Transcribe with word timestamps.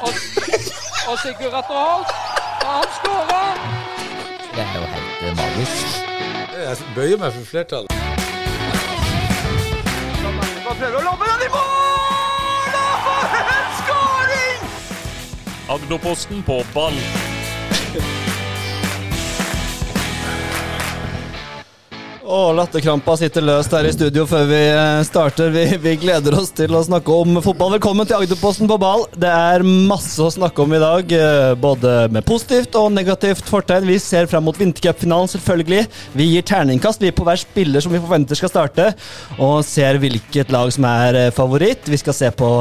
Og, 0.00 0.12
og 1.08 1.18
Sigurd 1.22 1.54
Atter 1.60 1.78
Holt. 1.84 2.10
Og 2.64 2.70
han 2.76 2.88
skårer! 2.98 3.52
Det 4.56 4.64
er 4.64 4.74
jo 4.80 4.86
helt 4.94 5.22
eh, 5.22 5.36
magisk. 5.36 5.86
Jeg 6.58 6.76
bøyer 6.94 7.18
meg 7.22 7.32
for 7.32 7.44
flertallet. 7.52 7.90
Prøver 10.78 10.98
å 10.98 11.02
lobbe 11.02 11.26
den 11.26 11.42
i 11.42 11.50
mål! 11.50 12.74
Og 12.78 12.98
for 13.06 13.38
en 13.54 13.72
skåring! 13.80 14.68
Agderposten 15.74 16.44
på 16.46 16.60
ball. 16.74 16.98
Å, 22.28 22.50
latterkrampa 22.52 23.14
sitter 23.16 23.40
løst 23.40 23.72
her 23.72 23.86
i 23.88 23.92
studio 23.94 24.26
før 24.28 24.42
vi 24.50 24.58
eh, 24.68 24.98
starter. 25.08 25.48
Vi, 25.48 25.62
vi 25.80 25.94
gleder 26.02 26.34
oss 26.36 26.50
til 26.52 26.74
å 26.76 26.82
snakke 26.84 27.14
om 27.22 27.38
fotball. 27.40 27.72
Velkommen 27.78 28.04
til 28.04 28.18
Agderposten 28.18 28.68
på 28.68 28.76
ball. 28.82 29.06
Det 29.16 29.30
er 29.32 29.64
masse 29.64 30.20
å 30.20 30.28
snakke 30.34 30.60
om 30.60 30.74
i 30.76 30.82
dag, 30.82 31.14
eh, 31.16 31.54
både 31.56 31.94
med 32.12 32.28
positivt 32.28 32.76
og 32.76 32.92
negativt 32.92 33.48
fortegn. 33.48 33.88
Vi 33.88 33.96
ser 34.04 34.28
fram 34.28 34.44
mot 34.44 34.60
vintercupfinalen, 34.60 35.32
selvfølgelig. 35.32 35.88
Vi 36.20 36.28
gir 36.34 36.44
terningkast 36.52 37.00
vi 37.00 37.14
på 37.16 37.24
hver 37.24 37.40
spiller 37.40 37.80
som 37.80 37.96
vi 37.96 38.04
forventer 38.04 38.36
skal 38.36 38.52
starte, 38.52 38.92
og 39.40 39.64
ser 39.64 39.96
hvilket 40.04 40.52
lag 40.52 40.68
som 40.76 40.84
er 40.92 41.22
eh, 41.24 41.32
favoritt. 41.32 41.88
Vi 41.88 42.04
skal 42.04 42.20
se 42.20 42.34
på 42.44 42.54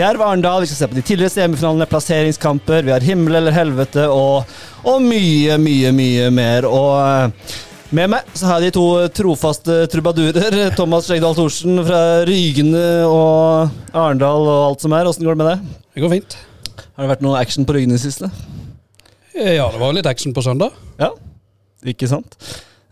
Jerv 0.00 0.24
Arendal, 0.30 0.64
vi 0.64 0.72
skal 0.72 0.86
se 0.86 0.94
på 0.94 1.02
de 1.02 1.08
tidligere 1.12 1.36
semifinalene, 1.36 1.92
plasseringskamper, 1.92 2.86
vi 2.88 2.96
har 2.96 3.04
himmel 3.04 3.42
eller 3.42 3.60
helvete 3.60 4.08
og, 4.08 4.62
og 4.80 5.02
mye, 5.04 5.60
mye, 5.60 5.92
mye 5.92 6.38
mer. 6.40 6.72
Og 6.72 7.68
med 7.96 8.10
meg 8.12 8.28
så 8.38 8.46
har 8.46 8.60
jeg 8.62 8.70
de 8.70 8.76
to 8.78 8.84
trofaste 9.18 9.76
trubadurer. 9.90 10.70
Thomas 10.78 11.08
Skjegdal 11.08 11.34
Thorsen 11.38 11.80
fra 11.86 12.00
Rygene 12.28 12.84
og 13.08 13.72
Arendal 13.96 14.46
og 14.46 14.60
alt 14.68 14.84
som 14.84 14.94
er. 14.96 15.08
Åssen 15.10 15.26
går 15.26 15.34
det 15.36 15.42
med 15.42 15.50
deg? 15.50 15.72
Det 15.96 16.04
går 16.04 16.12
fint. 16.14 16.36
Har 16.94 17.06
det 17.06 17.10
vært 17.14 17.24
noe 17.26 17.40
action 17.40 17.66
på 17.66 17.74
Rygene 17.76 17.98
i 17.98 18.02
siste? 18.02 18.30
Eh, 19.34 19.56
Ja, 19.56 19.66
det 19.72 19.80
var 19.82 19.94
litt 19.96 20.06
action 20.10 20.34
på 20.36 20.44
søndag. 20.44 20.74
Ja, 21.00 21.10
ikke 21.86 22.08
sant? 22.10 22.36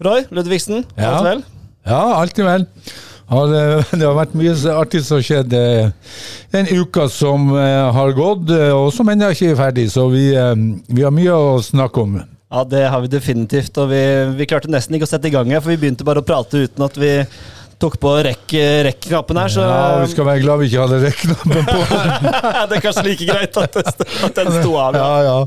Roy 0.02 0.24
Ludvigsen, 0.34 0.84
Ja. 0.96 1.12
alt 1.18 1.26
vel? 1.26 1.44
Ja, 1.88 2.00
alltid 2.22 2.44
vel. 2.46 2.66
Har, 3.28 3.50
eh, 3.52 3.84
det 3.92 4.06
har 4.06 4.14
vært 4.16 4.34
mye 4.38 4.54
artig 4.72 5.02
som 5.04 5.18
har 5.18 5.26
skjedd 5.26 5.52
eh, 5.52 5.90
den 6.54 6.70
uka 6.78 7.06
som 7.12 7.50
eh, 7.54 7.92
har 7.92 8.12
gått, 8.16 8.48
eh, 8.54 8.70
og 8.72 8.88
som 8.96 9.10
ennå 9.12 9.28
ikke 9.34 9.50
er 9.52 9.58
ferdig. 9.58 9.86
Så 9.92 10.06
vi, 10.10 10.30
eh, 10.34 10.54
vi 10.88 11.04
har 11.04 11.12
mye 11.14 11.34
å 11.36 11.58
snakke 11.62 12.02
om. 12.06 12.16
Ja, 12.50 12.62
det 12.64 12.82
har 12.88 13.00
vi 13.04 13.08
definitivt. 13.12 13.76
Og 13.82 13.90
vi, 13.92 14.00
vi 14.38 14.46
klarte 14.48 14.70
nesten 14.72 14.96
ikke 14.96 15.04
å 15.08 15.10
sette 15.10 15.28
i 15.28 15.34
gang 15.34 15.50
her, 15.52 15.60
for 15.60 15.68
vi 15.74 15.80
begynte 15.82 16.06
bare 16.08 16.22
å 16.22 16.26
prate 16.26 16.62
uten 16.64 16.84
at 16.86 16.96
vi 16.96 17.10
tok 17.78 17.98
på 18.02 18.10
rekk- 18.26 18.54
rekk-knappen 18.88 19.38
her. 19.38 19.52
Så 19.52 19.62
Ja, 19.62 19.98
Vi 20.02 20.08
skal 20.14 20.26
være 20.26 20.40
glad 20.42 20.58
vi 20.62 20.70
ikke 20.70 20.86
hadde 20.86 21.02
rekkenappen 21.04 21.68
på. 21.68 21.78
det 22.72 22.78
er 22.78 22.84
kanskje 22.86 23.04
like 23.06 23.28
greit 23.28 23.60
at, 23.60 23.76
det- 23.76 24.08
at 24.30 24.40
den 24.40 24.50
sto 24.56 24.72
av. 24.80 24.96
Ja. 24.96 25.04
Ja, 25.04 25.18
ja. 25.28 25.38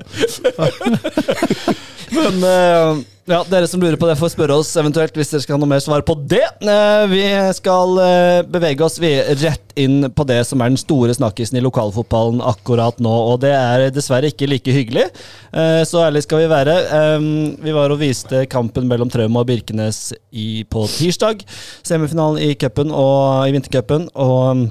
Men 2.15 2.43
eh, 2.43 3.01
ja, 3.31 3.41
dere 3.47 3.67
som 3.69 3.81
lurer 3.81 3.95
på 3.99 4.07
det, 4.09 4.17
får 4.19 4.33
spørre 4.33 4.55
oss 4.59 4.69
eventuelt 4.79 5.15
hvis 5.15 5.29
dere 5.31 5.43
skal 5.43 5.55
ha 5.55 5.61
noe 5.61 5.69
mer 5.71 5.81
svar 5.83 6.03
på 6.03 6.15
det. 6.19 6.43
Eh, 6.59 7.03
vi 7.11 7.21
skal 7.55 7.99
eh, 8.03 8.39
bevege 8.43 8.83
oss 8.83 8.97
rett 8.99 9.75
inn 9.79 10.09
på 10.11 10.25
det 10.27 10.41
som 10.49 10.59
er 10.61 10.71
den 10.71 10.79
store 10.79 11.15
snakkisen 11.15 11.59
i 11.59 11.63
lokalfotballen 11.63 12.41
akkurat 12.43 12.99
nå, 13.03 13.13
og 13.31 13.39
det 13.45 13.53
er 13.55 13.85
dessverre 13.95 14.31
ikke 14.33 14.49
like 14.51 14.75
hyggelig. 14.75 15.05
Eh, 15.53 15.79
så 15.87 16.03
ærlig 16.07 16.25
skal 16.25 16.43
vi 16.43 16.49
være. 16.51 16.75
Vi 17.61 17.75
var 17.75 17.93
og 17.93 18.01
viste 18.01 18.43
kampen 18.51 18.89
mellom 18.89 19.11
Trauma 19.11 19.45
og 19.45 19.47
Birkenes 19.49 20.11
på 20.71 20.83
tirsdag. 20.97 21.45
Semifinalen 21.87 22.41
i 22.43 22.51
cupen 22.59 22.91
og 22.91 23.47
i 23.47 23.55
vintercupen. 23.55 24.09
og 24.13 24.67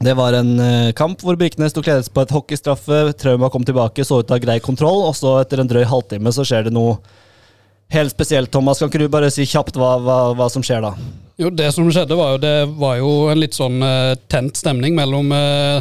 det 0.00 0.14
var 0.16 0.32
en 0.32 0.54
kamp 0.96 1.20
hvor 1.20 1.36
Birkenes 1.36 1.74
tok 1.76 1.90
ledelse 1.90 2.12
på 2.12 2.22
et 2.24 2.30
hockeystraffe. 2.32 3.00
Trauma 3.20 3.50
kom 3.52 3.66
tilbake, 3.68 4.04
så 4.04 4.22
ut 4.22 4.32
ha 4.32 4.38
grei 4.40 4.56
kontroll, 4.64 5.02
og 5.04 5.12
så 5.16 5.34
etter 5.42 5.60
en 5.60 5.68
drøy 5.68 5.84
halvtime 5.84 6.32
så 6.32 6.44
skjer 6.48 6.68
det 6.68 6.72
noe 6.72 6.96
helt 7.90 8.12
spesielt. 8.14 8.50
Thomas, 8.52 8.78
kan 8.78 8.90
ikke 8.90 9.02
du 9.04 9.10
bare 9.12 9.30
si 9.34 9.46
kjapt 9.48 9.78
hva, 9.80 9.96
hva, 10.02 10.18
hva 10.38 10.50
som 10.52 10.64
skjer 10.64 10.84
da? 10.84 10.94
Jo, 11.40 11.48
Det 11.50 11.70
som 11.72 11.88
skjedde, 11.88 12.18
var 12.18 12.34
jo, 12.34 12.42
det 12.42 12.54
var 12.78 12.98
jo 13.00 13.14
en 13.32 13.40
litt 13.40 13.56
sånn 13.56 13.80
uh, 13.80 14.12
tent 14.28 14.58
stemning 14.60 14.92
mellom 14.96 15.32
uh, 15.32 15.80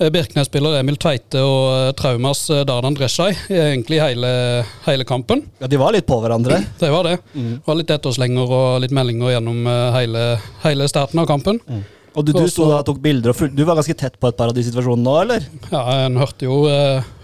Birkenes-spiller 0.00 0.78
Emil 0.78 0.96
Tveite 0.96 1.42
og 1.44 1.64
eh, 1.74 1.90
Traumas 1.92 2.46
Dardan 2.64 2.94
Dreshai 2.96 3.34
egentlig 3.52 3.98
hele, 4.00 4.30
hele 4.86 5.04
kampen. 5.04 5.42
Ja, 5.60 5.68
De 5.68 5.76
var 5.76 5.92
litt 5.92 6.06
på 6.08 6.16
hverandre. 6.22 6.62
Det 6.80 6.88
var 6.88 7.04
det. 7.04 7.18
Det 7.34 7.58
var 7.66 7.76
litt 7.76 7.92
etterslenger 7.92 8.48
og 8.48 8.78
litt 8.80 8.94
meldinger 8.96 9.34
gjennom 9.34 9.68
hele, 9.92 10.22
hele 10.64 10.88
starten 10.88 11.20
av 11.20 11.28
kampen. 11.28 11.60
Og 12.16 12.24
du, 12.24 12.32
du 12.32 12.48
sto 12.48 12.70
da 12.70 12.78
og 12.80 12.88
tok 12.88 13.04
bilder, 13.04 13.36
og 13.36 13.52
du 13.52 13.60
var 13.68 13.76
ganske 13.76 13.98
tett 14.00 14.16
på 14.16 14.32
et 14.32 14.40
par 14.40 14.48
av 14.48 14.56
de 14.56 14.64
situasjonene 14.70 15.04
nå, 15.04 15.18
eller? 15.26 15.44
Ja, 15.68 15.84
En 16.06 16.16
hørte 16.16 16.48
jo, 16.48 16.62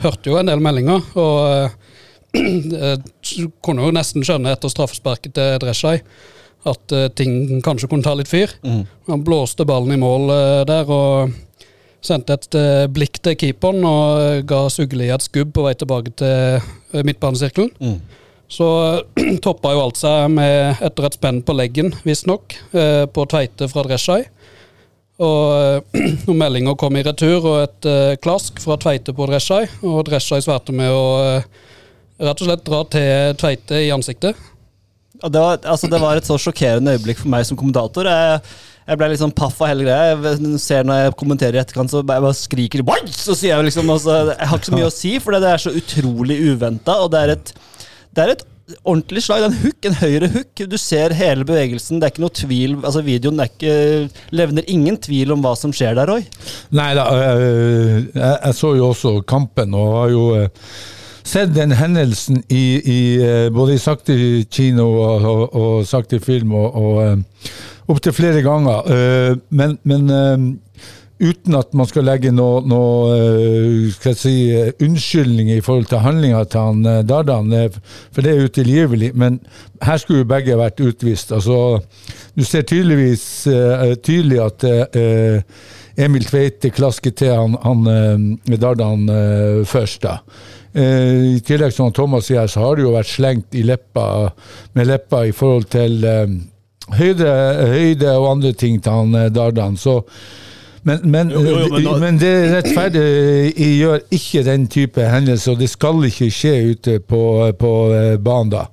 hørte 0.05 0.34
jo 0.34 0.37
en 0.37 0.53
del 0.53 0.61
meldinger, 0.69 1.00
og 1.16 1.72
eh, 2.37 2.93
eh, 2.93 3.47
kunne 3.65 3.87
jo 3.87 3.95
nesten 3.95 4.27
skjønne 4.27 4.53
etter 4.55 4.73
straffesparket 4.73 5.37
til 5.37 5.57
Dresjaj 5.63 6.03
at 6.67 6.95
eh, 6.95 7.09
ting 7.15 7.63
kanskje 7.65 7.91
kunne 7.91 8.07
ta 8.07 8.15
litt 8.19 8.31
fyr. 8.31 8.53
Han 9.11 9.25
blåste 9.27 9.67
ballen 9.69 9.95
i 9.95 10.01
mål 10.03 10.31
eh, 10.35 10.63
der 10.69 10.93
og 10.93 11.35
sendte 12.07 12.37
et 12.37 12.57
blikk 12.95 13.19
til 13.25 13.35
keeperen 13.35 13.83
og 13.89 14.45
ga 14.47 14.67
Sugli 14.71 15.09
et 15.11 15.25
skubb 15.25 15.51
på 15.57 15.65
vei 15.65 15.73
tilbake 15.75 16.13
til 16.21 17.03
midtbanesirkelen. 17.03 17.73
Mm. 17.83 17.97
Så 18.49 18.67
toppa 19.45 19.75
jo 19.75 19.83
alt 19.83 20.01
seg 20.01 20.31
med 20.33 20.83
etter 20.85 21.09
et 21.09 21.19
spenn 21.19 21.43
på 21.47 21.57
leggen, 21.57 21.93
visstnok, 22.07 22.57
eh, 22.77 23.05
på 23.11 23.27
Tveite 23.31 23.69
fra 23.71 23.85
Dresjaj. 23.87 24.27
Og 25.27 25.87
når 25.97 26.27
noen 26.29 26.43
meldinger 26.45 26.79
kom 26.79 26.99
i 26.99 27.05
retur, 27.07 27.41
og 27.43 27.63
et 27.65 27.91
eh, 27.91 28.19
klask 28.23 28.61
fra 28.63 28.79
Tveite 28.81 29.15
på 29.17 29.29
Dresjaj. 29.31 29.69
Og 29.87 30.05
Dresjaj 30.09 30.47
svarte 30.47 30.75
med 30.77 30.95
å 30.95 31.07
eh, 31.25 31.49
rett 32.22 32.41
og 32.41 32.49
slett 32.49 32.65
dra 32.66 32.82
til 32.93 33.37
Tveite 33.41 33.82
i 33.84 33.93
ansiktet. 33.94 34.38
Ja, 35.22 35.28
det, 35.32 35.41
var, 35.41 35.60
altså, 35.65 35.88
det 35.88 36.00
var 36.00 36.19
et 36.19 36.28
så 36.28 36.37
sjokkerende 36.41 36.97
øyeblikk 36.97 37.22
for 37.22 37.32
meg 37.32 37.47
som 37.49 37.59
kommentator. 37.59 38.09
Jeg, 38.09 38.41
jeg 38.87 39.00
ble 39.00 39.09
litt 39.10 39.22
sånn 39.22 39.37
paff 39.37 39.62
av 39.65 39.71
hele 39.72 39.87
greia. 39.87 40.10
Jeg 40.12 40.60
ser 40.62 40.84
Når 40.87 41.00
jeg 41.00 41.15
kommenterer 41.22 41.56
i 41.59 41.62
etterkant, 41.62 41.93
så 41.93 42.03
jeg 42.03 42.10
bare 42.10 42.34
skriker 42.37 42.84
Why? 42.87 43.00
Så 43.12 43.37
sier 43.38 43.56
jeg 43.56 43.71
liksom 43.71 43.88
altså, 43.93 44.19
Jeg 44.34 44.50
har 44.50 44.60
ikke 44.60 44.71
så 44.71 44.77
mye 44.77 44.91
å 44.91 44.99
si, 44.99 45.15
for 45.22 45.37
det 45.37 45.49
er 45.50 45.65
så 45.65 45.72
utrolig 45.81 46.37
uventa. 46.53 46.99
Og 47.04 47.10
det 47.15 47.22
er 47.22 47.34
et, 47.37 47.54
det 48.12 48.27
er 48.27 48.34
et 48.34 48.44
ordentlig 48.83 49.22
slag. 49.25 49.43
Det 49.43 49.48
er 49.48 49.54
en 49.54 49.62
hook, 49.65 49.88
en 49.88 49.98
høyre 50.03 50.31
hook. 50.37 50.65
Du 50.69 50.77
ser 50.81 51.16
hele 51.16 51.47
bevegelsen. 51.48 52.03
Det 52.03 52.09
er 52.09 52.15
ikke 52.15 52.27
noe 52.27 52.37
tvil. 52.43 52.77
Altså 52.83 53.04
Videoen 53.06 53.41
er 53.41 53.53
ikke, 53.53 53.78
levner 54.37 54.69
ingen 54.72 55.00
tvil 55.00 55.33
om 55.33 55.44
hva 55.44 55.54
som 55.59 55.72
skjer 55.75 55.97
der, 55.97 56.12
Roy. 56.12 56.27
Nei 56.77 56.91
da, 56.98 57.09
øh, 57.16 57.97
jeg, 58.12 58.37
jeg 58.37 58.59
så 58.60 58.77
jo 58.77 58.93
også 58.93 59.16
kampen 59.27 59.75
og 59.78 59.97
har 60.03 60.12
jo 60.12 60.28
øh, 60.43 60.69
sett 61.27 61.55
den 61.55 61.75
hendelsen 61.75 62.43
i, 62.49 62.65
i 62.79 63.01
øh, 63.23 63.49
både 63.55 63.75
i 63.75 63.83
sakte 63.83 64.17
kino 64.51 64.87
og, 64.93 65.25
og, 65.25 65.57
og 65.57 65.87
sakte 65.87 66.21
film 66.23 66.55
og, 66.55 66.77
og 66.77 67.03
øh, 67.05 67.19
opptil 67.89 68.15
flere 68.15 68.43
ganger. 68.43 68.87
Øh, 68.91 69.37
men 69.51 69.79
men 69.83 70.61
uten 71.17 71.55
at 71.57 71.75
man 71.75 71.89
skal 71.89 72.05
legge 72.05 72.31
noe, 72.31 72.61
noe 72.69 74.15
si, 74.15 74.35
unnskyldning 74.85 75.49
i 75.51 75.63
forhold 75.65 75.87
til 75.89 76.03
handlinga 76.05 76.43
til 76.45 76.61
han 76.61 77.07
Dardan, 77.09 77.55
for 78.13 78.21
det 78.21 78.35
er 78.35 78.45
utilgivelig. 78.45 79.15
Men 79.15 79.41
her 79.83 79.97
skulle 79.97 80.21
jo 80.21 80.29
begge 80.29 80.59
vært 80.61 80.83
utvist. 80.85 81.33
Altså, 81.33 81.81
du 82.37 82.45
ser 82.45 82.69
tydeligvis 82.69 83.49
tydelig 84.05 84.43
at 84.45 84.67
Emil 85.97 86.29
Tveite 86.29 86.69
klasker 86.71 87.17
til 87.17 87.33
han, 87.33 87.57
han 87.65 88.37
Dardan 88.61 89.09
først, 89.65 90.03
da. 90.05 90.19
Eh, 90.77 91.37
I 91.37 91.41
tillegg, 91.47 91.73
som 91.73 91.93
Thomas 91.97 92.27
sier, 92.29 92.47
så 92.53 92.61
har 92.67 92.77
det 92.77 92.85
jo 92.85 92.93
vært 92.93 93.09
slengt 93.09 93.55
i 93.57 93.63
leppa, 93.65 94.33
med 94.77 94.91
leppa 94.91 95.23
i 95.25 95.33
forhold 95.33 95.71
til 95.73 96.03
eh, 96.05 96.27
høyde, 96.99 97.31
høyde 97.73 98.11
og 98.19 98.27
andre 98.35 98.53
ting 98.61 98.77
til 98.85 98.93
han 98.93 99.15
eh, 99.17 99.31
Dardan. 99.33 99.79
Så 99.81 100.03
men, 100.87 101.01
men, 101.11 101.31
Jo, 101.35 101.41
jo, 101.43 101.55
jo, 101.65 101.71
men 101.73 101.85
da, 101.89 101.95
men 101.99 102.19
det 102.21 102.35
rettferdiggjør 102.53 104.05
ikke 104.15 104.43
den 104.47 104.67
type 104.71 105.07
hendelser, 105.11 105.57
og 105.57 105.63
det 105.65 105.71
skal 105.73 106.05
ikke 106.07 106.28
skje 106.31 106.53
ute 106.75 106.99
på, 107.03 107.22
på 107.59 107.72
eh, 107.97 108.13
banen 108.22 108.53
da. 108.53 108.67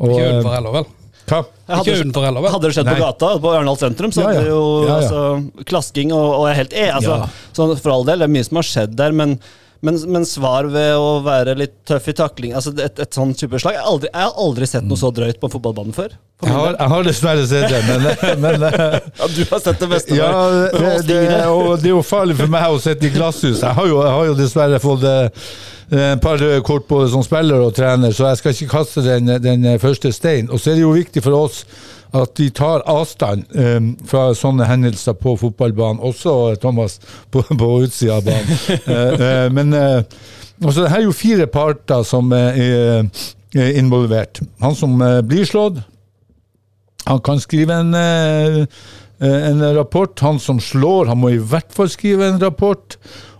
Og, 0.00 0.16
Ikke 0.16 0.32
utenfor 0.32 0.56
heller, 0.56 0.74
vel? 0.80 0.88
hva? 1.30 1.42
Hadde, 1.70 1.84
Ikke 1.84 2.00
utenfor 2.00 2.24
heller, 2.26 2.42
vel? 2.42 2.50
hadde 2.56 2.66
det 2.66 2.74
skjedd 2.74 2.88
på 2.90 2.96
gata, 3.04 3.28
på 3.44 3.50
Arendal 3.54 3.78
sentrum, 3.78 4.10
så 4.16 4.24
Ja, 4.24 4.30
ja. 4.32 4.40
hadde 4.40 4.48
det 4.48 4.50
jo 4.56 4.62
Ja, 4.64 4.88
ja. 4.88 4.96
Altså, 4.96 5.64
klasking, 5.68 6.10
og, 6.16 6.26
og 6.40 6.46
jeg 6.48 6.56
er 6.56 6.60
helt 6.64 6.74
e, 6.74 6.86
altså, 6.96 7.18
Ja. 7.20 7.28
sånn, 7.54 7.74
For 7.78 7.94
all 7.94 8.08
del, 8.08 8.24
det 8.24 8.26
er 8.26 8.32
mye 8.34 8.48
som 8.48 8.58
har 8.58 8.66
skjedd 8.72 8.96
der, 8.98 9.14
men, 9.20 9.36
men, 9.80 9.96
men 10.12 10.26
svar 10.28 10.66
ved 10.68 10.92
å 11.00 11.20
være 11.24 11.54
litt 11.56 11.78
tøff 11.88 12.10
i 12.10 12.14
takling 12.16 12.52
altså 12.56 12.72
Et, 12.76 12.98
et 13.00 13.16
sånn 13.16 13.32
type 13.36 13.56
slag 13.62 13.78
Jeg 13.78 13.80
har 13.80 13.88
aldri, 13.88 14.10
jeg 14.12 14.26
har 14.26 14.42
aldri 14.44 14.68
sett 14.68 14.84
noe 14.88 15.00
så 15.00 15.08
drøyt 15.14 15.40
på 15.40 15.48
fotballbanen 15.54 15.96
før. 15.96 16.12
Jeg 16.44 16.52
har, 16.52 16.76
jeg 16.76 16.92
har 16.92 17.06
dessverre 17.06 17.46
sett 17.48 17.66
det, 17.72 17.80
men, 17.88 18.06
men 18.44 18.66
eh, 18.68 18.96
ja, 19.00 19.28
du 19.32 19.40
har 19.50 19.62
sett 19.64 19.80
det 19.80 19.88
beste 19.90 20.18
Ja, 20.18 20.30
det, 20.72 20.94
det, 21.08 21.20
og 21.48 21.80
det 21.80 21.90
er 21.90 21.94
jo 21.94 22.02
farlig 22.04 22.36
for 22.40 22.52
meg 22.52 22.68
å 22.68 22.80
sitte 22.80 23.08
i 23.08 23.12
glasshus. 23.14 23.60
Jeg 23.60 23.76
har 23.76 23.88
jo, 23.88 24.00
jeg 24.04 24.16
har 24.16 24.28
jo 24.30 24.36
dessverre 24.38 24.80
fått 24.82 25.06
eh, 25.08 25.46
et 25.90 26.22
par 26.22 26.38
røde 26.40 26.60
kort 26.66 26.86
både 26.88 27.08
som 27.12 27.24
spiller 27.26 27.64
og 27.64 27.72
trener, 27.76 28.12
så 28.14 28.28
jeg 28.30 28.40
skal 28.40 28.54
ikke 28.54 28.72
kaste 28.76 29.04
den, 29.04 29.32
den 29.42 29.66
første 29.82 30.12
stein. 30.14 30.52
Og 30.52 30.60
så 30.60 30.72
er 30.72 30.78
det 30.78 30.84
jo 30.84 30.92
viktig 30.94 31.24
for 31.24 31.36
oss 31.40 31.64
at 32.16 32.34
de 32.38 32.48
tar 32.50 32.82
avstand 32.90 33.44
um, 33.54 33.92
fra 34.08 34.30
sånne 34.34 34.66
hendelser 34.66 35.14
på 35.18 35.36
fotballbanen, 35.40 36.02
også 36.02 36.56
Thomas 36.62 36.98
på, 37.30 37.42
på 37.42 37.70
utsida 37.84 38.18
av 38.18 38.26
banen. 38.26 38.56
uh, 38.88 39.24
eh, 39.28 39.46
men 39.54 39.74
eh, 39.76 40.02
altså, 40.64 40.82
det 40.82 40.90
her 40.92 41.02
er 41.02 41.08
jo 41.08 41.16
fire 41.16 41.46
parter 41.50 42.02
som 42.06 42.32
eh, 42.36 42.60
er, 42.60 43.24
er 43.56 43.78
involvert. 43.80 44.42
Han 44.62 44.76
som 44.78 45.00
eh, 45.04 45.20
blir 45.26 45.48
slått, 45.48 45.80
han 47.06 47.22
kan 47.24 47.40
skrive 47.40 47.80
en, 47.80 47.94
eh, 47.96 48.66
en 49.20 49.64
rapport. 49.76 50.12
Han 50.20 50.38
som 50.38 50.60
slår, 50.60 51.08
han 51.10 51.20
må 51.20 51.32
i 51.32 51.40
hvert 51.40 51.72
fall 51.74 51.88
skrive 51.90 52.28
en 52.28 52.40
rapport. 52.42 52.98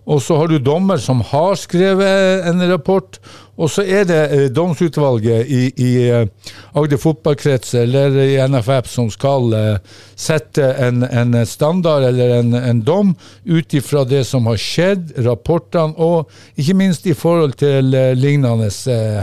Og 0.08 0.22
så 0.24 0.36
har 0.40 0.48
du 0.48 0.58
dommer 0.58 1.00
som 1.00 1.20
har 1.20 1.54
skrevet 1.60 2.46
en 2.48 2.62
rapport. 2.70 3.18
Og 3.60 3.68
så 3.68 3.84
er 3.84 4.06
det 4.08 4.20
eh, 4.32 4.46
domsutvalget 4.52 5.50
i, 5.52 5.60
i 5.76 5.90
eh, 6.08 6.52
Agder 6.76 7.00
fotballkrets 7.00 7.74
eller 7.76 8.16
i 8.22 8.38
NFF 8.48 8.88
som 8.88 9.10
skal 9.12 9.52
eh, 9.56 9.98
sette 10.16 10.64
en, 10.80 11.04
en 11.04 11.36
standard 11.46 12.06
eller 12.08 12.38
en, 12.38 12.54
en 12.56 12.80
dom 12.84 13.12
ut 13.44 13.76
ifra 13.76 14.06
det 14.08 14.22
som 14.28 14.48
har 14.48 14.60
skjedd, 14.60 15.12
rapportene, 15.26 15.92
og 16.00 16.30
ikke 16.56 16.78
minst 16.78 17.06
i 17.06 17.16
forhold 17.16 17.58
til 17.60 17.92
lignende 18.16 18.70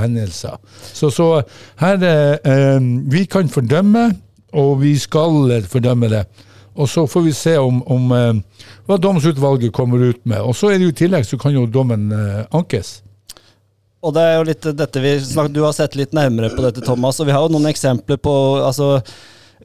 hendelser. 0.02 0.58
Så, 0.94 1.10
så 1.10 1.42
her 1.82 1.98
Vi 3.10 3.26
kan 3.26 3.50
fordømme, 3.50 4.12
og 4.54 4.82
vi 4.82 4.98
skal 4.98 5.64
fordømme 5.70 6.10
det. 6.12 6.26
Og 6.78 6.90
så 6.90 7.08
får 7.10 7.26
vi 7.26 7.34
se 7.34 7.56
om, 7.58 7.82
om 7.90 8.12
eh, 8.14 8.64
hva 8.88 9.00
domsutvalget 9.02 9.74
kommer 9.74 10.04
ut 10.12 10.20
med. 10.30 10.42
Og 10.46 10.56
så 10.56 10.72
er 10.72 10.78
det 10.78 10.90
jo 10.90 10.94
i 10.94 11.00
tillegg 11.02 11.26
så 11.26 11.40
kan 11.42 11.56
jo 11.56 11.66
dommen 11.66 12.12
eh, 12.14 12.44
ankes. 12.56 13.00
Og 14.06 14.14
det 14.14 14.24
er 14.24 14.36
jo 14.38 14.46
litt 14.46 14.68
dette 14.78 15.02
vi 15.02 15.16
snakker, 15.26 15.54
Du 15.56 15.64
har 15.66 15.74
sett 15.74 15.98
litt 15.98 16.14
nærmere 16.14 16.52
på 16.54 16.62
dette, 16.64 16.84
Thomas, 16.86 17.18
og 17.20 17.28
vi 17.28 17.34
har 17.34 17.44
jo 17.44 17.56
noen 17.56 17.72
eksempler 17.72 18.20
på 18.22 18.34
altså, 18.62 19.00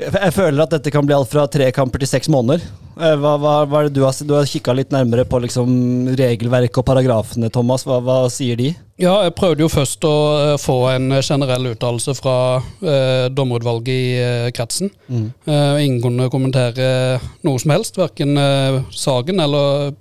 Jeg 0.00 0.32
føler 0.32 0.64
at 0.64 0.72
dette 0.72 0.92
kan 0.94 1.04
bli 1.06 1.14
alt 1.16 1.30
fra 1.30 1.44
tre 1.52 1.68
kamper 1.76 2.02
til 2.02 2.10
seks 2.14 2.32
måneder. 2.32 2.64
Eh, 2.92 3.14
Hva, 3.16 3.36
hva, 3.40 3.52
hva 3.64 3.80
du 3.88 4.02
har, 4.04 4.12
du 4.12 4.34
har 4.36 4.48
kikka 4.48 4.74
litt 4.76 4.90
nærmere 4.92 5.24
på 5.28 5.38
liksom, 5.40 5.70
regelverket 6.18 6.82
og 6.82 6.84
paragrafene, 6.90 7.48
Thomas. 7.52 7.86
Hva, 7.88 8.00
hva 8.04 8.16
sier 8.32 8.58
de? 8.60 8.72
Ja, 9.00 9.14
jeg 9.24 9.32
prøvde 9.38 9.64
jo 9.64 9.70
først 9.72 10.04
å 10.04 10.12
eh, 10.36 10.52
få 10.60 10.76
en 10.92 11.08
generell 11.24 11.70
uttalelse 11.72 12.12
fra 12.18 12.34
eh, 12.60 13.30
dommerutvalget 13.32 13.94
i 13.94 14.04
eh, 14.20 14.50
kretsen. 14.54 14.92
Eh, 15.08 15.80
ingen 15.86 16.02
kunne 16.04 16.28
kommentere 16.32 17.18
noe 17.46 17.62
som 17.62 17.72
helst, 17.74 17.96
verken 17.98 18.36
eh, 18.36 18.82
saken 18.92 19.40
eller 19.40 19.96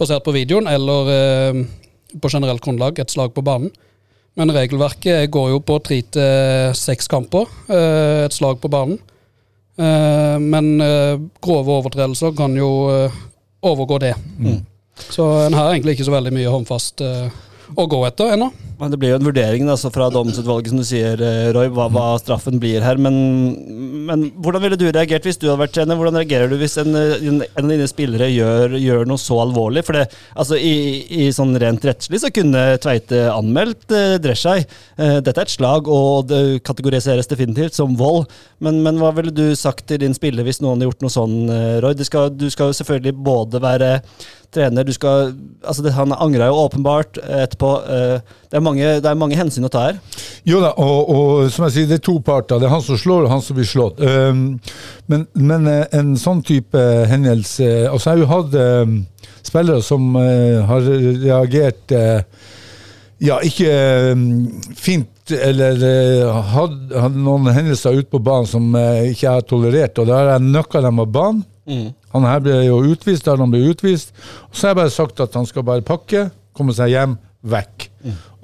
basert 0.00 0.26
på 0.26 0.34
videoen, 0.34 0.66
eller 0.68 1.64
på 2.20 2.30
generelt 2.30 2.62
grunnlag 2.62 2.98
et 2.98 3.10
slag 3.14 3.32
på 3.34 3.42
banen. 3.46 3.70
Men 4.34 4.50
regelverket 4.50 5.30
går 5.30 5.52
jo 5.52 5.60
på 5.62 5.78
tre 5.86 6.00
til 6.10 6.72
seks 6.74 7.06
kamper, 7.10 7.46
et 7.70 8.34
slag 8.34 8.58
på 8.58 8.70
banen. 8.72 8.98
Eh, 9.76 10.38
men 10.38 10.80
eh, 10.80 11.20
grove 11.40 11.72
overtredelser 11.80 12.36
kan 12.36 12.54
jo 12.56 12.70
eh, 12.94 13.12
overgå 13.60 13.98
det. 13.98 14.14
Så 15.10 15.26
en 15.46 15.54
har 15.54 15.72
egentlig 15.72 15.96
ikke 15.96 16.06
så 16.06 16.14
veldig 16.14 16.30
mye 16.36 16.50
håndfast 16.52 17.02
å 17.02 17.86
gå 17.90 17.98
etter 18.06 18.36
ennå. 18.36 18.46
Men 18.84 18.92
Det 18.92 18.98
blir 19.00 19.14
jo 19.14 19.16
en 19.16 19.24
vurdering 19.24 19.68
altså, 19.72 19.88
fra 19.92 20.10
domsutvalget, 20.12 20.68
som 20.68 20.80
du 20.82 20.84
sier, 20.84 21.20
eh, 21.24 21.46
Roy, 21.56 21.70
hva, 21.72 21.86
hva 21.88 22.18
straffen 22.20 22.58
blir 22.60 22.84
her. 22.84 22.98
Men, 23.00 23.14
men 24.04 24.26
hvordan 24.44 24.60
ville 24.60 24.76
du 24.76 24.84
reagert 24.90 25.24
hvis 25.24 25.40
du 25.40 25.46
hadde 25.48 25.62
vært 25.62 25.72
trener? 25.78 25.96
Hvordan 25.96 26.18
reagerer 26.20 26.52
du 26.52 26.58
hvis 26.60 26.76
en, 26.82 26.92
en, 26.92 27.40
en 27.46 27.64
av 27.64 27.72
dine 27.72 27.88
spillere 27.88 28.28
gjør, 28.28 28.76
gjør 28.76 29.08
noe 29.08 29.22
så 29.22 29.40
alvorlig? 29.46 29.86
For 29.88 29.96
det, 29.96 30.04
altså, 30.36 30.60
i, 30.60 31.00
i 31.24 31.30
sånn 31.32 31.56
rent 31.62 31.88
rettslig 31.88 32.20
så 32.20 32.32
kunne 32.34 32.66
Tveite 32.84 33.24
anmeldt 33.32 33.96
eh, 33.96 34.18
Dreshaj. 34.20 34.66
Eh, 35.00 35.16
dette 35.24 35.34
er 35.38 35.48
et 35.48 35.56
slag, 35.56 35.88
og 35.88 36.28
det 36.28 36.44
kategoriseres 36.68 37.30
definitivt 37.32 37.80
som 37.80 37.96
vold. 37.96 38.28
Men, 38.60 38.84
men 38.84 39.00
hva 39.00 39.14
ville 39.16 39.32
du 39.32 39.46
sagt 39.56 39.88
til 39.88 40.04
din 40.04 40.16
spiller 40.16 40.44
hvis 40.44 40.60
noen 40.60 40.76
hadde 40.76 40.92
gjort 40.92 41.08
noe 41.08 41.18
sånn, 41.18 41.36
eh, 41.48 41.76
Roy? 41.80 41.96
Det 41.96 42.10
skal, 42.12 42.28
du 42.36 42.50
skal 42.52 42.68
jo 42.68 42.82
selvfølgelig 42.82 43.16
både 43.32 43.64
være 43.64 43.94
trener, 44.54 44.86
du 44.86 44.94
skal 44.94 45.34
Altså, 45.64 45.82
det, 45.84 45.94
han 45.96 46.12
angra 46.12 46.50
jo 46.50 46.58
åpenbart 46.66 47.16
etterpå. 47.22 47.70
Eh, 47.88 48.18
det, 48.50 48.58
er 48.58 48.64
mange, 48.64 48.73
det 48.78 49.08
er 49.08 49.18
mange 49.18 49.36
hensyn 49.38 49.66
å 49.66 49.70
ta 49.72 49.86
her. 49.88 50.00
Jo 50.48 50.60
da, 50.62 50.72
og, 50.80 51.10
og 51.10 51.52
som 51.52 51.66
jeg 51.66 51.74
sier, 51.76 51.88
det 51.90 52.00
er 52.00 52.04
to 52.06 52.18
parter. 52.24 52.60
Det 52.60 52.68
er 52.68 52.74
han 52.74 52.84
som 52.84 52.98
slår, 53.00 53.26
og 53.26 53.32
han 53.32 53.44
som 53.44 53.58
blir 53.58 53.68
slått. 53.68 54.02
Um, 54.02 54.44
men, 55.10 55.26
men 55.36 55.70
eh, 55.70 55.86
en 55.98 56.14
sånn 56.20 56.42
type 56.46 56.80
hendelse 57.10 57.66
Altså, 57.90 58.10
jeg 58.10 58.14
har 58.14 58.22
jo 58.22 58.30
hatt 58.30 58.54
um, 58.88 58.94
spillere 59.44 59.84
som 59.84 60.14
uh, 60.16 60.64
har 60.68 60.86
reagert 61.24 61.94
uh, 61.94 62.20
ja, 63.24 63.38
ikke 63.44 63.74
um, 64.12 64.28
fint 64.76 65.10
eller 65.32 65.80
hadde 66.52 67.00
had 67.00 67.14
noen 67.16 67.48
hendelser 67.54 67.96
ute 67.96 68.10
på 68.12 68.20
banen 68.20 68.48
som 68.48 68.66
uh, 68.76 69.04
ikke 69.08 69.24
jeg 69.24 69.30
har 69.30 69.46
tolerert, 69.48 70.00
og 70.00 70.10
da 70.10 70.18
har 70.20 70.32
jeg 70.34 70.48
nøkka 70.50 70.84
dem 70.84 71.00
av 71.00 71.12
banen. 71.14 71.44
Han 72.14 72.26
her 72.28 72.42
ble 72.44 72.58
jo 72.66 72.82
utvist, 72.92 73.24
der 73.26 73.40
han 73.40 73.50
ble 73.50 73.62
utvist. 73.72 74.12
Og 74.50 74.56
så 74.56 74.68
har 74.68 74.74
jeg 74.74 74.80
bare 74.82 74.92
sagt 74.94 75.22
at 75.24 75.34
han 75.38 75.48
skal 75.48 75.64
bare 75.66 75.84
pakke, 75.86 76.28
komme 76.54 76.74
seg 76.76 76.92
hjem, 76.92 77.16
vekk. 77.44 77.88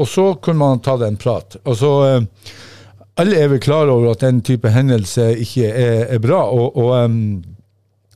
Og 0.01 0.09
så 0.09 0.27
kunne 0.43 0.63
man 0.63 0.83
tatt 0.85 1.05
en 1.07 1.21
prat. 1.21 1.57
Og 1.65 1.79
så 1.81 1.93
uh, 2.21 2.53
Alle 3.21 3.37
er 3.37 3.51
vel 3.53 3.61
klar 3.61 3.91
over 3.93 4.13
at 4.15 4.23
den 4.25 4.39
type 4.41 4.71
hendelse 4.73 5.33
ikke 5.43 5.69
er, 5.69 6.07
er 6.15 6.21
bra. 6.23 6.45
og, 6.49 6.77
og 6.77 6.93
um, 7.05 7.43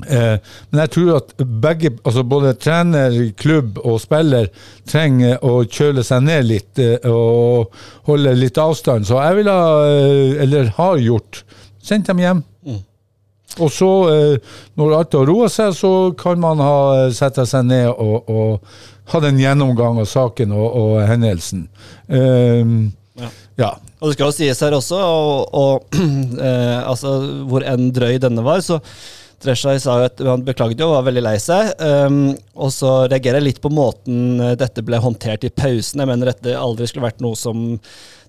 Eh, 0.02 0.38
men 0.70 0.81
jeg 0.82 0.90
tror 0.90 1.10
at 1.20 1.28
begge, 1.62 1.92
altså 2.02 2.25
både 2.26 2.54
trener, 2.58 3.14
klubb 3.38 3.78
og 3.78 4.00
spiller 4.02 4.48
trenger 4.90 5.38
å 5.46 5.60
kjøle 5.70 6.02
seg 6.04 6.25
ned 6.26 6.48
litt 6.48 6.81
eh, 6.82 7.06
og 7.06 7.70
holde 8.08 8.34
litt 8.38 8.58
avstand. 8.58 9.06
Så 9.06 9.20
jeg 9.22 9.38
ville 9.38 9.54
ha, 9.54 9.76
eh, 9.86 10.42
eller 10.44 10.72
har 10.81 10.98
gjort, 10.98 11.44
sendt 11.84 12.10
dem 12.10 12.25
hjem. 12.25 12.42
Og 13.62 13.70
så, 13.70 13.90
eh, 14.10 14.56
når 14.75 14.96
alt 14.96 15.14
har 15.14 15.28
roa 15.31 15.48
seg, 15.52 15.76
så 15.78 15.92
kan 16.19 16.42
man 16.42 16.58
ha 16.58 17.06
sette 17.14 17.46
seg 17.46 17.69
ned 17.70 17.86
og, 17.92 18.26
og 18.26 18.81
hatt 19.12 19.24
en 19.28 19.40
gjennomgang 19.40 19.98
av 20.00 20.08
saken 20.08 20.54
og, 20.56 20.68
og 20.80 20.92
hendelsen. 21.08 21.66
Um, 22.08 22.92
Ja. 23.14 23.28
ja. 23.56 23.68
Og 24.00 24.10
det 24.10 24.16
skal 24.16 24.26
jo 24.26 24.34
sies 24.34 24.60
her 24.64 24.74
også, 24.74 24.98
og, 24.98 25.52
og 25.54 25.98
eh, 26.48 26.80
altså, 26.82 27.12
hvor 27.46 27.62
enn 27.62 27.92
drøy 27.94 28.18
denne 28.22 28.42
var, 28.42 28.64
så 28.64 28.80
Dreshaj 29.44 29.80
sa 29.82 29.98
jo 30.00 30.08
at 30.08 30.20
han 30.24 30.44
beklaget 30.46 30.80
jo 30.80 30.86
og 30.88 30.94
var 30.96 31.06
veldig 31.10 31.22
lei 31.26 31.34
seg. 31.42 31.74
Um, 31.76 32.32
og 32.56 32.70
så 32.72 33.04
reagerer 33.10 33.42
jeg 33.42 33.48
litt 33.50 33.62
på 33.64 33.72
måten 33.72 34.40
eh, 34.40 34.54
dette 34.56 34.84
ble 34.86 35.00
håndtert 35.04 35.44
i 35.44 35.52
pausen. 35.52 36.00
Jeg 36.00 36.08
mener 36.08 36.30
dette 36.30 36.54
aldri 36.56 36.88
skulle 36.88 37.10
vært 37.10 37.20
noe 37.24 37.36
som 37.36 37.66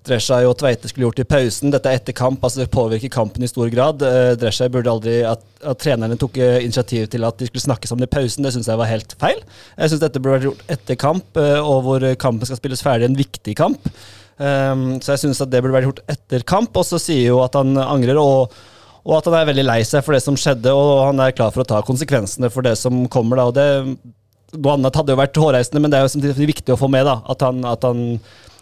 Dreshaj 0.06 0.46
og 0.46 0.56
Tveite 0.60 0.90
skulle 0.90 1.08
gjort 1.08 1.22
i 1.22 1.26
pausen. 1.28 1.72
Dette 1.74 1.90
er 1.90 1.98
etter 1.98 2.14
kamp, 2.16 2.44
altså 2.44 2.62
det 2.62 2.72
påvirker 2.74 3.12
kampen 3.12 3.44
i 3.44 3.50
stor 3.50 3.70
grad. 3.72 4.04
Uh, 4.04 4.34
Dreshaj 4.38 4.70
burde 4.74 4.92
aldri 4.92 5.16
at, 5.26 5.42
at 5.66 5.80
trenerne 5.82 6.18
tok 6.20 6.38
eh, 6.42 6.60
initiativ 6.64 7.08
til 7.12 7.26
at 7.26 7.40
de 7.40 7.48
skulle 7.48 7.64
snakke 7.64 7.90
sammen 7.90 8.06
i 8.06 8.12
pausen. 8.12 8.46
Det 8.46 8.54
syns 8.54 8.70
jeg 8.70 8.80
var 8.80 8.90
helt 8.90 9.16
feil. 9.20 9.42
Jeg 9.74 9.92
syns 9.92 10.04
dette 10.04 10.22
burde 10.22 10.38
vært 10.38 10.48
gjort 10.50 10.70
etter 10.76 11.00
kamp, 11.00 11.26
uh, 11.40 11.58
og 11.60 11.82
hvor 11.88 12.06
kampen 12.22 12.48
skal 12.48 12.60
spilles 12.60 12.84
ferdig, 12.86 13.10
en 13.10 13.18
viktig 13.18 13.56
kamp. 13.58 13.90
Um, 14.36 14.88
så 15.00 15.14
jeg 15.14 15.24
syns 15.24 15.42
det 15.48 15.60
burde 15.64 15.76
vært 15.78 15.90
gjort 15.90 16.06
etter 16.12 16.46
kamp, 16.46 16.76
og 16.76 16.86
så 16.86 17.00
sier 17.02 17.32
jo 17.32 17.42
at 17.44 17.58
han 17.58 17.76
angrer. 17.80 18.20
og 18.22 18.56
og 19.06 19.20
at 19.20 19.28
han 19.28 19.36
er 19.38 19.50
veldig 19.52 19.64
lei 19.68 19.80
seg 19.86 20.02
for 20.02 20.16
det 20.16 20.22
som 20.24 20.34
skjedde, 20.38 20.72
og 20.74 21.04
han 21.12 21.20
er 21.22 21.34
klar 21.36 21.52
for 21.54 21.62
å 21.62 21.68
ta 21.68 21.78
konsekvensene 21.86 22.50
for 22.50 22.66
det 22.66 22.74
som 22.80 23.04
kommer. 23.06 23.38
da, 23.38 23.44
og 23.46 23.54
det 23.54 23.68
Noe 24.56 24.76
annet 24.76 24.94
hadde 24.96 25.12
jo 25.12 25.18
vært 25.18 25.38
hårreisende, 25.42 25.80
men 25.82 25.92
det 25.92 25.98
er 25.98 26.04
jo 26.06 26.10
samtidig 26.14 26.46
viktig 26.48 26.72
å 26.72 26.78
få 26.80 26.88
med 26.88 27.04
da, 27.04 27.16
at 27.28 27.42
han, 27.44 27.64
at 27.66 27.82
han 27.84 27.98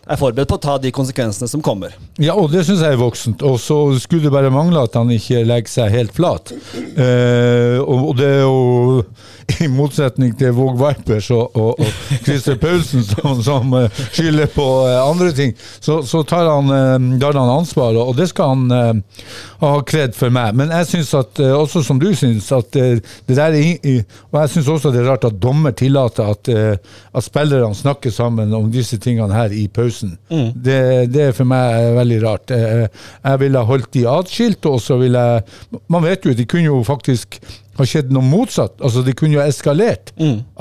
er 0.05 0.21
forberedt 0.21 0.51
på 0.51 0.59
å 0.59 0.63
ta 0.63 0.77
de 0.81 0.93
konsekvensene 0.95 1.49
som 1.51 1.63
kommer. 1.65 1.95
Ja, 2.21 2.37
og 2.37 2.51
det 2.53 2.65
syns 2.67 2.83
jeg 2.85 2.97
er 2.97 3.01
voksent. 3.01 3.45
Og 3.47 3.59
så 3.63 3.79
skulle 4.03 4.27
det 4.27 4.35
bare 4.35 4.53
mangle 4.53 4.85
at 4.85 4.97
han 4.99 5.11
ikke 5.13 5.45
legger 5.47 5.73
seg 5.73 5.95
helt 5.95 6.15
flat. 6.17 6.53
Eh, 6.75 7.79
og, 7.81 8.13
det 8.19 8.29
er 8.29 8.43
jo 8.45 9.03
i 9.65 9.69
motsetning 9.69 10.35
til 10.39 10.55
Våg 10.57 10.77
Vipers 10.81 11.31
og, 11.35 11.57
og, 11.57 11.81
og 11.81 12.21
Christer 12.25 12.57
Paulsen 12.61 13.05
som, 13.05 13.41
som 13.45 13.75
eh, 13.79 14.03
skylder 14.15 14.51
på 14.55 14.67
eh, 14.89 15.01
andre 15.01 15.33
ting, 15.37 15.55
så, 15.81 16.01
så 16.07 16.23
tar 16.29 16.49
han, 16.49 16.71
eh, 16.73 17.19
tar 17.21 17.39
han 17.39 17.53
ansvar, 17.53 17.97
og 18.01 18.15
det 18.19 18.29
skal 18.31 18.55
han 18.55 18.77
eh, 18.77 19.27
ha 19.65 19.73
kred 19.87 20.17
for 20.17 20.33
meg. 20.35 20.55
Men 20.59 20.73
jeg 20.73 20.91
syns 20.91 21.13
også 21.15 21.85
som 21.85 22.01
du 22.01 22.11
syns, 22.17 22.51
at 22.55 22.73
det 22.75 23.35
der 23.35 23.55
er 23.55 24.03
Og 24.31 24.39
jeg 24.41 24.51
syns 24.53 24.69
også 24.71 24.93
det 24.93 25.03
er 25.03 25.09
rart 25.09 25.25
at 25.27 25.39
dommer 25.41 25.73
tillater 25.77 26.31
at, 26.35 26.49
at 26.49 27.25
spillerne 27.25 27.75
snakker 27.75 28.13
sammen 28.13 28.53
om 28.55 28.71
disse 28.73 28.99
tingene 29.01 29.35
her 29.35 29.53
i 29.55 29.67
pausen. 29.69 29.94
Det, 30.65 30.79
det 31.15 31.29
er 31.29 31.37
for 31.37 31.49
meg 31.49 31.95
veldig 31.99 32.23
rart. 32.25 32.55
Eh, 32.55 32.87
Jeg 33.25 33.41
ville 33.45 33.67
holdt 33.69 33.93
de 33.95 34.07
atskilt, 34.11 34.67
og 34.71 34.81
så 34.83 34.99
ville 35.01 35.21
jeg 35.21 35.81
Man 35.89 36.05
vet 36.05 36.25
jo, 36.27 36.35
det 36.35 36.49
kunne 36.51 36.71
jo 36.71 36.83
faktisk 36.87 37.39
ha 37.75 37.83
skjedd 37.89 38.13
noe 38.15 38.23
motsatt. 38.23 38.77
Altså, 38.87 39.03
det 39.03 39.17
kunne 39.19 39.35
jo 39.35 39.43
eskalert. 39.43 40.13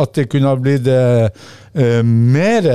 At 0.02 0.16
det 0.18 0.24
kunne 0.32 0.50
ha 0.50 0.58
blitt 0.58 0.88
eh, 0.90 1.28
eh, 1.78 2.00
mer 2.02 2.66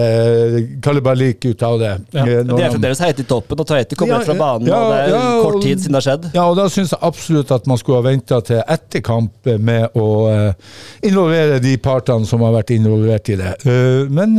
kalibalik 0.85 1.43
ut 1.49 1.65
av 1.67 1.79
det. 1.81 1.91
Ja. 2.15 2.27
når 2.47 2.53
De 2.53 2.63
er 2.69 2.75
fremdeles 2.77 3.03
heit 3.03 3.19
i 3.19 3.27
toppen, 3.27 3.59
og 3.59 3.67
Tveite 3.67 3.99
kommer 3.99 4.21
Ja, 4.21 4.29
fra 4.29 4.39
banen, 4.39 4.71
ja, 4.71 4.79
og 4.79 4.93
det 4.95 5.01
er 5.01 5.11
ja, 5.17 5.43
kort 5.43 5.59
tid 5.65 5.83
siden 5.83 5.97
det 5.97 6.01
har 6.01 6.07
skjedd. 6.07 6.31
Ja, 6.39 6.47
og 6.53 6.57
da 6.61 6.69
syns 6.71 6.95
jeg 6.95 7.03
absolutt 7.11 7.51
at 7.59 7.67
man 7.71 7.83
skulle 7.83 7.99
ha 7.99 8.07
venta 8.07 8.41
til 8.47 8.63
etter 8.63 9.05
kamp 9.11 9.53
med 9.59 9.99
å 9.99 10.09
eh, 10.31 10.73
involvere 11.11 11.59
de 11.65 11.75
partene 11.83 12.29
som 12.29 12.47
har 12.47 12.55
vært 12.61 12.77
involvert 12.79 13.35
i 13.35 13.39
det. 13.43 13.57
Uh, 13.67 14.07
men 14.07 14.39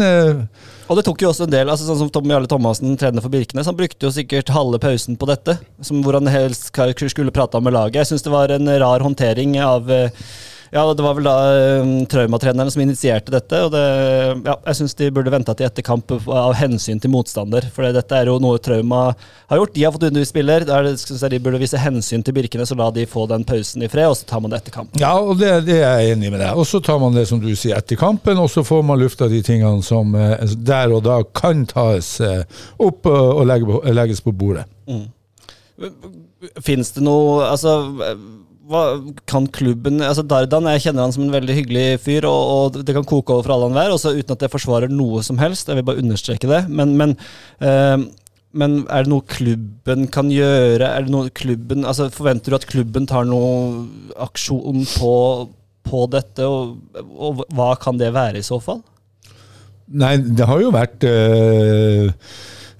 Og 0.89 0.97
det 0.97 1.03
tok 1.05 1.21
jo 1.21 1.29
også 1.29 1.45
en 1.45 1.53
del, 1.53 1.69
altså 1.69 1.85
sånn 1.85 1.99
som 1.99 2.09
Tom 2.09 2.31
Jarle 2.31 2.49
Thomassen, 2.49 2.95
trener 2.97 3.21
for 3.21 3.29
Birkenes, 3.29 3.67
han 3.69 3.77
brukte 3.77 4.07
jo 4.07 4.13
sikkert 4.13 4.49
halve 4.49 4.79
pausen 4.81 5.19
på 5.21 5.27
dette, 5.29 5.59
som 5.85 5.99
hvor 6.01 6.17
han 6.17 6.29
helst 6.33 6.71
skulle 6.73 7.33
prate 7.35 7.61
med 7.61 7.75
laget. 7.75 8.01
Jeg 8.01 8.09
syns 8.09 8.25
det 8.25 8.33
var 8.33 8.49
en 8.55 8.71
rar 8.81 9.05
håndtering 9.05 9.53
av 9.61 9.91
eh, 9.93 10.09
Ja, 10.71 10.83
det 10.93 11.01
var 11.01 11.15
vel 11.17 11.25
da 11.25 11.35
um, 11.81 11.93
traumatreneren 12.09 12.69
som 12.71 12.81
initierte 12.83 13.33
dette, 13.33 13.61
og 13.65 13.71
det 13.73 13.83
Ja, 14.45 14.55
jeg 14.67 14.77
syns 14.77 14.93
de 14.99 15.09
burde 15.13 15.31
venta 15.33 15.55
til 15.57 15.65
etter 15.65 15.85
kamp 15.85 16.11
av 16.29 16.53
hensyn 16.59 17.01
til 17.01 17.11
motstander, 17.13 17.65
for 17.73 17.87
dette 17.93 18.15
er 18.19 18.29
jo 18.29 18.37
noe 18.41 18.59
Trauma 18.61 19.07
har 19.49 19.57
gjort. 19.61 19.73
De 19.73 19.85
har 19.85 19.95
fått 19.95 20.07
underspiller, 20.11 20.67
er 20.69 20.83
det- 20.83 20.97
jeg 21.09 21.31
de 21.31 21.39
burde 21.39 21.59
vise 21.61 21.77
hensyn 21.77 22.23
til 22.23 22.33
Birkene, 22.33 22.65
så 22.65 22.77
la 22.77 22.91
de 22.91 23.05
få 23.05 23.27
den 23.27 23.43
pausen 23.43 23.83
i 23.83 23.87
fred, 23.87 24.05
og 24.09 24.15
så 24.17 24.25
tar 24.25 24.41
man 24.41 24.51
det 24.51 24.61
etter 24.61 24.71
kamp. 24.71 24.89
Ja, 24.99 25.17
og 25.19 25.37
det, 25.39 25.65
det 25.65 25.81
er 25.81 25.99
jeg 25.99 26.17
enig 26.17 26.31
med 26.31 26.39
deg. 26.39 26.55
Og 26.55 26.65
så 26.65 26.81
tar 26.83 26.99
man 26.99 27.13
det 27.13 27.27
som 27.27 27.39
du 27.39 27.49
sier 27.55 27.77
etter 27.77 27.95
kampen, 27.97 28.37
og 28.37 28.49
så 28.49 28.63
får 28.63 28.83
man 28.85 28.99
lufta 28.99 29.27
de 29.29 29.41
tingene 29.41 29.83
som 29.83 30.13
eh, 30.15 30.37
der 30.55 30.93
og 30.93 31.03
da 31.03 31.21
kan 31.33 31.65
tas 31.65 32.19
eh, 32.21 32.43
opp 32.79 33.05
eh, 33.05 33.11
og 33.11 33.45
legge 33.47 33.81
legges 33.93 34.21
på 34.21 34.31
bordet. 34.35 34.65
Fins 36.63 36.91
det 36.95 37.03
noe 37.03 37.43
Altså, 37.49 37.73
hva 38.69 38.83
kan 39.29 39.47
klubben 39.49 40.01
Altså, 40.05 40.23
Dardan, 40.27 40.67
jeg 40.75 40.85
kjenner 40.87 41.07
han 41.07 41.13
som 41.15 41.25
en 41.25 41.33
veldig 41.33 41.57
hyggelig 41.57 41.85
fyr, 42.05 42.27
og, 42.29 42.41
og 42.53 42.79
det 42.85 42.95
kan 42.95 43.07
koke 43.07 43.33
over 43.33 43.47
for 43.47 43.55
alle 43.55 43.69
enhver, 43.71 43.93
også 43.95 44.15
uten 44.17 44.35
at 44.35 44.45
jeg 44.45 44.53
forsvarer 44.53 44.93
noe 44.93 45.23
som 45.25 45.39
helst. 45.41 45.69
Jeg 45.69 45.79
vil 45.79 45.87
bare 45.87 46.03
understreke 46.03 46.49
det. 46.49 46.63
Men, 46.69 46.93
men, 46.99 47.15
eh, 47.65 47.97
men 48.59 48.77
er 48.85 49.05
det 49.05 49.13
noe 49.13 49.25
klubben 49.29 50.05
kan 50.13 50.29
gjøre? 50.33 50.85
Er 50.85 51.07
det 51.07 51.13
noe 51.13 51.33
klubben 51.33 51.87
Altså, 51.87 52.11
Forventer 52.13 52.53
du 52.53 52.59
at 52.59 52.69
klubben 52.69 53.09
tar 53.09 53.25
noe 53.29 53.87
aksjon 54.29 54.85
på, 54.93 55.15
på 55.89 56.05
dette, 56.13 56.45
og, 56.45 56.77
og 57.09 57.43
hva 57.57 57.73
kan 57.81 57.97
det 58.01 58.13
være 58.15 58.41
i 58.41 58.45
så 58.45 58.61
fall? 58.63 58.83
Nei, 59.89 60.15
det 60.21 60.45
har 60.45 60.61
jo 60.61 60.69
vært 60.75 61.05
eh, 61.09 62.11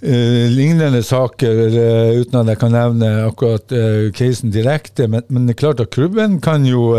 eh, 0.01 0.47
lignende 0.51 1.03
saker, 1.03 1.61
uh, 1.75 2.19
uten 2.21 2.39
at 2.41 2.51
jeg 2.53 2.59
kan 2.61 2.75
nevne 2.75 3.11
akkurat 3.27 3.75
uh, 3.75 4.09
casen 4.15 4.53
direkte. 4.53 5.07
Men, 5.07 5.25
men 5.29 5.47
det 5.47 5.57
er 5.57 5.61
klart 5.65 5.83
at 5.83 5.93
klubben 5.95 6.39
kan 6.41 6.65
jo 6.67 6.93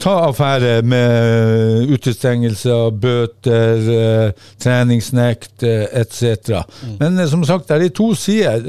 ta 0.00 0.14
affære 0.30 0.80
med 0.82 1.90
utestengelser, 1.92 2.90
bøter, 3.02 4.32
treningsnekt 4.60 5.64
uh, 5.66 5.86
etc. 5.92 6.62
Men 7.00 7.18
eh, 7.18 7.28
som 7.28 7.44
sagt, 7.44 7.68
det 7.68 7.90
er 7.90 7.96
to 7.96 8.14
sider. 8.14 8.64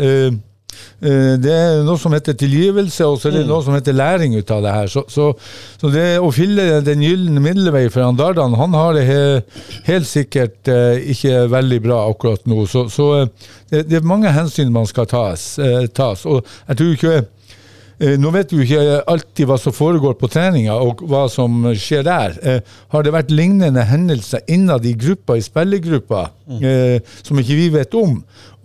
Eh, 1.01 1.33
det 1.41 1.51
er 1.51 1.79
noe 1.85 1.97
som 1.97 2.13
heter 2.13 2.35
tilgivelse, 2.37 3.07
og 3.09 3.17
så 3.17 3.31
er 3.31 3.39
det 3.39 3.47
noe 3.49 3.63
som 3.65 3.73
heter 3.73 3.95
læring 3.97 4.35
ut 4.37 4.53
av 4.53 4.61
det 4.61 4.75
her. 4.75 4.91
Så, 4.91 5.03
så, 5.09 5.31
så 5.81 5.89
det 5.93 6.05
å 6.21 6.29
fylle 6.35 6.83
den 6.85 7.01
gylne 7.01 7.41
middelvei 7.41 7.87
for 7.89 8.05
han 8.05 8.19
Dardan, 8.19 8.57
han 8.59 8.77
har 8.77 8.93
det 8.97 9.07
he, 9.09 9.19
helt 9.89 10.09
sikkert 10.09 10.69
eh, 10.69 11.01
ikke 11.15 11.47
veldig 11.51 11.81
bra 11.87 12.03
akkurat 12.11 12.45
nå. 12.49 12.67
Så, 12.69 12.85
så 12.93 13.11
eh, 13.17 13.51
det, 13.73 13.87
det 13.89 14.01
er 14.01 14.09
mange 14.13 14.33
hensyn 14.35 14.73
man 14.73 14.89
skal 14.89 15.09
tas. 15.09 15.55
tas. 15.95 16.25
Og 16.29 16.43
jeg 16.67 16.81
tror 16.81 16.97
ikke 16.97 17.21
Nå 18.01 18.31
vet 18.33 18.49
jo 18.49 18.63
ikke 18.63 19.03
alltid 19.11 19.45
hva 19.45 19.59
som 19.61 19.75
foregår 19.77 20.15
på 20.17 20.25
treninga, 20.33 20.73
og 20.73 21.03
hva 21.05 21.27
som 21.29 21.67
skjer 21.77 22.01
der. 22.07 22.39
Har 22.89 23.05
det 23.05 23.11
vært 23.13 23.29
lignende 23.29 23.83
hendelser 23.85 24.41
innad 24.49 24.87
i 24.89 24.95
gruppa, 24.97 25.35
i 25.37 25.43
spillergruppa, 25.45 26.23
eh, 26.59 27.13
som 27.23 27.39
ikke 27.39 27.57
vi 27.57 27.69
vet 27.73 27.95
om? 27.97 28.19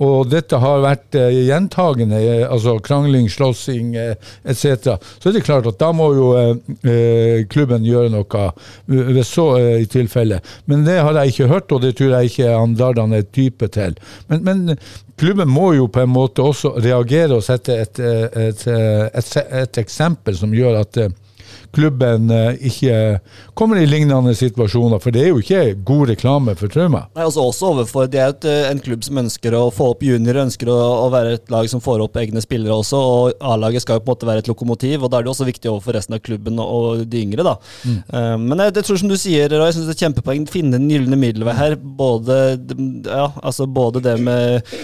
Og 0.04 0.28
dette 0.28 0.58
har 0.60 0.82
vært 0.84 1.16
eh, 1.16 1.38
gjentagende, 1.48 2.18
eh, 2.20 2.42
altså 2.44 2.76
krangling, 2.84 3.30
slåssing 3.32 3.94
eh, 3.96 4.12
etc. 4.44 4.98
Så 5.16 5.30
er 5.30 5.38
det 5.38 5.44
klart 5.46 5.68
at 5.70 5.78
da 5.80 5.88
må 5.96 6.10
jo 6.16 6.26
eh, 6.36 6.52
eh, 6.84 7.46
klubben 7.48 7.86
gjøre 7.86 8.12
noe 8.12 8.50
hvis 8.86 9.32
så 9.38 9.48
eh, 9.56 9.86
i 9.86 9.88
tilfelle. 9.90 10.42
Men 10.68 10.84
det 10.84 10.98
har 11.00 11.16
jeg 11.22 11.32
ikke 11.32 11.50
hørt, 11.54 11.72
og 11.72 11.84
det 11.84 11.94
tror 11.96 12.18
jeg 12.18 12.32
ikke 12.32 12.52
han 12.52 12.76
Dardan 12.76 13.16
er 13.16 13.24
type 13.24 13.70
til. 13.72 13.96
Men, 14.28 14.44
men 14.44 14.76
klubben 15.16 15.48
må 15.48 15.72
jo 15.78 15.88
på 15.88 16.04
en 16.04 16.12
måte 16.12 16.44
også 16.44 16.74
reagere 16.76 17.38
og 17.38 17.46
sette 17.46 17.80
et, 17.86 18.02
et, 18.02 18.66
et, 18.68 19.36
et 19.62 19.80
eksempel 19.80 20.36
som 20.36 20.52
gjør 20.52 20.82
at 20.82 21.06
klubben 21.76 22.30
eh, 22.32 22.56
ikke 22.70 22.96
kommer 23.56 23.80
i 23.80 23.86
lignende 23.88 24.34
situasjoner, 24.36 25.00
for 25.02 25.14
det 25.14 25.22
er 25.22 25.30
jo 25.30 25.42
ikke 25.42 25.76
god 25.86 26.12
reklame 26.12 26.56
for 26.58 26.72
Trauma. 26.72 27.04
Altså 27.14 27.44
også 27.44 27.70
overfor, 27.74 28.08
Det 28.10 28.20
er 28.22 28.32
et, 28.32 28.48
eh, 28.48 28.70
en 28.70 28.82
klubb 28.82 29.04
som 29.06 29.20
ønsker 29.22 29.56
å 29.56 29.66
få 29.74 29.92
opp 29.94 30.04
juniorer, 30.06 30.42
ønsker 30.46 30.70
å, 30.72 30.78
å 31.04 31.08
være 31.12 31.36
et 31.38 31.52
lag 31.52 31.68
som 31.70 31.82
får 31.84 32.04
opp 32.06 32.18
egne 32.20 32.42
spillere 32.44 32.74
også. 32.74 33.00
og 33.00 33.46
A-laget 33.52 33.84
skal 33.84 34.00
jo 34.00 34.06
på 34.06 34.10
en 34.10 34.16
måte 34.16 34.30
være 34.30 34.44
et 34.44 34.50
lokomotiv, 34.50 35.02
og 35.04 35.12
da 35.12 35.20
er 35.20 35.26
det 35.26 35.34
også 35.34 35.48
viktig 35.48 35.70
overfor 35.72 35.98
resten 35.98 36.16
av 36.18 36.24
klubben 36.24 36.60
og, 36.62 37.04
de 37.06 37.22
yngre. 37.22 37.46
da. 37.46 37.56
Eh, 37.86 38.36
men 38.40 38.64
jeg, 38.64 38.76
jeg 38.80 38.88
tror 38.88 39.02
som 39.02 39.12
du 39.12 39.18
sier, 39.20 39.50
Roy, 39.52 39.68
jeg 39.68 39.78
synes 39.78 39.90
det 39.90 39.96
er 39.96 40.04
kjempepoeng 40.06 40.46
finne 40.50 40.78
den 40.78 40.90
gylne 40.90 41.18
middelvei 41.20 41.56
her. 41.56 41.76
Både, 41.76 42.40
ja, 43.06 43.28
altså 43.42 43.68
både 43.68 44.02
det 44.04 44.16
med 44.22 44.76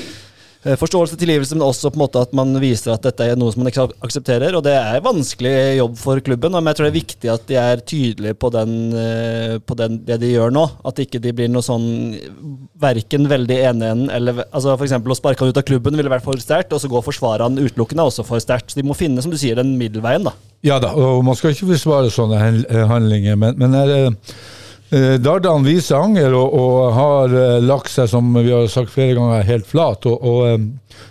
Forståelse 0.62 1.16
tilgivelse, 1.18 1.56
men 1.56 1.64
også 1.66 1.90
på 1.90 1.98
en 1.98 2.04
måte 2.04 2.20
at 2.22 2.34
man 2.38 2.54
viser 2.62 2.92
at 2.92 3.02
dette 3.02 3.26
er 3.26 3.38
noe 3.38 3.50
som 3.50 3.64
man 3.64 3.72
ikke 3.72 3.88
aksepterer. 4.06 4.54
Og 4.54 4.62
det 4.62 4.76
er 4.78 5.02
vanskelig 5.02 5.54
jobb 5.80 5.96
for 5.98 6.22
klubben, 6.22 6.54
men 6.54 6.70
jeg 6.70 6.78
tror 6.78 6.86
det 6.86 6.92
er 6.92 6.98
viktig 7.00 7.32
at 7.32 7.48
de 7.48 7.58
er 7.58 7.82
tydelige 7.82 8.38
på, 8.38 8.52
den, 8.54 8.76
eh, 8.94 9.56
på 9.58 9.74
den, 9.78 9.98
det 10.06 10.20
de 10.22 10.30
gjør 10.30 10.54
nå. 10.54 10.62
At 10.86 11.02
ikke 11.02 11.18
de 11.24 11.34
blir 11.34 11.50
noe 11.50 11.66
sånn 11.66 11.88
verken 12.82 13.26
veldig 13.30 13.58
enig 13.72 13.90
en 13.90 14.06
eller 14.12 14.44
altså 14.44 14.76
eksempel 14.78 15.14
å 15.14 15.18
sparke 15.18 15.42
han 15.42 15.50
ut 15.50 15.58
av 15.58 15.66
klubben 15.66 15.98
ville 15.98 16.10
vært 16.12 16.26
for 16.26 16.38
sterkt, 16.42 16.72
og 16.74 16.82
så 16.82 16.90
går 16.90 17.42
han 17.42 17.58
utelukkende 17.58 18.06
også 18.06 18.26
for 18.26 18.42
sterkt. 18.42 18.70
Så 18.70 18.78
de 18.78 18.86
må 18.86 18.94
finne, 18.98 19.22
som 19.22 19.34
du 19.34 19.38
sier, 19.40 19.58
den 19.58 19.74
middelveien, 19.80 20.30
da. 20.30 20.36
Ja 20.62 20.78
da, 20.78 20.92
og 20.94 21.24
man 21.26 21.34
skal 21.34 21.56
ikke 21.56 21.72
forsvare 21.72 22.10
sånne 22.14 22.38
eh, 22.62 22.84
handlinger, 22.86 23.34
men, 23.34 23.58
men 23.58 23.74
er, 23.74 23.94
eh, 23.96 24.10
eh, 24.12 24.60
Dardan 24.92 25.64
viser 25.64 25.96
anger 25.96 26.34
og, 26.36 26.52
og 26.52 26.92
har 26.92 27.32
eh, 27.32 27.58
lagt 27.64 27.88
seg, 27.92 28.10
som 28.12 28.26
vi 28.36 28.50
har 28.52 28.66
sagt 28.68 28.92
flere 28.92 29.16
ganger, 29.16 29.46
helt 29.48 29.68
flat. 29.68 30.04
og, 30.10 30.20
og 30.20 30.42
eh, 30.50 30.66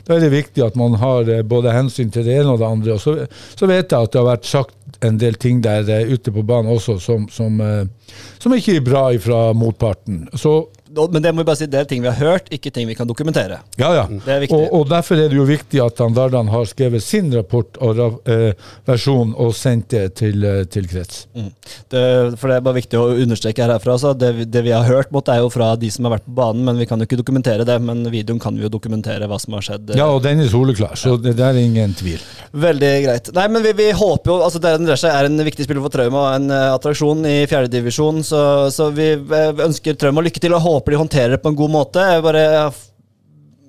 Da 0.06 0.16
er 0.16 0.26
det 0.26 0.34
viktig 0.36 0.62
at 0.66 0.78
man 0.78 1.00
har 1.02 1.30
eh, 1.30 1.42
både 1.42 1.74
hensyn 1.74 2.12
til 2.14 2.28
det 2.28 2.36
ene 2.42 2.54
og 2.54 2.62
det 2.62 2.68
andre. 2.70 2.94
og 2.94 3.02
Så, 3.02 3.16
så 3.58 3.70
vet 3.72 3.90
jeg 3.90 3.98
at 3.98 4.14
det 4.14 4.22
har 4.22 4.30
vært 4.30 4.50
sagt 4.50 5.02
en 5.02 5.18
del 5.18 5.38
ting 5.42 5.64
der 5.66 5.90
eh, 5.90 6.14
ute 6.14 6.34
på 6.34 6.44
banen 6.46 6.70
også 6.76 7.00
som, 7.02 7.26
som, 7.34 7.58
eh, 7.62 8.14
som 8.42 8.54
ikke 8.54 8.78
er 8.78 8.86
bra 8.86 9.04
fra 9.24 9.42
motparten. 9.58 10.28
Så 10.38 10.60
Men 10.92 11.24
det 11.24 11.34
må 11.34 11.44
vi 11.44 11.50
bare 11.50 11.60
si, 11.62 11.68
det 11.72 11.84
er 11.84 11.90
ting 11.90 12.04
vi 12.04 12.10
har 12.12 12.20
hørt, 12.20 12.50
ikke 12.54 12.72
ting 12.74 12.88
vi 12.90 12.96
kan 12.98 13.10
dokumentere. 13.10 13.62
ja, 13.80 13.94
ja. 13.96 14.06
Det 14.12 14.34
er. 14.34 14.46
Og, 14.52 14.68
og 14.82 14.90
derfor 14.90 15.20
er 15.20 15.30
det 15.32 15.38
jo 15.38 15.46
viktig 15.48 15.80
at 15.84 16.00
han 16.04 16.16
Dardan 16.16 16.50
har 16.52 16.66
skrevet 16.70 17.04
sin 17.04 17.32
rapport 17.34 17.78
og 17.82 18.00
eh, 18.30 18.52
versjon 18.88 19.34
og 19.40 19.54
sendt 19.56 19.92
det 19.94 20.04
til, 20.20 20.44
eh, 20.46 20.64
til 20.72 20.88
krets. 20.90 21.26
Det, 21.34 22.02
for 22.40 22.52
det 22.52 22.58
er 22.58 22.66
bare 22.66 22.80
viktig 22.80 23.00
å 23.00 23.08
understreke 23.24 23.64
her 23.64 23.74
herfra. 23.76 23.98
Så 24.02 24.14
det, 24.18 24.34
det 24.52 24.64
vi 24.66 24.74
har 24.76 24.88
hørt, 24.88 25.12
måtte, 25.16 25.36
er 25.36 25.46
jo 25.46 25.52
fra 25.54 25.74
de 25.80 25.92
som 25.94 26.08
har 26.08 26.18
vært 26.18 26.28
på 26.28 26.36
banen, 26.38 26.64
men 26.68 26.80
vi 26.82 26.88
kan 26.90 27.02
jo 27.02 27.08
ikke 27.08 27.20
dokumentere 27.22 27.68
det. 27.68 27.78
Men 27.84 28.04
videoen 28.12 28.42
kan 28.42 28.58
vi 28.58 28.66
jo 28.66 28.72
dokumentere 28.74 29.30
hva 29.30 29.40
som 29.42 29.56
har 29.58 29.66
skjedd. 29.66 29.96
Ja, 30.00 30.10
og 30.12 30.24
den 30.26 30.44
er 30.44 30.52
soleklar, 30.52 30.98
så 31.00 31.16
det 31.22 31.38
der 31.40 31.56
er 31.56 31.62
ingen 31.62 31.96
tvil. 31.98 32.22
Veldig 32.52 32.92
greit. 33.06 33.32
Nei, 33.38 33.48
men 33.54 33.66
vi, 33.66 33.76
vi 33.78 33.90
håper 33.96 34.34
jo 34.34 34.40
altså 34.44 34.62
Darren 34.64 34.88
Drescher 34.88 35.14
er 35.14 35.30
en 35.30 35.46
viktig 35.46 35.66
spiller 35.66 35.84
for 35.84 35.94
Trauma 35.94 36.26
og 36.26 36.36
en 36.36 36.52
uh, 36.52 36.74
attraksjon 36.76 37.24
i 37.30 37.38
fjerdedivisjon, 37.50 38.22
så, 38.28 38.42
så 38.74 38.90
vi 38.96 39.14
eh, 39.16 39.64
ønsker 39.66 39.96
Trauma 40.00 40.24
lykke 40.26 40.42
til 40.44 40.56
og 40.58 40.64
håper 40.66 40.81
de 40.90 40.98
håndterer 40.98 41.36
det 41.36 41.42
på 41.44 41.50
en 41.52 41.56
god 41.60 41.70
måte. 41.70 42.00
Jeg 42.00 42.24
bare 42.26 42.42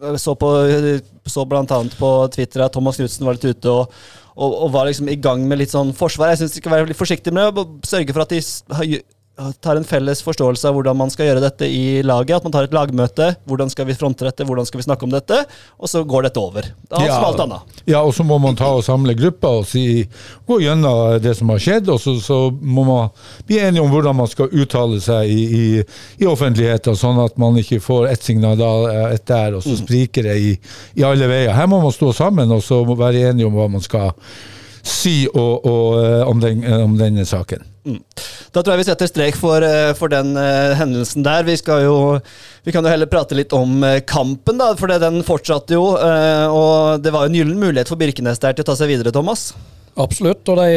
jeg 0.02 0.18
så, 0.18 0.34
på, 0.34 0.48
så 1.30 1.44
blant 1.46 1.70
annet 1.70 1.94
på 1.98 2.08
Twitter 2.34 2.64
at 2.64 2.72
Thomas 2.74 2.96
Knutsen 2.98 3.26
var 3.26 3.36
litt 3.36 3.44
ute 3.52 3.70
og, 3.70 3.92
og, 4.34 4.54
og 4.64 4.72
var 4.74 4.88
liksom 4.88 5.10
i 5.12 5.18
gang 5.20 5.44
med 5.46 5.60
litt 5.60 5.70
sånn 5.70 5.92
forsvar. 5.94 6.32
Jeg 6.32 6.42
syns 6.42 6.56
de 6.56 6.62
skal 6.62 6.72
være 6.74 6.88
litt 6.90 6.98
forsiktige 6.98 7.34
med 7.36 7.58
å 7.60 7.66
sørge 7.86 8.14
for 8.16 8.24
at 8.24 8.32
de 8.34 8.40
har- 8.74 9.04
tar 9.64 9.78
en 9.78 9.86
felles 9.86 10.22
forståelse 10.24 10.68
av 10.68 10.76
hvordan 10.76 10.98
man 10.98 11.10
skal 11.12 11.28
gjøre 11.28 11.42
dette 11.44 11.66
i 11.68 12.02
laget. 12.06 12.36
At 12.38 12.46
man 12.46 12.54
tar 12.54 12.68
et 12.68 12.74
lagmøte. 12.76 13.32
Hvordan 13.48 13.72
skal 13.72 13.88
vi 13.88 13.96
fronte 13.98 14.26
dette, 14.26 14.46
hvordan 14.48 14.68
skal 14.68 14.80
vi 14.82 14.86
snakke 14.86 15.06
om 15.06 15.12
dette? 15.12 15.42
Og 15.78 15.90
så 15.90 16.04
går 16.08 16.28
dette 16.28 16.42
over. 16.42 16.68
Da, 16.88 17.00
som 17.00 17.26
alt 17.26 17.42
annet. 17.44 17.82
Ja, 17.88 18.02
og 18.02 18.14
så 18.16 18.26
må 18.26 18.38
man 18.42 18.58
ta 18.58 18.70
og 18.76 18.84
samle 18.86 19.14
gruppa 19.18 19.50
og 19.60 19.66
si, 19.68 20.04
gå 20.48 20.60
gjennom 20.62 21.18
det 21.22 21.34
som 21.38 21.50
har 21.52 21.62
skjedd, 21.62 21.90
og 21.92 22.00
så, 22.02 22.16
så 22.22 22.38
må 22.52 22.84
man 22.86 23.10
bli 23.48 23.58
enige 23.62 23.82
om 23.82 23.90
hvordan 23.92 24.18
man 24.22 24.30
skal 24.30 24.52
uttale 24.52 25.00
seg 25.02 25.30
i, 25.30 25.42
i, 25.42 25.64
i 26.22 26.28
offentligheten, 26.28 26.98
sånn 26.98 27.20
at 27.24 27.38
man 27.40 27.58
ikke 27.60 27.80
får 27.82 28.08
ett 28.12 28.26
signal 28.28 28.58
da, 28.60 28.72
ett 29.10 29.26
der, 29.28 29.58
og 29.58 29.64
så 29.64 29.76
spriker 29.78 30.28
det 30.28 30.38
i, 30.38 30.54
i 31.00 31.06
alle 31.06 31.28
veier. 31.30 31.54
Her 31.56 31.70
må 31.70 31.82
man 31.82 31.94
stå 31.94 32.12
sammen 32.16 32.52
og 32.52 32.62
så 32.64 32.82
være 32.92 33.28
enige 33.30 33.48
om 33.48 33.56
hva 33.56 33.68
man 33.72 33.84
skal 33.84 34.12
si 34.82 35.22
og, 35.30 35.66
og, 35.66 36.00
eh, 36.02 36.22
om, 36.28 36.40
den, 36.42 36.64
om 36.74 36.96
denne 36.98 37.26
saken. 37.28 37.71
Da 37.84 38.60
tror 38.62 38.74
jeg 38.76 38.82
vi 38.82 38.86
setter 38.86 39.08
strek 39.10 39.34
for, 39.40 39.64
eh, 39.66 39.90
for 39.98 40.12
den 40.12 40.36
uh, 40.38 40.70
hendelsen 40.78 41.24
der. 41.26 41.42
Vi, 41.48 41.56
jo, 41.82 41.96
vi 42.66 42.70
kan 42.74 42.84
jo 42.86 42.92
heller 42.92 43.08
prate 43.10 43.34
litt 43.34 43.52
om 43.56 43.80
uh, 43.82 43.96
kampen, 44.06 44.60
da, 44.60 44.68
for 44.78 44.86
det- 44.92 45.00
den 45.02 45.22
fortsatte 45.26 45.74
jo. 45.74 45.88
Uh, 45.98 46.46
og 46.52 47.02
det 47.02 47.10
var 47.14 47.24
jo 47.26 47.32
en 47.32 47.38
gyllen 47.40 47.58
mulighet 47.58 47.90
for 47.90 47.98
Birkenes 47.98 48.38
der 48.42 48.54
til 48.54 48.62
å 48.62 48.68
ta 48.70 48.76
seg 48.78 48.92
videre, 48.92 49.10
Thomas. 49.14 49.48
Absolutt, 49.98 50.46
og 50.48 50.56
de, 50.62 50.68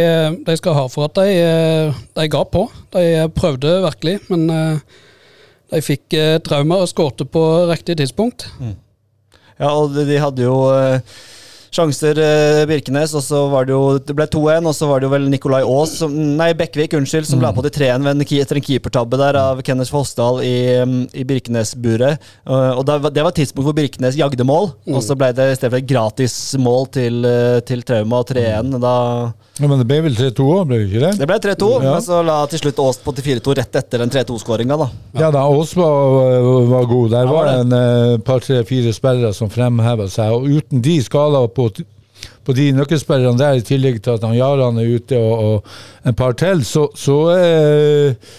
de 0.47 0.57
skal 0.59 0.73
ha 0.75 0.87
for 0.91 1.05
at 1.07 1.15
de, 1.21 1.93
de 2.17 2.25
ga 2.33 2.41
på. 2.51 2.65
De 2.97 3.05
prøvde 3.37 3.77
virkelig, 3.85 4.17
men 4.33 4.49
de 5.71 5.79
fikk 5.85 6.17
traumer 6.43 6.83
og 6.83 6.89
skårte 6.91 7.23
på 7.31 7.43
riktig 7.69 7.95
tidspunkt. 8.01 8.49
Ja, 9.55 9.69
og 9.71 9.93
de- 9.95 10.03
de 10.09 10.17
hadde 10.19 10.43
jo 10.43 10.57
sjanser, 11.75 12.17
eh, 12.17 12.61
Birkenes, 12.69 13.13
og 13.17 13.23
så 13.25 13.41
var 13.51 13.65
det 13.67 13.73
jo 13.75 13.97
Det 13.99 14.15
ble 14.15 14.25
2-1, 14.31 14.65
og 14.69 14.75
så 14.77 14.87
var 14.89 14.99
det 15.03 15.07
jo 15.09 15.13
vel 15.15 15.27
Nikolai 15.29 15.61
Aas 15.63 15.97
som, 15.99 16.13
Nei, 16.37 16.53
Bekkvik, 16.57 16.95
unnskyld, 16.97 17.27
som 17.27 17.41
la 17.43 17.51
på 17.55 17.63
til 17.67 17.73
3-1 17.81 18.03
ved 18.07 18.15
en 18.15 18.25
ke- 18.25 18.41
etter 18.41 18.55
en 18.61 18.65
keepertabbe 18.65 19.17
der 19.19 19.35
av 19.39 19.61
Kenneth 19.65 19.91
Fossdal 19.93 20.39
i, 20.45 20.55
mm, 20.85 20.95
i 21.13 21.23
Birkenes-buret. 21.27 22.17
Og, 22.47 22.79
og 22.79 22.85
det 23.13 23.21
var 23.23 23.31
et 23.33 23.39
tidspunkt 23.43 23.67
hvor 23.69 23.75
Birkenes 23.77 24.15
jagde 24.19 24.45
mål, 24.47 24.71
og 24.87 25.01
så 25.03 25.17
ble 25.19 25.31
det 25.35 25.51
i 25.51 25.55
stedet 25.59 25.71
for 25.75 25.81
et 25.83 25.89
gratismål 25.91 26.87
til, 26.95 27.25
eh, 27.25 27.59
til 27.67 27.83
Trauma 27.87 28.23
3-1. 28.23 28.79
Da 28.81 28.95
Ja, 29.59 29.67
men 29.71 29.79
det 29.79 29.87
ble 29.87 30.01
vel 30.03 30.15
3-2 30.17 30.45
òg, 30.51 30.65
ble 30.67 30.79
det 30.81 30.87
ikke 30.89 31.03
det? 31.05 31.11
Det 31.21 31.27
ble 31.29 31.37
3-2, 31.39 31.69
Ja. 31.83 31.93
men 31.93 32.01
så 32.03 32.17
la 32.27 32.41
til 32.51 32.59
slutt 32.59 32.79
Aas 32.83 32.97
på 32.99 33.13
til 33.15 33.23
4-2 33.23 33.55
rett 33.55 33.75
etter 33.79 34.01
den 34.03 34.09
3-2-skåringa, 34.11 34.75
da. 34.77 34.89
Ja 35.19 35.29
da, 35.31 35.45
Aas 35.47 35.71
var, 35.75 36.65
var 36.67 36.85
god. 36.89 37.09
Der 37.11 37.25
var 37.25 37.35
var 37.35 37.45
det. 37.45 37.59
en 37.61 37.73
eh, 37.73 38.17
par, 38.17 38.39
tre, 38.43 38.63
fire 38.67 38.91
spillere 38.93 39.33
som 39.33 39.49
fremheva 39.49 40.09
seg. 40.11 40.31
Og 40.35 40.43
uten 40.59 40.81
de 40.83 40.97
skala 41.01 41.45
på, 41.47 41.64
på 42.45 42.55
de 42.55 42.71
nøkkelspillerne 42.75 43.39
der, 43.39 43.59
i 43.59 43.65
tillegg 43.65 44.01
til 44.03 44.15
at 44.15 44.25
han 44.25 44.37
Jaran 44.37 44.79
er 44.81 44.91
ute 44.95 45.19
og, 45.19 45.45
og 45.45 46.09
en 46.09 46.17
par 46.17 46.35
til, 46.39 46.63
så, 46.65 46.87
så 46.95 47.17
eh, 47.35 48.33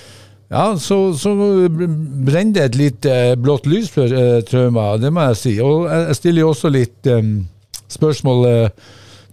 ja, 0.50 0.66
så, 0.78 0.99
så 1.18 1.33
brenner 1.75 2.54
det 2.54 2.64
et 2.64 2.78
lite 2.78 3.16
blått 3.42 3.66
lys 3.66 3.90
for 3.90 4.11
eh, 4.11 4.38
Trauma, 4.47 4.92
det 5.02 5.11
må 5.12 5.26
jeg 5.30 5.40
si. 5.40 5.56
Og 5.62 5.88
jeg, 5.90 6.18
stiller 6.21 6.45
jo 6.45 6.52
også 6.52 6.71
litt 6.71 7.11
eh, 7.11 7.33
spørsmål 7.90 8.47
eh, 8.50 8.87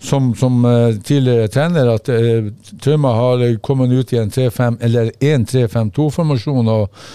som, 0.04 0.34
som 0.36 0.66
eh, 0.66 0.96
tidligere 1.06 1.48
trener, 1.48 1.94
at 1.94 2.10
uh, 2.10 2.50
Trauma 2.84 3.14
har 3.16 3.46
kommet 3.64 3.94
ut 3.94 4.14
i 4.14 4.20
en 4.20 4.34
3-5 4.34 4.82
eller 4.84 5.14
en 5.24 5.46
3-5-2-formasjon 5.48 6.72
og 6.74 7.06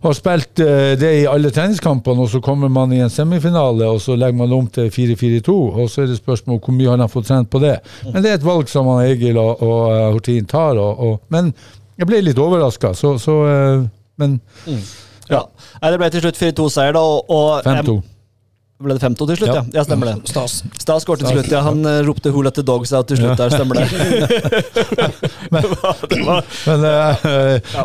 har 0.00 0.14
spilt 0.16 0.60
eh, 0.64 0.92
det 1.00 1.10
i 1.20 1.26
alle 1.28 1.50
treningskampene, 1.52 2.24
og 2.24 2.30
så 2.32 2.40
kommer 2.44 2.70
man 2.72 2.92
i 2.96 3.02
en 3.04 3.12
semifinale, 3.12 3.88
og 3.88 4.00
så 4.00 4.16
legger 4.16 4.38
man 4.38 4.54
om 4.56 4.68
til 4.72 4.88
4-4-2, 4.92 5.56
og 5.82 5.90
så 5.92 6.04
er 6.04 6.12
det 6.12 6.20
spørsmål 6.20 6.60
hvor 6.64 6.76
mye 6.76 6.88
har 6.88 7.00
de 7.02 7.08
fått 7.12 7.28
trent 7.28 7.50
på 7.52 7.60
det. 7.62 7.76
Men 8.06 8.24
det 8.24 8.32
er 8.32 8.40
et 8.40 8.46
valg 8.46 8.70
som 8.72 8.88
han 8.92 9.04
Egil 9.10 9.36
og, 9.40 9.60
og 9.60 9.82
eh, 9.92 10.06
Hortin 10.14 10.48
tar, 10.48 10.80
og, 10.80 11.04
og, 11.04 11.20
men 11.32 11.52
jeg 12.00 12.08
ble 12.08 12.22
litt 12.24 12.40
overraska, 12.40 12.94
så, 12.96 13.16
så 13.20 13.36
eh, 13.48 13.88
Men 14.20 14.40
Ja. 15.30 15.44
ja. 15.80 15.90
det 15.90 15.98
ble 16.00 16.08
til 16.12 16.24
slutt 16.24 16.40
4-2-seier, 16.40 16.96
da, 16.96 17.00
og, 17.00 17.30
og 17.32 17.64
5-2. 17.64 18.00
Ble 18.80 18.94
det 18.96 19.02
5-2 19.02 19.26
til 19.28 19.36
slutt, 19.36 19.50
ja? 19.50 19.60
Ja. 19.60 19.62
Ja, 19.76 19.82
stemmer 19.84 20.08
det. 20.08 20.14
Stas. 20.30 20.52
Stas 20.80 21.04
skåret 21.04 21.20
til 21.20 21.28
slutt, 21.34 21.50
ja. 21.52 21.60
Han 21.66 21.84
eh, 21.84 22.00
ropte 22.06 22.30
'Who 22.32 22.40
let 22.46 22.56
the 22.56 22.64
dogs 22.64 22.88
out' 22.96 23.04
til 23.10 23.18
slutt 23.20 23.36
der, 23.36 23.52
stemmer 23.52 23.76
det. 23.76 23.84
det 25.52 25.60
var, 26.24 26.40
Men 26.64 26.80
eh, 26.88 27.12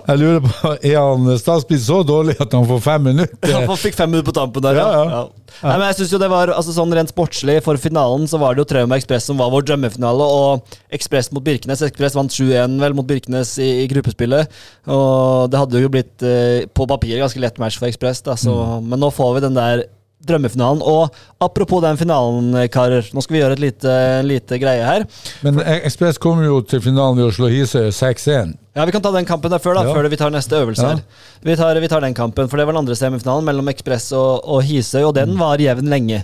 jeg 0.08 0.16
lurer 0.22 0.40
på, 0.46 0.72
er 0.80 0.96
han 0.96 1.28
Stas 1.42 1.68
blitt 1.68 1.84
så 1.84 2.00
dårlig 2.08 2.40
at 2.40 2.48
han 2.56 2.64
får 2.70 2.80
fem 2.86 3.02
minutter? 3.12 3.52
han 3.56 3.78
fikk 3.82 3.96
fem 3.98 4.10
minutter 4.14 4.32
på 4.32 4.40
tampen 4.40 4.62
der, 4.64 4.76
ja. 4.80 4.86
Ja, 4.86 4.92
ja. 5.04 5.08
ja. 5.20 5.24
Nei, 5.64 5.76
men 5.78 5.86
jeg 5.90 5.98
synes 6.00 6.14
jo 6.16 6.20
det 6.20 6.30
var, 6.32 6.52
altså 6.52 6.74
sånn 6.76 6.94
Rent 6.96 7.12
sportslig, 7.12 7.58
for 7.66 7.80
finalen 7.80 8.28
så 8.30 8.40
var 8.42 8.56
det 8.56 8.64
jo 8.64 8.70
Trauma 8.72 8.98
Ekspress 9.00 9.28
som 9.30 9.40
var 9.40 9.52
vår 9.54 9.66
drømmefinale, 9.68 10.28
og 10.40 10.78
Ekspress 10.96 11.32
mot 11.36 11.44
Birkenes. 11.46 11.84
Ekspress 11.86 12.16
vant 12.18 12.32
7-1 12.32 12.80
vel 12.82 12.96
mot 12.98 13.08
Birkenes 13.08 13.56
i, 13.64 13.70
i 13.84 13.90
gruppespillet, 13.92 14.52
og 14.92 15.52
det 15.52 15.62
hadde 15.62 15.84
jo 15.84 15.92
blitt 15.92 16.26
eh, 16.26 16.66
på 16.72 16.88
papir 16.90 17.20
ganske 17.22 17.44
lett 17.44 17.60
match 17.62 17.80
for 17.82 17.92
Ekspress, 17.92 18.24
mm. 18.48 18.88
men 18.88 19.02
nå 19.02 19.12
får 19.16 19.38
vi 19.38 19.46
den 19.48 19.60
der 19.60 19.86
drømmefinalen. 20.26 20.82
Og 20.82 21.14
apropos 21.42 21.82
den 21.86 21.98
finalen, 21.98 22.52
karer. 22.74 23.08
Nå 23.14 23.22
skal 23.24 23.36
vi 23.38 23.42
gjøre 23.44 23.58
et 23.58 23.64
lite, 23.64 23.96
lite 24.26 24.60
greie 24.62 24.84
her. 24.86 25.06
Men 25.46 25.60
Ekspress 25.80 26.18
kommer 26.22 26.46
jo 26.48 26.60
til 26.62 26.82
finalen 26.84 27.18
ved 27.22 27.30
å 27.30 27.34
slå 27.36 27.50
Hisøy 27.54 27.90
6-1. 27.96 28.56
Ja, 28.76 28.84
Vi 28.86 28.92
kan 28.92 29.02
ta 29.02 29.12
den 29.16 29.26
kampen 29.26 29.50
der 29.54 29.60
før, 29.64 29.76
da, 29.80 29.84
Ja. 29.88 29.94
før 29.96 30.10
vi 30.12 30.18
tar 30.20 30.30
neste 30.36 30.58
øvelse. 30.60 30.84
Ja. 30.84 30.90
her. 30.96 31.04
Vi 31.44 31.56
tar, 31.56 31.80
vi 31.80 31.88
tar 31.88 32.02
den 32.02 32.14
kampen, 32.14 32.50
for 32.50 32.58
det 32.58 32.66
var 32.68 32.74
den 32.74 32.82
andre 32.84 32.96
semifinalen 33.00 33.46
mellom 33.48 33.70
Ekspress 33.72 34.12
og, 34.14 34.42
og 34.44 34.64
Hisøy, 34.64 35.04
og 35.08 35.14
den 35.16 35.38
var 35.40 35.58
jevn 35.58 35.88
lenge. 35.90 36.24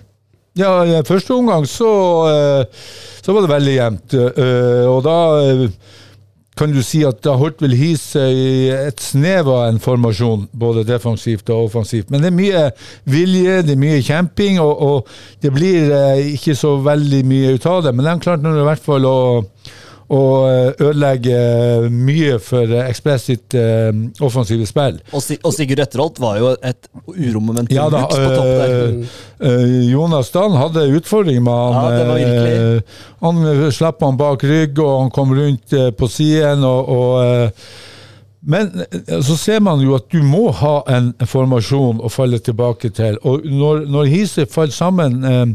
Ja, 0.60 0.82
i 0.84 0.98
første 1.08 1.32
omgang 1.32 1.64
så, 1.64 1.88
eh, 2.28 2.66
så 3.24 3.32
var 3.34 3.46
det 3.46 3.54
veldig 3.54 3.76
jevnt. 3.78 4.14
eh, 4.14 4.84
Og 4.92 5.00
da 5.06 5.16
eh, 5.40 5.68
kan 6.62 6.74
du 6.76 6.84
si 6.86 7.00
at 7.08 7.24
da 7.26 7.34
holdt 7.40 7.64
vel 7.64 7.74
i 7.74 7.94
et 8.70 9.02
snev 9.02 9.48
av 9.50 9.64
en 9.66 9.80
formasjon, 9.82 10.44
både 10.54 10.84
defensivt 10.86 11.50
og 11.50 11.72
offensivt. 11.72 12.12
Men 12.14 12.22
det 12.22 12.30
er 12.30 12.38
mye 12.38 12.62
vilje, 13.10 13.56
det 13.66 13.74
er 13.74 13.82
mye 13.82 14.04
kjemping, 14.06 14.60
og, 14.62 14.84
og 14.86 15.42
det 15.42 15.54
blir 15.56 15.90
eh, 15.90 16.36
ikke 16.36 16.54
så 16.58 16.76
veldig 16.86 17.24
mye 17.26 17.56
ut 17.56 17.66
av 17.66 17.82
det. 17.88 17.96
Men 17.98 18.12
de 18.12 18.16
klarte 18.22 18.46
nå 18.46 18.54
i 18.54 18.68
hvert 18.68 18.86
fall 18.86 19.10
å, 19.10 19.18
å 20.12 20.22
eh, 20.50 20.72
ødelegge 20.84 21.36
mye 21.92 22.36
for 22.44 22.68
eh, 22.68 22.90
Ekspress 22.92 23.30
sitt 23.30 23.56
uh, 23.56 23.92
offensive 24.28 24.66
spill. 24.68 24.98
Og, 25.16 25.22
Si- 25.24 25.38
og 25.40 25.54
Sigurd 25.56 25.80
Etterholt 25.86 26.20
var 26.20 26.40
jo 26.42 26.50
et 26.68 26.90
uromoment 27.08 27.72
Ja 27.72 27.86
da, 27.94 28.02
på 28.12 28.18
topp 28.18 28.50
der. 28.50 28.74
øh, 28.76 29.14
øh, 29.52 29.78
Jonas 29.94 30.34
Dahl 30.34 30.58
hadde 30.60 30.84
utfordringer 31.00 31.46
med 31.46 31.78
han. 31.78 31.94
Ja, 31.94 32.00
det 32.00 32.10
var 32.10 32.76
øh, 32.76 32.82
han 33.24 33.46
øh, 33.54 33.72
slapp 33.72 34.04
han 34.04 34.20
bak 34.20 34.44
rygg, 34.44 34.80
og 34.84 35.02
han 35.06 35.12
kom 35.16 35.32
rundt 35.38 35.74
øh, 35.80 35.94
på 35.96 36.08
siden. 36.12 36.64
Og, 36.68 36.90
og, 36.90 37.26
øh, 37.26 37.50
men 38.44 38.72
øh, 38.92 39.24
så 39.24 39.38
ser 39.38 39.60
man 39.64 39.80
jo 39.80 39.96
at 39.96 40.12
du 40.12 40.24
må 40.24 40.52
ha 40.52 40.80
en 40.98 41.14
formasjon 41.26 42.02
å 42.04 42.10
falle 42.12 42.40
tilbake 42.40 42.90
til. 42.90 43.18
Og 43.24 43.46
når, 43.46 43.86
når 43.88 44.10
Hise 44.12 44.46
faller 44.52 44.74
sammen 44.76 45.24
øh, 45.24 45.48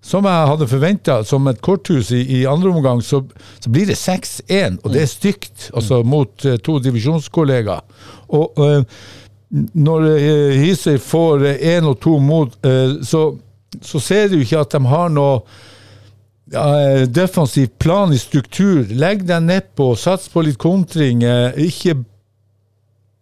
som 0.00 0.24
jeg 0.24 0.48
hadde 0.48 0.68
forventa, 0.68 1.18
som 1.28 1.48
et 1.50 1.60
korthus 1.60 2.10
i, 2.16 2.22
i 2.40 2.44
andre 2.48 2.72
omgang, 2.72 3.02
så, 3.04 3.20
så 3.60 3.72
blir 3.72 3.90
det 3.90 3.98
6-1, 4.00 4.80
og 4.82 4.94
det 4.94 5.02
er 5.04 5.10
stygt, 5.10 5.70
altså 5.76 6.00
mot 6.02 6.46
uh, 6.48 6.56
to 6.64 6.78
divisjonskollegaer. 6.80 7.84
Og 8.32 8.60
uh, 8.60 9.02
når 9.76 10.06
uh, 10.08 10.54
Hisøy 10.56 10.96
får 11.04 11.44
én 11.58 11.88
og 11.90 11.98
to 12.00 12.16
mot, 12.22 12.54
så, 13.02 13.24
så 13.82 14.00
ser 14.00 14.30
du 14.30 14.38
ikke 14.40 14.62
at 14.62 14.72
de 14.72 14.80
har 14.86 15.10
noe 15.12 15.42
defensiv 17.10 17.68
plan 17.78 18.10
i 18.14 18.18
struktur. 18.18 18.86
Legg 18.90 19.26
deg 19.26 19.42
nedpå, 19.44 19.92
sats 19.98 20.30
på 20.30 20.42
litt 20.46 20.58
kontring. 20.58 21.22
ikke 21.54 21.96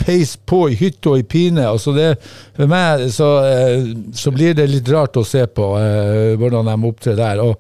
peis 0.09 0.37
på 0.49 0.65
i 0.73 0.79
hytte 0.79 1.13
og 1.13 1.21
i 1.21 1.27
pine. 1.27 1.67
Altså 1.69 1.93
det, 1.97 2.15
for 2.57 2.71
meg 2.71 3.09
så, 3.15 3.29
eh, 3.45 3.93
så 4.17 4.33
blir 4.35 4.57
det 4.57 4.71
litt 4.71 4.89
rart 4.93 5.19
å 5.21 5.27
se 5.27 5.45
på 5.47 5.75
eh, 5.81 6.33
hvordan 6.41 6.71
de 6.71 6.79
opptrer 6.89 7.19
der. 7.19 7.43
Og 7.45 7.59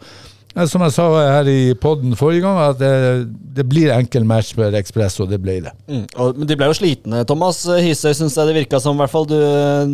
eh, 0.55 0.65
som 0.71 0.85
jeg 0.87 0.95
sa 0.97 1.09
her 1.19 1.51
i 1.53 1.75
podden 1.79 2.17
forrige 2.19 2.47
gang, 2.47 2.61
at 2.71 2.81
det, 2.81 3.29
det 3.59 3.67
blir 3.69 3.93
enkel 3.95 4.27
match 4.29 4.55
for 4.57 4.75
Ekspress, 4.81 5.21
og 5.25 5.31
det 5.33 5.43
ble 5.45 5.61
det. 5.67 5.75
Mm. 5.91 6.07
Og, 6.17 6.41
men 6.41 6.51
de 6.51 6.59
ble 6.59 6.71
jo 6.71 6.81
slitne, 6.81 7.23
Thomas. 7.29 7.63
Hisøy 7.69 8.15
syns 8.17 8.39
jeg 8.39 8.51
det 8.51 8.57
virka 8.63 8.81
som, 8.83 8.97
i 8.97 9.05
hvert 9.05 9.15
fall. 9.15 9.29
Du, 9.29 9.39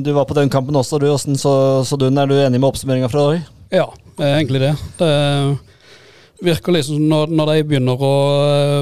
du 0.06 0.14
var 0.16 0.30
på 0.30 0.38
den 0.38 0.52
kampen 0.52 0.78
også, 0.78 1.02
du. 1.02 1.10
Åssen 1.10 1.40
så, 1.40 1.56
så 1.86 1.98
du 1.98 2.08
den? 2.08 2.22
Er 2.22 2.30
du 2.30 2.38
enig 2.38 2.60
med 2.60 2.70
oppsummeringa 2.70 3.10
fra 3.12 3.28
deg? 3.32 3.52
Ja, 3.74 3.88
egentlig 4.22 4.62
det. 4.62 4.74
Det 5.00 5.12
virker 6.44 6.74
liksom 6.76 7.02
når, 7.08 7.30
når 7.34 7.50
de 7.50 7.62
begynner 7.66 8.02
å 8.04 8.14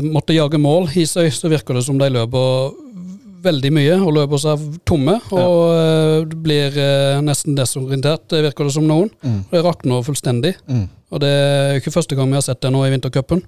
måtte 0.04 0.36
jage 0.36 0.60
mål, 0.60 0.88
Hisøy, 0.92 1.30
så 1.32 1.50
virker 1.52 1.78
det 1.78 1.84
som 1.86 2.00
de 2.00 2.08
løper 2.12 2.81
veldig 3.42 3.70
mye 3.74 3.98
og 4.00 4.14
løper 4.16 4.42
seg 4.42 4.66
tomme. 4.88 5.18
Og 5.34 5.60
eh, 5.76 6.34
blir 6.44 6.78
eh, 6.80 7.20
nesten 7.24 7.56
desorientert, 7.58 8.32
virker 8.32 8.68
det 8.68 8.76
som 8.76 8.88
noen. 8.88 9.10
Det 9.50 9.64
rakner 9.64 10.04
fullstendig. 10.06 10.56
Og 11.12 11.20
det 11.20 11.30
er 11.30 11.80
ikke 11.80 11.92
første 11.94 12.16
gang 12.16 12.30
vi 12.30 12.38
har 12.38 12.44
sett 12.46 12.62
det 12.62 12.72
nå 12.72 12.84
i 12.86 12.92
vintercupen. 12.94 13.42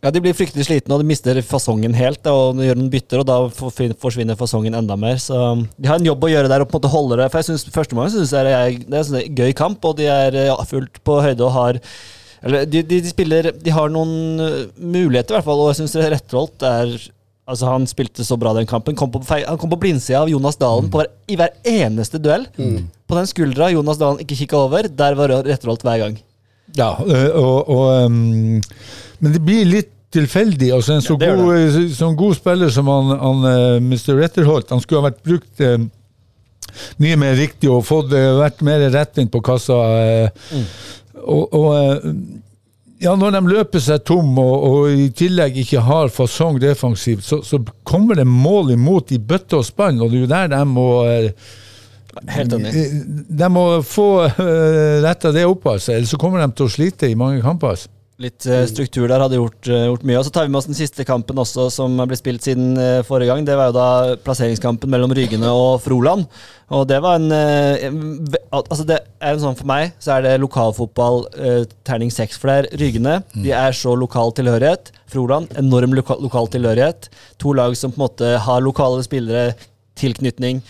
Ja, 0.00 0.08
De 0.08 0.20
blir 0.24 0.36
fryktelig 0.36 0.64
slitne, 0.64 0.94
og 0.96 1.02
de 1.02 1.08
mister 1.10 1.36
fasongen 1.44 1.96
helt. 1.96 2.24
Og 2.30 2.56
de 2.56 2.68
gjør 2.68 2.78
noen 2.78 2.92
bytter, 2.92 3.20
og 3.20 3.26
da 3.28 3.36
forsvinner 4.00 4.38
fasongen 4.40 4.76
enda 4.78 4.96
mer. 4.96 5.18
Så 5.20 5.36
um, 5.36 5.66
de 5.76 5.90
har 5.90 6.00
en 6.00 6.08
jobb 6.08 6.24
å 6.24 6.30
gjøre 6.32 6.48
der 6.52 6.64
og 6.64 6.70
på 6.70 6.78
en 6.78 6.80
måte 6.80 6.92
holde 6.94 7.20
det. 7.20 7.28
For 7.32 7.42
jeg 7.42 7.50
synes, 7.50 7.66
Første 7.74 7.98
gang 7.98 8.08
synes 8.14 8.32
jeg 8.32 8.48
det 8.48 8.54
er, 8.56 8.78
det 8.80 8.96
er 8.96 9.02
en 9.02 9.10
sånn 9.10 9.36
gøy 9.42 9.52
kamp, 9.58 9.84
og 9.84 9.98
de 10.00 10.08
er 10.08 10.40
ja, 10.48 10.56
fullt 10.70 11.02
på 11.04 11.20
høyde 11.20 11.44
og 11.46 11.54
har 11.56 11.82
eller 12.40 12.64
de, 12.64 12.80
de, 12.88 13.02
de 13.04 13.10
spiller 13.10 13.50
De 13.52 13.72
har 13.76 13.90
noen 13.92 14.40
muligheter, 14.80 15.34
i 15.34 15.36
hvert 15.36 15.44
fall, 15.44 15.60
og 15.60 15.74
jeg 15.74 15.82
syns 15.82 15.98
Rettrolt 16.08 16.64
er 16.64 16.94
Altså 17.50 17.70
Han 17.72 17.86
spilte 17.90 18.24
så 18.26 18.38
bra 18.40 18.54
den 18.56 18.68
kampen. 18.70 18.96
Kom 18.98 19.10
på, 19.12 19.22
han 19.28 19.58
kom 19.58 19.72
på 19.72 19.78
blindsida 19.82 20.22
av 20.22 20.30
Jonas 20.30 20.58
Dalen 20.60 20.90
på 20.90 21.00
hver, 21.00 21.12
i 21.26 21.38
hver 21.38 21.54
eneste 21.66 22.20
duell. 22.22 22.46
På 23.10 23.18
den 23.18 23.30
skuldra 23.30 23.70
Jonas 23.74 23.98
Dalen 24.00 24.22
ikke 24.22 24.38
kikka 24.38 24.64
over, 24.68 24.88
der 24.88 25.16
var 25.18 25.34
Rettrolt 25.46 25.82
hver 25.86 26.04
gang. 26.04 26.18
Ja, 26.78 26.92
og, 27.02 27.66
og 27.66 27.86
um, 28.06 28.60
Men 29.18 29.32
det 29.34 29.40
blir 29.42 29.64
litt 29.66 29.90
tilfeldig. 30.14 30.68
Altså 30.74 30.96
En 30.96 31.02
så, 31.02 31.16
Ja, 31.22 31.34
god, 31.38 31.90
så 31.94 32.12
god 32.18 32.36
spiller 32.38 32.70
som 32.74 32.90
han, 32.90 33.10
han 33.18 33.48
Mr. 33.82 34.14
Retterholt, 34.18 34.70
han 34.70 34.82
skulle 34.82 35.02
ha 35.02 35.10
vært 35.10 35.24
brukt 35.26 35.64
mye 37.02 37.18
mer 37.18 37.34
riktig 37.34 37.70
og 37.70 37.82
fått 37.86 38.12
vært 38.14 38.62
mer 38.66 38.86
rettvendt 38.94 39.32
på 39.34 39.42
kassa. 39.42 39.78
Mm. 40.54 40.66
Og, 41.20 41.58
og 41.58 42.14
ja, 43.00 43.14
når 43.16 43.36
de 43.36 43.40
løper 43.48 43.82
seg 43.82 44.02
tom 44.08 44.36
og, 44.40 44.66
og 44.68 44.92
i 44.92 45.08
tillegg 45.16 45.56
ikke 45.62 45.82
har 45.86 46.12
fasong 46.12 46.60
defensivt, 46.60 47.24
så, 47.24 47.40
så 47.46 47.60
kommer 47.86 48.18
det 48.20 48.26
mål 48.28 48.74
imot 48.76 49.14
i 49.16 49.18
bøtte 49.18 49.60
og 49.60 49.66
spann, 49.66 50.00
og 50.00 50.12
det 50.12 50.20
er 50.20 50.26
jo 50.26 50.32
der 50.34 50.52
de 50.52 50.60
må 50.68 50.88
øh, 51.08 51.30
Helt 52.26 52.52
enig. 52.56 52.72
de 53.38 53.48
må 53.54 53.64
få 53.86 54.08
uh, 54.26 54.96
retta 55.04 55.30
det 55.32 55.46
opp 55.46 55.68
seg, 55.78 56.00
ellers 56.00 56.10
så 56.12 56.18
kommer 56.20 56.42
de 56.42 56.50
til 56.58 56.66
å 56.66 56.72
slite 56.74 57.08
i 57.08 57.16
mange 57.18 57.40
kamper. 57.44 57.76
altså. 57.76 57.88
Litt 58.20 58.44
eh, 58.44 58.66
struktur 58.68 59.06
der 59.08 59.22
hadde 59.22 59.38
gjort, 59.38 59.64
eh, 59.72 59.86
gjort 59.88 60.02
mye. 60.04 60.18
Og 60.20 60.26
Så 60.26 60.32
tar 60.34 60.44
vi 60.44 60.52
med 60.52 60.58
oss 60.60 60.66
den 60.68 60.76
siste 60.76 61.06
kampen 61.08 61.38
også, 61.40 61.70
som 61.72 61.94
blitt 62.04 62.20
spilt 62.20 62.44
siden 62.44 62.74
eh, 62.76 62.98
forrige 63.08 63.30
gang. 63.32 63.46
Det 63.48 63.56
var 63.56 63.70
jo 63.70 63.76
da 63.78 63.86
plasseringskampen 64.26 64.92
mellom 64.92 65.14
Rygene 65.16 65.48
og 65.56 65.78
Froland. 65.80 66.26
Og 66.70 66.84
det 66.86 66.98
var 67.02 67.16
en, 67.16 67.32
Altså 68.52 68.84
det 68.86 68.98
er 69.18 69.32
en 69.32 69.40
sånn 69.42 69.56
For 69.58 69.66
meg 69.66 69.96
så 69.98 70.12
er 70.18 70.22
det 70.26 70.34
lokalfotball 70.42 71.24
terning 71.88 72.12
seks. 72.14 72.36
For 72.38 72.52
det 72.52 72.58
er 72.60 72.78
Rygene. 72.84 73.16
De 73.34 73.50
er 73.56 73.72
så 73.74 73.96
lokal 73.98 74.34
tilhørighet. 74.36 74.92
Froland 75.10 75.56
enorm 75.58 75.96
loka, 75.96 76.14
lokal 76.20 76.46
tilhørighet. 76.52 77.08
To 77.42 77.56
lag 77.56 77.74
som 77.80 77.90
på 77.90 77.98
en 78.02 78.04
måte 78.04 78.34
har 78.44 78.60
lokale 78.62 79.02
spillere, 79.08 79.56
tilknytning. 79.98 80.60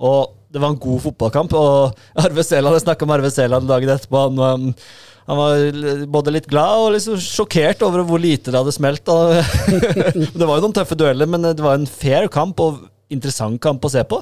Og 0.00 0.30
det 0.50 0.62
var 0.62 0.72
en 0.72 0.80
god 0.82 1.02
fotballkamp. 1.10 1.52
Og 1.58 1.98
Arve 2.24 2.46
Seland, 2.46 2.78
jeg 2.78 2.86
snakka 2.86 3.06
med 3.10 3.18
Arve 3.18 3.34
Seland 3.34 3.68
dagen 3.70 3.92
etterpå. 3.98 4.24
Han, 4.30 4.40
var- 4.40 5.08
han 5.30 5.38
var 5.38 6.06
både 6.10 6.32
litt 6.34 6.48
glad 6.50 6.80
og 6.82 6.88
liksom 6.96 7.20
sjokkert 7.22 7.84
over 7.86 8.02
hvor 8.08 8.18
lite 8.18 8.50
det 8.50 8.58
hadde 8.58 8.74
smelt. 8.74 9.06
Det 10.40 10.42
var 10.42 10.56
jo 10.56 10.64
noen 10.64 10.74
tøffe 10.74 10.98
dueller, 10.98 11.30
men 11.30 11.46
det 11.52 11.62
var 11.62 11.78
en 11.78 11.86
fair 11.86 12.26
kamp 12.32 12.58
og 12.64 12.80
interessant 13.14 13.60
kamp 13.62 13.84
å 13.86 13.92
se 13.92 14.02
på. 14.10 14.18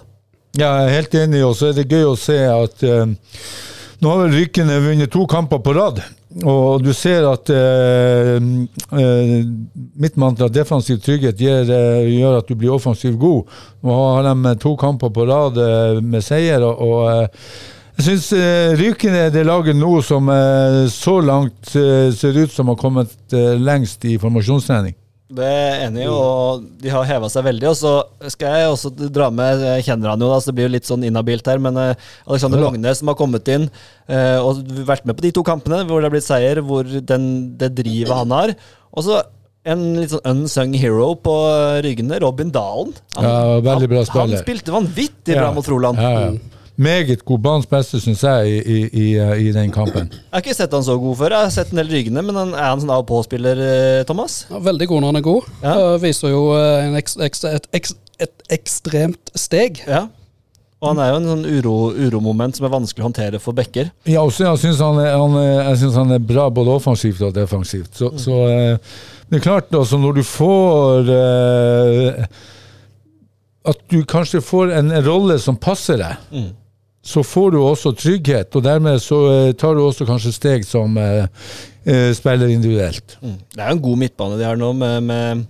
Ja, 0.59 0.69
jeg 0.83 0.85
er 0.85 0.95
helt 0.99 1.17
enig, 1.23 1.41
og 1.47 1.57
så 1.57 1.71
er 1.71 1.79
det 1.79 1.89
gøy 1.89 2.11
å 2.11 2.19
se 2.19 2.37
at 2.51 2.85
eh, 2.85 3.09
nå 4.03 4.13
har 4.13 4.21
vel 4.27 4.37
Rykene 4.37 4.77
vunnet 4.85 5.13
to 5.15 5.25
kamper 5.31 5.63
på 5.65 5.75
rad. 5.77 6.03
Og 6.45 6.85
du 6.85 6.91
ser 6.93 7.25
at 7.25 7.49
eh, 7.57 8.37
eh, 8.37 9.33
mitt 9.97 10.21
mantra 10.21 10.51
defensiv 10.53 11.01
trygghet 11.05 11.41
gjør, 11.41 11.73
eh, 11.73 12.11
gjør 12.19 12.39
at 12.43 12.53
du 12.53 12.59
blir 12.59 12.75
offensivt 12.77 13.17
god. 13.21 13.49
Nå 13.81 13.97
har 13.97 14.29
de 14.29 14.55
to 14.61 14.77
kamper 14.77 15.13
på 15.15 15.25
rad 15.29 15.57
eh, 15.65 16.03
med 16.05 16.25
seier, 16.27 16.69
og, 16.69 16.85
og 16.85 17.11
eh, 17.15 17.51
jeg 17.99 18.07
syns 18.07 18.31
uh, 18.31 18.79
Rykene 18.79 19.27
er 19.27 19.35
det 19.35 19.43
laget 19.49 19.77
nå 19.77 19.91
som 20.07 20.31
uh, 20.31 20.87
så 20.93 21.19
langt 21.25 21.75
uh, 21.75 22.09
ser 22.15 22.39
ut 22.39 22.55
som 22.55 22.71
har 22.71 22.79
kommet 22.79 23.15
eh, 23.35 23.57
lengst 23.59 24.07
i 24.07 24.17
formasjonstrening. 24.23 24.95
Det 25.29 25.45
er 25.45 25.83
enig 25.85 26.07
i, 26.07 26.09
og 26.09 26.63
de 26.81 26.89
har 26.89 27.05
heva 27.05 27.29
seg 27.29 27.45
veldig. 27.45 27.67
Og 27.69 27.77
så 27.77 27.93
skal 28.33 28.55
jeg 28.57 28.69
også 28.73 28.91
dra 29.13 29.29
med 29.35 29.61
Jeg 29.75 29.85
kjenner 29.91 30.15
han 30.15 30.23
jo, 30.25 30.31
da, 30.33 30.39
så 30.41 30.49
det 30.49 30.57
blir 30.57 30.69
jo 30.71 30.73
litt 30.73 30.89
sånn 30.89 31.05
inhabilt 31.05 31.51
her, 31.51 31.61
men 31.61 31.77
eh, 31.77 32.07
Alexander 32.25 32.63
Lognes 32.63 33.03
som 33.03 33.11
har 33.13 33.19
kommet 33.19 33.51
inn 33.53 33.67
eh, 34.09 34.39
og 34.41 34.63
vært 34.89 35.05
med 35.09 35.19
på 35.19 35.27
de 35.27 35.35
to 35.37 35.45
kampene 35.45 35.83
hvor 35.85 36.01
det 36.01 36.09
har 36.09 36.15
blitt 36.17 36.29
seier, 36.29 36.63
hvor 36.65 36.89
den, 36.89 37.27
det 37.61 37.75
drivet 37.77 38.15
han 38.17 38.33
har. 38.33 38.55
Og 38.97 39.05
så 39.05 39.21
en 39.69 39.85
litt 39.99 40.15
sånn 40.15 40.25
unsung 40.33 40.73
hero 40.81 41.11
på 41.21 41.35
eh, 41.51 41.81
ryggene, 41.85 42.23
Robin 42.25 42.55
Dalen. 42.55 42.97
Ja, 43.19 43.59
veldig 43.67 43.91
bra 43.93 44.07
spiller. 44.09 44.39
han 44.39 44.47
spilte 44.47 44.73
vanvittig 44.73 45.37
bra 45.37 45.51
mot 45.53 45.67
Froland. 45.67 46.01
Ja, 46.01 46.31
ja. 46.31 46.58
Meget 46.79 47.25
god. 47.27 47.41
Banens 47.43 47.67
beste, 47.67 47.99
syns 47.99 48.21
jeg, 48.23 48.51
i, 48.55 48.59
i, 48.79 48.83
i, 48.95 49.07
eh, 49.19 49.49
den 49.57 49.73
kampen. 49.75 50.13
Jeg 50.13 50.31
har 50.37 50.45
ikke 50.45 50.55
sett 50.55 50.75
han 50.77 50.85
så 50.87 50.95
god 51.03 51.17
før. 51.19 51.35
Jeg 51.35 51.49
har 51.49 51.55
sett 51.55 51.73
en 51.75 51.81
del 51.81 51.89
ryggene, 51.91 52.23
men 52.23 52.37
er 52.55 52.69
han 52.69 52.79
sånn 52.85 52.93
av-på-spiller, 52.95 53.63
eh, 53.65 54.03
Thomas? 54.07 54.45
Ja, 54.51 54.61
veldig 54.63 54.87
god 54.93 55.03
når 55.03 55.11
han 55.13 55.19
er 55.19 55.25
god. 55.27 55.49
Ja. 55.65 55.73
Eh, 55.75 55.97
viser 56.05 56.31
jo 56.31 56.45
eh, 56.55 56.85
en 56.87 56.95
eks, 57.01 57.17
eks, 57.27 57.43
et, 57.51 57.67
eks, 57.81 57.97
et 58.23 58.47
ekstremt 58.61 59.33
steg. 59.35 59.81
Ja. 59.91 60.05
Og 60.79 60.93
han 60.93 61.01
er 61.03 61.09
jo 61.11 61.17
en 61.19 61.27
sånn 61.27 61.41
uro, 61.51 61.73
uromoment 61.99 62.55
som 62.55 62.69
er 62.69 62.71
vanskelig 62.77 63.03
å 63.03 63.09
håndtere 63.09 63.41
for 63.43 63.57
backer. 63.59 63.89
Ja, 64.07 64.23
også, 64.23 64.45
jeg 64.47 64.61
syns 64.63 64.79
han, 64.85 65.01
er- 65.03 65.17
han, 65.19 65.35
synes 65.81 65.99
han 65.99 66.15
er 66.15 66.23
bra 66.23 66.45
både 66.55 66.77
offensivt 66.79 67.25
og 67.27 67.35
defensivt. 67.35 67.91
Så, 67.99 68.13
så 68.23 68.39
eh, 68.47 68.95
det 69.27 69.41
er 69.41 69.45
klart, 69.49 69.75
altså, 69.75 69.99
når 69.99 70.21
du 70.21 70.23
får 70.25 71.11
eh, 71.17 72.23
At 73.69 73.83
du 73.91 73.99
kanskje 74.09 74.39
får 74.41 74.71
en 74.79 74.95
rolle 75.05 75.35
som 75.43 75.59
passer 75.61 75.99
deg, 76.01 76.47
så 77.05 77.23
får 77.25 77.51
du 77.55 77.59
også 77.63 77.93
trygghet, 77.97 78.55
og 78.57 78.65
dermed 78.67 79.01
så 79.03 79.19
eh, 79.33 79.51
tar 79.57 79.77
du 79.77 79.85
også 79.85 80.07
kanskje 80.09 80.35
steg 80.35 80.67
som 80.67 80.97
eh, 81.01 81.27
eh, 81.87 82.11
spiller 82.17 82.51
individuelt. 82.53 83.19
Det 83.23 83.63
er 83.63 83.71
jo 83.71 83.79
en 83.79 83.85
god 83.85 84.01
midtbane 84.03 84.41
de 84.41 84.49
har 84.49 84.59
nå, 84.61 84.73
med, 84.77 85.07
med 85.09 85.47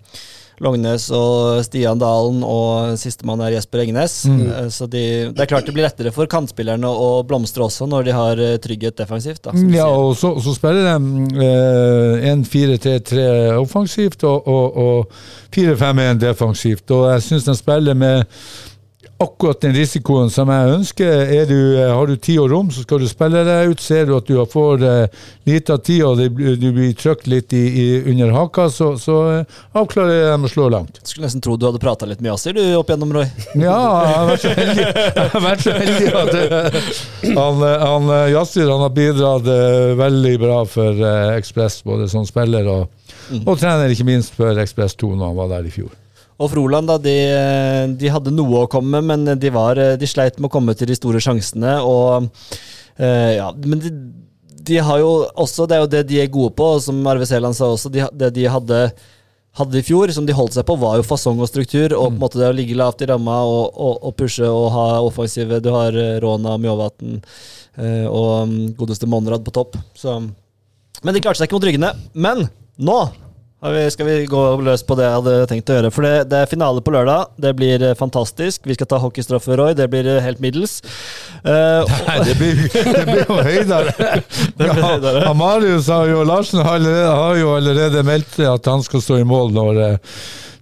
Lognes 0.63 1.07
og 1.15 1.63
Stian 1.67 2.01
Dalen, 2.01 2.41
og 2.47 2.99
sistemann 2.99 3.41
er 3.45 3.55
Jesper 3.57 3.85
Egnes. 3.85 4.21
Mm. 4.27 4.71
Så 4.75 4.89
de, 4.91 5.03
det 5.31 5.45
er 5.45 5.51
klart 5.51 5.69
det 5.69 5.75
blir 5.77 5.87
lettere 5.87 6.13
for 6.15 6.31
kantspillerne 6.31 6.89
å 6.89 7.23
blomstre 7.27 7.67
også, 7.69 7.87
når 7.91 8.09
de 8.09 8.17
har 8.17 8.43
eh, 8.43 8.57
trygghet 8.63 8.99
defensivt. 8.99 9.43
Da, 9.47 9.55
Ja, 9.75 9.89
og 9.93 10.17
så, 10.19 10.35
så 10.43 10.55
spiller 10.57 10.89
de 10.89 11.45
eh, 11.47 12.31
1-4-3-3 12.33 13.29
offensivt 13.59 14.27
og, 14.29 14.49
og, 14.51 14.81
og 14.83 15.55
4-5-1 15.55 16.25
defensivt. 16.27 16.97
Og 16.97 17.07
jeg 17.13 17.29
syns 17.29 17.49
de 17.49 17.59
spiller 17.59 17.99
med 17.99 18.27
akkurat 19.19 19.61
den 19.61 19.75
risikoen 19.75 20.31
som 20.31 20.51
jeg 20.53 20.75
ønsker. 20.77 21.09
Er 21.35 21.47
du, 21.51 21.59
eh, 21.75 21.91
har 21.91 22.07
du 22.07 22.15
tid 22.17 22.39
og 22.39 22.53
rom, 22.53 22.71
så 22.71 22.85
skal 22.85 23.03
du 23.03 23.09
spille 23.11 23.43
deg 23.45 23.73
ut. 23.73 23.83
Ser 23.83 24.07
du 24.07 24.15
at 24.17 24.29
du 24.31 24.39
får 24.47 24.85
uh, 24.85 25.25
lite 25.49 25.75
av 25.75 25.83
tid 25.83 26.05
og 26.07 26.21
det, 26.21 26.29
du 26.63 26.69
blir 26.73 26.95
trykt 26.95 27.27
litt 27.27 27.53
i, 27.53 27.65
i, 27.67 27.87
under 28.13 28.31
haka, 28.37 28.69
så, 28.71 28.93
så 29.01 29.19
uh, 29.41 29.59
avklarer 29.79 30.15
jeg 30.15 30.31
dem 30.31 30.47
å 30.47 30.53
slå 30.53 30.69
langt. 30.71 31.03
Skulle 31.03 31.27
nesten 31.27 31.43
tro 31.43 31.57
du 31.59 31.67
hadde 31.67 31.83
prata 31.83 32.07
litt 32.07 32.23
med 32.23 32.31
Yasir 32.31 32.55
du 32.55 32.63
opp 32.79 32.93
igjennom, 32.93 33.17
Roy. 33.19 33.27
Ja, 33.69 33.79
jeg 34.07 34.15
har 34.15 34.31
vært 35.43 35.65
så 35.67 35.75
heldig, 35.75 36.11
at 36.23 36.35
eh, 36.39 36.81
han, 37.35 37.63
han, 37.83 38.11
han 38.15 38.85
har 38.87 38.95
bidratt 38.95 39.49
veldig 39.99 40.37
bra 40.41 40.63
for 40.71 41.07
Ekspress, 41.35 41.83
både 41.87 42.07
som 42.13 42.27
spiller 42.29 42.71
og, 42.71 43.15
og 43.45 43.57
trener, 43.59 43.91
ikke 43.91 44.07
minst 44.07 44.39
for 44.39 44.59
Ekspress 44.63 44.95
2 45.01 45.17
når 45.17 45.33
han 45.33 45.41
var 45.43 45.57
der 45.59 45.67
i 45.67 45.75
fjor. 45.75 45.91
Og 46.39 46.53
Froland, 46.53 46.87
da, 46.87 46.99
de, 47.03 47.17
de 47.99 48.11
hadde 48.15 48.31
noe 48.35 48.63
å 48.63 48.71
komme 48.71 49.01
med, 49.03 49.27
men 49.27 49.41
de, 49.43 49.51
var, 49.51 49.79
de 49.99 50.07
sleit 50.07 50.39
med 50.39 50.47
å 50.47 50.55
komme 50.55 50.75
til 50.79 50.91
de 50.91 50.95
store 50.95 51.23
sjansene. 51.23 51.81
Og, 51.83 52.29
uh, 53.03 53.33
ja, 53.35 53.49
men 53.65 53.83
de, 53.83 53.91
de 54.69 54.81
har 54.85 55.01
jo 55.03 55.13
også 55.39 55.67
Det 55.69 55.77
er 55.77 55.85
jo 55.85 55.93
det 55.93 56.03
de 56.09 56.21
er 56.23 56.33
gode 56.33 56.55
på, 56.59 56.75
og 56.77 56.83
som 56.85 57.01
Arve 57.11 57.27
Seland 57.29 57.57
sa 57.59 57.71
også. 57.73 57.91
De, 57.93 58.05
det 58.21 58.31
de 58.37 58.47
hadde, 58.51 58.81
hadde 59.59 59.81
i 59.81 59.85
fjor, 59.87 60.13
som 60.15 60.27
de 60.29 60.37
holdt 60.37 60.57
seg 60.57 60.67
på, 60.69 60.79
var 60.81 60.99
jo 60.99 61.07
fasong 61.07 61.41
og 61.43 61.51
struktur. 61.51 61.95
Og 61.97 62.11
på 62.11 62.15
en 62.15 62.21
måte 62.23 62.41
det 62.41 62.51
å 62.51 62.57
ligge 62.57 62.79
lavt 62.79 63.05
i 63.05 63.11
ramma 63.11 63.41
og, 63.49 63.65
og, 63.75 63.95
og 64.11 64.19
pushe 64.19 64.47
og 64.47 64.69
ha 64.75 64.89
offensive. 65.05 65.63
Du 65.65 65.73
har 65.75 65.97
eh, 65.97 66.19
Rona, 66.23 66.59
Mjåvatn 66.61 67.17
eh, 67.19 68.05
og 68.07 68.51
mm, 68.51 68.59
godeste 68.79 69.09
Monrad 69.11 69.47
på 69.47 69.55
topp. 69.59 69.79
Så, 69.99 70.21
men 71.03 71.17
de 71.17 71.25
klarte 71.25 71.41
seg 71.41 71.49
ikke 71.49 71.59
mot 71.59 71.69
ryggene. 71.69 71.95
Men 72.15 72.47
nå 72.79 73.01
skal 73.91 74.07
vi 74.07 74.27
gå 74.31 74.43
løs 74.63 74.85
på 74.87 74.95
det 74.95 75.07
jeg 75.09 75.15
hadde 75.17 75.47
tenkt 75.51 75.71
å 75.71 75.79
gjøre. 75.79 75.91
For 75.91 76.07
det, 76.07 76.29
det 76.31 76.43
er 76.43 76.51
finale 76.51 76.83
på 76.85 76.93
lørdag. 76.95 77.33
Det 77.43 77.51
blir 77.59 77.83
eh, 77.83 77.97
fantastisk. 77.99 78.63
Vi 78.63 78.77
skal 78.77 78.87
ta 78.87 79.01
hockeystraffe, 79.03 79.57
Roy. 79.59 79.75
Det 79.75 79.89
blir 79.91 80.07
eh, 80.07 80.23
helt 80.23 80.39
middels. 80.39 80.79
Uh, 81.43 81.83
Nei, 82.07 82.19
det 82.29 82.37
blir, 82.39 82.61
det 82.99 83.05
blir 83.09 83.25
jo 83.25 83.41
høydere. 83.43 84.23
Ja, 85.29 85.33
Marius 85.35 85.89
har 85.91 86.07
jo, 86.07 86.23
Larsen 86.27 86.63
har, 86.63 86.79
allerede, 86.79 87.11
har 87.11 87.37
jo 87.39 87.51
allerede 87.57 88.03
meldt 88.07 88.39
at 88.47 88.71
han 88.71 88.83
skal 88.87 89.03
stå 89.03 89.19
i 89.23 89.27
mål 89.27 89.53
når 89.55 89.83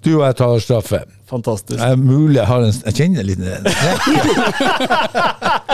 du 0.05 0.11
og 0.17 0.25
jeg 0.25 0.39
tar 0.39 0.59
straffe. 0.63 1.03
Fantastisk. 1.31 1.79
Det 1.81 1.89
er 1.93 1.97
mulig 2.01 2.39
jeg 2.39 2.47
har 2.47 2.61
en 2.67 2.73
Jeg 2.87 2.95
kjenner 3.01 3.23
litt 3.27 3.41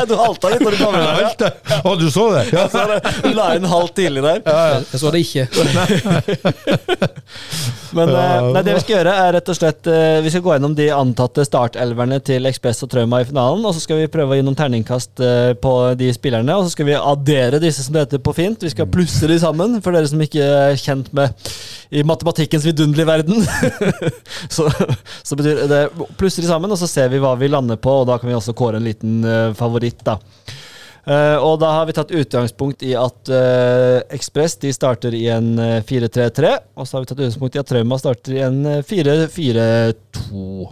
Du 0.09 0.15
halta 0.19 0.49
litt 0.51 0.63
når 0.65 0.75
du 0.75 0.79
kom 0.81 0.95
inn 0.99 1.05
der. 1.05 1.21
ja. 1.23 1.51
Å, 1.87 1.93
du 2.01 2.09
så 2.11 2.25
det? 2.35 2.45
Ja. 2.51 2.65
Så 2.73 2.79
det 2.91 3.35
la 3.37 3.53
inn 3.57 3.67
halvt 3.71 3.95
tidlig 4.01 4.23
der. 4.25 4.41
Jeg 4.91 4.99
så 4.99 5.13
det 5.15 5.21
ikke. 5.23 5.45
Men 7.97 8.09
eh, 8.09 8.47
nei, 8.55 8.63
det 8.65 8.75
vi 8.77 8.83
skal 8.83 8.95
gjøre, 8.97 9.13
er 9.27 9.35
rett 9.37 9.51
og 9.53 9.57
slett 9.59 9.89
eh, 9.91 10.23
Vi 10.25 10.33
skal 10.33 10.45
gå 10.45 10.55
gjennom 10.55 10.75
de 10.77 10.87
antatte 10.97 11.45
startelverne 11.47 12.19
til 12.25 12.49
Ekspress 12.49 12.83
og 12.87 12.91
Trauma 12.93 13.21
i 13.23 13.29
finalen. 13.29 13.65
Og 13.69 13.77
så 13.77 13.83
skal 13.85 14.01
vi 14.01 14.11
prøve 14.13 14.35
å 14.35 14.39
gi 14.39 14.47
noen 14.47 14.59
terningkast 14.59 15.23
eh, 15.25 15.53
på 15.61 15.73
de 16.01 16.09
spillerne. 16.17 16.57
Og 16.57 16.67
så 16.67 16.75
skal 16.75 16.89
vi 16.89 16.97
addere 16.99 17.61
disse 17.63 17.85
som 17.85 17.97
det 17.97 18.07
heter 18.07 18.23
på 18.25 18.35
fint. 18.37 18.65
Vi 18.65 18.73
skal 18.73 18.91
plusse 18.91 19.29
de 19.29 19.39
sammen, 19.43 19.79
for 19.85 19.95
dere 19.95 20.09
som 20.11 20.23
ikke 20.25 20.43
er 20.43 20.81
kjent 20.81 21.13
med 21.17 21.37
i 21.93 22.05
matematikkens 22.09 22.65
vidunderlige 22.65 23.09
verden. 23.11 23.45
så, 24.57 24.69
så 25.23 25.37
betyr 25.43 25.67
det 25.71 25.83
plusser 26.21 26.47
sammen, 26.47 26.73
og 26.73 26.79
så 26.81 26.89
ser 26.91 27.13
vi 27.13 27.21
hva 27.23 27.35
vi 27.41 27.51
lander 27.51 27.81
på, 27.83 28.03
og 28.03 28.09
da 28.09 28.19
kan 28.21 28.31
vi 28.31 28.37
også 28.39 28.55
kåre 28.57 28.79
en 28.79 28.87
liten 28.87 29.21
uh, 29.27 29.51
favoritt, 29.59 30.01
da. 30.07 30.19
Uh, 31.03 31.35
og 31.43 31.57
da 31.59 31.73
har 31.75 31.89
vi 31.89 31.95
tatt 31.97 32.13
utgangspunkt 32.15 32.85
i 32.87 32.93
at 32.95 33.31
uh, 33.35 34.05
Ekspress 34.15 34.55
de 34.63 34.71
starter 34.75 35.15
i 35.19 35.25
en 35.35 35.57
eh, 35.59 35.81
4-3-3. 35.83 36.53
Og 36.79 36.87
så 36.87 36.97
har 36.97 37.03
vi 37.03 37.11
tatt 37.11 37.19
utgangspunkt 37.19 37.57
i 37.57 37.63
at 37.63 37.71
Trauma 37.73 37.99
starter 37.99 38.37
i 38.37 38.45
en 38.47 38.61
eh, 38.69 38.85
4-4-2. 38.87 40.69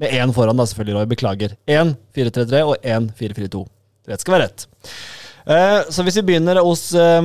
Med 0.00 0.14
én 0.16 0.32
foran, 0.34 0.56
da, 0.56 0.66
selvfølgelig. 0.70 0.96
Roy. 0.96 1.10
Beklager. 1.10 1.56
Én 1.68 1.92
4-3-3 2.16 2.62
og 2.64 2.88
én 2.94 3.10
4-4-2. 3.18 3.60
Rett 4.08 4.24
skal 4.24 4.36
være 4.36 4.48
rett. 4.48 4.66
Eh, 5.44 5.80
så 5.92 6.06
hvis 6.06 6.16
vi 6.22 6.26
begynner 6.30 6.62
hos 6.64 6.86
eh, 6.96 7.20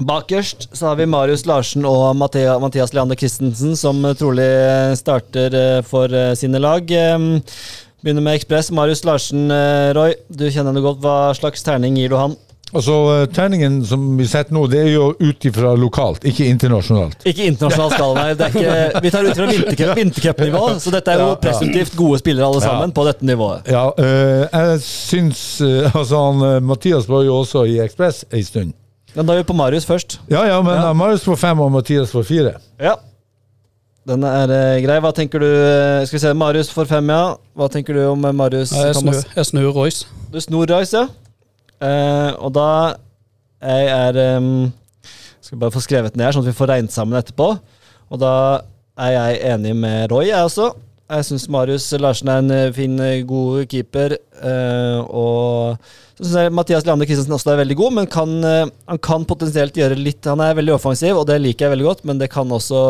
Bakerst 0.00 0.68
så 0.72 0.86
har 0.86 0.96
vi 0.96 1.06
Marius 1.06 1.44
Larsen 1.46 1.84
og 1.84 2.16
Mathea, 2.16 2.58
Mathias 2.62 2.94
Leander 2.96 3.16
Christensen, 3.20 3.76
som 3.76 4.00
eh, 4.08 4.14
trolig 4.16 4.46
eh, 4.48 4.94
starter 4.96 5.54
eh, 5.58 5.80
for 5.86 6.08
sine 6.40 6.60
lag. 6.62 6.88
Eh, 6.90 7.18
Begynner 8.00 8.24
med 8.24 8.38
Ekspress. 8.38 8.70
Marius 8.72 9.02
Larsen, 9.04 9.50
Roy, 9.92 10.14
du 10.32 10.46
kjenner 10.48 10.70
henne 10.72 10.80
godt. 10.80 11.02
Hva 11.04 11.34
slags 11.36 11.60
terning 11.66 11.98
gir 12.00 12.08
du 12.08 12.16
han? 12.16 12.32
Altså, 12.70 13.26
Terningen 13.34 13.80
som 13.84 14.06
vi 14.16 14.24
setter 14.30 14.54
nå, 14.56 14.62
det 14.72 14.78
er 14.86 14.88
jo 14.94 15.10
ut 15.18 15.44
ifra 15.50 15.74
lokalt, 15.76 16.24
ikke 16.30 16.46
internasjonalt. 16.48 17.26
Ikke 17.28 17.44
internasjonalt 17.50 17.96
skala, 17.98 18.22
nei. 18.22 18.36
Det 18.38 18.48
ikke, 18.54 18.74
vi 19.04 19.12
tar 19.12 19.26
ut 19.28 19.36
fra 19.36 19.48
vintercup- 19.50 19.98
vintercupnivå, 20.00 20.62
så 20.80 20.92
dette 20.94 21.12
er 21.12 21.24
jo 21.26 21.32
presumptivt 21.42 21.96
gode 21.98 22.22
spillere 22.22 22.46
alle 22.48 22.62
sammen 22.64 22.94
på 22.96 23.04
dette 23.10 23.26
nivået. 23.28 23.68
Ja, 23.74 23.84
øh, 23.92 24.46
jeg 24.48 24.80
syns 24.86 25.42
Altså, 25.98 26.22
han, 26.30 26.46
Mathias 26.70 27.10
var 27.10 27.26
jo 27.28 27.40
også 27.42 27.66
i 27.68 27.80
Ekspress 27.84 28.24
ei 28.32 28.46
stund. 28.48 28.72
Men 29.16 29.26
da 29.26 29.34
er 29.34 29.42
vi 29.42 29.48
på 29.48 29.56
Marius 29.58 29.86
først. 29.88 30.18
Ja, 30.30 30.44
ja, 30.46 30.60
men 30.62 30.74
Ja. 30.76 30.90
eh, 30.90 30.94
Marius 30.94 31.24
får 31.26 31.36
fem 31.40 31.60
og 31.60 31.70
Mathias 31.74 32.12
får 32.14 32.24
fire. 32.28 32.52
Ja. 32.78 32.96
Den 34.06 34.22
er 34.24 34.50
eh, 34.54 34.80
grei. 34.84 34.98
Hva 35.02 35.10
tenker 35.14 35.42
du 35.42 35.46
eh, 35.46 36.04
Skal 36.08 36.16
vi 36.18 36.22
se, 36.22 36.32
Marius 36.34 36.70
får 36.72 36.86
fem, 36.88 37.10
ja. 37.12 37.36
Hva 37.58 37.68
tenker 37.70 37.94
du 37.94 38.04
om 38.08 38.20
Marius? 38.20 38.72
Marius? 38.72 38.72
Jeg 38.72 38.94
snur, 38.96 39.34
jeg 39.36 39.46
snur 39.50 39.72
Royce. 39.76 40.06
Du 40.32 40.38
snur 40.40 40.66
Royce, 40.70 40.94
ja. 40.96 41.08
Eh, 41.80 42.32
og 42.38 42.52
da 42.56 42.66
jeg 43.60 43.86
er 43.92 44.36
um, 44.38 44.72
Skal 45.44 45.58
bare 45.60 45.72
få 45.74 45.80
skrevet 45.84 46.16
ned 46.16 46.24
her, 46.26 46.32
sånn 46.36 46.44
at 46.46 46.52
vi 46.52 46.56
får 46.56 46.70
regnet 46.72 46.92
sammen 46.94 47.18
etterpå. 47.18 47.50
Og 48.10 48.20
da 48.20 48.32
er 49.00 49.12
jeg 49.16 49.40
enig 49.54 49.74
med 49.76 50.10
Roy, 50.12 50.26
jeg 50.30 50.44
også. 50.48 50.70
Jeg 51.10 51.26
syns 51.26 51.48
Marius 51.50 51.88
Larsen 51.98 52.28
er 52.30 52.38
en 52.38 52.52
eh, 52.54 52.72
fin, 52.74 52.92
eh, 53.02 53.22
god 53.26 53.66
keeper. 53.70 54.14
eh, 54.14 54.98
og 55.10 55.76
så 56.14 56.22
syns 56.22 56.36
jeg 56.38 56.54
Mathias 56.54 56.86
Leander 56.86 57.08
Christensen 57.08 57.34
også 57.34 57.50
er 57.50 57.62
veldig 57.64 57.76
god, 57.80 57.94
men 57.96 58.06
kan, 58.06 58.34
han 58.44 59.00
kan 59.02 59.24
potensielt 59.24 59.74
gjøre 59.74 59.96
litt 59.98 60.26
Han 60.28 60.42
er 60.44 60.58
veldig 60.58 60.74
offensiv, 60.74 61.16
og 61.16 61.26
det 61.26 61.40
liker 61.40 61.66
jeg 61.66 61.74
veldig 61.74 61.86
godt, 61.88 62.04
men 62.04 62.20
det 62.20 62.28
kan 62.30 62.52
også 62.52 62.82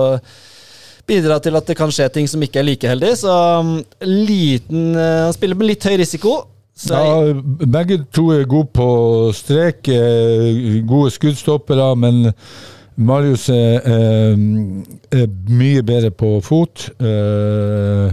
bidra 1.08 1.38
til 1.40 1.56
at 1.56 1.66
det 1.66 1.76
kan 1.78 1.92
skje 1.94 2.08
ting 2.12 2.28
som 2.28 2.42
ikke 2.42 2.60
er 2.60 2.66
like 2.66 2.90
heldig. 2.90 3.12
Så 3.22 3.30
um, 3.30 3.78
liten 4.04 4.92
Han 4.98 5.32
spiller 5.34 5.56
med 5.56 5.70
litt 5.70 5.86
høy 5.86 5.96
risiko. 6.02 6.34
Ja, 6.90 7.32
begge 7.70 8.02
to 8.14 8.30
er 8.34 8.44
gode 8.48 8.70
på 8.74 8.90
strek, 9.36 9.88
gode 10.88 11.14
skuddstoppere, 11.14 11.92
men 11.98 12.30
Marius 13.00 13.48
er, 13.48 13.80
eh, 13.88 15.20
er 15.20 15.28
mye 15.48 15.82
bedre 15.86 16.10
på 16.12 16.38
fot. 16.44 16.90
eh, 17.00 18.10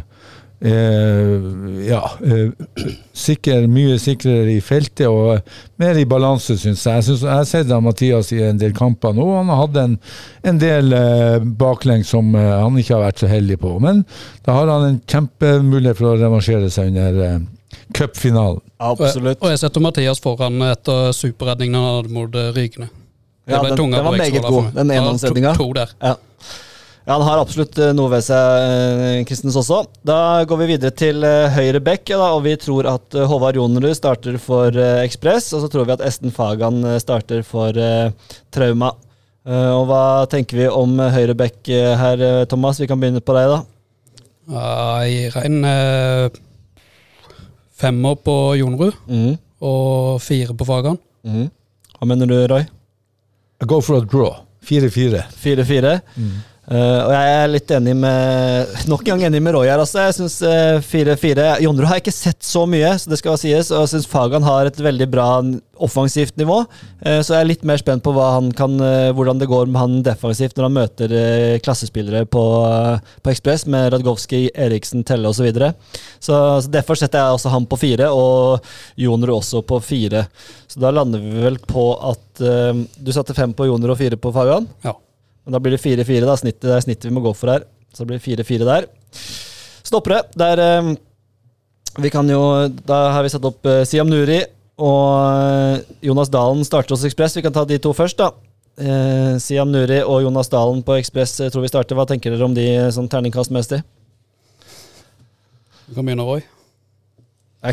er, 0.58 1.44
ja, 1.86 2.00
eh, 2.26 2.88
sikker, 3.14 3.68
mye 3.70 4.00
sikrere 4.02 4.56
i 4.56 4.62
feltet 4.64 5.06
og 5.06 5.44
mer 5.78 6.00
i 6.00 6.06
balanse, 6.10 6.56
syns 6.58 6.86
jeg. 6.86 6.96
Jeg, 6.96 7.04
synes, 7.04 7.22
jeg 7.22 7.36
har 7.36 7.46
sett 7.46 7.74
Mathias 7.84 8.32
i 8.34 8.42
en 8.48 8.58
del 8.58 8.74
kamper 8.74 9.14
nå. 9.14 9.28
Han 9.36 9.52
har 9.54 9.62
hatt 9.66 9.78
en, 9.84 10.00
en 10.44 10.62
del 10.62 10.96
baklengs 11.60 12.10
som 12.16 12.34
han 12.34 12.80
ikke 12.80 12.96
har 12.96 13.06
vært 13.06 13.22
så 13.22 13.30
heldig 13.30 13.60
på. 13.62 13.76
Men 13.84 14.02
da 14.48 14.58
har 14.58 14.72
han 14.72 14.88
en 14.88 15.02
kjempemulighet 15.06 16.00
for 16.00 16.16
å 16.16 16.22
revansjere 16.24 16.72
seg 16.74 16.90
under 16.96 17.44
cupfinalen. 17.94 18.64
Absolutt. 18.80 19.20
Og 19.20 19.36
jeg, 19.36 19.44
og 19.44 19.52
jeg 19.54 19.62
setter 19.62 19.84
Mathias 19.84 20.24
foran 20.24 20.64
etter 20.72 21.12
superredningen 21.14 21.78
han 21.78 22.00
hadde 22.00 22.18
mot 22.18 22.34
Rykene 22.34 22.56
Rygene. 22.58 22.90
Ja, 23.48 23.62
den- 23.64 23.78
den 23.92 24.04
var 24.04 24.12
meget 24.18 24.42
god, 24.44 24.72
den 24.76 24.88
der. 25.76 25.92
Ja. 26.02 26.16
ja, 27.08 27.14
han 27.14 27.22
har 27.22 27.40
absolutt 27.40 27.78
eh, 27.80 27.94
noe 27.96 28.10
ved 28.12 28.24
seg, 28.26 28.64
eh, 28.68 29.24
Kristens 29.24 29.56
også. 29.56 29.86
Da 30.04 30.44
går 30.44 30.58
vi 30.58 30.68
videre 30.74 30.92
til 30.92 31.24
eh, 31.24 31.48
høyre 31.56 31.80
back, 31.80 32.10
ja, 32.10 32.20
og 32.36 32.44
vi 32.44 32.58
tror 32.60 32.90
at 32.92 33.16
Håvard 33.16 33.56
Jonerud 33.56 33.96
starter 33.96 34.38
for 34.38 34.76
Ekspress. 34.76 35.54
Og 35.56 35.64
så 35.64 35.72
tror 35.72 35.88
vi 35.88 35.96
at 35.96 36.04
Esten 36.04 36.32
Fagan 36.36 36.84
starter 37.00 37.44
for 37.48 37.72
Trauma. 38.52 38.92
Og 39.48 39.86
hva 39.88 40.28
tenker 40.28 40.58
vi 40.60 40.68
om 40.68 40.98
høyre 41.00 41.32
eh, 41.72 41.96
her, 41.96 42.46
Thomas? 42.52 42.82
Vi 42.82 42.88
kan 42.88 43.00
begynne 43.00 43.24
på 43.24 43.34
deg, 43.38 43.48
da. 43.48 43.64
Jeg 44.52 45.32
gir 45.32 45.42
en 45.46 45.64
femmer 47.78 48.16
på 48.16 48.56
Jonerud 48.58 48.96
mm. 49.08 49.38
og 49.64 50.20
fire 50.24 50.56
på 50.58 50.68
Fagan. 50.68 50.98
Mm. 51.24 51.48
Hva 51.98 52.08
mener 52.10 52.28
du, 52.30 52.36
Roy? 52.52 52.68
Jeg 53.60 53.68
går 53.68 53.82
for 53.82 53.98
a 53.98 54.06
draw. 54.06 54.34
4-4. 54.68 55.22
4-4. 55.44 56.00
Eh, 56.68 57.00
og 57.06 57.14
jeg 57.16 57.36
er 57.38 57.48
litt 57.48 57.72
enig 57.72 57.94
med 57.96 58.88
Nok 58.92 59.06
en 59.06 59.14
gang 59.14 59.30
enig 59.30 59.40
med 59.44 59.56
Roy 59.56 59.70
her, 59.70 59.80
altså. 59.80 60.02
Jeg 60.04 60.18
syns 60.18 60.42
4-4 60.88 61.62
Jonrud 61.64 61.88
har 61.88 62.00
jeg 62.00 62.08
ikke 62.08 62.18
sett 62.18 62.44
så 62.44 62.66
mye, 62.68 62.92
så 63.00 63.12
det 63.12 63.22
skal 63.22 63.40
sies. 63.40 63.72
Og 63.72 63.86
jeg 63.86 63.94
syns 63.96 64.10
Fagan 64.12 64.46
har 64.48 64.68
et 64.68 64.82
veldig 64.84 65.08
bra 65.12 65.30
offensivt 65.84 66.38
nivå. 66.40 66.64
Uh, 67.06 67.20
så 67.22 67.36
jeg 67.36 67.40
er 67.40 67.50
litt 67.52 67.66
mer 67.68 67.80
spent 67.82 68.04
på 68.06 68.14
kan, 68.58 68.80
eh, 68.82 69.12
hvordan 69.16 69.40
det 69.40 69.48
går 69.50 69.70
med 69.70 69.80
han 69.80 69.96
defensivt 70.06 70.58
når 70.58 70.68
han 70.68 70.76
møter 70.76 71.14
eh, 71.14 71.60
klassespillere 71.64 72.26
på, 72.26 72.44
eh, 72.66 73.14
på 73.22 73.32
Ekspress, 73.32 73.66
med 73.70 73.92
Radgowski, 73.94 74.48
Eriksen, 74.56 75.04
Telle 75.08 75.30
osv. 75.30 75.38
Så, 75.38 75.46
videre. 75.46 75.74
så 76.20 76.38
så 76.62 76.72
derfor 76.74 76.98
setter 77.00 77.22
jeg 77.22 77.38
også 77.38 77.52
han 77.54 77.68
på 77.70 77.78
fire, 77.80 78.10
og 78.12 78.66
Jonrud 79.00 79.38
også 79.38 79.62
på 79.68 79.80
fire. 79.86 80.26
Så 80.68 80.82
da 80.82 80.92
lander 80.92 81.22
vi 81.24 81.44
vel 81.46 81.60
på 81.62 81.90
at 82.10 82.42
eh, 82.42 82.86
du 82.98 83.14
satte 83.16 83.38
fem 83.38 83.54
på 83.54 83.70
Jonrud 83.70 83.94
og 83.96 84.00
fire 84.02 84.20
på 84.20 84.34
Fagan? 84.36 84.68
Ja. 84.84 84.98
Men 85.48 85.56
da 85.56 85.62
blir 85.64 85.78
det 85.78 85.80
4-4, 85.80 86.26
da. 86.28 86.36
Det 86.44 86.72
er 86.76 86.82
snittet 86.84 87.08
vi 87.08 87.14
må 87.16 87.22
gå 87.24 87.32
for 87.32 87.54
her. 87.54 87.64
Så 87.96 88.04
det 88.04 88.10
blir 88.10 88.20
4-4 88.44 88.66
der. 88.68 88.88
Stoppere. 89.88 90.26
Der 90.36 90.60
eh, 90.60 90.90
Vi 92.04 92.12
kan 92.12 92.28
jo 92.30 92.68
Da 92.68 92.98
har 93.16 93.24
vi 93.24 93.32
satt 93.32 93.48
opp 93.48 93.66
eh, 93.66 93.86
Siam 93.88 94.12
Nuri 94.12 94.42
og 94.78 95.08
eh, 95.24 95.88
Jonas 96.04 96.30
Dalen 96.30 96.68
starter 96.68 96.98
hos 96.98 97.06
Ekspress. 97.08 97.38
Vi 97.40 97.46
kan 97.46 97.56
ta 97.56 97.64
de 97.64 97.80
to 97.80 97.96
først, 97.96 98.20
da. 98.20 98.34
Eh, 98.76 99.40
Siam 99.40 99.72
Nuri 99.72 100.02
og 100.04 100.20
Jonas 100.28 100.52
Dalen 100.52 100.84
på 100.84 101.00
Ekspress 101.00 101.40
tror 101.40 101.64
vi 101.64 101.72
starter. 101.72 101.96
Hva 101.96 102.06
tenker 102.12 102.36
dere 102.36 102.52
om 102.52 102.54
de 102.58 102.68
som 102.92 103.00
sånn 103.00 103.10
terningkastmessig? 103.16 103.80
Vi 105.88 105.96
kan 105.96 106.04
begynne, 106.04 106.28
Roy. 106.28 106.44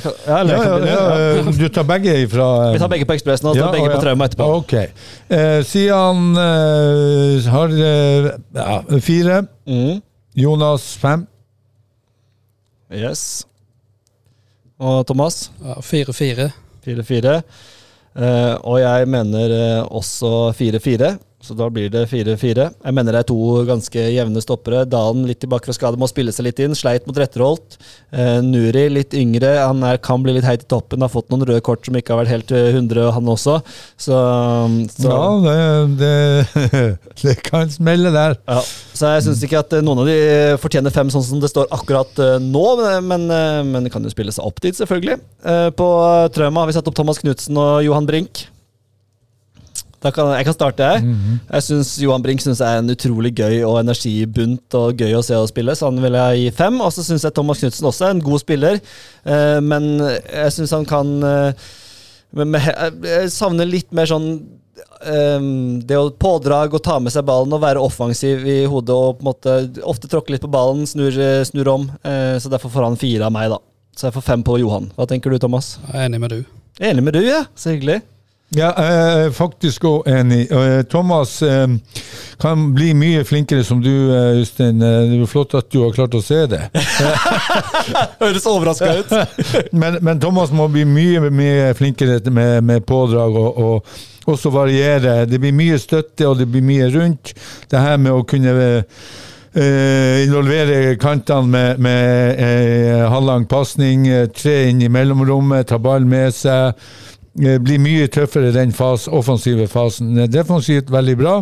Kan, 0.02 0.12
ja, 0.26 0.38
eller 0.40 0.54
Ja, 0.54 0.62
ja, 0.64 0.78
ja, 0.78 1.02
ja. 1.18 1.38
eh, 1.38 1.52
du 1.58 1.68
tar 1.68 1.84
begge 1.88 2.16
ifra 2.24 2.46
eh, 2.66 2.72
Vi 2.74 2.82
tar 2.82 2.90
begge 2.92 3.06
på 3.06 3.14
Ekspressen 3.16 3.50
og 3.50 3.58
tar 3.58 3.72
begge 3.74 3.90
ja. 3.90 3.94
på 3.96 4.02
Trauma 4.02 4.28
etterpå. 4.28 4.48
Ok. 4.62 4.74
Eh, 4.74 5.60
Sian 5.68 6.34
eh, 6.40 7.48
har 7.54 7.76
eh, 7.90 8.98
fire. 9.00 9.44
Mm. 9.68 10.02
Jonas 10.34 10.88
fem. 10.98 11.26
Yes. 12.94 13.44
Og 14.78 15.06
Thomas? 15.06 15.50
Ja, 15.62 15.78
Fire-fire. 15.82 16.50
4-4. 16.84 17.38
Eh, 18.14 18.54
og 18.62 18.78
jeg 18.82 19.08
mener 19.10 19.54
eh, 19.54 19.80
også 19.90 20.52
4-4, 20.54 21.14
så 21.44 21.54
da 21.58 21.66
blir 21.72 21.90
det 21.92 22.06
4-4. 22.08 22.64
Jeg 22.72 22.96
mener 22.96 23.12
det 23.12 23.20
er 23.20 23.28
to 23.28 23.36
ganske 23.68 24.04
jevne 24.14 24.40
stoppere. 24.42 24.84
Dalen 24.88 25.26
litt 25.28 25.42
tilbake 25.42 25.68
fra 25.68 25.74
skade, 25.76 26.00
må 26.00 26.08
spille 26.08 26.32
seg 26.32 26.46
litt 26.48 26.62
inn. 26.64 26.76
Sleit 26.78 27.04
mot 27.08 27.18
Retterholt. 27.20 27.76
Eh, 28.14 28.38
Nuri 28.44 28.86
litt 28.92 29.16
yngre, 29.18 29.50
han 29.60 29.82
er, 29.84 30.00
kan 30.02 30.24
bli 30.24 30.36
litt 30.38 30.46
heit 30.48 30.64
i 30.64 30.70
toppen. 30.70 31.04
Har 31.04 31.12
fått 31.12 31.28
noen 31.32 31.44
røde 31.44 31.60
kort 31.64 31.84
som 31.84 31.98
ikke 31.98 32.14
har 32.14 32.22
vært 32.22 32.32
helt 32.32 32.54
eh, 32.56 32.70
100, 32.72 33.10
han 33.16 33.28
også. 33.34 33.58
Så, 34.00 34.22
så 34.96 35.12
Ja, 35.12 35.28
det, 35.44 36.00
det, 36.00 36.82
det 37.26 37.36
kan 37.44 37.68
smelle 37.72 38.14
der. 38.14 38.38
Ja, 38.48 38.62
så 38.94 39.12
jeg 39.18 39.26
syns 39.28 39.44
ikke 39.44 39.60
at 39.60 39.76
eh, 39.76 39.84
noen 39.84 40.04
av 40.04 40.10
de 40.10 40.18
fortjener 40.64 40.94
fem, 40.94 41.12
sånn 41.12 41.26
som 41.28 41.44
det 41.44 41.52
står 41.52 41.68
akkurat 41.74 42.24
eh, 42.24 42.38
nå, 42.40 42.64
men, 42.80 43.12
men, 43.12 43.28
eh, 43.36 43.60
men 43.68 43.92
kan 43.92 44.04
jo 44.04 44.12
spille 44.12 44.32
seg 44.34 44.48
opp 44.48 44.64
dit, 44.64 44.76
selvfølgelig. 44.80 45.20
Eh, 45.44 45.68
På 45.76 45.92
Trauma 46.34 46.64
har 46.64 46.72
vi 46.72 46.78
satt 46.78 46.88
opp 46.88 46.96
Thomas 46.96 47.20
Knutsen 47.20 47.60
og 47.60 47.84
Johan 47.84 48.08
Brink. 48.08 48.46
Da 50.04 50.10
kan, 50.12 50.34
jeg 50.36 50.44
kan 50.44 50.56
starte 50.56 50.84
her. 50.84 51.04
Jeg 51.48 51.64
synes 51.64 51.94
Johan 52.02 52.24
Brink 52.24 52.42
synes 52.44 52.60
jeg 52.60 52.68
er 52.68 52.82
en 52.82 52.92
utrolig 52.92 53.32
gøy 53.38 53.62
og 53.64 53.78
energibunt 53.80 54.76
og 54.76 55.00
gøy 55.00 55.14
å 55.16 55.22
se 55.24 55.38
og 55.38 55.48
spille, 55.48 55.72
så 55.76 55.88
han 55.88 56.02
vil 56.02 56.18
jeg 56.18 56.42
gi 56.42 56.50
fem. 56.58 56.76
Og 56.84 56.92
så 56.92 57.04
syns 57.06 57.24
jeg 57.24 57.32
Thomas 57.36 57.62
Knutsen 57.62 57.88
også 57.88 58.08
er 58.08 58.16
en 58.16 58.24
god 58.24 58.42
spiller, 58.42 58.82
uh, 59.24 59.60
men 59.64 59.88
jeg 60.04 60.52
syns 60.58 60.74
han 60.76 60.84
kan 60.88 61.14
uh, 61.24 61.72
men 62.34 62.50
med, 62.50 62.66
Jeg 63.06 63.30
savner 63.30 63.68
litt 63.68 63.92
mer 63.94 64.08
sånn 64.10 64.28
um, 65.06 65.50
det 65.86 65.98
å 65.98 66.08
pådrag 66.10 66.74
og 66.74 66.82
ta 66.82 66.98
med 67.00 67.14
seg 67.14 67.26
ballen 67.28 67.54
og 67.54 67.62
være 67.62 67.82
offensiv 67.82 68.42
i 68.42 68.64
hodet 68.70 68.96
og 68.96 69.20
på 69.20 69.24
en 69.24 69.28
måte 69.30 69.54
ofte 69.86 70.10
tråkke 70.10 70.34
litt 70.34 70.42
på 70.44 70.50
ballen, 70.50 70.82
snur, 70.90 71.14
snur 71.46 71.70
om. 71.70 71.86
Uh, 72.02 72.34
så 72.42 72.52
derfor 72.52 72.74
får 72.74 72.90
han 72.90 73.00
fire 73.00 73.30
av 73.30 73.34
meg, 73.34 73.54
da. 73.54 73.62
Så 73.94 74.08
jeg 74.08 74.16
får 74.16 74.26
fem 74.26 74.42
på 74.44 74.58
Johan. 74.58 74.90
Hva 74.98 75.06
tenker 75.08 75.30
du, 75.30 75.38
Thomas? 75.38 75.76
Jeg 75.86 76.00
er 76.00 76.08
enig 76.10 76.20
med 76.24 76.34
du. 76.34 76.42
Jeg 76.80 76.88
er 76.88 76.96
enig 76.96 77.06
med 77.06 77.14
du, 77.14 77.22
ja. 77.22 77.44
Så 77.54 77.76
hyggelig. 77.76 78.02
Ja, 78.54 78.68
jeg 78.78 79.26
er 79.26 79.32
faktisk 79.34 79.84
òg 79.88 80.06
enig. 80.10 80.44
Eh, 80.52 80.84
Thomas 80.86 81.40
eh, 81.42 81.66
kan 82.42 82.68
bli 82.76 82.92
mye 82.94 83.24
flinkere 83.26 83.64
som 83.66 83.80
du, 83.82 83.90
Justin. 84.38 84.78
Eh, 84.82 85.10
Det 85.10 85.18
er 85.24 85.30
flott 85.30 85.56
at 85.58 85.70
du 85.74 85.80
har 85.82 85.94
klart 85.96 86.14
å 86.14 86.22
se 86.22 86.44
det. 86.52 86.60
Høres 88.22 88.46
overraska 88.46 88.92
ut. 89.00 89.14
Men, 89.80 89.98
men 90.04 90.20
Thomas 90.22 90.52
må 90.54 90.68
bli 90.70 90.84
mye, 90.86 91.30
mye 91.34 91.72
flinkere 91.74 92.20
med, 92.30 92.62
med 92.64 92.86
pådrag 92.86 93.34
og, 93.36 93.58
og 93.58 94.30
også 94.30 94.52
variere. 94.54 95.24
Det 95.26 95.40
blir 95.42 95.54
mye 95.56 95.78
støtte, 95.80 96.28
og 96.28 96.38
det 96.38 96.46
blir 96.50 96.64
mye 96.64 96.88
rundt. 96.94 97.34
Det 97.70 97.80
her 97.82 97.98
med 98.00 98.14
å 98.14 98.22
kunne 98.28 98.54
eh, 98.70 100.22
involvere 100.24 100.94
kantene 101.02 101.50
med, 101.50 101.82
med 101.84 102.38
eh, 102.38 103.02
halvlang 103.10 103.48
pasning, 103.50 104.06
eh, 104.08 104.28
tre 104.30 104.68
inn 104.70 104.82
i 104.84 104.92
mellomrommet, 104.92 105.66
ta 105.72 105.80
ball 105.82 106.06
med 106.08 106.34
seg. 106.36 106.78
Eh, 107.34 107.58
blir 107.58 107.80
mye 107.82 108.06
tøffere 108.12 108.52
i 108.52 108.54
den 108.54 108.72
fas, 108.74 109.08
offensive 109.10 109.66
fasen. 109.70 110.12
Eh, 110.18 110.30
Defensivt 110.30 110.92
veldig 110.92 111.16
bra. 111.18 111.38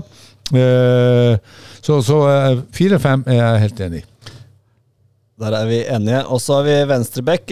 Eh, 0.52 1.36
så 1.84 1.98
så 2.04 2.22
eh, 2.30 2.62
4-5 2.72 3.26
er 3.28 3.38
jeg 3.38 3.62
helt 3.66 3.84
enig. 3.88 4.02
Der 5.42 5.56
er 5.58 5.66
vi 5.66 5.82
enige. 5.90 6.22
Og 6.32 6.40
så 6.40 6.60
har 6.60 6.66
vi 6.68 6.78
venstrebekk. 6.88 7.48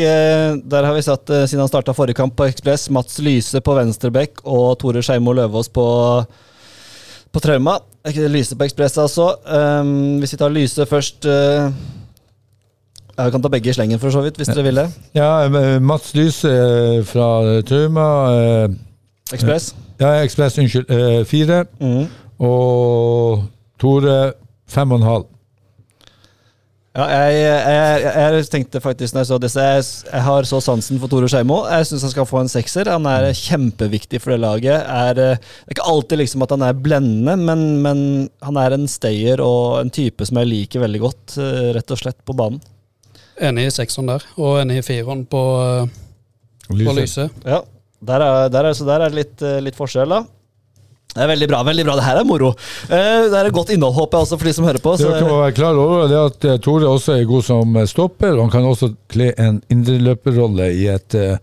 Der 0.71 0.87
har 0.87 0.95
vi 0.95 1.03
satt, 1.03 1.27
siden 1.27 1.65
han 1.65 1.69
starta 1.69 1.95
forrige 1.97 2.21
kamp 2.21 2.37
på 2.39 2.47
Ekspress, 2.47 2.87
Mats 2.95 3.19
Lyse 3.19 3.61
på 3.61 3.75
venstrebekk 3.75 4.45
og 4.45 4.77
Tore 4.79 5.03
Skeimo 5.03 5.35
Løvaas 5.35 5.69
på, 5.75 5.87
på 7.35 7.43
Trauma. 7.43 7.81
Lyse 8.31 8.55
på 8.55 8.69
Ekspress, 8.69 8.95
altså. 9.03 9.33
Hvis 10.23 10.37
vi 10.37 10.39
tar 10.39 10.55
Lyse 10.55 10.87
først 10.87 11.27
eh, 13.21 13.27
Vi 13.29 13.35
kan 13.37 13.43
ta 13.45 13.53
begge 13.53 13.71
i 13.71 13.77
slengen, 13.77 14.01
for 14.03 14.11
så 14.11 14.25
vidt, 14.25 14.41
hvis 14.41 14.49
dere 14.49 14.65
vil 14.67 14.81
det. 14.83 14.89
Ja, 15.15 15.45
eh, 15.47 15.79
Mats 15.81 16.15
Lyse 16.17 16.51
eh, 16.51 17.05
fra 17.05 17.63
Trauma. 17.63 18.07
eh, 18.35 18.69
Ekspress. 19.33 19.75
ja, 20.01 20.23
Ekspress, 20.25 20.59
unnskyld. 20.59 20.91
eh, 20.91 21.25
fire. 21.25 21.65
Mm. 21.81 22.07
Og 22.41 23.45
Tore 23.81 24.33
fem 24.69 24.93
og 24.93 25.01
en 25.01 25.07
halv. 25.07 25.29
Ja, 26.91 27.05
jeg, 27.07 27.37
jeg, 27.39 28.15
jeg, 28.35 28.47
tenkte 28.51 28.81
faktisk 28.83 29.15
når 29.15 29.23
jeg 29.23 29.29
så 29.29 29.37
disse 29.39 29.63
Jeg, 29.63 29.85
jeg 30.11 30.23
har 30.27 30.47
så 30.49 30.59
sansen 30.65 30.99
for 30.99 31.07
Tore 31.07 31.29
Skeimo. 31.31 31.61
Jeg 31.71 31.87
syns 31.87 32.03
han 32.03 32.11
skal 32.11 32.27
få 32.27 32.41
en 32.43 32.51
sekser. 32.51 32.91
Han 32.91 33.07
er 33.07 33.29
kjempeviktig 33.31 34.19
for 34.19 34.35
det 34.35 34.41
laget. 34.43 34.83
Er, 34.91 35.15
eh, 35.15 35.39
det 35.39 35.71
er 35.71 35.77
ikke 35.77 35.87
alltid 35.93 36.19
liksom 36.19 36.43
at 36.43 36.57
han 36.57 36.67
er 36.67 36.81
blendende, 36.83 37.37
men, 37.47 37.63
men 37.85 38.03
han 38.43 38.59
er 38.59 38.75
en 38.75 38.91
stayer 38.91 39.39
og 39.45 39.79
en 39.85 39.95
type 39.95 40.27
som 40.27 40.43
jeg 40.43 40.51
liker 40.51 40.83
veldig 40.83 41.03
godt, 41.05 41.39
eh, 41.39 41.71
rett 41.79 41.95
og 41.95 42.03
slett, 42.03 42.19
på 42.27 42.35
banen. 42.35 42.59
Enig 43.41 43.71
i 43.71 43.73
sekseren 43.73 44.11
der, 44.11 44.25
og 44.37 44.59
enig 44.61 44.81
i 44.83 44.85
fireren 44.85 45.25
på, 45.31 45.43
eh, 45.65 45.95
på 46.69 46.97
Lyse. 46.99 47.31
Ja, 47.49 47.63
der 48.07 48.25
er, 48.27 48.49
der 48.53 48.69
er, 48.69 48.77
så 48.77 48.85
der 48.89 49.01
er 49.01 49.13
det 49.13 49.17
litt, 49.17 49.43
eh, 49.43 49.61
litt 49.65 49.79
forskjell, 49.79 50.13
da. 50.13 50.25
Det 51.15 51.23
er 51.25 51.27
veldig 51.33 51.49
bra. 51.51 51.63
veldig 51.67 51.85
bra, 51.89 51.95
Det 51.99 52.05
her 52.07 52.17
er 52.21 52.25
moro. 52.25 52.53
Eh, 52.89 53.29
Det 53.31 53.35
er 53.41 53.47
et 53.51 53.53
godt 53.53 53.71
innhold, 53.75 53.95
håper 53.95 54.19
jeg, 54.19 54.27
også 54.27 54.39
for 54.39 54.47
de 54.47 54.53
som 54.53 54.65
hører 54.65 54.79
på. 54.85 54.97
Så, 54.99 55.11
Det 55.19 55.27
må 55.27 55.41
være 55.43 55.53
klar 55.57 55.75
over 55.75 56.07
det 56.09 56.21
at 56.21 56.45
eh, 56.45 56.59
Tore 56.63 56.87
også 56.87 57.17
er 57.19 57.25
god 57.25 57.43
som 57.43 57.77
eh, 57.77 57.87
stopper, 57.87 58.33
og 58.37 58.41
han 58.47 58.51
kan 58.51 58.65
også 58.71 58.93
kle 59.11 59.33
en 59.39 59.63
indreløperrolle 59.71 60.71
i 60.77 60.87
et 60.93 61.15
eh, 61.19 61.37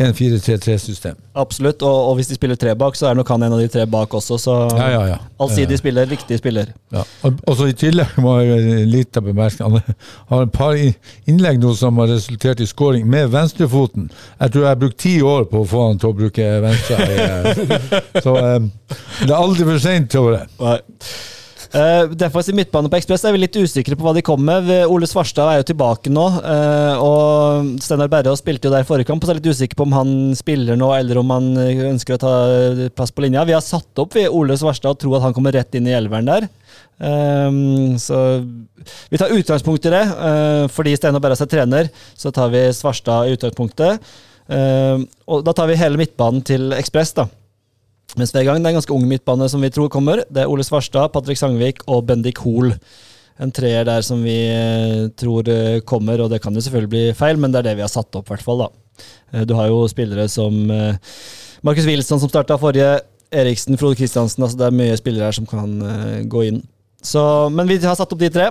1-4-3-3-system. 0.00 1.16
absolutt. 1.34 1.82
Og, 1.82 2.08
og 2.10 2.14
hvis 2.18 2.28
de 2.28 2.34
spiller 2.34 2.56
tre 2.56 2.74
bak, 2.76 2.96
så 2.96 3.10
er 3.10 3.14
nok 3.18 3.28
han 3.28 3.42
en 3.46 3.52
av 3.52 3.60
de 3.60 3.68
tre 3.68 3.84
bak 3.86 4.14
også. 4.14 4.38
Så 4.40 4.56
Ja, 4.76 4.88
ja, 4.92 5.02
ja. 5.12 5.18
allsidig 5.40 5.78
spiller, 5.78 6.06
viktig 6.06 6.38
spiller. 6.40 6.72
Ja. 6.92 7.04
Og, 7.24 7.52
så 7.56 7.68
I 7.70 7.76
tillegg 7.76 8.16
må 8.22 8.38
jeg 8.40 8.64
litt 8.88 9.10
liten 9.10 9.24
bemerkning. 9.24 9.80
Han 10.30 10.38
har 10.38 10.42
et 10.46 10.52
par 10.52 10.76
innlegg 11.28 11.60
nå 11.62 11.74
som 11.76 11.96
har 12.00 12.10
resultert 12.12 12.60
i 12.60 12.66
scoring 12.68 13.06
med 13.08 13.30
venstrefoten. 13.32 14.10
Jeg 14.40 14.52
tror 14.52 14.62
jeg 14.66 14.68
har 14.70 14.80
brukt 14.80 14.98
ti 15.00 15.14
år 15.22 15.44
på 15.50 15.62
å 15.62 15.68
få 15.68 15.86
han 15.88 15.98
til 16.02 16.10
å 16.12 16.16
bruke 16.16 16.48
venstre. 16.64 16.98
Så 18.24 18.34
det 19.24 19.30
er 19.30 19.36
aldri 19.38 19.66
for 19.68 19.82
seint, 19.82 20.10
Tore. 20.12 20.46
Uh, 21.70 22.10
Defensiv 22.18 22.56
midtbane 22.58 22.90
på 22.90 22.98
Ekspress 22.98 23.22
er 23.28 23.34
vi 23.36 23.44
litt 23.44 23.54
usikre 23.54 23.94
på 23.94 24.02
hva 24.02 24.14
de 24.16 24.24
kommer 24.26 24.58
med. 24.58 24.88
Ole 24.90 25.06
Svarstad 25.06 25.52
er 25.52 25.60
jo 25.60 25.68
tilbake 25.68 26.10
nå, 26.10 26.26
Uh, 26.40 26.96
og 26.98 27.68
Steinar 27.84 28.10
Berrås 28.10 28.40
spilte 28.42 28.66
jo 28.66 28.72
der 28.74 28.82
i 28.82 28.88
forrige 28.88 29.06
kamp. 29.10 29.22
Så 29.22 29.30
er 29.30 29.38
jeg 29.38 29.44
litt 29.44 29.54
usikker 29.54 29.78
på 29.78 29.86
om 29.86 29.94
han 29.94 30.12
spiller 30.38 30.78
nå, 30.78 30.88
eller 30.96 31.20
om 31.20 31.30
han 31.30 31.52
ønsker 31.92 32.16
å 32.16 32.22
ta 32.22 32.32
plass 32.96 33.14
på 33.14 33.22
linja. 33.26 33.46
Vi 33.46 33.54
har 33.54 33.62
satt 33.64 34.02
opp 34.02 34.16
vi, 34.18 34.26
Ole 34.26 34.58
Svarstad 34.58 34.96
og 34.96 35.02
tror 35.02 35.18
at 35.18 35.28
han 35.28 35.36
kommer 35.36 35.54
rett 35.54 35.78
inn 35.78 35.86
i 35.86 35.94
elveren 35.94 36.30
der. 36.30 36.48
Um, 37.00 37.96
så 37.98 38.42
vi 39.08 39.18
tar 39.20 39.32
utgangspunkt 39.32 39.86
i 39.86 39.94
det. 39.94 40.02
Uh, 40.10 40.66
fordi 40.72 40.96
Steinar 40.98 41.22
Berre 41.22 41.38
er 41.38 41.50
trener, 41.50 41.90
så 42.18 42.32
tar 42.34 42.50
vi 42.52 42.66
Svarstad 42.76 43.28
i 43.28 43.36
utgangspunktet. 43.38 44.10
Uh, 44.50 45.06
og 45.30 45.44
da 45.46 45.54
tar 45.54 45.70
vi 45.70 45.78
hele 45.80 46.00
midtbanen 46.00 46.42
til 46.42 46.74
Ekspress, 46.76 47.14
da. 47.16 47.30
Mens 48.18 48.32
vi 48.34 48.40
er 48.40 48.48
gang, 48.48 48.58
Det 48.62 48.66
er 48.66 48.74
en 48.74 48.80
ganske 48.80 48.94
ung 48.94 49.06
midtbane 49.08 49.48
som 49.48 49.62
vi 49.62 49.70
tror 49.70 49.88
kommer. 49.92 50.24
Det 50.30 50.42
er 50.42 50.50
Ole 50.50 50.64
Svarstad, 50.66 51.12
Patrick 51.12 51.38
Sangvik 51.38 51.84
og 51.86 52.06
Bendik 52.08 52.38
Hoel. 52.42 52.74
En 53.40 53.52
treer 53.52 53.86
der 53.88 54.02
som 54.04 54.20
vi 54.24 54.34
eh, 54.52 55.08
tror 55.16 55.46
eh, 55.48 55.80
kommer, 55.80 56.20
og 56.20 56.30
det 56.32 56.42
kan 56.42 56.52
jo 56.54 56.60
selvfølgelig 56.60 56.90
bli 56.92 57.04
feil, 57.16 57.38
men 57.40 57.52
det 57.52 57.62
er 57.62 57.70
det 57.70 57.76
vi 57.78 57.84
har 57.86 57.92
satt 57.92 58.14
opp, 58.18 58.26
i 58.28 58.34
hvert 58.34 58.44
fall. 58.44 58.64
da. 58.66 59.04
Eh, 59.32 59.44
Du 59.48 59.54
har 59.56 59.70
jo 59.70 59.86
spillere 59.88 60.26
som 60.28 60.52
Markus 61.62 61.86
Wilson, 61.86 62.20
som 62.20 62.28
starta 62.28 62.58
forrige, 62.60 62.98
Eriksen, 63.32 63.78
Frode 63.78 63.96
Kristiansen. 63.96 64.42
altså 64.42 64.58
Det 64.58 64.66
er 64.66 64.76
mye 64.76 64.96
spillere 64.98 65.24
her 65.30 65.32
som 65.38 65.46
kan 65.46 66.26
gå 66.28 66.42
inn. 66.48 66.60
Så, 67.00 67.22
men 67.54 67.68
vi 67.68 67.78
har 67.78 67.94
satt 67.96 68.12
opp 68.12 68.18
de 68.20 68.28
tre. 68.28 68.50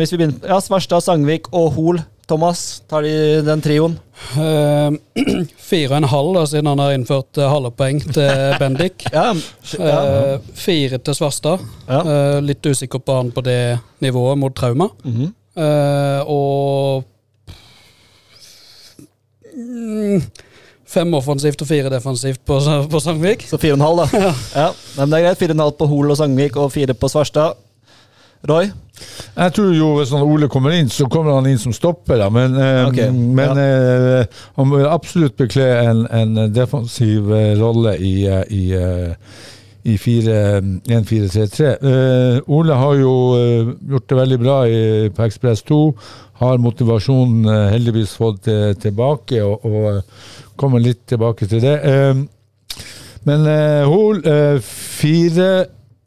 Hvis 0.00 0.12
vi 0.12 0.18
begynner, 0.18 0.42
ja, 0.50 0.58
Svarstad, 0.60 1.00
Sangvik 1.00 1.46
og 1.54 1.70
Hoel. 1.76 2.02
Thomas, 2.26 2.82
tar 2.90 3.02
de 3.06 3.42
den 3.46 3.60
trioen? 3.62 3.92
Eh, 4.34 4.90
Fire 5.68 5.92
og 5.92 5.96
en 6.00 6.08
halv, 6.10 6.38
siden 6.50 6.66
han 6.72 6.80
har 6.82 6.94
innført 6.96 7.38
uh, 7.38 7.46
halve 7.46 7.70
poeng 7.78 8.00
til 8.02 8.30
Bendik. 8.60 9.06
Ja, 9.14 9.28
ja. 9.78 9.98
Uh, 10.34 10.48
fire 10.58 10.98
til 10.98 11.14
Svarstad. 11.14 11.62
Ja. 11.86 12.00
Uh, 12.02 12.38
litt 12.42 12.66
usikker 12.66 12.98
på 12.98 13.20
han 13.20 13.30
på 13.34 13.44
det 13.46 13.78
nivået 14.02 14.38
mot 14.42 14.56
trauma. 14.56 14.88
Mm 15.04 15.14
-hmm. 15.14 15.30
uh, 15.62 16.20
og 16.26 17.04
mm, 19.54 20.22
Fem 20.86 21.14
offensivt 21.14 21.62
og 21.62 21.68
fire 21.68 21.90
defensivt 21.90 22.40
på, 22.44 22.60
på 22.90 23.00
Sangvik. 23.00 23.42
Så 23.42 23.58
fire 23.58 23.72
og 23.72 23.78
en 23.78 23.86
halv, 23.86 23.96
da. 23.96 24.34
Ja. 24.62 24.68
Men 24.98 25.10
det 25.10 25.18
er 25.18 25.24
greit. 25.24 25.38
Fire 25.38 25.50
og 25.50 25.54
en 25.54 25.60
halv 25.60 25.72
på 25.78 25.86
Hol 25.86 26.10
og 26.10 26.16
Sangvik, 26.16 26.56
og 26.56 26.72
fire 26.72 26.94
på 26.94 27.08
Svarstad. 27.08 27.52
Roy? 28.48 28.68
Jeg 29.36 29.52
tror 29.52 29.72
jo 29.76 29.88
hvis 29.98 30.12
han 30.14 30.24
Ole 30.24 30.48
kommer 30.48 30.72
inn, 30.72 30.88
så 30.92 31.04
kommer 31.12 31.36
han 31.36 31.48
inn 31.50 31.60
som 31.60 31.74
stopper. 31.76 32.16
Da. 32.22 32.30
Men, 32.32 32.54
eh, 32.56 32.86
Ok, 32.88 33.00
men 33.12 33.60
eh, 33.60 34.38
han 34.56 34.70
må 34.70 34.80
absolutt 34.88 35.36
bekle 35.36 35.66
en, 35.82 36.06
en 36.08 36.52
defensiv 36.54 37.28
eh, 37.34 37.52
rolle 37.60 37.96
i, 38.00 38.14
i, 38.56 38.62
i 39.86 39.96
1-4-3-3. 39.98 41.74
Eh, 41.76 42.38
Ole 42.56 42.78
har 42.80 42.96
jo 43.02 43.12
gjort 43.92 44.08
det 44.08 44.20
veldig 44.22 44.40
bra 44.40 44.56
i, 44.68 44.80
på 45.12 45.26
Ekspress 45.28 45.62
2. 45.68 45.82
Har 46.40 46.58
motivasjonen 46.60 47.48
heldigvis 47.72 48.16
fått 48.16 48.48
tilbake, 48.80 49.40
og, 49.44 49.64
og 49.64 50.02
kommer 50.60 50.80
litt 50.84 51.06
tilbake 51.08 51.48
til 51.48 51.62
det. 51.64 51.78
Men 53.24 53.46
Hol 53.88 54.20
fire, 54.60 55.48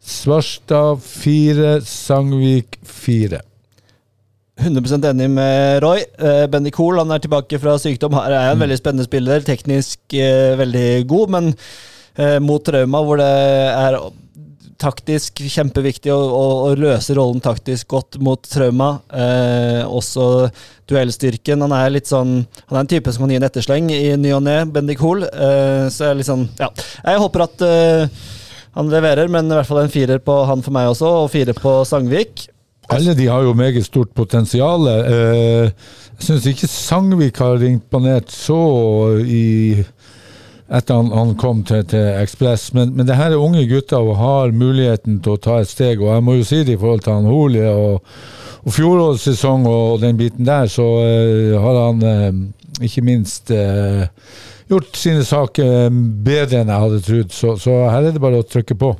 Svarstad 0.10 1.04
fire, 1.06 1.80
Sangvik 1.86 2.80
fire. 2.84 3.44
100% 4.60 5.06
enig 5.08 5.30
med 5.30 5.84
Roy. 5.84 6.02
Eh, 6.18 6.46
Bendik 6.52 6.76
Hoel 6.82 7.00
han 7.00 7.14
er 7.16 7.22
tilbake 7.24 7.60
fra 7.62 7.78
sykdom. 7.80 8.18
Her 8.18 8.34
er 8.36 8.48
en 8.52 8.64
veldig 8.64 8.80
spennende 8.80 9.06
spiller. 9.08 9.46
Teknisk 9.46 10.18
eh, 10.18 10.56
veldig 10.60 10.88
god, 11.08 11.36
men 11.36 11.52
eh, 12.18 12.40
mot 12.44 12.66
trauma, 12.66 13.04
hvor 13.06 13.22
det 13.22 13.30
er 13.30 14.00
taktisk 14.80 15.42
kjempeviktig 15.44 16.12
å, 16.12 16.18
å, 16.18 16.44
å 16.70 16.74
løse 16.80 17.16
rollen 17.16 17.44
taktisk 17.44 17.94
godt 17.94 18.18
mot 18.24 18.42
trauma. 18.50 18.90
Eh, 19.14 19.86
også 19.86 20.50
duellstyrken. 20.90 21.64
Han 21.68 21.76
er 21.76 21.94
litt 21.94 22.10
sånn 22.10 22.40
Han 22.42 22.76
er 22.76 22.82
en 22.82 22.92
type 22.98 23.14
som 23.14 23.24
kan 23.28 23.36
gi 23.36 23.40
en 23.40 23.48
ettersleng 23.48 23.94
i 23.94 24.04
ny 24.20 24.34
og 24.36 24.44
ne, 24.48 24.58
Bendik 24.74 25.06
Hoel. 25.06 25.28
Eh, 25.30 25.86
så 25.94 26.08
jeg 26.10 26.12
er 26.16 26.22
litt 26.24 26.32
sånn 26.34 26.50
Ja. 26.60 26.74
Jeg 27.06 27.24
håper 27.28 27.46
at 27.46 27.66
han 28.78 28.92
leverer, 28.92 29.32
men 29.32 29.50
i 29.50 29.58
hvert 29.58 29.70
fall 29.70 29.84
en 29.84 29.94
firer 29.94 30.22
på 30.24 30.36
han 30.50 30.64
for 30.66 30.76
meg 30.76 30.92
også, 30.92 31.14
og 31.24 31.32
fire 31.34 31.56
på 31.58 31.80
Sangvik. 31.88 32.48
Alle 32.90 33.14
de 33.18 33.28
har 33.30 33.46
jo 33.46 33.54
meget 33.58 33.86
stort 33.86 34.12
potensial. 34.18 34.88
Eh, 34.90 35.70
jeg 36.18 36.26
syns 36.26 36.48
ikke 36.50 36.70
Sangvik 36.70 37.38
har 37.42 37.62
imponert 37.66 38.34
så 38.34 38.62
i 39.22 39.84
etter 40.70 41.00
han, 41.00 41.10
han 41.12 41.34
kom 41.40 41.64
til, 41.66 41.82
til 41.90 42.12
Ekspress, 42.20 42.70
men, 42.78 42.94
men 42.94 43.08
det 43.10 43.18
her 43.18 43.34
er 43.34 43.42
unge 43.42 43.64
gutter 43.70 44.06
og 44.06 44.20
har 44.20 44.54
muligheten 44.54 45.18
til 45.26 45.36
å 45.36 45.42
ta 45.42 45.58
et 45.62 45.72
steg. 45.72 46.02
Og 46.04 46.14
jeg 46.14 46.26
må 46.26 46.38
jo 46.38 46.46
si 46.46 46.62
det 46.66 46.78
i 46.78 46.82
forhold 46.82 47.02
til 47.06 47.18
han 47.18 47.30
Holi 47.30 47.64
og, 47.72 48.06
og 48.62 48.76
fjorårets 48.76 49.26
sesong 49.32 49.66
og 49.70 50.04
den 50.04 50.20
biten 50.20 50.46
der, 50.50 50.70
så 50.70 50.86
eh, 51.02 51.58
har 51.58 51.82
han 51.88 52.06
eh, 52.06 52.86
ikke 52.86 53.06
minst 53.06 53.50
eh, 53.54 54.06
gjort 54.70 54.98
sine 54.98 55.26
saker 55.26 55.90
bedre 56.26 56.62
enn 56.62 56.74
jeg 56.74 56.86
hadde 56.86 57.06
trodd. 57.06 57.36
Så, 57.36 57.56
så 57.62 57.78
her 57.90 58.10
er 58.10 58.16
det 58.16 58.24
bare 58.24 58.42
å 58.42 58.48
trykke 58.48 58.78
på. 58.80 58.94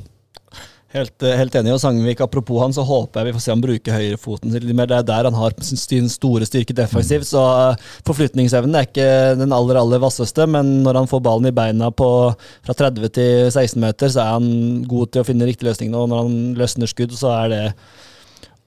Helt, 0.90 1.22
eh, 1.22 1.36
helt 1.38 1.54
enig. 1.54 1.70
Og 1.70 1.78
Sangvik, 1.78 2.20
apropos 2.24 2.58
han, 2.64 2.72
så 2.74 2.82
håper 2.82 3.20
jeg 3.20 3.28
vi 3.28 3.34
får 3.36 3.42
se 3.44 3.52
han 3.52 3.62
bruke 3.62 3.94
høyrefoten 3.94 4.54
litt 4.56 4.74
mer. 4.74 4.88
Det 4.90 4.96
er 4.98 5.06
der 5.06 5.28
han 5.28 5.38
har 5.38 5.54
sin 5.62 5.78
sin 5.78 6.08
store 6.10 6.48
styrke 6.48 6.74
defensivt. 6.74 7.28
Så 7.28 7.38
eh, 7.38 7.84
forflytningsevnen 8.08 8.74
er 8.74 8.88
ikke 8.88 9.10
den 9.38 9.54
aller 9.54 9.78
aller 9.78 10.02
vasseste, 10.02 10.48
men 10.50 10.80
når 10.82 10.98
han 11.02 11.10
får 11.10 11.22
ballen 11.22 11.46
i 11.46 11.54
beina 11.54 11.92
på 11.94 12.10
fra 12.34 12.74
30 12.74 13.14
til 13.14 13.46
16 13.52 13.78
meter, 13.78 14.10
så 14.10 14.24
er 14.24 14.34
han 14.34 14.82
god 14.90 15.12
til 15.12 15.22
å 15.22 15.28
finne 15.30 15.46
riktig 15.46 15.70
løsning. 15.70 15.94
Og 15.94 16.10
når 16.10 16.24
han 16.24 16.40
løsner 16.58 16.90
skudd, 16.90 17.14
så 17.14 17.36
er 17.36 17.54
det 17.54 17.64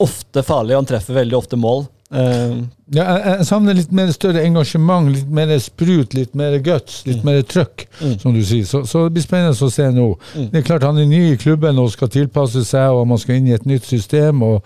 ofte 0.03 0.45
farlig, 0.47 0.77
og 0.77 0.85
han 0.85 0.91
treffer 0.93 1.19
veldig 1.19 1.41
ofte 1.41 1.59
mål. 1.59 1.89
Eh, 2.13 2.55
Ja, 2.93 3.03
jeg, 3.09 3.21
jeg 3.25 3.45
savner 3.49 3.73
litt 3.73 3.91
mer 3.95 4.11
større 4.13 4.43
engasjement, 4.45 5.07
litt 5.09 5.29
mer 5.33 5.49
sprut, 5.63 6.13
litt 6.13 6.35
mer 6.37 6.59
guts, 6.61 6.99
litt 7.07 7.23
mer 7.25 7.39
trøkk, 7.41 7.87
som 8.21 8.35
du 8.35 8.43
sier. 8.45 8.67
Så, 8.69 8.83
så 8.85 9.07
det 9.07 9.15
blir 9.15 9.23
spennende 9.25 9.55
å 9.57 9.69
se 9.73 9.87
nå. 9.95 10.05
Det 10.35 10.59
er 10.61 10.67
klart 10.67 10.85
Han 10.85 10.99
er 11.01 11.07
ny 11.09 11.21
i 11.31 11.39
klubben 11.41 11.79
og 11.81 11.89
skal 11.95 12.11
tilpasse 12.13 12.61
seg, 12.69 12.93
og 12.93 13.07
man 13.09 13.17
skal 13.17 13.39
inn 13.39 13.47
i 13.49 13.55
et 13.57 13.65
nytt 13.65 13.87
system. 13.89 14.43
og 14.45 14.61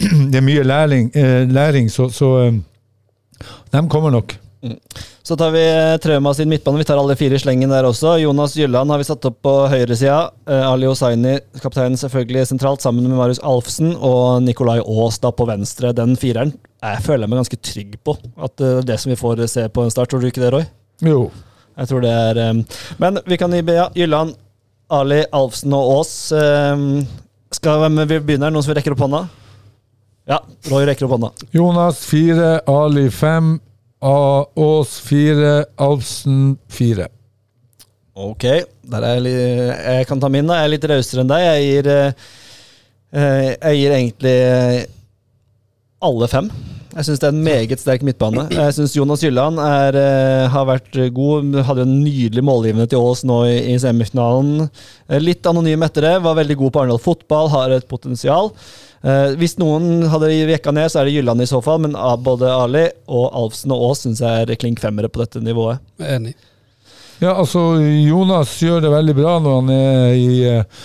Det 0.32 0.40
er 0.40 0.46
mye 0.46 0.64
læring, 0.64 1.10
eh, 1.12 1.44
læring 1.52 1.90
så, 1.92 2.08
så 2.08 2.30
eh, 2.46 2.54
de 3.74 3.84
kommer 3.92 4.10
nok. 4.16 4.38
Så 5.22 5.36
tar 5.36 5.50
vi 5.50 5.92
eh, 5.92 5.96
Trauma 5.96 6.32
sin 6.34 6.48
midtbane. 6.48 6.78
Vi 6.78 6.84
tar 6.84 6.98
alle 6.98 7.16
fire 7.16 7.36
i 7.36 7.38
slengen 7.38 7.70
der 7.70 7.84
også. 7.84 8.14
Jonas 8.22 8.54
Gylland 8.56 8.90
har 8.90 9.00
vi 9.00 9.06
satt 9.08 9.26
opp 9.28 9.36
på 9.44 9.52
høyresida. 9.68 10.30
Uh, 10.48 10.64
Ali 10.70 10.88
Hosseini, 10.88 11.36
kapteinen, 11.60 11.98
selvfølgelig 12.00 12.46
sentralt, 12.48 12.80
sammen 12.80 13.04
med 13.04 13.18
Marius 13.18 13.42
Alfsen. 13.44 13.92
Og 13.96 14.40
Nikolai 14.46 14.78
Aas 14.80 15.20
da 15.20 15.32
på 15.34 15.46
venstre. 15.50 15.92
Den 15.96 16.16
fireren 16.20 16.54
jeg 16.80 17.02
føler 17.04 17.26
jeg 17.26 17.30
meg 17.30 17.42
ganske 17.42 17.60
trygg 17.60 17.96
på. 18.08 18.16
At 18.40 18.56
det 18.56 18.70
er 18.78 18.86
det 18.88 19.00
som 19.02 19.12
vi 19.12 19.18
får 19.20 19.44
se 19.52 19.66
på 19.68 19.84
en 19.84 19.92
start. 19.92 20.08
Tror 20.08 20.24
du 20.24 20.30
ikke 20.30 20.40
det, 20.40 20.52
Roy? 20.54 20.64
Jo. 21.04 21.26
Jeg 21.76 21.90
tror 21.90 22.04
det 22.04 22.12
er 22.12 22.40
Men 23.00 23.20
vi 23.28 23.36
kan 23.40 23.52
gi 23.52 23.60
ja, 23.76 23.90
Gylland, 23.94 24.32
Ali, 24.88 25.20
Alfsen 25.36 25.76
og 25.76 25.98
Aas. 25.98 26.14
Skal 27.52 27.84
hvem 27.84 28.00
vi 28.06 28.18
begynner? 28.18 28.52
Noen 28.52 28.64
som 28.64 28.72
rekker 28.76 28.96
opp 28.96 29.04
hånda? 29.04 29.26
Ja, 30.30 30.38
Roy 30.70 30.84
rekker 30.88 31.04
opp 31.06 31.18
hånda. 31.18 31.30
Jonas 31.52 32.00
fire, 32.06 32.60
Ali 32.70 33.08
fem, 33.12 33.58
A- 34.00 34.46
Ås 34.56 35.00
4, 35.04 35.64
Alfsen 35.76 36.56
4. 36.72 37.08
Ok, 38.20 38.44
jeg, 38.44 38.66
jeg 39.30 40.06
kan 40.08 40.20
ta 40.20 40.28
min. 40.32 40.48
da 40.48 40.58
Jeg 40.60 40.66
er 40.68 40.72
litt 40.74 40.88
rausere 40.90 41.22
enn 41.24 41.30
deg. 41.30 41.44
Jeg 41.46 41.68
gir, 41.68 41.88
eh, 41.92 42.26
eh, 43.14 43.46
jeg 43.54 43.78
gir 43.80 43.94
egentlig 43.96 44.34
eh, 44.48 44.82
alle 46.04 46.28
fem. 46.32 46.50
Jeg 46.90 47.06
syns 47.06 47.20
det 47.22 47.28
er 47.28 47.34
en 47.36 47.44
meget 47.46 47.78
sterk 47.80 48.02
midtbane. 48.02 48.48
Jeg 48.50 48.74
syns 48.74 48.96
Jonas 48.96 49.22
Gylland 49.22 49.60
er, 49.62 49.94
har 50.50 50.64
vært 50.66 50.96
god. 51.14 51.54
Hadde 51.68 51.84
en 51.86 52.00
nydelig 52.02 52.42
målgivende 52.42 52.88
til 52.90 52.98
Ås 53.04 53.22
nå 53.28 53.44
i, 53.46 53.58
i 53.70 53.76
semifinalen. 53.78 54.66
Litt 55.22 55.46
anonym 55.46 55.84
etter 55.86 56.08
det. 56.08 56.16
Var 56.24 56.40
veldig 56.40 56.56
god 56.64 56.74
på 56.74 56.82
Arendal 56.82 56.98
fotball, 57.04 57.52
har 57.54 57.76
et 57.76 57.86
potensial. 57.88 58.50
Eh, 59.00 59.34
hvis 59.40 59.54
noen 59.60 60.02
hadde 60.12 60.28
jekka 60.32 60.72
ned, 60.76 60.90
så 60.92 61.00
er 61.00 61.08
det 61.08 61.14
Gylland 61.16 61.40
i 61.40 61.48
så 61.48 61.62
fall, 61.64 61.80
men 61.86 61.94
både 62.24 62.50
Ali 62.52 62.86
og 63.08 63.30
Alfsen 63.32 63.72
og 63.72 63.86
Aas 63.88 64.02
syns 64.04 64.20
jeg 64.20 64.44
er 64.48 64.58
klink 64.60 64.80
femmere 64.82 65.08
på 65.08 65.22
dette 65.22 65.40
nivået. 65.44 65.80
Enig. 66.04 66.34
Ja, 67.20 67.34
altså 67.36 67.76
Jonas 67.80 68.52
gjør 68.64 68.80
det 68.84 68.90
veldig 68.92 69.14
bra 69.16 69.38
når 69.44 69.56
han 69.60 69.72
er 69.74 70.12
i 70.16 70.28
eh, 70.48 70.84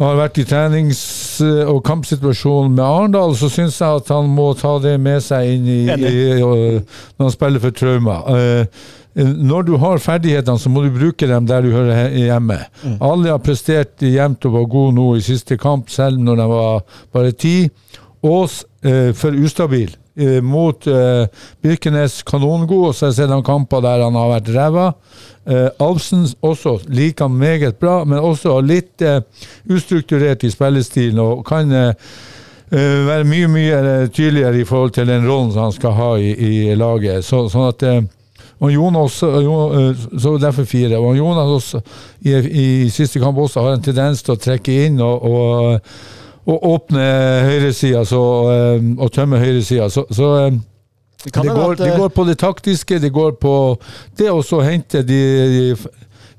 har 0.00 0.16
vært 0.16 0.38
i 0.40 0.46
trenings- 0.48 1.42
og 1.68 1.82
kampsituasjonen 1.84 2.72
med 2.74 2.84
Arendal, 2.84 3.34
så 3.36 3.50
syns 3.52 3.76
jeg 3.82 4.00
at 4.00 4.08
han 4.14 4.30
må 4.32 4.50
ta 4.58 4.78
det 4.80 4.94
med 5.00 5.20
seg 5.24 5.50
inn 5.58 5.66
i, 5.68 5.80
i 5.90 6.42
og- 6.42 6.80
når 7.18 7.26
han 7.26 7.34
spiller 7.34 7.60
for 7.60 7.70
Trauma. 7.76 8.16
Eh, 8.32 8.64
når 9.14 9.62
du 9.66 9.72
har 9.82 9.98
ferdighetene, 9.98 10.58
så 10.58 10.70
må 10.70 10.84
du 10.84 10.90
bruke 10.94 11.26
dem 11.26 11.46
der 11.48 11.64
du 11.64 11.72
hører 11.74 12.10
hjemme. 12.14 12.58
hjemme. 12.60 12.98
Alle 13.02 13.32
har 13.32 13.42
prestert 13.42 14.02
jevnt 14.02 14.44
og 14.46 14.54
var 14.54 14.68
gode 14.70 14.94
nå 14.94 15.08
i 15.16 15.24
siste 15.24 15.58
kamp, 15.58 15.90
selv 15.90 16.20
når 16.22 16.36
de 16.36 16.46
var 16.52 16.84
bare 17.12 17.32
ti. 17.32 17.56
Ås 18.22 18.64
eh, 18.84 19.10
for 19.16 19.34
ustabil. 19.34 19.96
Eh, 20.20 20.40
mot 20.42 20.86
eh, 20.86 21.26
Birkenes 21.62 22.22
kanongod, 22.22 22.88
og 22.90 22.94
så 22.94 23.06
har 23.06 23.12
jeg 23.12 23.22
sett 23.22 23.32
han 23.32 23.46
kamper 23.46 23.82
der 23.84 24.02
han 24.04 24.18
har 24.18 24.30
vært 24.34 24.52
ræva. 24.54 24.86
Eh, 25.48 25.68
Alfsen 25.80 26.26
også 26.44 26.78
liker 26.88 27.28
han 27.28 27.38
meget 27.40 27.78
bra, 27.80 28.02
men 28.04 28.20
også 28.20 28.58
litt 28.60 29.02
eh, 29.02 29.22
ustrukturert 29.70 30.44
i 30.44 30.52
spillestilen 30.52 31.18
og 31.22 31.44
kan 31.48 31.72
eh, 31.72 31.94
eh, 32.70 33.00
være 33.08 33.26
mye 33.30 33.48
mye 33.48 33.82
tydeligere 34.12 34.60
i 34.60 34.68
forhold 34.68 34.94
til 34.98 35.08
den 35.08 35.26
rollen 35.26 35.54
som 35.54 35.68
han 35.68 35.78
skal 35.78 35.96
ha 35.96 36.10
i, 36.20 36.34
i 36.34 36.74
laget. 36.76 37.24
Så, 37.24 37.46
sånn 37.48 37.70
at 37.70 37.86
og 38.60 38.72
Jonas, 38.72 39.22
eh, 39.22 40.06
så 40.20 40.36
derfor 40.38 40.64
fire. 40.68 40.98
Og 40.98 41.16
Jonas 41.16 41.48
også, 41.48 41.80
i, 42.20 42.34
i 42.34 42.88
siste 42.92 43.20
kamp 43.20 43.38
også 43.38 43.64
har 43.64 43.78
en 43.78 43.84
tendens 43.84 44.22
til 44.22 44.34
å 44.36 44.40
trekke 44.40 44.74
inn 44.86 45.00
og, 45.00 45.24
og, 45.24 45.94
og 46.44 46.66
åpne 46.74 47.06
høyresida 47.46 48.04
eh, 48.04 48.90
og 48.98 49.08
tømme 49.16 49.40
høyresida. 49.40 49.88
Så, 49.88 50.04
så 50.12 50.34
eh, 50.42 50.60
Det 51.24 51.32
det, 51.32 51.48
går, 51.48 51.72
at, 51.72 51.84
det 51.84 51.96
går 51.96 52.12
på 52.16 52.24
det 52.28 52.36
taktiske, 52.40 53.00
det 53.00 53.12
går 53.12 53.32
på 53.40 53.54
det 54.16 54.28
å 54.32 54.60
hente 54.64 55.02
de, 55.08 55.22
de 55.56 55.64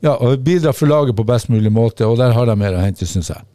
ja, 0.01 0.15
bidra 0.37 0.73
for 0.73 0.89
laget 0.89 1.17
på 1.17 1.25
best 1.25 1.49
mulig 1.49 1.71
måte, 1.73 2.05
og 2.05 2.17
der 2.17 2.33
har 2.33 2.45
de 2.49 2.55
mer 2.57 2.77
å 2.77 2.85
hente, 2.85 3.05
syns 3.05 3.33
jeg. 3.33 3.45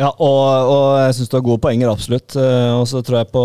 Ja, 0.00 0.08
og, 0.08 0.68
og 0.72 0.86
jeg 1.00 1.16
syns 1.16 1.28
du 1.28 1.36
har 1.36 1.44
gode 1.44 1.60
poenger, 1.60 1.92
absolutt. 1.92 2.32
Og 2.32 2.86
så 2.88 3.02
tror 3.04 3.20
jeg 3.20 3.28
på, 3.32 3.42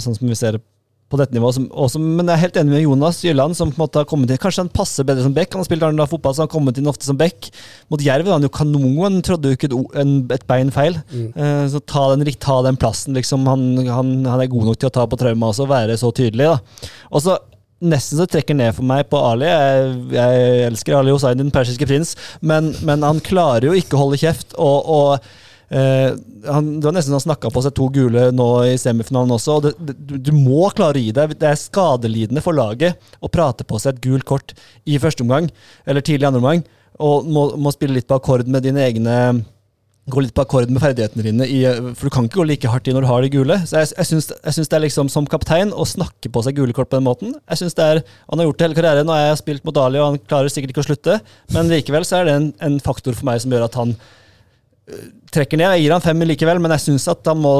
sånn 0.00 0.16
som 0.16 0.24
vi 0.24 0.36
ser 0.36 0.56
det 0.56 0.64
på 1.06 1.18
dette 1.20 1.36
nivået 1.36 1.54
som, 1.54 1.66
også, 1.70 2.00
Men 2.02 2.26
jeg 2.26 2.34
er 2.34 2.42
helt 2.42 2.56
enig 2.60 2.72
med 2.74 2.82
Jonas 2.82 3.20
Gylland, 3.22 3.54
som 3.54 3.70
på 3.70 3.78
en 3.78 3.84
måte 3.84 4.00
har 4.02 4.08
kommet 4.10 4.30
inn 4.32 4.40
Kanskje 4.42 4.64
han 4.64 4.72
passer 4.74 5.06
bedre 5.06 5.22
som 5.22 5.34
back. 5.36 5.52
Han 5.54 5.62
har 5.62 5.68
spilt 5.68 5.84
Arendal 5.86 6.10
fotball, 6.10 6.34
så 6.34 6.42
han 6.42 6.50
har 6.50 6.54
kommet 6.56 6.80
inn 6.80 6.90
ofte 6.90 7.06
som 7.06 7.18
back. 7.18 7.50
Mot 7.92 8.02
Jerv 8.02 8.26
var 8.26 8.40
han 8.40 8.46
jo 8.46 8.52
kanongod, 8.52 9.04
han 9.06 9.24
trådde 9.26 9.52
jo 9.52 9.58
ikke 9.58 9.70
et, 10.02 10.46
bein 10.50 10.72
feil. 10.74 10.98
Eh, 11.14 11.64
så 11.70 11.82
ta 11.86 12.08
den, 12.12 12.26
ta 12.42 12.58
den 12.66 12.78
plassen, 12.80 13.14
liksom. 13.18 13.46
Han, 13.50 13.68
han, 13.86 14.14
han 14.26 14.42
er 14.42 14.50
god 14.50 14.72
nok 14.72 14.80
til 14.82 14.90
å 14.90 14.96
ta 14.98 15.06
på 15.06 15.20
trauma 15.20 15.52
også, 15.52 15.68
være 15.70 15.98
så 16.00 16.10
tydelig, 16.14 16.56
da. 16.56 16.90
Og 17.12 17.26
så 17.26 17.38
Nesten 17.76 18.16
så 18.16 18.24
trekker 18.24 18.56
ned 18.56 18.72
for 18.72 18.88
meg 18.88 19.02
på 19.12 19.18
Ali. 19.20 19.44
Jeg, 19.50 19.88
jeg 20.14 20.60
elsker 20.70 20.94
Ali 20.96 21.12
Hossein, 21.12 21.36
den 21.36 21.52
persiske 21.52 21.84
prins, 21.84 22.14
men, 22.40 22.70
men 22.88 23.04
han 23.04 23.20
klarer 23.20 23.68
jo 23.68 23.74
ikke 23.76 23.98
å 23.98 24.06
holde 24.06 24.20
kjeft. 24.22 24.56
og, 24.56 24.88
og 24.88 25.44
han, 25.66 26.68
det 26.78 26.86
var 26.86 26.94
nesten 26.94 27.16
han 27.16 27.24
snakka 27.24 27.50
på 27.50 27.62
seg 27.64 27.74
to 27.74 27.88
gule 27.90 28.28
nå 28.34 28.46
i 28.70 28.76
semifinalen 28.78 29.34
også. 29.34 29.56
og 29.56 29.64
det, 29.66 29.72
det, 29.88 30.20
du, 30.28 30.30
må 30.36 30.68
klare 30.76 31.00
å 31.00 31.02
gi 31.02 31.10
deg. 31.16 31.34
Det 31.40 31.50
er 31.50 31.58
skadelidende 31.58 32.44
for 32.44 32.54
laget 32.54 33.00
å 33.18 33.30
prate 33.32 33.66
på 33.66 33.80
seg 33.82 33.96
et 33.96 34.04
gult 34.06 34.28
kort 34.28 34.54
i 34.86 35.00
første 35.02 35.26
omgang, 35.26 35.50
eller 35.86 36.06
tidlig 36.06 36.26
i 36.26 36.30
andre 36.30 36.42
omgang, 36.44 36.64
og 37.02 37.26
må, 37.26 37.50
må 37.58 37.74
spille 37.74 37.98
litt 37.98 38.08
på 38.08 38.18
akkord 38.20 38.48
med 38.48 38.66
dine 38.66 38.86
egne 38.86 39.18
Gå 40.06 40.22
litt 40.22 40.36
på 40.36 40.44
akkord 40.44 40.70
med 40.70 40.78
ferdighetene 40.78 41.24
dine, 41.26 41.46
i, 41.50 41.64
for 41.98 42.06
du 42.06 42.12
kan 42.14 42.28
ikke 42.28 42.38
gå 42.38 42.44
like 42.46 42.70
hardt 42.70 42.86
i 42.86 42.92
når 42.94 43.02
du 43.02 43.08
har 43.10 43.24
de 43.24 43.30
gule. 43.32 43.56
Så 43.66 43.80
Jeg, 43.80 43.88
jeg, 43.96 44.06
syns, 44.06 44.28
jeg 44.30 44.54
syns 44.54 44.68
det 44.70 44.76
er 44.78 44.84
liksom 44.84 45.08
som 45.10 45.26
kaptein 45.26 45.72
å 45.74 45.82
snakke 45.82 46.30
på 46.30 46.42
seg 46.46 46.54
gule 46.60 46.76
kort 46.76 46.92
på 46.92 47.00
den 47.00 47.08
måten. 47.08 47.32
Jeg 47.50 47.58
synes 47.58 47.74
det 47.74 47.86
er, 47.90 48.00
Han 48.30 48.38
har 48.38 48.46
gjort 48.46 48.60
det 48.60 48.68
hele 48.68 48.78
karrieren, 48.78 49.10
og 49.10 49.18
jeg 49.18 49.32
har 49.32 49.40
spilt 49.40 49.66
mot 49.66 49.74
Dali, 49.74 49.98
og 49.98 50.12
han 50.12 50.20
klarer 50.30 50.54
sikkert 50.54 50.76
ikke 50.76 50.84
å 50.84 50.86
slutte, 50.86 51.18
men 51.56 51.72
likevel 51.74 52.06
så 52.06 52.20
er 52.20 52.30
det 52.30 52.36
en, 52.38 52.46
en 52.68 52.78
faktor 52.86 53.18
for 53.18 53.26
meg 53.26 53.42
som 53.42 53.50
gjør 53.50 53.66
at 53.66 53.80
han 53.82 53.96
trekker 55.34 55.60
ned. 55.60 55.76
Jeg 55.76 55.86
gir 55.86 55.94
han 55.96 56.04
fem 56.04 56.26
likevel, 56.28 56.60
men 56.62 56.74
jeg 56.76 56.84
syns 56.88 57.08
at 57.10 57.26
han 57.26 57.40
må 57.42 57.54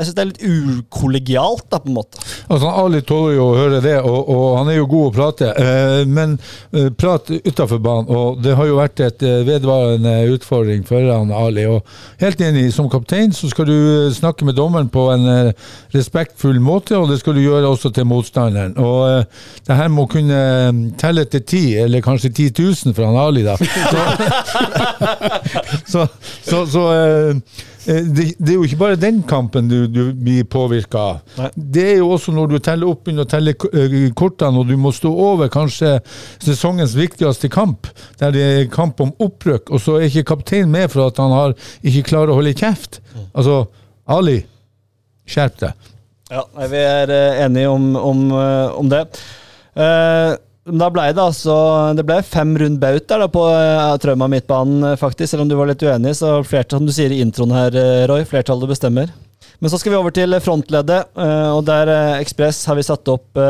Jeg 0.00 0.06
synes 0.08 0.16
det 0.16 0.22
er 0.22 0.28
litt 0.30 0.78
ukollegialt, 0.80 1.66
da, 1.68 1.76
på 1.82 1.90
en 1.90 1.96
måte. 1.98 2.22
Altså, 2.48 2.70
Ali 2.72 3.02
tåler 3.04 3.34
jo 3.36 3.50
å 3.50 3.56
høre 3.58 3.80
det, 3.84 3.98
og, 4.00 4.30
og 4.32 4.44
han 4.56 4.70
er 4.72 4.78
jo 4.78 4.86
god 4.88 5.08
å 5.10 5.12
prate. 5.12 5.50
Eh, 5.60 6.04
men 6.08 6.38
eh, 6.72 6.86
prat 6.96 7.28
utafor 7.28 7.82
banen, 7.84 8.08
og 8.08 8.40
det 8.40 8.54
har 8.56 8.70
jo 8.70 8.78
vært 8.78 9.02
et 9.04 9.24
eh, 9.28 9.42
vedvarende 9.44 10.14
utfordring 10.32 10.86
for 10.88 11.04
han 11.04 11.34
Ali. 11.36 11.66
Og 11.68 11.84
helt 12.24 12.40
enig, 12.46 12.70
som 12.72 12.88
kaptein 12.88 13.36
så 13.36 13.50
skal 13.52 13.68
du 13.68 13.76
eh, 13.76 14.08
snakke 14.16 14.48
med 14.48 14.56
dommeren 14.56 14.88
på 14.88 15.04
en 15.12 15.28
eh, 15.28 15.70
respektfull 15.92 16.62
måte, 16.64 16.96
og 16.96 17.12
det 17.12 17.20
skal 17.20 17.36
du 17.36 17.44
gjøre 17.44 17.68
også 17.68 17.92
til 17.92 18.08
motstanderen. 18.08 18.78
Og 18.80 19.28
det 19.68 19.76
her 19.82 19.92
må 19.92 20.08
kunne 20.08 20.40
telle 21.00 21.26
til 21.28 21.44
ti, 21.44 21.64
eller 21.84 22.00
kanskje 22.00 22.32
10 22.32 22.54
000 22.56 22.96
for 22.96 23.04
han 23.04 23.20
Ali, 23.20 23.44
da. 23.44 23.60
Så, 23.60 24.00
så, 25.92 26.08
så, 26.40 26.64
så 26.72 26.88
det, 27.86 28.26
det 28.38 28.52
er 28.52 28.56
jo 28.58 28.66
ikke 28.66 28.80
bare 28.80 28.98
den 29.00 29.22
kampen 29.28 29.68
du, 29.70 29.86
du 29.88 30.12
blir 30.16 30.44
påvirka 30.50 31.04
av. 31.14 31.46
Det 31.54 31.86
er 31.94 31.98
jo 32.00 32.10
også 32.14 32.34
når 32.36 32.52
du 32.52 32.58
teller 32.60 32.90
opp 32.90 33.04
begynner 33.06 33.24
å 33.24 33.30
telle 33.30 33.54
eh, 33.54 33.96
kortene, 34.16 34.60
og 34.60 34.68
du 34.68 34.76
må 34.80 34.92
stå 34.94 35.10
over 35.10 35.50
kanskje 35.52 35.96
sesongens 36.42 36.96
viktigste 36.98 37.48
kamp, 37.52 37.88
der 38.20 38.34
det 38.36 38.46
er 38.48 38.70
kamp 38.72 39.00
om 39.00 39.14
opprykk, 39.22 39.72
og 39.72 39.82
så 39.82 39.98
er 39.98 40.10
ikke 40.10 40.28
kapteinen 40.34 40.72
med 40.74 40.92
for 40.92 41.08
at 41.08 41.20
han 41.22 41.32
har 41.34 41.56
ikke 41.80 42.08
klarer 42.12 42.34
å 42.34 42.40
holde 42.40 42.56
kjeft. 42.58 43.00
Altså, 43.32 43.64
Ali, 44.10 44.40
skjerp 45.30 45.58
deg. 45.62 45.90
Ja, 46.30 46.44
Vi 46.70 46.78
er 46.78 47.10
eh, 47.10 47.42
enige 47.44 47.70
om, 47.72 47.90
om, 47.96 48.30
eh, 48.30 48.78
om 48.78 48.90
det. 48.90 49.02
Eh, 49.74 50.30
men 50.30 50.49
da 50.78 50.90
ble 50.92 51.06
det 51.14 51.22
altså 51.22 51.54
Det 51.96 52.04
ble 52.06 52.20
fem 52.26 52.52
rund 52.58 52.78
baut 52.82 53.06
der 53.10 53.24
da 53.24 53.30
på 53.30 53.44
uh, 53.46 53.96
Trauma 54.02 54.28
midtbanen, 54.30 54.92
eh, 54.92 54.98
faktisk. 55.00 55.32
Selv 55.32 55.44
om 55.44 55.50
du 55.50 55.56
var 55.58 55.70
litt 55.70 55.82
uenig, 55.82 56.14
så 56.18 56.38
flertall, 56.46 56.80
som 56.80 56.88
du 56.88 56.94
sier 56.94 57.14
i 57.14 57.20
introen 57.24 57.54
her, 57.54 57.74
eh, 57.76 58.04
Roy, 58.10 58.24
flertallet 58.28 58.70
bestemmer. 58.70 59.10
Men 59.60 59.72
så 59.72 59.80
skal 59.80 59.92
vi 59.92 59.98
over 59.98 60.14
til 60.14 60.32
frontleddet, 60.40 61.10
og 61.52 61.64
der 61.68 61.90
eh, 61.92 62.20
Ekspress 62.22 62.62
har 62.70 62.78
vi 62.78 62.86
satt 62.86 63.12
opp 63.12 63.42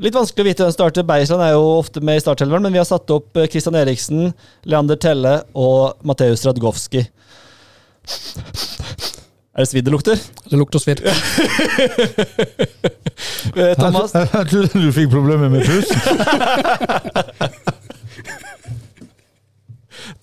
Litt 0.00 0.16
vanskelig 0.16 0.40
å 0.40 0.48
vite 0.48 0.64
hvem 0.64 0.72
starter. 0.72 1.04
Beisland 1.04 1.42
er 1.44 1.50
jo 1.52 1.64
ofte 1.76 2.00
med 2.00 2.16
i 2.16 2.22
starthelveren, 2.24 2.64
men 2.64 2.72
vi 2.72 2.80
har 2.80 2.86
satt 2.88 3.10
opp 3.12 3.36
Kristian 3.52 3.76
Eriksen, 3.76 4.30
Leander 4.64 4.96
Telle 4.96 5.34
og 5.52 6.00
Mateus 6.08 6.46
Radgowski. 6.48 7.02
Er 9.60 9.66
det 9.66 9.70
svidd 9.74 9.84
det 9.84 9.92
lukter? 9.92 10.16
Det 10.48 10.56
lukter 10.56 10.80
svidd. 10.80 11.02
Eh, 13.52 13.74
Thomas? 13.76 14.14
Jeg, 14.14 14.28
trodde 14.48 14.80
du 14.80 14.92
fikk 14.96 15.10
problemer 15.12 15.50
med 15.52 15.60
pusten. 15.66 15.98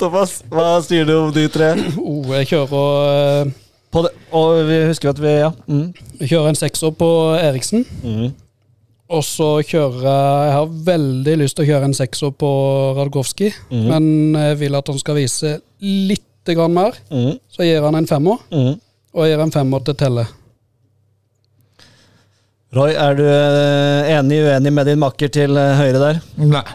Thomas, 0.02 0.40
hva 0.50 0.80
sier 0.82 1.06
du 1.06 1.12
om 1.14 1.30
de 1.36 1.44
tre? 1.54 1.68
Oh, 2.02 2.26
jeg 2.40 2.48
kjører 2.50 3.12
eh, 3.12 3.52
På 3.94 4.02
det, 4.08 4.12
og 4.34 4.64
vi 4.66 4.80
husker 4.90 5.12
at 5.12 5.22
vi 5.22 5.30
Ja. 5.36 5.52
Mm. 5.70 5.92
Jeg 6.24 6.32
kjører 6.32 6.50
en 6.56 6.60
sekser 6.64 6.90
på 6.98 7.10
Eriksen. 7.38 7.86
Mm. 8.02 8.34
Og 9.14 9.22
så 9.28 9.52
kjører 9.62 10.02
jeg 10.08 10.42
Jeg 10.48 10.56
har 10.58 10.74
veldig 10.90 11.36
lyst 11.44 11.54
til 11.60 11.68
å 11.68 11.70
kjøre 11.70 11.86
en 11.92 11.98
sekser 12.02 12.34
på 12.34 12.50
Radgowski, 12.98 13.52
mm. 13.70 13.86
men 13.94 14.04
jeg 14.42 14.58
vil 14.64 14.74
at 14.82 14.90
han 14.90 14.98
skal 15.06 15.20
vise 15.22 15.54
litt 15.86 16.26
grann 16.58 16.74
mer. 16.74 16.98
Mm. 17.14 17.38
Så 17.46 17.62
jeg 17.62 17.70
gir 17.76 17.86
han 17.92 18.02
en 18.02 18.10
femmer, 18.10 18.42
Mm. 18.50 18.74
Og 19.14 19.24
jeg 19.26 19.36
gir 19.36 19.44
en 19.46 19.54
femmer 19.56 19.86
til 19.88 19.96
Telle. 20.00 20.26
Roy, 22.76 22.92
er 23.00 23.16
du 23.16 23.24
eh, 23.24 24.10
enig 24.18 24.42
uenig 24.44 24.74
med 24.76 24.90
din 24.90 25.00
makker 25.00 25.32
til 25.32 25.56
eh, 25.58 25.78
høyre 25.80 26.02
der? 26.02 26.20
Nei. 26.42 26.66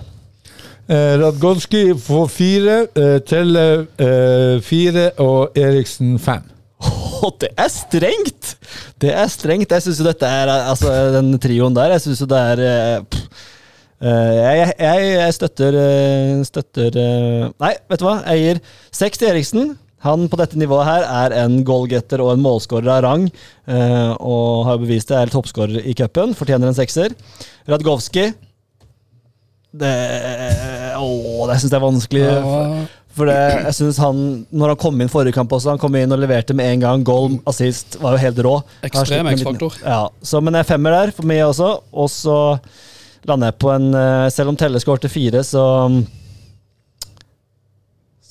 Eh, 0.89 1.13
Radgonski 1.21 1.83
får 2.01 2.31
fire, 2.33 2.77
eh, 2.99 3.19
Telle 3.29 3.65
eh, 4.01 4.57
fire 4.65 5.11
og 5.23 5.59
Eriksen 5.61 6.17
fem. 6.23 6.49
Oh, 6.83 7.29
det 7.39 7.53
er 7.61 7.69
strengt! 7.71 8.57
Det 8.99 9.13
er 9.15 9.29
strengt. 9.31 9.71
Jeg 9.71 9.85
syns 9.85 10.01
jo 10.01 10.09
dette 10.09 10.27
er 10.27 10.51
eh, 10.51 10.71
Altså, 10.73 10.91
den 11.15 11.37
trioen 11.39 11.77
der, 11.77 11.93
jeg 11.95 12.03
syns 12.09 12.25
jo 12.25 12.31
det 12.33 12.41
er 12.41 13.05
pff. 13.07 13.49
Jeg, 14.03 14.73
jeg, 14.83 15.03
jeg 15.15 15.35
støtter 15.37 15.77
Støtter 16.43 16.97
Nei, 17.63 17.69
vet 17.87 18.01
du 18.01 18.07
hva? 18.09 18.17
Jeg 18.33 18.41
gir 18.43 18.61
seks 18.99 19.21
til 19.21 19.29
Eriksen. 19.31 19.69
Han 20.03 20.29
på 20.31 20.39
dette 20.41 20.59
nivået 20.59 20.89
her 20.89 21.05
er 21.07 21.37
en 21.45 21.61
goalgetter 21.67 22.23
og 22.25 22.33
en 22.35 22.43
målskårer 22.43 22.91
av 22.97 23.03
rang. 23.07 23.29
eh, 23.71 24.13
og 24.19 24.65
har 24.67 24.81
bevist 24.83 25.09
det, 25.13 25.19
er 25.19 25.31
toppskårer 25.31 25.87
i 25.87 25.95
cupen. 25.95 26.35
Fortjener 26.35 26.71
en 26.71 26.79
sekser. 26.79 27.15
Radgowski 27.71 28.33
det, 29.73 29.93
Åh, 30.99 31.47
det 31.49 31.61
syns 31.61 31.71
jeg 31.73 31.79
er 31.79 31.85
vanskelig. 31.87 32.27
For 33.13 33.29
det, 33.29 33.37
jeg 33.67 33.75
synes 33.77 33.99
han, 34.01 34.21
når 34.53 34.73
han 34.73 34.81
kom 34.81 35.01
inn 35.05 35.11
forrige 35.13 35.37
kamp 35.37 35.53
også, 35.53 35.75
han 35.75 35.81
kom 35.81 35.97
inn 36.01 36.13
og 36.15 36.21
leverte 36.21 36.57
med 36.57 36.71
en 36.73 36.85
gang. 36.85 37.05
Goal, 37.05 37.39
assist, 37.49 37.99
var 38.01 38.17
jo 38.17 38.23
helt 38.23 38.41
rå. 38.45 38.55
Ekstrem 38.89 39.29
X-faktor. 39.35 39.77
Ja, 39.85 40.07
så, 40.25 40.41
men 40.45 40.57
jeg 40.57 40.65
er 40.65 40.71
femmer 40.73 40.97
der 40.97 41.13
for 41.17 41.29
meg 41.29 41.43
også. 41.45 41.75
Og 41.93 42.09
så 42.13 42.39
lander 43.29 43.53
jeg 43.53 43.59
på 43.63 43.71
en 43.71 43.93
eh, 43.95 44.27
Selv 44.35 44.53
om 44.53 44.59
Telle 44.59 44.81
skårte 44.83 45.13
fire, 45.13 45.45
så 45.45 45.65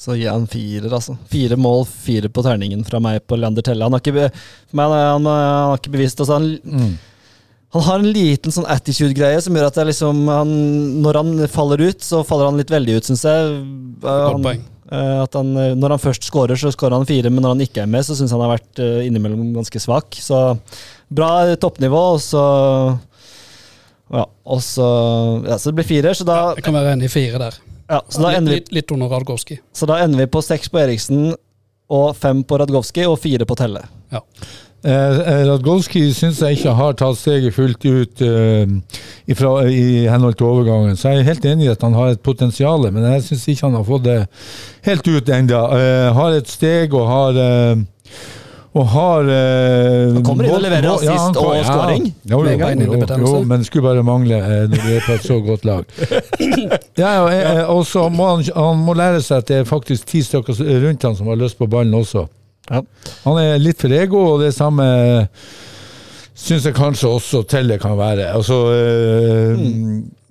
så 0.01 0.15
gir 0.17 0.23
jeg 0.25 0.33
han 0.33 0.47
firer, 0.49 0.89
altså. 0.97 1.13
Fire 1.29 1.57
mål, 1.61 1.83
fire 1.85 2.29
på 2.33 2.41
terningen 2.41 2.81
fra 2.87 2.97
meg 3.03 3.19
på 3.29 3.37
Leander 3.37 3.61
Telle. 3.67 3.85
Han 3.85 3.93
har 3.93 4.01
ikke, 4.01 4.31
meg, 4.73 4.89
han, 4.89 4.95
han, 4.97 5.27
har 5.29 5.77
ikke 5.77 5.93
bevist 5.93 6.23
altså, 6.23 6.39
han, 6.39 6.95
han 7.75 7.85
har 7.85 8.01
en 8.01 8.09
liten 8.09 8.51
sånn 8.55 8.65
attitude-greie 8.65 9.37
som 9.45 9.55
gjør 9.55 9.69
at 9.69 9.77
liksom, 9.91 10.23
han, 10.27 10.49
når 11.05 11.19
han 11.21 11.29
faller 11.53 11.85
ut, 11.85 12.01
så 12.03 12.23
faller 12.27 12.49
han 12.49 12.57
litt 12.59 12.73
veldig 12.73 12.97
ut, 12.97 13.07
syns 13.11 13.23
jeg. 13.29 13.53
Eh, 13.61 14.01
Godt 14.09 14.33
han- 14.33 14.47
poeng. 14.49 14.65
eh, 14.91 15.21
at 15.21 15.37
han, 15.37 15.53
eh, 15.61 15.75
når 15.77 15.95
han 15.95 16.03
først 16.09 16.25
skårer, 16.27 16.57
så 16.59 16.73
skårer 16.73 16.97
han 16.97 17.05
fire, 17.07 17.29
men 17.29 17.45
når 17.45 17.53
han 17.55 17.63
ikke 17.69 17.85
er 17.85 17.93
med, 17.93 18.03
så 18.03 18.17
syns 18.17 18.33
han 18.33 18.41
har 18.41 18.57
vært 18.57 18.81
innimellom 19.05 19.53
ganske 19.61 19.79
svak. 19.85 20.17
Så 20.17 20.41
bra 21.13 21.31
toppnivå, 21.61 22.03
og 22.17 22.21
så 22.25 22.43
Ja, 24.11 24.25
og 24.43 24.59
så 24.65 24.87
Ja, 25.47 25.55
så 25.61 25.69
det 25.71 25.77
blir 25.77 25.87
fire, 25.87 26.11
så 26.17 26.25
da, 26.27 26.55
Jeg 26.57 26.65
kan 26.65 26.73
være 26.75 26.97
enig 26.97 27.05
i 27.07 27.13
fire 27.13 27.37
der. 27.39 27.61
Ja, 27.91 28.01
så 28.07 28.23
da 28.23 28.33
ender 28.37 28.55
vi 28.55 28.61
litt, 28.61 28.73
litt 28.79 28.95
under 28.95 29.11
Radgowski. 29.11 29.59
så 29.75 29.87
da 29.89 29.99
ender 30.05 30.23
vi 30.23 30.31
på 30.31 30.41
seks 30.45 30.71
på 30.71 30.79
Eriksen 30.81 31.31
og 31.91 32.11
fem 32.15 32.43
på 32.47 32.59
Radgowski 32.61 33.05
og 33.09 33.19
fire 33.19 33.47
på 33.47 33.57
Telle. 33.59 33.83
Ja. 34.13 34.21
Eh, 34.81 35.19
eh, 35.19 35.43
Radgolski 35.45 36.07
syns 36.17 36.39
jeg 36.41 36.57
ikke 36.57 36.73
har 36.73 36.95
tatt 36.97 37.19
steget 37.19 37.53
fullt 37.53 37.83
ut 37.85 38.21
eh, 38.25 38.71
ifra, 39.29 39.51
i 39.69 40.07
henhold 40.09 40.39
til 40.39 40.47
overgangen. 40.49 40.97
Så 40.97 41.11
jeg 41.11 41.21
er 41.21 41.29
helt 41.29 41.45
enig 41.51 41.67
i 41.67 41.73
at 41.73 41.83
han 41.85 41.93
har 41.93 42.15
et 42.15 42.23
potensial, 42.25 42.87
men 42.89 43.05
jeg 43.11 43.27
syns 43.27 43.45
ikke 43.51 43.67
han 43.67 43.77
har 43.77 43.85
fått 43.91 44.07
det 44.07 44.19
helt 44.87 45.11
ut 45.11 45.33
ennå. 45.37 45.61
Eh, 45.77 46.07
har 46.17 46.37
et 46.39 46.49
steg 46.49 46.95
og 46.97 47.05
har 47.11 47.41
eh, 47.43 47.83
og 48.71 48.85
har 48.87 49.27
eh, 49.27 50.13
Han 50.15 50.23
kommer 50.23 50.47
inn 50.47 50.53
og 50.55 50.61
leverer 50.63 50.85
assist 50.93 51.11
han 51.11 51.37
og 51.41 51.65
scoring 51.67 52.05
Ja, 52.23 52.37
jo, 52.37 52.43
jo, 52.47 52.99
jo, 53.01 53.17
jo, 53.19 53.31
men 53.43 53.59
det 53.59 53.67
skulle 53.67 53.83
bare 53.83 54.03
mangle 54.07 54.37
eh, 54.39 54.61
når 54.71 54.85
du 54.85 54.91
er 54.95 55.03
på 55.03 55.15
et 55.17 55.25
så 55.27 55.39
godt 55.43 55.65
lag. 55.67 55.83
Ja, 57.01 57.09
ja, 57.17 57.25
eh, 57.33 57.63
Og 57.71 57.83
så 57.89 58.05
må 58.13 58.29
han, 58.29 58.45
han 58.55 58.85
må 58.85 58.95
lære 58.95 59.19
seg 59.25 59.43
at 59.43 59.51
det 59.51 59.57
er 59.61 59.67
faktisk 59.67 60.07
ti 60.13 60.23
stykker 60.23 60.55
rundt 60.85 61.03
han 61.03 61.17
som 61.19 61.27
har 61.33 61.41
lyst 61.41 61.59
på 61.59 61.67
ballen 61.71 61.93
også. 61.99 62.23
Ja. 62.71 62.79
Han 63.25 63.41
er 63.41 63.59
litt 63.59 63.81
for 63.83 63.91
ego, 63.91 64.23
og 64.35 64.45
det 64.45 64.53
samme 64.55 64.85
syns 66.41 66.65
jeg 66.65 66.75
kanskje 66.77 67.11
også 67.11 67.43
Telle 67.49 67.75
kan 67.81 67.97
være. 67.99 68.29
Altså, 68.31 68.61
eh, 68.71 69.67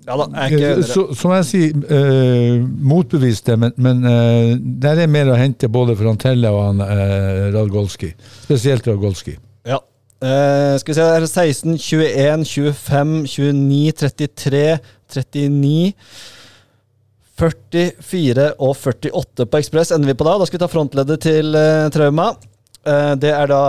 Ja 0.07 0.16
da, 0.16 0.26
jeg 0.32 0.40
er 0.40 0.55
ikke 0.57 0.68
eh, 0.80 0.86
så, 0.88 1.03
Som 1.14 1.34
jeg 1.36 1.46
sier, 1.51 1.82
uh, 1.92 2.62
motbevist 2.92 3.51
det, 3.51 3.59
men, 3.61 3.74
men 3.76 4.01
uh, 4.07 4.55
der 4.57 5.03
er 5.05 5.12
mer 5.12 5.28
å 5.28 5.36
hente 5.38 5.68
både 5.68 5.96
for 5.98 6.09
Antelle 6.12 6.51
og 6.55 6.62
han 6.64 6.82
uh, 6.82 7.51
Radgolski. 7.55 8.14
Spesielt 8.46 8.88
Radgolski. 8.88 9.36
Ja. 9.68 9.82
Uh, 10.24 10.74
skal 10.80 10.94
vi 10.94 10.98
se, 10.98 11.07
det 11.07 11.20
er 11.20 11.28
16, 11.28 11.78
21, 11.78 12.44
25, 12.48 13.16
29, 13.28 13.96
33, 14.01 14.66
39 15.20 15.94
44 17.40 18.51
og 18.61 18.76
48 18.76 19.46
på 19.48 19.61
Ekspress 19.61 19.94
ender 19.96 20.12
vi 20.12 20.18
på 20.18 20.26
da. 20.28 20.36
Da 20.38 20.48
skal 20.48 20.59
vi 20.59 20.64
ta 20.64 20.70
frontleddet 20.70 21.24
til 21.24 21.57
uh, 21.57 21.88
Trauma. 21.92 22.32
Uh, 22.80 23.12
det 23.20 23.28
er 23.36 23.48
da 23.51 23.61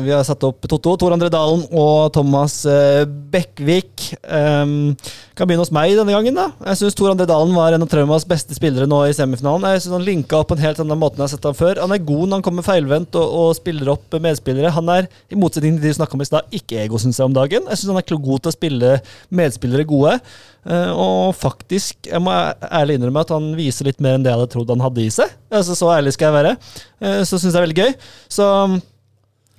Vi 0.00 0.12
har 0.14 0.22
satt 0.24 0.44
opp 0.46 0.64
Totto, 0.64 0.94
Tor 0.96 1.12
André 1.12 1.28
Dalen 1.32 1.66
og 1.68 2.12
Thomas 2.16 2.62
uh, 2.68 3.04
Bekkvik. 3.04 4.10
Um, 4.24 4.94
kan 5.34 5.48
begynne 5.48 5.64
hos 5.64 5.72
meg 5.74 5.96
denne 5.98 6.14
gangen. 6.14 6.36
da 6.36 6.46
Jeg 6.70 6.78
syns 6.80 6.96
Tor 6.98 7.10
André 7.10 7.26
Dalen 7.26 7.54
var 7.56 7.74
en 7.74 7.82
av 7.82 7.90
Traumas 7.90 8.26
beste 8.28 8.54
spillere 8.54 8.86
nå 8.90 9.00
i 9.08 9.14
semifinalen. 9.16 9.66
Jeg 9.74 9.82
synes 9.82 9.96
Han 9.98 10.06
linka 10.06 10.38
opp 10.38 10.52
på 10.52 10.56
en 10.58 10.62
helt 10.62 10.80
annen 10.82 11.00
måte 11.00 11.18
enn 11.18 11.24
jeg 11.24 11.32
har 11.32 11.34
sett 11.34 11.48
ham 11.48 11.58
før. 11.58 11.80
Han 11.82 11.94
er 11.94 12.02
god 12.06 12.28
når 12.28 12.38
han 12.38 12.46
kommer 12.46 12.66
feilvendt 12.66 13.18
og, 13.18 13.34
og 13.40 13.58
spiller 13.58 13.90
opp 13.96 14.14
medspillere. 14.22 14.72
Han 14.76 14.90
er, 14.94 15.10
i 15.30 15.38
motsetning 15.38 15.76
til 15.76 15.88
de 15.88 15.94
du 15.94 15.98
snakka 15.98 16.14
om 16.14 16.22
i 16.22 16.28
stad, 16.28 16.54
ikke 16.54 16.78
ego, 16.84 17.02
syns 17.02 17.18
jeg, 17.18 17.26
om 17.26 17.34
dagen. 17.34 17.66
Jeg 17.66 17.80
syns 17.80 17.92
han 17.92 18.00
er 18.00 18.24
god 18.28 18.44
til 18.44 18.52
å 18.52 18.54
spille 18.54 18.94
medspillere 19.34 19.88
gode. 19.90 20.16
Eh, 20.64 20.90
og 20.94 21.34
faktisk, 21.36 21.98
jeg 22.08 22.22
må 22.22 22.32
ærlig 22.70 23.00
innrømme 23.00 23.26
at 23.26 23.34
han 23.34 23.50
viser 23.58 23.90
litt 23.90 24.02
mer 24.04 24.16
enn 24.16 24.24
det 24.24 24.30
jeg 24.30 24.38
hadde 24.38 24.52
trodd 24.54 24.70
han 24.70 24.86
hadde 24.86 25.02
i 25.02 25.10
seg. 25.12 25.34
Altså, 25.50 25.76
så 25.78 25.90
ærlig 25.96 26.14
skal 26.14 26.30
jeg 26.30 26.38
være. 26.38 26.56
Eh, 27.02 27.22
så 27.26 27.36
syns 27.36 27.50
jeg 27.50 27.56
det 27.56 27.62
er 27.62 27.66
veldig 27.66 27.82
gøy. 27.82 27.96
Så 28.38 28.50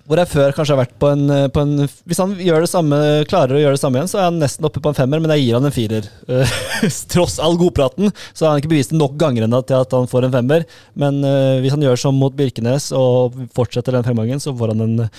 hvor 0.05 0.19
jeg 0.21 0.29
før 0.29 0.53
kanskje 0.53 0.75
har 0.75 0.81
vært 0.83 0.97
på 1.01 1.09
en, 1.09 1.23
eh, 1.33 1.47
på 1.49 1.61
en 1.63 1.87
Hvis 2.05 2.19
han 2.21 2.35
samme, 2.69 2.97
klarer 3.29 3.57
å 3.57 3.61
gjøre 3.61 3.77
det 3.77 3.81
samme 3.81 3.97
igjen, 3.97 4.09
så 4.11 4.19
er 4.19 4.27
han 4.29 4.39
nesten 4.41 4.65
oppe 4.67 4.81
på 4.81 4.91
en 4.91 4.97
femmer, 4.97 5.21
men 5.21 5.33
jeg 5.33 5.45
gir 5.45 5.57
han 5.57 5.65
en 5.65 5.73
firer. 5.73 6.09
Eh, 6.29 6.57
Tross 7.11 7.39
all 7.41 7.57
godpraten, 7.57 8.11
så 8.33 8.45
har 8.45 8.53
han 8.53 8.61
ikke 8.61 8.73
bevist 8.75 8.93
det 8.93 8.99
nok 9.01 9.17
ganger 9.17 9.47
ennå 9.47 9.63
til 9.65 9.81
at 9.81 9.95
han 9.97 10.09
får 10.09 10.27
en 10.27 10.35
femmer. 10.35 10.67
Men 10.93 11.23
uh, 11.25 11.57
hvis 11.63 11.73
han 11.73 11.81
gjør 11.81 11.97
som 11.99 12.19
mot 12.19 12.35
Birkenes 12.35 12.91
og 12.95 13.33
fortsetter 13.55 13.97
den 13.97 14.05
fremgangen, 14.05 14.41
så 14.41 14.53
får 14.55 14.75
han 14.75 14.85
en, 14.85 15.09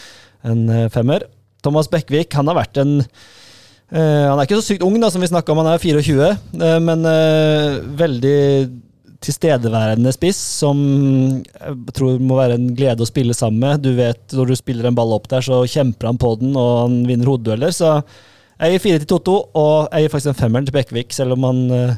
en 0.47 0.63
femmer. 0.95 1.27
Thomas 1.67 1.91
Bekkvik, 1.91 2.31
han 2.39 2.47
har 2.47 2.59
vært 2.61 2.79
en 2.79 3.01
uh, 3.03 4.25
han 4.31 4.39
er 4.39 4.47
ikke 4.47 4.61
så 4.61 4.69
sykt 4.69 4.87
ung, 4.87 5.01
da, 5.03 5.11
som 5.11 5.25
vi 5.25 5.31
snakka 5.33 5.53
om, 5.53 5.65
han 5.65 5.75
er 5.75 5.83
24, 5.83 6.31
uh, 6.63 6.79
men 6.85 7.07
veldig 7.99 8.39
tilstedeværende 9.27 10.13
spiss, 10.15 10.39
som 10.63 10.79
jeg 11.43 11.75
tror 11.97 12.21
må 12.23 12.39
være 12.39 12.57
en 12.59 12.71
glede 12.79 13.05
å 13.05 13.09
spille 13.09 13.35
sammen 13.37 13.61
med. 13.63 13.85
Du 13.85 13.93
vet, 13.99 14.23
Når 14.33 14.53
du 14.53 14.57
spiller 14.59 14.89
en 14.89 14.97
ball 14.97 15.15
opp 15.17 15.29
der, 15.33 15.45
så 15.45 15.61
kjemper 15.69 16.11
han 16.11 16.21
på 16.23 16.33
den, 16.41 16.57
og 16.57 16.73
han 16.85 16.97
vinner 17.09 17.31
hodedueller. 17.33 17.75
Så 17.75 17.93
jeg 18.57 18.77
gir 18.77 18.85
fire 18.87 19.03
til 19.03 19.11
Totto, 19.13 19.37
og 19.55 19.89
jeg 19.93 20.07
gir 20.07 20.15
faktisk 20.15 20.33
en 20.33 20.41
femmeren 20.41 20.69
til 20.69 20.77
Bekkevik, 20.79 21.13
selv 21.17 21.37
om 21.37 21.49
han 21.51 21.65
eh, 21.77 21.97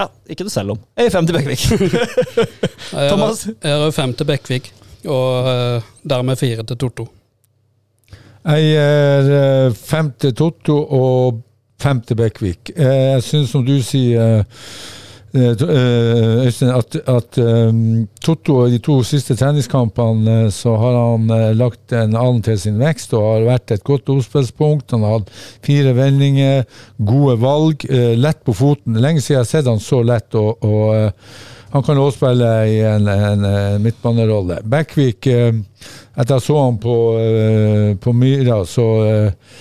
Ja, 0.00 0.06
ikke 0.32 0.46
noe 0.46 0.54
selv 0.54 0.74
om. 0.76 0.82
Jeg 0.96 1.08
gir 1.08 1.16
fem 1.16 1.28
til 1.28 1.38
Bekkevik. 1.40 1.64
Thomas? 3.10 3.46
Jeg 3.50 3.80
gir 3.82 3.96
fem 3.96 4.14
til 4.18 4.30
Bekkevik, 4.30 4.72
og 5.08 5.50
eh, 5.54 5.90
dermed 6.14 6.40
fire 6.40 6.66
til 6.68 6.80
Totto. 6.84 7.08
Jeg 8.42 8.68
gir 8.68 9.32
eh, 9.38 9.80
fem 9.86 10.12
til 10.18 10.36
Totto 10.38 10.78
og 10.98 11.42
fem 11.82 12.00
til 12.06 12.18
Bekkvik. 12.18 12.72
Eh, 12.76 13.12
Jeg 13.14 13.22
syns, 13.26 13.50
som 13.54 13.64
du 13.66 13.74
sier, 13.82 14.18
eh, 14.20 14.38
eh, 14.40 15.01
Øystein, 15.32 16.72
at, 16.76 16.96
at 17.08 17.38
um, 17.40 18.08
Totto 18.20 18.66
i 18.66 18.74
de 18.74 18.80
to 18.84 18.98
siste 19.06 19.36
treningskampene 19.40 20.34
eh, 20.42 20.50
så 20.52 20.74
har 20.76 20.98
han 20.98 21.30
uh, 21.32 21.54
lagt 21.56 21.94
en 21.96 22.12
annen 22.12 22.42
til 22.44 22.58
sin 22.60 22.76
vekst 22.80 23.14
og 23.16 23.24
har 23.24 23.46
vært 23.46 23.72
et 23.72 23.86
godt 23.86 24.12
oppspillspunkt. 24.12 24.92
Han 24.92 25.06
har 25.06 25.20
hatt 25.20 25.32
fire 25.64 25.94
vendinger, 25.96 26.66
gode 27.00 27.38
valg, 27.40 27.88
uh, 27.88 28.12
lett 28.18 28.44
på 28.44 28.52
foten. 28.58 29.00
Lenge 29.00 29.24
siden 29.24 29.38
jeg 29.38 29.46
har 29.46 29.50
sett 29.54 29.72
han 29.72 29.80
så 29.80 30.02
lett. 30.04 30.36
og, 30.36 30.60
og 30.60 30.92
uh, 30.92 31.50
han 31.72 31.82
kan 31.82 31.98
også 31.98 32.18
spille 32.18 32.48
i 32.68 32.80
en, 32.84 33.06
en, 33.08 33.44
en 33.48 33.82
midtbanerolle. 33.82 34.58
Bekkvik, 34.68 35.26
eh, 35.32 35.54
etter 36.20 36.36
jeg 36.36 36.44
så 36.44 36.56
han 36.60 36.76
på, 36.82 36.96
eh, 37.16 37.92
på 37.96 38.12
Myra, 38.12 38.58
så 38.68 38.88
eh, 39.06 39.54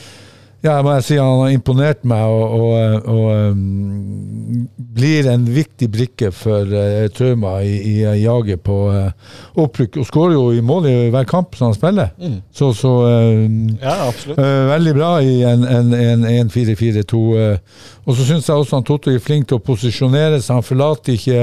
ja, 0.62 0.76
jeg 0.76 0.86
må 0.86 0.94
si 1.02 1.16
han 1.18 1.40
har 1.42 1.54
imponert 1.56 2.04
meg 2.06 2.22
og, 2.30 2.52
og, 2.62 3.08
og 3.10 3.54
um, 3.56 4.68
blir 4.94 5.26
en 5.32 5.48
viktig 5.50 5.88
brikke 5.90 6.30
for 6.36 6.70
uh, 6.70 7.08
Trauma 7.18 7.56
i, 7.66 7.80
i 7.90 7.96
jaget 8.22 8.62
på 8.62 8.78
uh, 8.94 9.10
opprykk. 9.58 9.98
Og 9.98 10.06
skårer 10.06 10.36
jo 10.36 10.44
i 10.54 10.62
mål 10.62 10.90
i 10.92 10.96
hver 11.14 11.26
kamp 11.30 11.58
som 11.58 11.72
han 11.72 11.78
spiller. 11.78 12.14
Så, 12.54 12.74
så 12.78 12.94
um, 13.10 13.72
Ja. 13.82 14.12
Uh, 14.30 14.70
veldig 14.70 14.96
bra 15.00 15.12
i 15.26 15.40
en, 15.50 15.66
en, 15.66 15.96
en 15.98 16.30
1-4-4-2. 16.46 17.24
Uh, 17.34 17.58
og 18.06 18.18
så 18.18 18.28
syns 18.28 18.50
jeg 18.50 18.58
også 18.58 18.78
han 18.78 18.86
Totto 18.86 19.10
er 19.10 19.24
flink 19.24 19.50
til 19.50 19.58
å 19.58 19.66
posisjonere 19.66 20.44
seg. 20.44 20.60
Han 20.60 20.68
forlater 20.68 21.18
ikke 21.18 21.42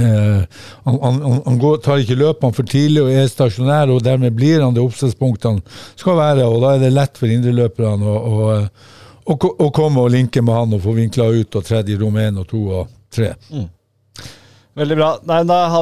uh, 0.00 0.42
han, 0.84 0.98
han, 1.02 1.38
han 1.46 1.60
går, 1.62 1.78
tar 1.84 2.02
ikke 2.02 2.18
løp 2.18 2.44
han 2.46 2.56
for 2.56 2.68
tidlig 2.68 3.04
og 3.04 3.12
er 3.12 3.30
stasjonær, 3.30 3.92
og 3.94 4.04
dermed 4.06 4.36
blir 4.36 4.64
han 4.64 4.76
det 4.76 4.84
oppstillspunktet 4.84 5.50
han 5.50 5.62
skal 5.94 6.18
være. 6.20 6.48
og 6.48 6.60
Da 6.64 6.74
er 6.74 6.84
det 6.84 6.92
lett 6.94 7.20
for 7.20 7.32
indreløperne 7.32 8.10
å, 8.10 8.16
å, 8.16 8.58
å, 9.32 9.38
å, 9.38 9.70
komme 9.74 10.04
og 10.04 10.12
linke 10.14 10.44
med 10.44 10.56
han 10.56 10.76
og 10.76 10.84
få 10.84 10.96
vinkla 10.98 11.30
ut 11.36 11.58
og 11.58 11.66
tredd 11.66 11.90
i 11.90 11.98
rom 12.00 12.20
én 12.20 12.42
og 12.42 12.48
to 12.50 12.66
og 12.82 12.92
tre. 13.12 13.34
Veldig 14.76 14.96
bra. 14.98 15.06
Nei, 15.24 15.38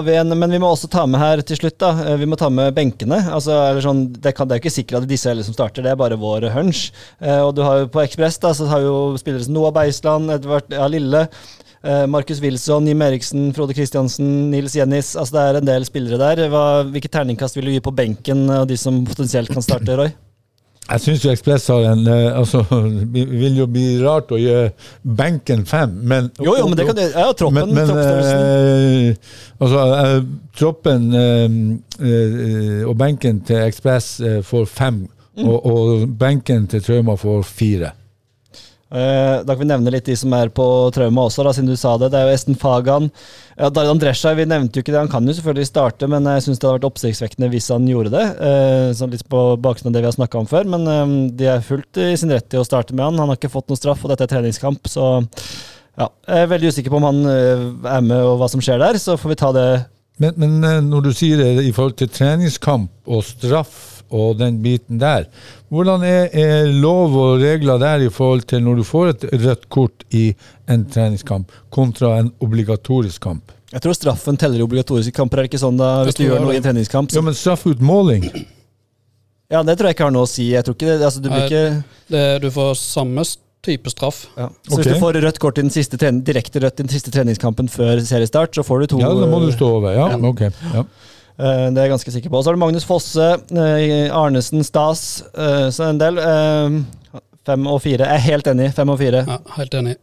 vi 0.07 0.15
en, 0.15 0.37
men 0.39 0.53
vi 0.55 0.59
må 0.63 0.69
også 0.71 0.87
ta 0.87 1.03
med 1.11 1.19
her 1.19 1.41
til 1.43 1.59
slutt, 1.59 1.75
da. 1.83 1.89
Eh, 2.05 2.17
Vi 2.21 2.29
må 2.31 2.37
ta 2.39 2.47
med 2.47 2.77
benkene. 2.77 3.25
Altså, 3.35 3.57
sånn, 3.83 4.05
det, 4.23 4.37
kan, 4.39 4.47
det 4.47 4.55
er 4.55 4.63
ikke 4.63 4.71
sikkert 4.71 5.01
at 5.01 5.09
disse 5.11 5.27
er 5.27 5.35
alle 5.35 5.47
som 5.47 5.57
starter, 5.57 5.83
det 5.83 5.91
er 5.91 5.99
bare 5.99 6.19
vår 6.21 6.47
hunch. 6.55 6.93
Eh, 7.19 7.41
og 7.41 7.57
du 7.57 7.65
har 7.67 7.81
jo 7.81 7.89
på 7.91 8.05
Ekspress 8.05 8.39
da, 8.45 8.53
så 8.55 8.69
har 8.71 8.85
jo 8.87 8.95
spillere 9.19 9.43
som 9.49 9.57
Noah 9.57 9.75
Beisland, 9.75 10.31
Edvard 10.37 10.71
ja, 10.71 10.87
Lille, 10.87 11.25
Markus 12.09 12.41
Wilson, 12.41 12.87
Jim 12.89 13.03
Eriksen, 13.05 13.51
Frode 13.57 13.75
Kristiansen, 13.77 14.29
Nils 14.51 14.73
Jennis. 14.77 15.15
Altså, 15.21 15.35
det 15.37 15.43
er 15.45 15.59
en 15.61 15.67
del 15.69 15.85
spillere 15.85 16.17
der. 16.21 16.47
Hva, 16.49 16.63
hvilke 16.89 17.11
terningkast 17.13 17.59
vil 17.59 17.69
du 17.69 17.75
gi 17.75 17.83
på 17.85 17.93
benken 17.95 18.47
og 18.51 18.69
de 18.71 18.79
som 18.81 19.03
potensielt 19.05 19.53
kan 19.53 19.65
starte, 19.65 19.97
Roy? 20.01 20.15
Jeg 20.85 21.01
syns 21.01 21.23
jo 21.25 21.31
Ekspress 21.33 21.71
har 21.73 21.87
en 21.95 22.03
eh, 22.13 22.27
altså, 22.37 22.61
Det 23.15 23.23
vil 23.31 23.55
jo 23.57 23.65
bli 23.73 23.85
rart 24.03 24.29
å 24.33 24.37
gi 24.37 24.53
benken 25.17 25.63
fem, 25.65 25.95
men 26.05 26.27
Jo, 26.37 26.59
jo, 26.59 26.67
men 26.69 26.77
det 26.77 26.85
kan 26.91 26.99
du 26.99 27.01
Ja, 27.07 27.31
troppen. 27.33 27.73
Men, 27.73 27.89
men 27.89 28.03
eh, 28.03 29.15
altså, 29.65 29.87
eh, 30.03 30.19
troppen 30.61 31.07
eh, 31.17 31.57
eh, 32.05 32.83
og 32.85 32.99
benken 33.01 33.41
til 33.49 33.63
Ekspress 33.65 34.11
eh, 34.21 34.41
får 34.45 34.69
fem, 34.69 35.05
Mm. 35.35 35.49
og, 35.51 35.65
og 35.67 36.03
benken 36.15 36.69
til 36.71 36.79
Trauma 36.87 37.17
får 37.19 37.41
fire. 37.43 37.89
Eh, 38.95 39.41
da 39.43 39.55
kan 39.55 39.65
vi 39.65 39.67
nevne 39.67 39.91
litt 39.91 40.07
de 40.07 40.15
som 40.15 40.33
er 40.37 40.53
på 40.55 40.65
trauma 40.95 41.25
også, 41.27 41.43
da, 41.43 41.53
siden 41.57 41.73
du 41.73 41.79
sa 41.79 41.97
det. 41.99 42.13
Det 42.13 42.21
er 42.21 42.29
jo 42.29 42.35
Esten 42.37 42.59
Fagan. 42.59 43.09
Ja, 43.57 43.67
Darid 43.67 43.91
Andresja, 43.91 44.35
vi 44.39 44.47
nevnte 44.47 44.79
jo 44.79 44.85
ikke 44.85 44.95
det. 44.95 45.01
Han 45.01 45.11
kan 45.11 45.27
jo 45.27 45.35
selvfølgelig 45.35 45.67
starte, 45.67 46.09
men 46.11 46.29
jeg 46.31 46.45
syns 46.45 46.61
det 46.61 46.69
hadde 46.69 46.77
vært 46.79 46.87
oppsiktsvekkende 46.93 47.51
hvis 47.51 47.71
han 47.75 47.89
gjorde 47.91 48.13
det. 48.15 48.27
Eh, 48.49 48.91
sånn 48.95 49.11
litt 49.15 49.27
på 49.31 49.43
baksiden 49.65 49.91
av 49.91 49.97
det 49.97 50.05
vi 50.05 50.11
har 50.13 50.19
snakka 50.19 50.43
om 50.43 50.51
før, 50.51 50.69
men 50.77 50.87
eh, 50.91 51.17
de 51.41 51.49
er 51.57 51.65
fullt 51.67 52.03
i 52.05 52.13
sin 52.21 52.35
rett 52.35 52.47
til 52.53 52.63
å 52.63 52.69
starte 52.69 52.95
med 52.95 53.09
han. 53.09 53.19
Han 53.23 53.33
har 53.33 53.41
ikke 53.41 53.51
fått 53.53 53.73
noen 53.73 53.81
straff, 53.81 54.05
og 54.05 54.15
dette 54.15 54.29
er 54.29 54.35
treningskamp, 54.37 54.87
så 54.91 55.17
ja. 55.95 56.09
Jeg 56.27 56.45
er 56.45 56.51
veldig 56.51 56.71
usikker 56.75 56.91
på 56.91 56.99
om 56.99 57.05
han 57.07 57.21
er 57.31 58.01
med 58.03 58.19
og 58.19 58.41
hva 58.41 58.49
som 58.51 58.63
skjer 58.63 58.81
der, 58.83 58.99
så 58.99 59.15
får 59.19 59.31
vi 59.31 59.37
ta 59.39 59.51
det 59.55 59.67
Men, 60.19 60.35
men 60.39 60.87
når 60.91 61.07
du 61.07 61.11
sier 61.15 61.39
det 61.39 61.67
i 61.67 61.71
forhold 61.75 61.95
til 61.99 62.11
treningskamp 62.11 63.11
og 63.11 63.23
straff 63.27 63.94
og 64.11 64.39
den 64.39 64.61
biten 64.65 64.99
der, 65.01 65.29
hvordan 65.73 66.05
er, 66.07 66.29
er 66.33 66.71
lov 66.73 67.15
og 67.19 67.43
regler 67.43 67.79
der 67.83 68.05
i 68.07 68.11
forhold 68.13 68.47
til 68.51 68.63
når 68.65 68.81
du 68.81 68.87
får 68.89 69.13
et 69.15 69.29
rødt 69.45 69.69
kort 69.69 70.05
i 70.15 70.27
en 70.71 70.85
treningskamp, 70.91 71.53
kontra 71.75 72.19
en 72.21 72.33
obligatorisk 72.45 73.23
kamp? 73.23 73.55
Jeg 73.75 73.83
tror 73.83 73.97
straffen 73.97 74.37
teller 74.39 74.61
i 74.61 74.67
obligatoriske 74.67 75.15
kamper, 75.17 75.41
er 75.41 75.47
det 75.47 75.55
ikke 75.55 75.65
sånn 75.65 75.81
da, 75.81 75.97
hvis 76.07 76.21
du 76.21 76.27
gjør 76.29 76.45
noe 76.45 76.55
i 76.55 76.61
en 76.61 76.67
treningskamp? 76.67 77.15
Ja, 77.15 77.25
men 77.27 77.35
straffutmåling 77.35 78.29
ja, 79.53 79.63
det 79.63 79.77
tror 79.79 79.91
jeg 79.91 79.99
ikke 79.99 80.07
har 80.09 80.15
noe 80.15 80.27
å 80.27 80.31
si. 80.31 80.49
Jeg 80.55 80.65
tror 80.67 80.77
ikke 80.77 80.89
det, 80.89 81.01
altså, 81.05 81.23
du 81.23 81.31
blir 81.31 81.45
ikke, 81.47 81.65
Det, 82.11 82.23
du 82.43 82.47
får 82.55 82.77
samme 82.81 83.25
type 83.65 83.91
straff. 83.93 84.27
ja. 84.37 84.51
Så 84.69 84.81
hvis 84.81 84.91
du 84.93 85.01
får 85.01 85.19
rødt 85.25 85.41
kort 85.41 85.59
i 85.61 85.65
den 85.65 85.73
siste 85.73 85.99
trening, 86.01 86.23
direkte 86.27 86.61
rødt 86.61 86.81
i 86.81 86.85
den 86.85 86.93
siste 86.93 87.13
treningskampen 87.15 87.69
før 87.73 88.01
seriestart, 88.05 88.57
så 88.57 88.65
får 88.67 88.85
du 88.85 88.87
to 88.95 89.01
Ja, 89.01 89.13
da 89.17 89.29
må 89.31 89.41
du 89.45 89.49
eh, 89.49 89.57
stå 89.57 89.71
over. 89.79 89.95
Ja, 89.97 90.09
ok. 90.17 90.43
Ja. 90.75 90.85
Eh, 91.39 91.67
Det 91.71 91.79
er 91.81 91.89
jeg 91.89 91.95
ganske 91.95 92.13
sikker 92.15 92.31
på. 92.31 92.43
Så 92.43 92.51
har 92.51 92.57
du 92.57 92.63
Magnus 92.63 92.87
Fosse, 92.87 93.33
eh, 93.51 94.11
Arnesen, 94.15 94.63
Stas, 94.65 95.23
eh, 95.35 95.69
så 95.75 95.89
en 95.91 95.99
del. 95.99 96.21
Fem 97.45 97.67
og 97.69 97.83
fire. 97.83 98.07
Jeg 98.07 98.15
er 98.15 98.25
helt 98.31 98.47
enig. 98.47 98.73
Fem 98.75 98.89
og 98.89 98.99
fire. 98.99 99.25
Ja, 99.29 99.39
helt 99.59 99.75
enig. 99.75 99.97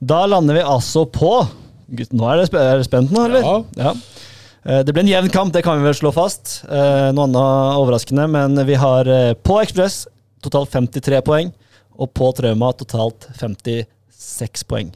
Da 0.00 0.26
lander 0.26 0.54
vi 0.54 0.60
altså 0.60 1.06
på 1.10 1.48
Gutt, 1.90 2.12
nå 2.14 2.22
er 2.30 2.36
det, 2.38 2.54
er 2.54 2.82
spent 2.86 3.10
nå, 3.10 3.24
eller? 3.26 3.42
Ja. 3.42 3.64
ja. 4.62 4.82
Det 4.84 4.92
blir 4.94 5.02
en 5.02 5.08
jevn 5.10 5.30
kamp, 5.32 5.52
det 5.52 5.64
kan 5.64 5.80
vi 5.80 5.88
vel 5.88 5.96
slå 5.96 6.12
fast. 6.14 6.60
Noe 6.70 7.24
annet 7.24 7.78
overraskende, 7.80 8.28
men 8.30 8.54
vi 8.68 8.76
har 8.78 9.10
på 9.42 9.56
Ekspress 9.58 10.04
totalt 10.40 10.70
53 10.70 11.18
poeng, 11.26 11.50
og 11.98 12.12
på 12.14 12.30
Trauma 12.38 12.70
totalt 12.78 13.26
56 13.40 14.62
poeng. 14.70 14.92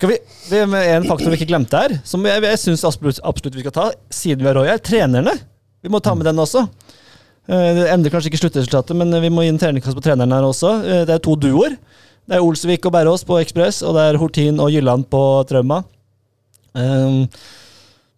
Skal 0.00 0.14
vi, 0.14 0.16
vi 0.48 0.58
med 0.72 0.86
En 0.96 1.04
faktor 1.04 1.28
vi 1.28 1.36
ikke 1.36 1.50
glemte 1.50 1.76
her, 1.76 1.92
som 2.08 2.22
jeg, 2.24 2.40
jeg 2.40 2.58
syns 2.62 2.86
absolutt, 2.88 3.18
absolutt 3.20 3.58
vi 3.58 3.64
skal 3.66 3.74
ta, 3.76 3.82
siden 4.08 4.40
vi 4.40 4.48
har 4.48 4.56
Roy 4.56 4.70
trenerne. 4.80 5.34
Vi 5.84 5.92
må 5.92 6.00
ta 6.00 6.14
med 6.16 6.24
den 6.24 6.40
også. 6.40 6.62
Eh, 7.44 7.66
Det 7.76 7.84
endrer 7.92 8.14
kanskje 8.14 8.30
ikke 8.32 8.40
sluttresultatet, 8.40 8.96
men 8.96 9.12
vi 9.20 9.28
må 9.28 9.44
gi 9.44 9.50
en 9.52 9.60
treningskasse 9.60 9.98
på 9.98 10.06
treneren 10.08 10.32
her 10.32 10.48
også. 10.48 10.72
Eh, 10.88 11.02
Det 11.04 11.18
er 11.18 11.22
to 11.28 11.36
duoer. 11.36 11.76
Det 12.24 12.38
er 12.38 12.40
Olsvik 12.48 12.88
og 12.88 12.96
Berrås 12.96 13.26
på 13.28 13.36
Ekspress, 13.42 13.82
og 13.84 13.98
det 13.98 14.08
er 14.08 14.20
Hortin 14.24 14.60
og 14.64 14.72
Gylland 14.72 15.04
på 15.12 15.22
Trauma. 15.52 15.82
Um, 16.72 17.24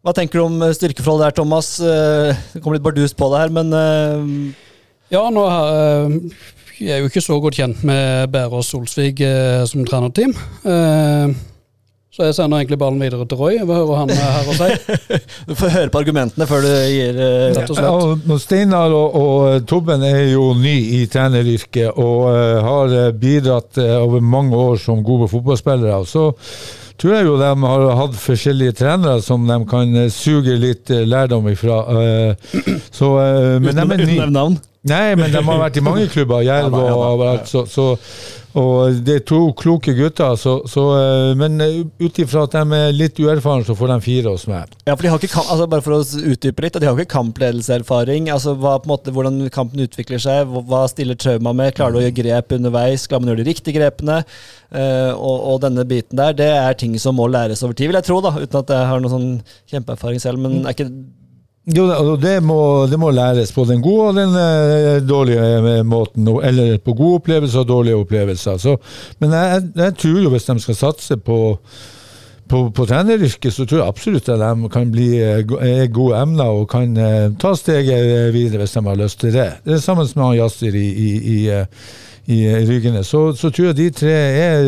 hva 0.07 0.13
tenker 0.15 0.39
du 0.39 0.45
om 0.47 0.63
eh, 0.63 0.75
styrkeforholdet 0.79 1.33
der, 1.33 1.39
Thomas? 1.43 1.75
Eh, 1.83 2.31
Det 2.55 2.63
kommer 2.63 2.79
litt 2.79 2.87
bardust 2.87 3.19
på 3.19 3.33
det 3.35 3.43
her, 3.43 3.55
men 3.59 3.75
eh, 3.75 4.53
Ja, 5.19 5.27
nå 5.35 5.49
er 5.51 6.21
jeg 6.83 6.97
er 6.97 7.03
jo 7.03 7.11
ikke 7.11 7.23
så 7.23 7.37
godt 7.43 7.55
kjent 7.59 7.83
med 7.87 8.31
Bærås 8.33 8.73
Olsvik 8.75 9.21
eh, 9.23 9.63
som 9.71 9.85
trenerteam. 9.87 10.33
Eh, 10.67 11.35
så 12.13 12.27
jeg 12.27 12.37
sender 12.37 12.61
egentlig 12.61 12.77
ballen 12.83 13.01
videre 13.01 13.25
til 13.25 13.39
Roy. 13.41 13.55
Jeg 13.57 13.67
vil 13.69 13.79
høre 13.79 13.89
hva 13.89 14.01
han 14.03 14.11
her 14.13 14.51
og 14.53 14.59
si. 14.59 14.99
du 15.49 15.55
får 15.57 15.73
høre 15.77 15.93
på 15.95 16.03
argumentene 16.03 16.49
før 16.51 16.67
du 16.67 16.69
gir 16.69 17.17
uh, 17.17 17.47
Rett 17.57 17.73
og 17.73 17.79
slett. 17.79 17.89
Ja, 17.89 18.35
og 18.35 18.43
Steinar 18.43 18.97
og, 18.99 19.17
og 19.23 19.67
Tobben 19.71 20.05
er 20.05 20.21
jo 20.35 20.51
ny 20.59 20.77
i 20.99 21.03
treneryrket 21.13 21.97
og 21.97 22.29
uh, 22.29 22.61
har 22.69 22.95
eh, 22.99 23.11
bidratt 23.17 23.81
uh, 23.81 23.97
over 24.05 24.21
mange 24.21 24.61
år 24.61 24.77
som 24.83 25.01
gode 25.07 25.31
fotballspillere. 25.33 26.03
Så 26.09 26.29
tror 27.03 27.17
jeg 27.17 27.27
jo 27.27 27.39
de 27.41 27.51
har 27.65 27.87
hatt 27.99 28.19
forskjellige 28.23 28.77
trenere 28.79 29.23
som 29.25 29.47
de 29.49 29.57
kan 29.71 29.97
eh, 30.05 30.11
suge 30.13 30.55
litt 30.61 30.93
eh, 30.95 31.07
lærdom 31.09 31.49
ifra. 31.51 31.81
eh, 31.99 32.53
så, 32.95 33.09
eh, 33.23 33.57
men 33.63 33.75
de 33.75 33.87
er 33.97 34.05
ny. 34.07 34.19
navn. 34.31 34.61
Nei, 34.91 35.15
men 35.15 35.31
de 35.31 35.39
har 35.47 35.59
vært 35.61 35.77
i 35.79 35.83
mange 35.85 36.09
klubber. 36.11 36.43
Jerv 36.43 36.75
og 36.75 36.89
overalt. 36.91 37.47
Så, 37.47 37.63
så, 37.71 37.93
og 38.59 38.99
det 39.07 39.15
er 39.15 39.21
to 39.25 39.39
kloke 39.55 39.95
gutter. 39.95 40.35
Så, 40.41 40.57
så, 40.69 40.83
eh, 40.99 41.35
men 41.39 41.63
eh, 41.63 41.85
ut 42.03 42.19
ifra 42.19 42.43
at 42.49 42.57
de 42.57 42.79
er 42.81 42.97
litt 42.97 43.21
uerfarne, 43.23 43.63
så 43.69 43.77
får 43.79 43.93
de 43.93 43.99
fire 44.05 44.33
hos 44.35 44.49
meg. 44.51 44.75
Ja, 44.83 44.97
for 44.97 45.07
de 45.07 45.13
har 45.13 45.23
ikke 45.23 45.45
altså 45.45 45.69
Bare 45.71 45.87
for 45.87 46.01
å 46.01 46.03
utdype 46.03 46.67
litt, 46.67 46.81
de 46.83 46.91
har 46.91 46.99
ikke 46.99 47.15
kampledelseserfaring. 47.15 48.27
Altså 48.35 48.57
hva, 48.59 48.75
på 48.83 48.91
en 48.91 48.95
måte, 48.97 49.15
Hvordan 49.15 49.39
kampen 49.55 49.87
utvikler 49.87 50.21
seg, 50.23 50.51
hva, 50.51 50.83
stiller 50.91 51.21
Trauma 51.21 51.55
med? 51.57 51.77
Klarer 51.79 51.95
du 51.95 52.03
å 52.03 52.05
gjøre 52.09 52.19
grep 52.19 52.59
underveis? 52.59 53.07
Klarer 53.07 53.23
man 53.23 53.31
å 53.31 53.37
gjøre 53.37 53.45
de 53.45 53.49
riktige 53.53 53.79
grepene? 53.79 54.21
Eh, 54.75 55.15
og, 55.15 55.49
og 55.55 55.63
denne 55.63 55.87
biten 55.87 56.19
der, 56.19 56.35
det 56.35 56.53
er 56.59 56.79
ting 56.81 56.99
som 56.99 57.17
må 57.21 57.31
læres 57.31 57.63
over 57.63 57.79
tid, 57.79 57.93
vil 57.93 58.03
jeg 58.03 58.11
tro, 58.11 58.19
da 58.25 58.35
uten 58.35 58.63
at 58.65 58.75
jeg 58.75 58.91
har 58.91 59.03
noen 59.03 59.15
sånn 59.15 59.35
kjempeerfaring 59.71 60.23
selv. 60.27 60.43
Men 60.43 60.65
er 60.67 60.75
ikke 60.75 60.91
Jo, 61.63 61.85
det 62.19 62.41
må, 62.43 62.89
det 62.91 62.99
må 62.99 63.13
læres 63.15 63.53
på 63.55 63.63
den 63.69 63.79
gode 63.85 64.09
og 64.11 64.17
den 64.17 64.33
eh, 64.35 64.97
dårlige 65.07 65.43
eh, 65.79 65.85
måten. 65.87 66.27
Eller 66.43 66.75
på 66.83 66.91
gode 66.99 67.21
opplevelser 67.21 67.63
og 67.63 67.69
dårlige 67.69 68.01
opplevelser. 68.03 68.57
Så, 68.59 68.75
men 69.23 69.31
jeg, 69.31 69.71
jeg 69.79 69.95
tror 69.95 70.19
jo 70.25 70.31
hvis 70.33 70.49
de 70.49 70.57
skal 70.65 70.75
satse 70.75 71.17
på, 71.23 71.55
på, 72.51 72.71
på 72.75 72.83
treneryrket, 72.91 73.55
så 73.55 73.63
tror 73.63 73.79
jeg 73.79 73.93
absolutt 73.93 74.27
at 74.35 74.43
de 74.43 74.69
kan 74.75 74.91
bli 74.91 75.23
eh, 75.23 75.47
er 75.63 75.87
gode 75.95 76.19
emner 76.19 76.51
og 76.51 76.67
kan 76.73 76.97
eh, 76.99 77.31
ta 77.39 77.55
steget 77.55 78.11
eh, 78.11 78.35
videre 78.35 78.59
hvis 78.65 78.75
de 78.75 78.83
har 78.89 78.99
lyst 78.99 79.21
til 79.23 79.31
det. 79.37 79.51
Det 79.63 79.75
er 79.77 79.85
sammen 79.85 80.09
med 80.17 80.25
han 80.25 80.39
Yasir 80.41 80.75
i, 80.75 80.89
i, 80.91 81.11
i, 81.37 81.39
eh, 81.47 81.67
i 82.27 82.67
Ryggene. 82.67 83.05
Så, 83.07 83.39
så 83.39 83.51
tror 83.55 83.71
jeg 83.71 83.79
de 83.79 83.87
tre 84.01 84.17
er, 84.41 84.67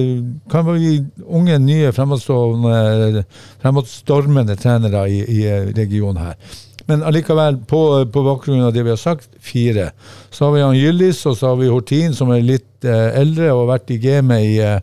kan 0.51 0.63
bli 0.71 1.03
unge, 1.27 1.59
nye, 1.59 1.91
fremadstormende, 1.97 4.57
trenere 4.63 5.11
i, 5.11 5.19
i 5.41 5.43
eh, 5.51 5.75
regionen 5.75 6.23
her. 6.23 6.39
Men 6.87 7.03
allikevel, 7.07 7.57
på, 7.69 8.05
på 8.13 8.23
bakgrunn 8.27 8.65
av 8.67 8.73
det 8.75 8.83
vi 8.85 8.91
har 8.93 8.97
sagt, 9.01 9.29
fire. 9.41 9.91
Så 10.31 10.45
har 10.45 10.53
vi 10.57 10.63
han 10.65 10.77
Gyllis, 10.77 11.23
og 11.27 11.37
så 11.39 11.47
har 11.53 11.57
vi 11.61 11.69
Hortin, 11.73 12.15
som 12.17 12.31
er 12.35 12.43
litt 12.45 12.85
eh, 12.85 13.15
eldre 13.21 13.53
og 13.55 13.61
har 13.63 13.71
vært 13.79 13.91
i 13.95 13.99
gamet 14.03 14.41
i, 14.45 14.59
eh, 14.61 14.81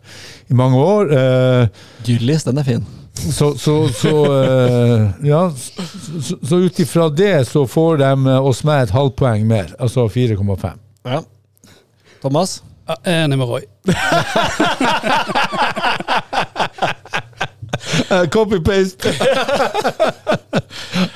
i 0.49 0.54
mange 0.58 0.78
år. 0.82 1.04
Eh, 1.14 1.68
Gyllis, 2.08 2.43
den 2.47 2.58
er 2.58 2.64
fin. 2.66 2.86
så 3.22 3.52
så, 3.60 3.89
så 3.93 4.12
eh, 4.34 5.10
Ja, 5.28 5.52
så, 5.54 5.84
så, 6.24 6.38
så 6.47 6.56
ut 6.64 6.80
ifra 6.80 7.10
det 7.14 7.45
så 7.49 7.68
får 7.70 7.97
de 8.02 8.12
oss 8.39 8.64
med 8.66 8.84
et 8.88 8.91
halvpoeng 8.95 9.45
mer, 9.47 9.66
altså 9.80 10.08
4,5. 10.10 10.70
Ja. 11.06 11.22
Thomas? 12.22 12.64
Ja, 12.89 12.95
jeg 13.06 13.14
er 13.14 13.24
enig 13.28 13.38
med 13.38 13.47
Roy. 13.47 13.62
Copy-paste! 18.34 19.12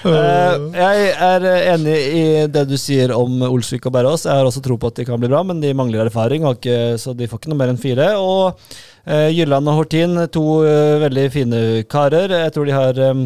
Eh, 0.05 0.55
jeg 0.77 1.05
er 1.25 1.45
enig 1.73 1.95
i 2.13 2.23
det 2.49 2.61
du 2.69 2.75
sier 2.79 3.11
om 3.15 3.41
Olsvik 3.47 3.87
og 3.89 3.93
Berrås. 3.95 4.23
Jeg 4.27 4.37
har 4.37 4.47
også 4.47 4.61
tro 4.63 4.77
på 4.79 4.89
at 4.91 4.99
de 4.99 5.05
kan 5.07 5.19
bli 5.21 5.29
bra, 5.31 5.41
men 5.45 5.59
de 5.61 5.73
mangler 5.77 6.05
erfaring, 6.05 6.45
ikke, 6.49 6.95
så 7.01 7.13
de 7.17 7.27
får 7.29 7.41
ikke 7.41 7.51
noe 7.51 7.59
mer 7.59 7.71
enn 7.73 7.81
fire. 7.81 8.11
Og 8.21 8.59
Gylland 9.05 9.69
og 9.69 9.79
Hortin, 9.79 10.17
to 10.33 10.43
eh, 10.65 10.97
veldig 11.03 11.25
fine 11.33 11.61
karer. 11.89 12.31
Jeg 12.45 12.53
tror 12.55 12.65
de 12.69 12.73
har 12.73 13.01
eh, 13.01 13.11
eh, 13.13 13.25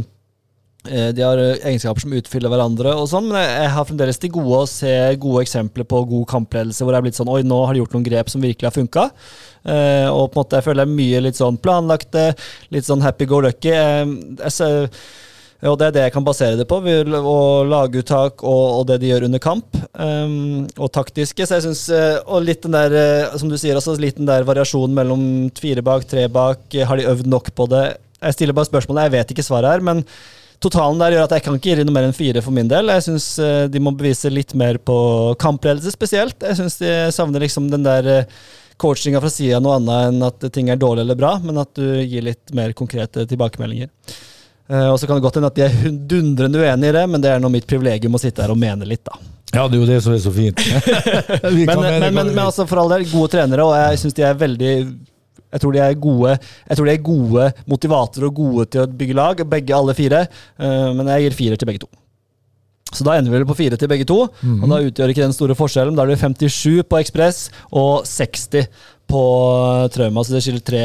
de 0.90 1.22
har 1.24 1.40
egenskaper 1.40 2.04
som 2.04 2.16
utfyller 2.18 2.52
hverandre, 2.52 2.96
og 2.98 3.08
sånn, 3.12 3.30
men 3.30 3.40
jeg 3.44 3.60
jeg 3.60 3.76
har 3.76 3.86
fremdeles 3.86 4.20
til 4.22 4.32
gode 4.34 4.64
å 4.64 4.70
se 4.70 4.94
gode 5.22 5.44
eksempler 5.46 5.86
på 5.86 6.02
god 6.10 6.26
kampledelse 6.32 6.84
hvor 6.84 6.96
det 6.96 7.00
er 7.00 7.06
blitt 7.06 7.20
sånn 7.20 7.30
Oi, 7.30 7.44
nå 7.46 7.62
har 7.66 7.76
de 7.76 7.84
gjort 7.84 7.96
noen 7.96 8.08
grep 8.08 8.32
som 8.34 8.42
virkelig 8.42 8.70
har 8.70 8.76
funka. 8.76 9.06
Eh, 9.70 10.08
og 10.10 10.32
på 10.32 10.40
en 10.40 10.42
måte 10.42 10.60
jeg 10.60 10.66
føler 10.66 10.84
det 10.84 10.90
er 10.90 11.00
mye 11.00 11.24
litt 11.28 11.40
sånn 11.40 11.60
planlagte, 11.62 12.30
litt 12.74 12.88
sånn 12.88 13.04
happy 13.06 13.28
go 13.30 13.42
lucky. 13.46 13.74
Eh, 13.76 14.14
jeg 14.46 14.56
ser, 14.56 14.90
og 15.68 15.76
det 15.80 15.90
er 15.90 15.96
det 15.96 16.04
jeg 16.06 16.16
kan 16.16 16.24
basere 16.24 16.56
det 16.60 16.68
på. 16.70 16.80
Og 16.80 17.68
laguttak 17.68 18.44
og, 18.48 18.64
og 18.80 18.88
det 18.90 19.02
de 19.02 19.12
gjør 19.12 19.28
under 19.28 19.44
kamp. 19.44 19.76
Um, 19.92 20.68
og 20.80 20.92
taktiske. 20.96 21.44
Så 21.44 21.58
jeg 21.58 21.68
synes, 21.68 21.84
eh, 21.92 22.20
Og 22.26 22.46
litt 22.48 22.64
den 22.64 22.78
der, 22.78 22.96
eh, 22.96 23.38
som 23.38 23.52
du 23.52 23.58
sier, 23.60 23.76
også 23.76 23.98
litt 24.00 24.18
den 24.22 24.30
der 24.30 24.48
variasjonen 24.48 24.96
mellom 24.96 25.24
fire 25.60 25.84
bak, 25.84 26.08
tre 26.08 26.28
bak. 26.32 26.64
Eh, 26.72 26.88
Har 26.88 26.98
de 26.98 27.10
øvd 27.12 27.28
nok 27.28 27.52
på 27.56 27.68
det? 27.68 27.98
Jeg 28.22 28.38
stiller 28.38 28.56
bare 28.56 28.72
spørsmålet, 28.72 29.08
jeg 29.08 29.18
vet 29.18 29.34
ikke 29.36 29.48
svaret 29.48 29.76
her. 29.76 29.84
men 29.84 30.06
Totalen 30.60 31.00
der 31.00 31.16
gjør 31.16 31.28
at 31.28 31.36
jeg 31.38 31.44
kan 31.46 31.56
ikke 31.56 31.72
gi 31.72 31.84
noe 31.88 31.96
mer 31.96 32.08
enn 32.10 32.16
fire 32.16 32.42
for 32.44 32.56
min 32.56 32.68
del. 32.68 32.92
Jeg 32.92 33.06
syns 33.06 33.28
de 33.72 33.80
må 33.84 33.94
bevise 33.96 34.32
litt 34.34 34.52
mer 34.60 34.80
på 34.84 34.98
kampledelse 35.40 35.94
spesielt. 35.96 36.36
Jeg 36.44 36.60
syns 36.60 36.76
de 36.82 36.90
savner 37.16 37.46
liksom 37.46 37.70
den 37.72 37.86
der 37.86 38.10
eh, 38.12 38.34
coachinga 38.80 39.22
fra 39.24 39.32
sida 39.32 39.60
noe 39.64 39.78
annet 39.80 40.10
enn 40.10 40.26
at 40.28 40.50
ting 40.56 40.72
er 40.72 40.80
dårlig 40.80 41.06
eller 41.06 41.20
bra, 41.20 41.38
men 41.44 41.60
at 41.62 41.72
du 41.80 41.86
gir 42.04 42.28
litt 42.28 42.54
mer 42.56 42.76
konkrete 42.78 43.26
tilbakemeldinger. 43.30 43.92
Eh, 44.70 44.88
og 44.92 45.00
så 45.00 45.08
kan 45.08 45.18
det 45.20 45.26
godt 45.26 45.40
hende 45.40 45.50
at 45.52 45.58
de 45.60 45.66
er 45.66 45.98
dundrende 46.12 46.62
uenig 46.62 46.92
i 46.92 46.96
det, 46.96 47.06
men 47.10 47.24
det 47.24 47.34
er 47.34 47.44
nå 47.44 47.52
mitt 47.52 47.68
privilegium 47.70 48.16
å 48.16 48.22
sitte 48.22 48.44
her 48.46 48.54
og 48.54 48.60
mene 48.60 48.88
litt, 48.88 49.04
da. 49.08 49.20
Ja, 49.50 49.64
det 49.66 49.80
er 49.80 49.82
jo 49.82 49.88
det 49.90 50.02
som 50.06 50.14
er 50.14 50.20
så 50.22 50.32
fint. 50.32 50.60
Men, 51.42 51.80
men, 51.82 52.04
men, 52.14 52.28
men 52.36 52.42
altså 52.44 52.68
for 52.70 52.84
all 52.84 52.92
del, 52.92 53.08
gode 53.10 53.32
trenere, 53.34 53.64
og 53.66 53.74
jeg 53.74 53.98
syns 54.04 54.16
de 54.20 54.26
er 54.28 54.36
veldig 54.38 54.74
jeg 55.50 55.64
tror 55.64 55.76
de 55.76 55.82
er 55.82 55.98
gode 55.98 56.36
de 56.40 56.92
er 56.94 57.02
gode 57.04 57.48
motivatorer 57.70 58.28
og 58.30 58.38
gode 58.38 58.68
til 58.74 58.84
å 58.84 58.90
bygge 58.90 59.18
lag, 59.18 59.42
begge 59.50 59.76
alle 59.76 59.96
fire. 59.98 60.26
Eh, 60.60 60.92
men 60.96 61.10
jeg 61.14 61.26
gir 61.26 61.38
firer 61.40 61.60
til 61.60 61.70
begge 61.70 61.84
to. 61.86 61.90
Så 62.90 63.06
da 63.06 63.16
ender 63.18 63.30
vi 63.30 63.38
vel 63.38 63.50
på 63.50 63.58
fire 63.58 63.78
til 63.78 63.90
begge 63.90 64.06
to, 64.10 64.24
og 64.26 64.64
da 64.72 64.80
utgjør 64.82 65.12
ikke 65.14 65.22
den 65.22 65.36
store 65.36 65.54
forskjellen. 65.58 65.94
Da 65.94 66.08
er 66.08 66.16
det 66.16 66.22
57 66.24 66.88
på 66.90 66.98
Ekspress 66.98 67.44
og 67.70 68.08
60 68.10 68.66
på 69.10 69.24
Trauma, 69.94 70.24
så 70.26 70.34
det 70.34 70.42
skiller 70.42 70.64
tre 70.66 70.84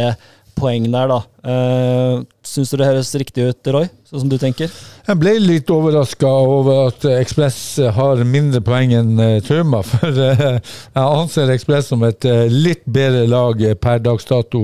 poeng 0.54 0.84
der, 0.92 1.10
da. 1.10 1.18
Uh, 1.44 2.24
Syns 2.44 2.70
du 2.70 2.76
det 2.78 2.90
høres 2.90 3.14
riktig 3.20 3.48
ut, 3.48 3.72
Roy? 3.72 3.88
Sånn 4.14 4.28
som 4.28 4.30
du 4.30 4.36
tenker? 4.38 4.70
Jeg 5.08 5.18
ble 5.18 5.32
litt 5.42 5.70
overraska 5.74 6.28
over 6.46 6.84
at 6.92 7.02
eh, 7.10 7.16
Ekspress 7.18 7.56
har 7.96 8.20
mindre 8.22 8.60
poeng 8.62 8.92
enn 8.94 9.18
uh, 9.18 9.40
Trauma. 9.42 9.80
For 9.90 10.06
uh, 10.06 10.60
jeg 10.60 11.02
anser 11.02 11.50
Ekspress 11.50 11.90
som 11.90 12.04
et 12.06 12.22
uh, 12.30 12.44
litt 12.46 12.84
bedre 12.86 13.24
lag 13.26 13.58
eh, 13.58 13.74
per 13.74 13.98
dags 14.04 14.28
dato. 14.30 14.62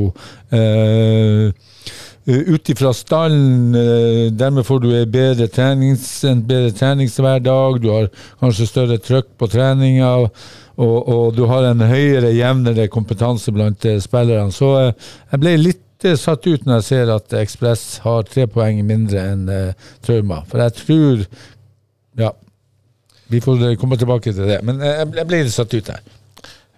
Ut 2.31 2.71
ifra 2.71 2.93
stallen, 2.95 3.75
dermed 4.39 4.63
får 4.69 4.81
du 4.85 4.89
en 4.95 5.11
bedre, 5.11 5.49
trenings, 5.51 6.07
en 6.31 6.45
bedre 6.47 6.71
treningshverdag. 6.77 7.83
Du 7.83 7.91
har 7.91 8.11
kanskje 8.39 8.71
større 8.71 9.03
trøkk 9.03 9.33
på 9.41 9.51
treninga. 9.51 10.13
Og, 10.79 10.97
og 11.01 11.35
du 11.35 11.43
har 11.51 11.73
en 11.73 11.83
høyere, 11.91 12.31
jevnere 12.37 12.87
kompetanse 12.93 13.51
blant 13.57 13.89
spillerne. 14.05 14.55
Så 14.55 14.77
jeg 14.85 15.43
ble 15.43 15.59
litt 15.59 15.83
uh, 16.07 16.17
satt 16.19 16.47
ut 16.47 16.67
når 16.67 16.81
jeg 16.81 16.89
ser 16.91 17.13
at 17.15 17.35
Ekspress 17.41 17.85
har 18.05 18.23
tre 18.29 18.47
poeng 18.51 18.81
mindre 18.87 19.25
enn 19.33 19.49
uh, 19.51 19.91
Trauma. 20.07 20.43
For 20.51 20.63
jeg 20.65 20.79
tror 20.85 21.27
Ja. 22.21 22.33
Vi 23.31 23.39
får 23.43 23.61
uh, 23.63 23.75
komme 23.79 23.99
tilbake 24.01 24.33
til 24.35 24.49
det. 24.51 24.61
Men 24.67 24.81
uh, 24.83 24.89
jeg, 24.91 25.13
jeg 25.21 25.31
ble 25.31 25.45
litt 25.45 25.55
satt 25.55 25.77
ut 25.77 25.93
her. 25.95 26.03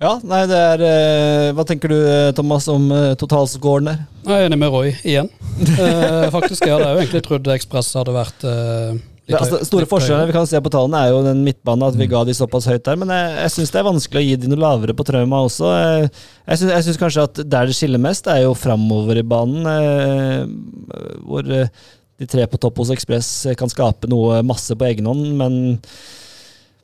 Ja, 0.02 0.16
nei, 0.26 0.40
det 0.50 0.58
er 0.58 0.80
eh, 0.82 1.48
Hva 1.54 1.62
tenker 1.68 1.92
du, 1.92 1.94
eh, 1.94 2.32
Thomas, 2.34 2.66
om 2.72 2.88
eh, 2.90 3.12
totalscoren 3.18 3.86
der? 3.86 4.00
Jeg 4.26 4.34
er 4.34 4.48
enig 4.48 4.58
med 4.58 4.74
Roy 4.74 4.90
igjen. 5.06 5.30
Eh, 5.62 6.26
faktisk, 6.32 6.64
Jeg 6.64 6.74
hadde 6.74 6.88
jo 6.90 6.98
egentlig 7.02 7.20
trodd 7.22 7.46
Ekspress 7.54 7.92
hadde 7.94 8.14
vært 8.16 8.46
eh, 8.48 8.96
litt 8.96 9.11
Det, 9.32 9.40
altså, 9.40 9.60
store 9.66 9.88
forskjellene 9.90 10.28
vi 10.28 10.34
kan 10.36 10.46
se 10.48 10.60
på 10.62 10.72
tallene, 10.72 11.00
er 11.00 11.14
jo 11.14 11.22
den 11.26 11.42
midtbanen, 11.46 11.86
at 11.88 11.98
vi 11.98 12.08
ga 12.10 12.22
de 12.28 12.34
såpass 12.36 12.68
høyt 12.70 12.84
der. 12.86 13.00
Men 13.00 13.12
jeg, 13.14 13.32
jeg 13.40 13.54
syns 13.56 13.72
det 13.74 13.80
er 13.80 13.88
vanskelig 13.88 14.20
å 14.22 14.26
gi 14.26 14.36
de 14.44 14.52
noe 14.52 14.62
lavere 14.62 14.96
på 14.98 15.06
Trauma 15.08 15.42
også. 15.48 15.72
Jeg 15.72 16.12
jeg 16.46 16.86
syns 16.86 17.00
kanskje 17.00 17.26
at 17.26 17.42
der 17.42 17.68
det 17.70 17.76
skiller 17.78 18.02
mest, 18.02 18.28
er 18.30 18.44
jo 18.44 18.54
framover 18.58 19.18
i 19.20 19.26
banen. 19.26 19.66
eh, 19.72 21.18
Hvor 21.26 21.48
eh, 21.48 21.72
de 22.20 22.28
tre 22.30 22.46
på 22.46 22.60
topp 22.60 22.78
hos 22.82 22.92
Ekspress 22.94 23.30
kan 23.58 23.70
skape 23.72 24.10
noe 24.10 24.42
masse 24.46 24.76
på 24.78 24.86
egen 24.90 25.08
hånd, 25.10 25.32
men 25.40 25.56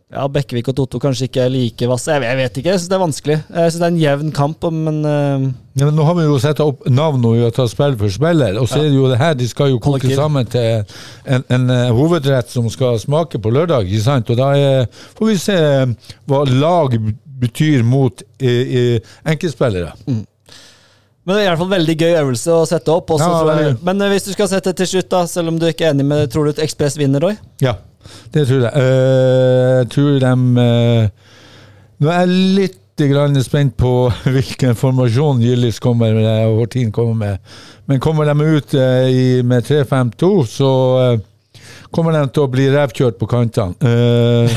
ja, 0.09 0.23
Bekkevik 0.33 0.71
og 0.71 0.77
Totto 0.79 0.99
kanskje 1.03 1.27
ikke 1.29 1.43
er 1.45 1.51
like 1.53 1.89
vasse. 1.91 2.15
Jeg, 2.15 2.25
jeg 2.25 2.39
vet 2.39 2.59
ikke, 2.61 2.71
jeg 2.73 2.81
syns 2.81 2.89
det 2.89 2.97
er 2.97 3.03
vanskelig. 3.03 3.35
Jeg 3.45 3.73
syns 3.73 3.83
det 3.83 3.85
er 3.85 3.93
en 3.93 4.01
jevn 4.01 4.31
kamp, 4.37 4.65
men 4.73 5.03
uh... 5.05 5.49
Ja, 5.77 5.85
men 5.85 5.99
nå 5.99 6.07
har 6.09 6.17
vi 6.17 6.25
jo 6.25 6.39
satt 6.41 6.63
opp 6.65 6.87
navn 6.89 7.27
og 7.29 7.43
tatt 7.55 7.73
spill 7.75 7.97
for 8.01 8.15
spiller, 8.15 8.57
og 8.59 8.71
så 8.71 8.81
er 8.81 8.89
det 8.89 8.97
jo 8.97 9.11
det 9.13 9.19
her 9.21 9.37
de 9.37 9.49
skal 9.51 9.75
jo 9.75 9.83
koke 9.85 10.09
sammen 10.17 10.49
til 10.49 10.81
en, 11.29 11.45
en 11.45 11.75
eh, 11.75 11.91
hovedrett 11.95 12.49
som 12.51 12.67
skal 12.73 12.97
smake 12.99 13.39
på 13.45 13.53
lørdag, 13.53 13.85
ikke 13.85 14.07
sant? 14.07 14.33
Og 14.33 14.41
da 14.41 14.49
er, 14.57 14.89
får 15.19 15.29
vi 15.29 15.37
se 15.43 15.59
hva 16.27 16.41
lag 16.49 16.97
betyr 17.39 17.85
mot 17.87 18.25
enkeltspillere. 18.41 19.93
Men 20.09 21.37
det 21.37 21.43
er 21.43 21.45
i 21.45 21.51
hvert 21.51 21.61
fall 21.61 21.75
veldig 21.75 21.97
gøy 22.01 22.15
øvelse 22.23 22.57
å 22.57 22.65
sette 22.67 22.91
opp. 22.95 23.13
Også, 23.13 23.29
Ja. 23.29 23.77
Men 23.85 24.01
hvis 24.09 24.25
du 24.25 24.33
skal 24.33 24.49
sette 24.49 24.73
til 24.73 24.89
slutt, 24.89 25.11
da, 25.13 25.27
selv 25.29 25.53
om 25.53 25.61
du 25.61 25.69
ikke 25.69 25.85
er 25.85 25.93
enig 25.93 26.09
med 26.09 26.33
Tror 26.33 26.49
du 26.49 26.55
at 26.57 26.65
Ekspress 26.65 26.97
vinner, 26.97 27.21
Roy? 27.21 27.37
Ja, 27.61 27.77
det 28.35 28.45
tror 28.49 28.67
jeg. 28.67 28.73
Uh, 28.75 29.79
Jeg 29.79 29.89
tror 29.95 30.19
de 30.25 30.33
uh, 30.59 31.09
Nå 31.99 32.11
er 32.13 32.21
jeg 32.21 32.29
litt 32.59 32.85
grann 33.09 33.39
spent 33.43 33.77
på 33.79 33.93
hvilken 34.35 34.75
formasjon 34.79 35.41
Gillis 35.43 35.79
kommer 35.83 36.15
med, 36.17 36.29
og 36.49 36.63
Hortin 36.63 36.91
kommer 36.95 37.15
med. 37.15 37.53
Men 37.87 38.01
kommer 38.03 38.27
de 38.27 38.35
ut 38.59 38.75
uh, 38.75 39.07
i, 39.11 39.43
med 39.47 39.65
3-5-2, 39.67 40.31
så 40.51 40.71
eh, 41.05 41.21
kommer 41.95 42.13
de 42.19 42.25
til 42.35 42.43
å 42.45 42.51
bli 42.53 42.67
revkjørt 42.75 43.17
på 43.21 43.29
kantene. 43.31 43.75
Uh, 43.81 44.51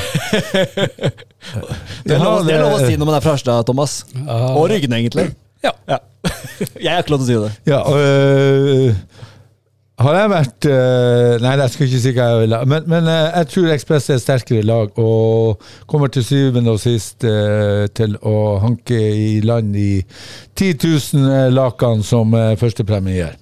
Det 1.41 2.13
er, 2.15 2.21
lov, 2.21 2.43
det 2.45 2.53
er 2.53 2.61
lov 2.61 2.75
å 2.77 2.81
si 2.85 2.97
når 2.99 3.07
man 3.07 3.15
er 3.17 3.23
fra 3.23 3.33
Harstad, 3.33 3.63
Thomas. 3.65 4.01
Ja. 4.13 4.35
Og 4.57 4.67
Ryggen, 4.69 4.93
egentlig. 4.93 5.31
Ja. 5.65 5.71
Jeg 6.81 6.91
har 6.91 7.01
ikke 7.01 7.13
lov 7.15 7.23
til 7.23 7.25
å 7.25 7.29
si 7.29 7.39
det. 7.41 7.51
Ja, 7.71 7.79
øh, 7.89 8.93
har 9.99 10.15
jeg 10.17 10.29
vært 10.31 10.65
øh, 10.71 11.41
Nei, 11.43 11.51
jeg 11.59 11.73
skal 11.73 11.87
ikke 11.87 12.01
si 12.01 12.13
hva 12.15 12.27
jeg 12.31 12.41
vil. 12.43 12.55
Men, 12.71 12.87
men 12.89 13.09
øh, 13.11 13.27
jeg 13.37 13.49
tror 13.53 13.73
Ekspress 13.75 14.09
er 14.09 14.17
et 14.17 14.23
sterkere 14.23 14.65
lag 14.65 14.99
og 14.99 15.61
kommer 15.91 16.07
til 16.07 16.25
syvende 16.25 16.73
og 16.73 16.79
sist 16.81 17.25
øh, 17.27 17.85
til 17.93 18.17
å 18.23 18.57
hanke 18.63 18.97
i 18.97 19.41
land 19.45 19.75
i 19.77 20.01
10 20.57 20.73
000 21.13 21.53
lakan 21.53 22.01
som 22.07 22.33
førstepremie 22.57 23.19
gir. 23.19 23.37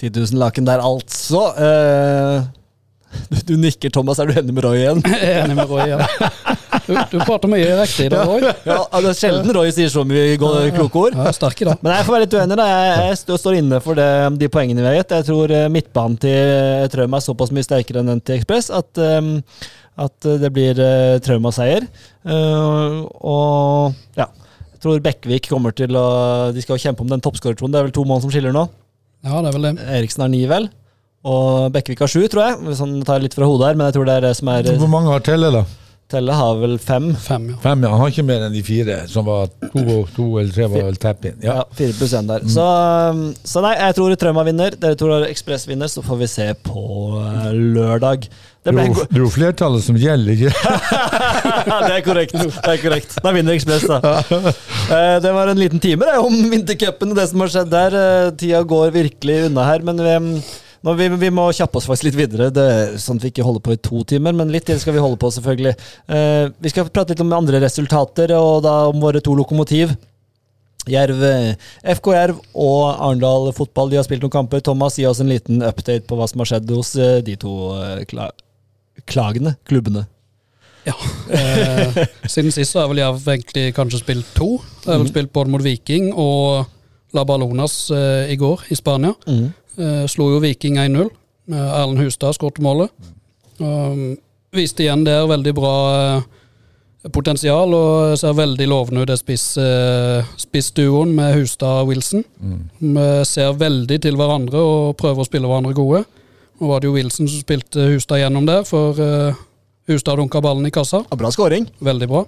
10 0.00 0.12
000 0.16 0.40
laken 0.40 0.66
der, 0.68 0.80
altså. 0.84 1.42
Eh, 1.60 2.42
du, 3.30 3.36
du 3.48 3.56
nikker, 3.60 3.90
Thomas. 3.92 4.18
Er 4.18 4.30
du 4.30 4.38
enig 4.38 4.54
med 4.56 4.64
Roy 4.64 4.80
igjen? 4.80 5.02
Jeg 5.12 5.30
er 5.32 5.44
enig 5.44 5.56
med 5.58 5.70
Roy 5.70 5.86
igjen. 5.88 6.04
Du, 6.90 6.96
du 7.12 7.18
prater 7.22 7.50
mye 7.52 7.68
riktig 7.78 8.08
i 8.08 8.12
dag, 8.12 8.26
Roy. 8.26 8.42
Ja, 8.70 8.78
Det 8.98 9.12
er 9.12 9.18
sjelden 9.18 9.52
Roy 9.54 9.70
sier 9.74 9.92
så 9.92 10.02
mye 10.08 10.34
kloke 10.74 11.04
ord. 11.04 11.16
Ja, 11.18 11.30
sterk 11.36 11.62
i 11.62 11.68
dag. 11.68 11.78
Men 11.84 11.94
jeg 11.94 12.06
får 12.08 12.16
være 12.16 12.26
litt 12.26 12.36
uenig. 12.40 12.58
da 12.58 12.66
Jeg, 12.70 13.04
jeg 13.30 13.40
står 13.44 13.58
inne 13.60 13.80
for 13.84 13.98
det, 14.00 14.08
de 14.40 14.48
poengene 14.52 14.82
vi 14.82 14.90
har 14.90 14.98
gitt. 14.98 15.14
Jeg 15.20 15.28
tror 15.30 15.54
eh, 15.54 15.68
midtbanen 15.72 16.18
til 16.24 16.90
Trauma 16.92 17.20
er 17.20 17.26
såpass 17.28 17.54
mye 17.54 17.66
sterkere 17.66 18.02
enn 18.02 18.10
den 18.14 18.22
til 18.26 18.40
Ekspress 18.40 18.72
at, 18.74 19.00
eh, 19.00 19.30
at 20.06 20.28
det 20.42 20.50
blir 20.56 20.82
Trauma-seier. 21.26 21.86
Eh, 22.26 22.98
og 23.22 23.96
ja. 24.18 24.26
Jeg 24.80 24.84
tror 24.86 25.00
Bekkevik 25.04 25.50
kommer 25.52 25.74
til 25.76 25.92
å 25.92 26.06
De 26.56 26.62
skal 26.64 26.78
jo 26.78 26.84
kjempe 26.86 27.04
om 27.04 27.10
den 27.10 27.20
toppskårertronen. 27.20 27.74
Det 27.74 27.80
er 27.82 27.88
vel 27.90 27.96
to 27.98 28.04
mål 28.08 28.22
som 28.24 28.30
skiller 28.32 28.54
nå. 28.56 28.62
Ja, 29.26 29.42
det 29.44 29.50
er 29.50 29.56
vel 29.58 29.66
det. 29.68 29.72
Eriksen 30.00 30.24
har 30.24 30.30
ni, 30.32 30.40
vel. 30.48 30.70
Og 31.28 31.68
Bekkevik 31.74 32.00
har 32.00 32.08
sju, 32.08 32.22
tror 32.32 32.46
jeg. 32.46 32.76
Sånn 32.78 32.94
tar 33.04 33.20
litt 33.20 33.36
fra 33.36 33.44
hodet 33.44 33.68
her, 33.68 33.76
men 33.76 33.90
jeg 33.90 33.98
tror 33.98 34.08
det 34.08 34.14
er 34.16 34.24
det 34.30 34.34
som 34.38 34.48
er 34.54 34.70
Hvor 34.80 34.88
mange 34.88 35.12
har 35.12 35.20
Telle, 35.26 35.50
da? 35.52 35.64
Telle 36.10 36.34
har 36.34 36.56
vel 36.58 36.72
fem. 36.82 37.12
Fem, 37.22 37.44
ja. 37.52 37.56
Fem, 37.62 37.82
ja. 37.86 37.90
Han 37.94 38.00
har 38.02 38.10
ikke 38.10 38.24
mer 38.26 38.42
enn 38.48 38.54
de 38.54 38.62
fire, 38.66 38.96
som 39.10 39.24
var 39.28 39.46
to, 39.62 39.84
to 40.16 40.24
eller 40.40 40.50
tre 40.54 40.66
var 40.72 40.88
vel 40.88 40.96
tap-in. 40.98 41.36
Ja, 41.44 41.60
Ja. 41.60 41.64
fire 41.78 41.94
pluss 41.94 42.14
én 42.18 42.26
der. 42.26 42.42
Så, 42.50 42.64
um, 43.14 43.20
så 43.46 43.62
nei, 43.62 43.76
jeg 43.78 43.94
tror 43.98 44.14
Trauma 44.18 44.42
vinner. 44.48 44.74
Dere 44.80 44.98
tror 44.98 45.26
Ekspress 45.28 45.68
vinner, 45.70 45.86
så 45.92 46.02
får 46.02 46.18
vi 46.24 46.28
se 46.32 46.48
på 46.66 46.82
eh, 47.22 47.52
lørdag. 47.54 48.26
Det, 48.60 48.74
ble 48.76 48.82
en 48.90 48.96
Det 48.98 49.16
er 49.16 49.22
jo 49.22 49.30
flertallet 49.32 49.84
som 49.86 49.96
gjelder, 49.96 50.34
ikke 50.36 50.50
det 51.86 51.94
er 51.94 52.02
korrekt. 52.04 52.34
Det 52.36 52.72
er 52.74 52.82
korrekt. 52.82 53.14
Da 53.24 53.32
vinner 53.32 53.56
Ekspress, 53.56 53.86
da. 53.88 54.00
Eh, 54.90 55.14
Det 55.24 55.32
var 55.32 55.48
en 55.52 55.60
liten 55.62 55.80
time 55.80 56.04
det, 56.10 56.18
om 56.20 56.34
vintercupen 56.50 57.14
og 57.14 57.16
det 57.22 57.28
som 57.30 57.40
har 57.46 57.54
skjedd 57.54 57.70
der. 57.72 57.96
Eh, 58.02 58.32
Tida 58.40 58.60
går 58.68 58.90
virkelig 58.98 59.38
unna 59.48 59.64
her, 59.70 59.86
men 59.86 60.02
vi, 60.02 60.42
nå, 60.86 60.94
vi, 60.96 61.08
vi 61.20 61.30
må 61.34 61.48
kjappe 61.56 61.76
oss 61.80 61.86
faktisk 61.88 62.08
litt 62.10 62.18
videre. 62.18 62.50
Det 62.54 62.66
er 62.74 62.94
sånn 63.02 63.18
at 63.20 63.24
vi 63.26 63.30
ikke 63.34 63.44
holder 63.46 63.64
på 63.66 63.74
i 63.76 63.80
to 63.84 64.02
timer, 64.14 64.32
men 64.36 64.52
litt 64.54 64.64
til 64.68 64.78
skal 64.80 64.94
vi 64.96 65.02
holde 65.04 65.18
på, 65.20 65.30
selvfølgelig. 65.34 65.74
Eh, 66.08 66.46
Vi 66.64 66.72
skal 66.72 66.88
prate 66.88 67.12
litt 67.14 67.20
om 67.24 67.32
andre 67.36 67.60
resultater, 67.62 68.32
og 68.38 68.62
da 68.64 68.76
om 68.92 69.00
våre 69.02 69.20
to 69.24 69.34
lokomotiv. 69.36 69.92
Jerv, 70.88 71.18
eh, 71.28 71.50
FK 71.94 72.06
Jerv 72.16 72.38
og 72.56 72.86
Arendal 72.94 73.50
fotball 73.52 73.90
de 73.92 73.98
har 74.00 74.06
spilt 74.06 74.22
noen 74.24 74.32
kamper. 74.32 74.62
Thomas, 74.64 74.96
gi 74.96 75.04
oss 75.06 75.20
en 75.20 75.28
liten 75.28 75.60
update 75.62 76.06
på 76.08 76.16
hva 76.16 76.26
som 76.30 76.40
har 76.40 76.48
skjedd 76.54 76.72
hos 76.72 76.94
eh, 76.96 77.18
de 77.26 77.36
to 77.40 77.52
eh, 77.76 78.00
kla 78.08 78.30
klagende 79.08 79.54
klubbene. 79.68 80.06
ja. 80.88 80.94
Eh, 81.36 82.00
siden 82.28 82.52
sist 82.52 82.72
så 82.72 82.82
har 82.82 82.88
vel 82.90 83.00
Jerv 83.02 83.20
egentlig 83.28 83.74
kanskje 83.76 84.00
spilt 84.02 84.32
to. 84.36 84.54
Jeg 84.84 84.92
har 84.94 85.00
vel 85.04 85.12
spilt 85.12 85.32
både 85.36 85.52
mot 85.52 85.62
Viking 85.64 86.10
og 86.16 86.64
La 87.16 87.24
Ballonas 87.28 87.76
eh, 87.94 88.32
i 88.32 88.36
går 88.40 88.64
i 88.72 88.76
Spania. 88.80 89.12
Eh, 89.78 90.04
slo 90.10 90.30
jo 90.34 90.42
Viking 90.42 90.78
1-0. 90.78 91.10
Eh, 91.50 91.80
Erlend 91.80 92.02
Hustad 92.02 92.36
skåret 92.36 92.60
målet. 92.62 92.90
Um, 93.60 94.14
viste 94.56 94.86
igjen 94.86 95.04
der 95.04 95.26
veldig 95.28 95.52
bra 95.56 95.74
eh, 95.94 97.10
potensial, 97.12 97.74
og 97.76 98.16
ser 98.20 98.36
veldig 98.36 98.68
lovende 98.70 99.04
ut, 99.04 99.10
det 99.10 99.18
spiss, 99.20 99.52
eh, 99.60 100.30
spissduoen 100.40 101.12
med 101.16 101.36
Hustad 101.36 101.84
og 101.84 101.92
Wilson. 101.92 102.24
Vi 102.80 103.04
ser 103.28 103.52
veldig 103.60 104.00
til 104.02 104.18
hverandre 104.20 104.64
og 104.64 104.96
prøver 105.00 105.22
å 105.22 105.28
spille 105.28 105.50
hverandre 105.50 105.76
gode. 105.76 106.04
Nå 106.60 106.68
var 106.68 106.80
det 106.80 106.90
jo 106.90 106.96
Wilson 106.96 107.28
som 107.28 107.40
spilte 107.40 107.88
Hustad 107.94 108.20
gjennom 108.20 108.48
der, 108.48 108.66
for 108.68 108.98
eh, 109.00 109.38
Hustad 109.88 110.20
dunka 110.20 110.42
ballen 110.44 110.66
i 110.68 110.74
kassa. 110.74 111.04
Ja, 111.08 111.16
bra 111.16 111.30
scoring. 111.32 111.68
Veldig 111.80 112.08
bra. 112.10 112.26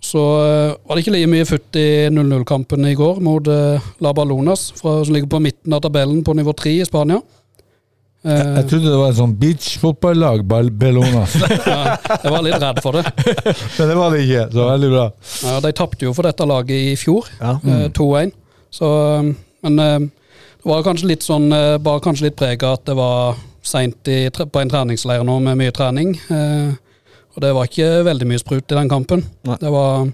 Så 0.00 0.20
eh, 0.44 0.74
var 0.86 0.94
det 0.98 1.02
ikke 1.04 1.14
like 1.16 1.30
mye 1.32 1.46
futt 1.48 1.76
i 1.80 1.86
0-0-kampen 2.12 2.84
i 2.86 2.94
går 2.98 3.18
mot 3.24 3.48
uh, 3.50 3.80
La 4.04 4.12
Ballonas, 4.14 4.68
fra, 4.78 4.98
som 5.04 5.14
ligger 5.16 5.28
på 5.32 5.40
midten 5.42 5.72
av 5.74 5.80
tabellen 5.82 6.22
på 6.26 6.34
nivå 6.36 6.52
3 6.54 6.74
i 6.82 6.84
Spania. 6.86 7.18
Jeg, 8.26 8.42
Jeg 8.56 8.66
trodde 8.70 8.90
det 8.90 8.98
var 8.98 9.10
et 9.12 9.18
sånn 9.20 9.34
beachfotballag, 9.38 10.40
Bal- 10.50 10.70
Bellona. 10.74 11.24
ja, 11.70 11.96
jeg 12.22 12.32
var 12.34 12.42
litt 12.46 12.58
redd 12.62 12.80
for 12.82 12.98
det. 12.98 13.04
Men 13.78 13.90
det 13.92 13.96
var 13.98 14.14
det 14.14 14.22
ikke, 14.26 14.44
så 14.54 14.68
veldig 14.72 14.90
bra. 14.94 15.04
Ja, 15.46 15.56
de 15.62 15.72
tapte 15.78 16.08
jo 16.08 16.14
for 16.16 16.26
dette 16.26 16.48
laget 16.50 16.76
i 16.92 16.96
fjor, 16.98 17.28
Ja. 17.40 17.56
mm. 17.62 17.84
2-1. 17.98 18.32
Så, 18.76 18.88
eh, 19.16 19.28
men 19.66 19.78
eh, 19.80 19.98
det 20.58 20.66
var 20.68 20.82
kanskje 20.84 21.06
litt 21.08 21.22
sånn 21.24 21.46
eh, 21.54 21.76
Bare 21.80 22.02
kanskje 22.04 22.26
litt 22.26 22.34
preg 22.36 22.64
av 22.66 22.74
at 22.80 22.82
det 22.90 22.96
var 22.98 23.38
seint 23.66 24.10
på 24.50 24.60
en 24.60 24.70
treningsleir 24.74 25.22
nå 25.24 25.38
med 25.42 25.56
mye 25.62 25.72
trening. 25.74 26.12
eh, 26.28 26.74
Og 27.36 27.42
det 27.44 27.50
var 27.52 27.68
ikke 27.68 27.90
veldig 28.06 28.30
mye 28.30 28.40
sprut 28.40 28.72
i 28.72 28.78
den 28.78 28.88
kampen. 28.88 29.26
Det 29.44 29.72
var, 29.72 30.06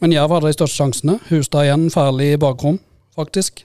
men 0.00 0.14
Jerv 0.14 0.36
hadde 0.36 0.52
de 0.52 0.54
største 0.54 0.78
sjansene. 0.78 1.18
Hustad 1.30 1.66
igjen 1.66 1.88
ferdig 1.90 2.32
i 2.36 2.38
bakrom, 2.40 2.78
faktisk. 3.18 3.64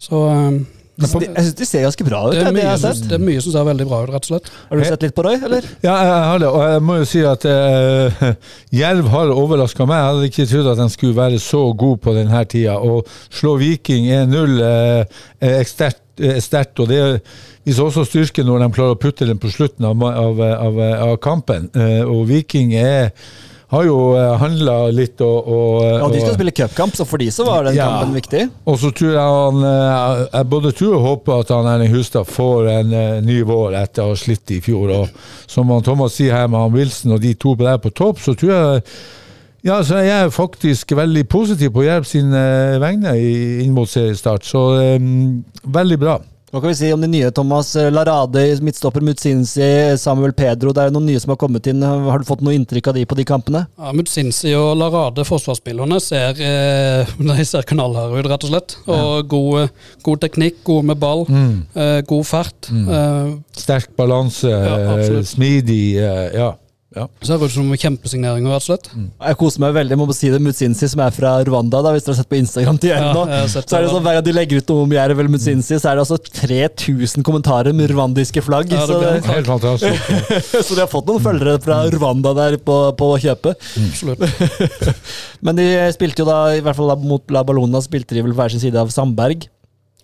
Så 0.00 0.22
eh, 0.32 0.56
Jeg 0.96 1.10
syns 1.10 1.20
de, 1.20 1.44
synes 1.52 1.68
ser 1.74 1.82
ganske 1.84 2.04
bra 2.08 2.22
ut. 2.26 2.32
Det 2.32 2.40
Det 2.40 2.46
er, 2.46 2.52
det 2.52 2.56
jeg 2.56 2.56
mye, 2.56 2.70
har 2.70 2.78
som, 2.80 2.94
sett. 2.96 3.08
det 3.10 3.16
er 3.18 3.24
mye 3.26 3.42
som 3.44 3.52
ser 3.52 3.66
veldig 3.68 3.86
bra 3.90 3.98
ut, 4.06 4.12
rett 4.14 4.24
og 4.24 4.30
slett. 4.30 4.48
Har 4.70 4.80
du 4.80 4.84
sett 4.88 5.04
litt 5.04 5.14
på 5.18 5.24
Roy, 5.26 5.36
eller? 5.48 5.68
Ja, 5.84 5.96
jeg 6.00 6.22
har 6.30 6.40
det, 6.40 6.48
og 6.48 6.64
jeg 6.64 6.84
må 6.88 6.96
jo 7.02 7.08
si 7.12 7.24
at 7.28 7.44
uh, 7.44 8.30
Jerv 8.80 9.10
har 9.12 9.32
overraska 9.36 9.84
meg. 9.88 10.00
Jeg 10.00 10.08
hadde 10.14 10.30
ikke 10.30 10.48
trodd 10.54 10.70
at 10.72 10.80
de 10.80 10.88
skulle 10.96 11.18
være 11.20 11.42
så 11.44 11.60
gode 11.76 12.00
på 12.08 12.16
denne 12.16 12.40
tida. 12.48 12.78
Å 12.80 13.02
slå 13.36 13.58
Viking 13.60 14.08
1-0 14.22 14.56
eh, 14.64 15.20
er 15.52 15.68
sterkt, 15.68 16.00
er 16.24 16.40
sterkt, 16.40 16.80
og 16.80 16.88
det 16.88 17.02
viser 17.66 17.88
også 17.88 18.06
styrke 18.06 18.44
når 18.46 18.62
de 18.64 18.70
klarer 18.76 18.94
å 18.96 19.00
putte 19.02 19.26
den 19.28 19.40
på 19.42 19.50
slutten 19.52 19.84
av, 19.88 20.00
av, 20.06 20.40
av, 20.40 20.80
av 21.10 21.16
kampen. 21.24 21.68
Eh, 21.74 22.02
og 22.06 22.24
Viking 22.30 22.72
er, 22.78 23.10
har 23.74 23.82
jo 23.88 23.96
handla 24.38 24.76
litt 24.94 25.18
og, 25.26 25.48
og, 25.50 25.80
Ja, 25.82 26.06
de 26.12 26.20
skal 26.22 26.36
og 26.36 26.38
spille 26.38 26.54
cupkamp, 26.54 26.94
så 26.94 27.06
for 27.08 27.18
de 27.18 27.26
så 27.34 27.46
var 27.48 27.66
den 27.66 27.74
Ja. 27.74 27.88
kampen 27.90 28.14
viktig. 28.14 28.44
og 28.64 28.78
så 28.78 28.92
tror 28.94 29.10
jeg 29.16 29.34
han 29.34 29.66
eh, 29.66 30.22
Jeg 30.38 30.48
både 30.52 30.72
tror 30.78 30.94
og 31.00 31.06
håper 31.08 31.40
at 31.42 31.50
han 31.56 31.66
Erling 31.74 31.90
Hustad 31.96 32.30
får 32.30 32.70
en 32.76 32.92
eh, 32.94 33.20
ny 33.26 33.40
vår 33.42 33.74
etter 33.82 34.06
å 34.06 34.14
ha 34.14 34.16
slitt 34.22 34.54
i 34.54 34.60
fjor. 34.62 34.94
Og 35.02 35.08
som 35.50 35.70
han 35.74 35.82
Thomas 35.82 36.14
sier 36.14 36.38
her 36.38 36.46
med 36.46 36.62
han 36.62 36.74
Wilson 36.78 37.18
og 37.18 37.20
de 37.26 37.34
to 37.34 37.56
der 37.58 37.82
på 37.82 37.90
topp, 37.90 38.22
så 38.22 38.38
tror 38.38 38.54
jeg 38.54 38.82
ja, 39.66 39.80
så 39.82 39.98
jeg 39.98 40.14
er 40.14 40.28
faktisk 40.30 40.92
veldig 40.94 41.24
positiv 41.26 41.72
på 41.74 41.82
Jerv 41.82 42.04
sine 42.06 42.38
vegne 42.78 43.16
inn 43.18 43.72
mot 43.74 43.90
seriestart. 43.90 44.46
Så 44.46 44.60
um, 44.94 45.40
veldig 45.64 45.98
bra. 45.98 46.20
Hva 46.56 46.62
kan 46.64 46.70
vi 46.72 46.76
si 46.78 46.88
om 46.94 47.02
de 47.04 47.08
nye, 47.12 47.28
Thomas? 47.36 47.74
Larade, 47.92 48.40
midtstopper 48.64 49.02
Mutsinsi, 49.04 49.66
Samuel 50.00 50.32
Pedro. 50.32 50.72
Det 50.72 50.86
er 50.86 50.94
noen 50.94 51.04
nye 51.10 51.20
som 51.20 51.34
har 51.34 51.36
kommet 51.42 51.66
inn. 51.68 51.82
Har 51.84 52.22
du 52.22 52.24
fått 52.24 52.40
noe 52.40 52.54
inntrykk 52.56 52.88
av 52.88 52.96
de 52.96 53.02
på 53.10 53.18
de 53.18 53.26
kampene? 53.28 53.60
Ja, 53.76 53.92
Mutsinsi 53.92 54.54
og 54.56 54.70
Larade, 54.80 55.26
forsvarsspillerne, 55.28 55.98
ser, 56.00 56.40
eh, 56.40 57.12
de 57.28 57.44
ser 57.44 57.68
knallharde 57.68 58.22
ut, 58.22 58.30
rett 58.32 58.46
og 58.48 58.54
slett. 58.54 58.76
Og 58.88 59.28
god, 59.28 59.68
god 60.08 60.24
teknikk, 60.24 60.62
gode 60.64 60.88
med 60.94 61.02
ball, 61.04 61.26
eh, 61.28 61.98
god 62.08 62.24
fart. 62.24 62.70
Eh, 62.72 63.34
Sterk 63.60 63.92
balanse, 64.00 64.48
Ja, 64.48 64.96
eh, 64.96 65.20
smidig. 65.28 65.82
eh, 66.00 66.30
Ja. 66.40 66.54
Ja. 66.96 67.04
ser 67.28 67.42
ut 67.44 67.52
som 67.52 67.68
kjempesigneringer, 67.76 68.50
rett 68.54 68.64
og 68.64 68.66
slett. 68.70 68.86
Jeg 68.96 69.36
koser 69.40 69.62
meg 69.62 69.74
veldig 69.76 69.98
med 70.00 70.12
å 70.12 70.16
si 70.16 70.30
det. 70.32 70.40
Mutsinsi, 70.42 70.88
som 70.92 71.02
er 71.04 71.12
fra 71.14 71.34
Rwanda, 71.46 71.82
da, 71.84 71.92
hvis 71.94 72.06
dere 72.06 72.14
har 72.14 72.20
sett 72.22 72.30
på 72.32 72.38
Instagram 72.40 72.78
til 72.82 72.90
Jerv 72.92 73.06
Ja, 73.06 73.12
nå. 73.12 73.40
Så 73.52 73.62
er 73.62 73.84
det 73.86 73.90
sånn, 73.92 74.04
Hver 74.06 74.18
gang 74.18 74.26
de 74.26 74.34
legger 74.36 74.62
ut 74.62 74.72
noe 74.72 74.86
om 74.86 74.94
Jerv 74.96 75.20
eller 75.20 75.32
Mutsinsi, 75.34 75.76
så 75.76 75.90
er 75.92 75.98
det 76.00 76.04
altså 76.06 76.18
3000 76.40 77.26
kommentarer 77.26 77.76
med 77.76 77.92
rwandiske 77.92 78.42
flagg. 78.46 78.72
Ja, 78.72 78.84
det 78.86 78.88
så, 78.88 79.00
det, 79.02 79.12
Helt 79.28 79.50
fantastisk. 79.52 80.10
så 80.66 80.74
de 80.78 80.82
har 80.82 80.90
fått 80.92 81.10
noen 81.10 81.24
følgere 81.24 81.58
fra 81.64 81.82
Rwanda 81.92 82.32
der 82.38 82.56
på, 82.62 82.78
på 82.98 83.10
kjøpet. 83.26 83.68
Absolutt. 83.84 84.24
Men 85.44 85.58
de 85.60 85.68
spilte 85.96 86.24
jo 86.24 86.28
da, 86.28 86.40
i 86.56 86.62
hvert 86.64 86.78
fall 86.78 86.90
da 86.94 86.98
mot 87.00 87.34
La 87.34 87.44
Ballona, 87.46 87.82
spilte 87.84 88.16
de 88.16 88.24
vel 88.24 88.32
på 88.34 88.40
hver 88.40 88.54
sin 88.56 88.62
side 88.62 88.80
av 88.80 88.90
Sandberg 88.94 89.46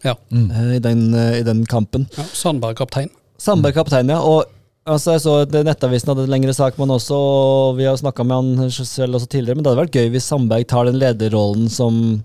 Ja. 0.04 0.16
eh, 0.34 0.74
i, 0.76 0.80
den, 0.82 1.08
eh, 1.14 1.38
i 1.40 1.44
den 1.46 1.64
kampen. 1.70 2.08
ja 2.18 2.24
Sandberg 2.36 2.76
kaptein. 2.80 3.10
Sandberg 3.42 3.74
kaptein, 3.80 4.10
ja. 4.12 4.20
Og 4.22 4.44
altså, 4.84 5.14
jeg 5.14 5.22
så 5.24 5.36
at 5.44 5.56
Nettavisen 5.66 6.12
hadde 6.12 6.26
en 6.26 6.34
lengre 6.34 6.54
sak 6.56 6.76
med 6.76 6.86
han 6.86 6.96
også, 6.96 7.16
og 7.16 7.78
vi 7.78 7.88
har 7.88 7.96
snakka 8.00 8.26
med 8.26 8.58
han 8.60 8.70
selv 8.72 9.18
også 9.18 9.30
tidligere, 9.30 9.58
men 9.58 9.64
det 9.64 9.72
hadde 9.72 9.84
vært 9.84 9.96
gøy 9.96 10.12
hvis 10.14 10.28
Sandberg 10.30 10.68
tar 10.70 10.88
den 10.88 11.00
lederrollen 11.02 11.70
som 11.72 12.22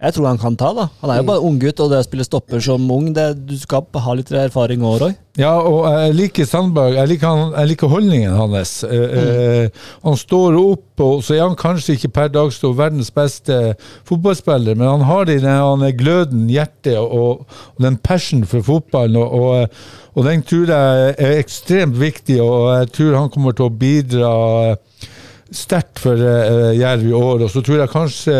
jeg 0.00 0.14
tror 0.16 0.30
han 0.30 0.38
kan 0.40 0.54
ta. 0.56 0.70
da. 0.72 0.86
Han 1.02 1.10
er 1.12 1.18
jo 1.20 1.26
bare 1.28 1.44
unggutt, 1.44 1.80
og 1.84 1.90
det 1.92 1.98
å 2.00 2.04
spille 2.06 2.24
stopper 2.24 2.62
som 2.64 2.86
ung, 2.94 3.10
det, 3.16 3.26
du 3.44 3.52
skal 3.60 3.84
ha 4.00 4.14
litt 4.16 4.30
erfaring 4.32 4.80
òg, 4.80 4.94
Roy. 5.02 5.12
Ja, 5.36 5.52
og 5.60 5.84
jeg 5.92 6.14
liker 6.16 6.48
Sandberg. 6.48 6.96
Jeg 6.96 7.10
liker, 7.12 7.28
han, 7.28 7.52
jeg 7.58 7.70
liker 7.74 7.92
holdningen 7.92 8.38
hans. 8.38 8.72
Eh, 8.88 9.12
eh, 9.20 9.84
han 10.06 10.16
står 10.16 10.56
opp, 10.56 11.04
og 11.04 11.20
så 11.24 11.36
er 11.36 11.44
han 11.44 11.58
kanskje 11.60 11.98
ikke 11.98 12.12
per 12.16 12.32
dags 12.32 12.56
stå 12.60 12.72
verdens 12.78 13.12
beste 13.12 13.60
fotballspiller, 14.08 14.78
men 14.80 14.88
han 14.88 15.04
har 15.10 15.28
den 15.28 15.44
han 15.44 15.84
gløden, 16.00 16.48
hjertet 16.48 16.96
og, 16.96 17.44
og 17.76 17.84
den 17.84 18.00
passion 18.00 18.48
for 18.48 18.64
fotballen, 18.64 19.20
og, 19.20 19.36
og, 19.36 19.80
og 20.16 20.28
den 20.30 20.48
tror 20.48 20.72
jeg 20.72 21.14
er 21.20 21.38
ekstremt 21.44 22.00
viktig, 22.00 22.40
og 22.40 22.70
jeg 22.78 22.92
tror 22.96 23.20
han 23.20 23.32
kommer 23.36 23.56
til 23.56 23.68
å 23.68 23.78
bidra 23.84 24.34
sterkt 25.50 26.00
for 26.00 26.18
uh, 26.18 26.70
Jerv 26.76 27.06
i 27.08 27.14
år. 27.16 27.44
Og 27.44 27.50
så 27.52 27.62
tror 27.64 27.82
jeg 27.82 27.92
kanskje 27.92 28.36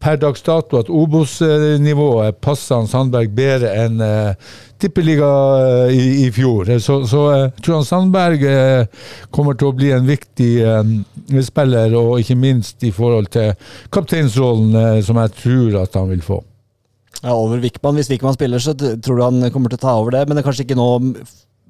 per 0.00 0.16
dags 0.20 0.42
dato 0.46 0.80
at 0.80 0.90
Obos-nivået 0.90 2.40
passer 2.40 2.78
han 2.78 2.88
Sandberg 2.90 3.32
bedre 3.36 3.72
enn 3.84 4.00
uh, 4.00 4.50
tippeliga 4.80 5.30
eh, 5.60 5.94
i, 5.94 6.04
i 6.24 6.28
fjor. 6.32 6.70
Så, 6.80 7.00
så 7.08 7.24
eh, 7.34 7.42
jeg 7.44 7.64
tror 7.64 7.78
han 7.78 7.88
Sandberg 7.88 8.44
eh, 8.48 9.02
kommer 9.34 9.58
til 9.58 9.70
å 9.70 9.74
bli 9.76 9.90
en 9.94 10.08
viktig 10.08 10.50
eh, 10.64 10.94
spiller, 11.46 11.94
og 11.98 12.22
ikke 12.22 12.38
minst 12.40 12.86
i 12.86 12.92
forhold 12.94 13.30
til 13.34 13.52
kapteinsrollen, 13.94 14.72
eh, 14.80 15.02
som 15.06 15.20
jeg 15.20 15.34
tror 15.42 15.82
at 15.82 16.00
han 16.00 16.08
vil 16.12 16.24
få. 16.24 16.40
Ja, 17.20 17.34
over 17.34 17.60
Wickman. 17.60 17.98
Hvis 18.00 18.08
Wickman 18.12 18.36
spiller, 18.38 18.62
så 18.62 18.72
tror 18.72 19.18
du 19.18 19.26
han 19.26 19.52
kommer 19.52 19.72
til 19.72 19.80
å 19.80 19.84
ta 19.84 19.98
over 20.00 20.16
det. 20.16 20.24
Men 20.26 20.36
det 20.38 20.42
er 20.42 20.48
kanskje 20.48 20.64
ikke 20.64 20.80
nå 20.80 20.88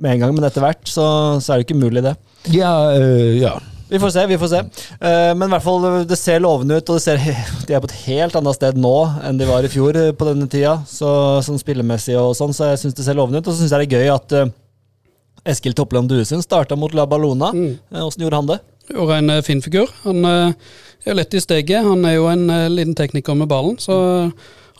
med 0.01 0.15
en 0.15 0.23
gang, 0.23 0.37
men 0.37 0.47
etter 0.47 0.65
hvert 0.65 0.87
så, 0.89 1.05
så 1.43 1.53
er 1.53 1.61
det 1.61 1.67
ikke 1.67 1.81
umulig, 1.81 2.05
det. 2.07 2.15
Ja, 2.55 2.75
eh, 2.95 3.41
ja. 3.43 3.57
Vi 3.91 3.99
får 3.99 4.15
se, 4.15 4.27
vi 4.31 4.39
får 4.39 4.51
se. 4.53 4.63
Eh, 5.01 5.33
men 5.35 5.49
i 5.49 5.53
hvert 5.57 5.65
fall, 5.65 5.87
det 6.07 6.19
ser 6.19 6.43
lovende 6.43 6.79
ut, 6.79 6.91
og 6.93 6.99
det 6.99 7.03
ser, 7.03 7.21
de 7.67 7.75
er 7.75 7.83
på 7.83 7.91
et 7.91 7.99
helt 8.07 8.37
annet 8.39 8.59
sted 8.59 8.79
nå 8.79 8.97
enn 9.27 9.41
de 9.41 9.49
var 9.49 9.67
i 9.67 9.73
fjor 9.73 9.99
eh, 9.99 10.13
på 10.15 10.29
denne 10.29 10.47
tida, 10.51 10.77
så, 10.87 11.13
sånn 11.45 11.59
spillemessig 11.59 12.15
og 12.21 12.37
sånn, 12.39 12.55
så 12.55 12.71
jeg 12.71 12.85
syns 12.85 12.99
det 12.99 13.07
ser 13.09 13.19
lovende 13.19 13.43
ut. 13.43 13.49
Og 13.51 13.57
så 13.57 13.65
syns 13.65 13.75
jeg 13.75 13.83
det 13.83 13.89
er 13.91 14.05
gøy 14.05 14.13
at 14.15 14.37
eh, 14.39 14.53
Eskil 15.51 15.75
Toppland 15.75 16.11
Duesund 16.11 16.45
starta 16.45 16.79
mot 16.79 16.95
La 16.95 17.07
Ballona. 17.11 17.51
Åssen 17.51 18.21
mm. 18.21 18.25
gjorde 18.25 18.41
han 18.43 18.53
det? 18.53 18.61
Gjorde 18.91 19.19
en 19.23 19.35
eh, 19.35 19.43
fin 19.47 19.63
figur. 19.65 19.91
Han 20.05 20.25
eh, 20.29 20.71
er 21.07 21.19
lett 21.19 21.35
i 21.35 21.43
steget. 21.43 21.87
Han 21.87 22.05
er 22.07 22.19
jo 22.19 22.29
en 22.31 22.47
eh, 22.51 22.69
liten 22.71 22.97
tekniker 22.99 23.39
med 23.39 23.51
ballen, 23.51 23.79
så 23.81 23.97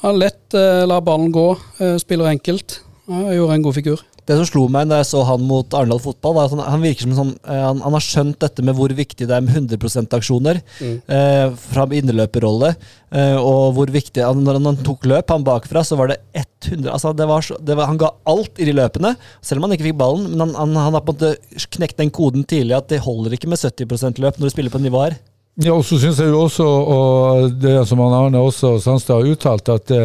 han 0.01 0.17
lett 0.17 0.55
la 0.57 0.87
lar 0.89 1.03
ballen 1.05 1.29
gå, 1.33 1.51
eh, 1.81 1.97
spiller 2.01 2.31
enkelt. 2.31 2.81
Han 3.11 3.27
gjorde 3.35 3.59
en 3.59 3.65
god 3.67 3.77
figur. 3.77 4.03
Det 4.29 4.37
som 4.39 4.49
slo 4.49 4.65
meg 4.73 4.91
da 4.91 5.01
jeg 5.01 5.09
så 5.11 5.23
han 5.27 5.45
mot 5.47 5.77
Arendal 5.77 6.03
fotball, 6.03 6.37
var 6.37 6.49
at 6.49 6.55
han, 6.55 6.63
han 6.75 6.85
virker 6.85 7.07
som 7.07 7.17
sånn 7.17 7.33
eh, 7.45 7.63
han, 7.65 7.83
han 7.85 7.97
har 7.97 8.05
skjønt 8.05 8.39
dette 8.43 8.65
med 8.67 8.77
hvor 8.79 8.93
viktig 8.95 9.29
det 9.29 9.37
er 9.37 9.45
med 9.45 9.57
100 9.57 9.81
%-aksjoner 9.81 10.61
eh, 10.85 11.47
fra 11.71 11.87
innerløperrolle. 12.01 12.75
Eh, 13.11 13.37
og 13.39 13.75
hvor 13.79 13.91
viktig 13.91 14.23
han, 14.23 14.45
Når 14.47 14.61
han 14.63 14.83
tok 14.87 15.09
løp, 15.11 15.33
han 15.35 15.47
bakfra, 15.47 15.83
så 15.87 15.99
var 15.99 16.13
det 16.13 16.21
100 16.37 16.93
altså 16.93 17.15
det 17.17 17.27
var 17.27 17.43
så, 17.43 17.57
det 17.59 17.75
var, 17.79 17.89
Han 17.91 17.99
ga 17.99 18.13
alt 18.29 18.61
i 18.61 18.69
de 18.69 18.77
løpene, 18.77 19.15
selv 19.43 19.61
om 19.61 19.69
han 19.69 19.77
ikke 19.77 19.89
fikk 19.89 20.01
ballen. 20.03 20.29
Men 20.31 20.45
han, 20.47 20.55
han, 20.59 20.79
han 20.79 20.99
har 20.99 21.05
på 21.07 21.17
en 21.17 21.21
måte 21.21 21.67
knekt 21.79 21.99
den 22.01 22.15
koden 22.15 22.47
tidlig 22.47 22.79
at 22.79 22.91
det 22.93 23.03
holder 23.07 23.35
ikke 23.37 23.51
med 23.51 23.61
70% 23.63 24.23
løp 24.23 24.39
når 24.39 24.51
du 24.51 24.55
spiller 24.55 24.75
på 24.75 24.83
nivå 24.83 25.07
her. 25.09 25.19
Ja, 25.61 25.75
og 25.77 25.85
så 25.85 25.99
syns 26.01 26.17
jeg 26.23 26.31
jo 26.33 26.45
også, 26.47 26.65
og 26.65 27.57
det 27.61 27.75
som 27.89 28.01
han 28.01 28.15
Arne 28.17 28.41
også 28.41 28.79
Sandstad 28.81 29.19
har 29.19 29.29
uttalt, 29.29 29.69
at 29.69 29.91
det, 29.91 30.05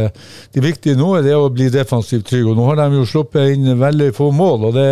det 0.51 0.63
viktige 0.63 0.99
nå 0.99 1.13
er 1.15 1.23
det 1.23 1.35
å 1.37 1.51
bli 1.53 1.69
defensivt 1.71 2.27
trygg. 2.27 2.49
Og 2.51 2.57
nå 2.59 2.65
har 2.67 2.81
de 2.81 2.99
jo 2.99 3.05
sluppet 3.07 3.53
inn 3.53 3.77
veldig 3.79 4.09
få 4.17 4.33
mål, 4.35 4.67
og 4.67 4.75
det, 4.75 4.89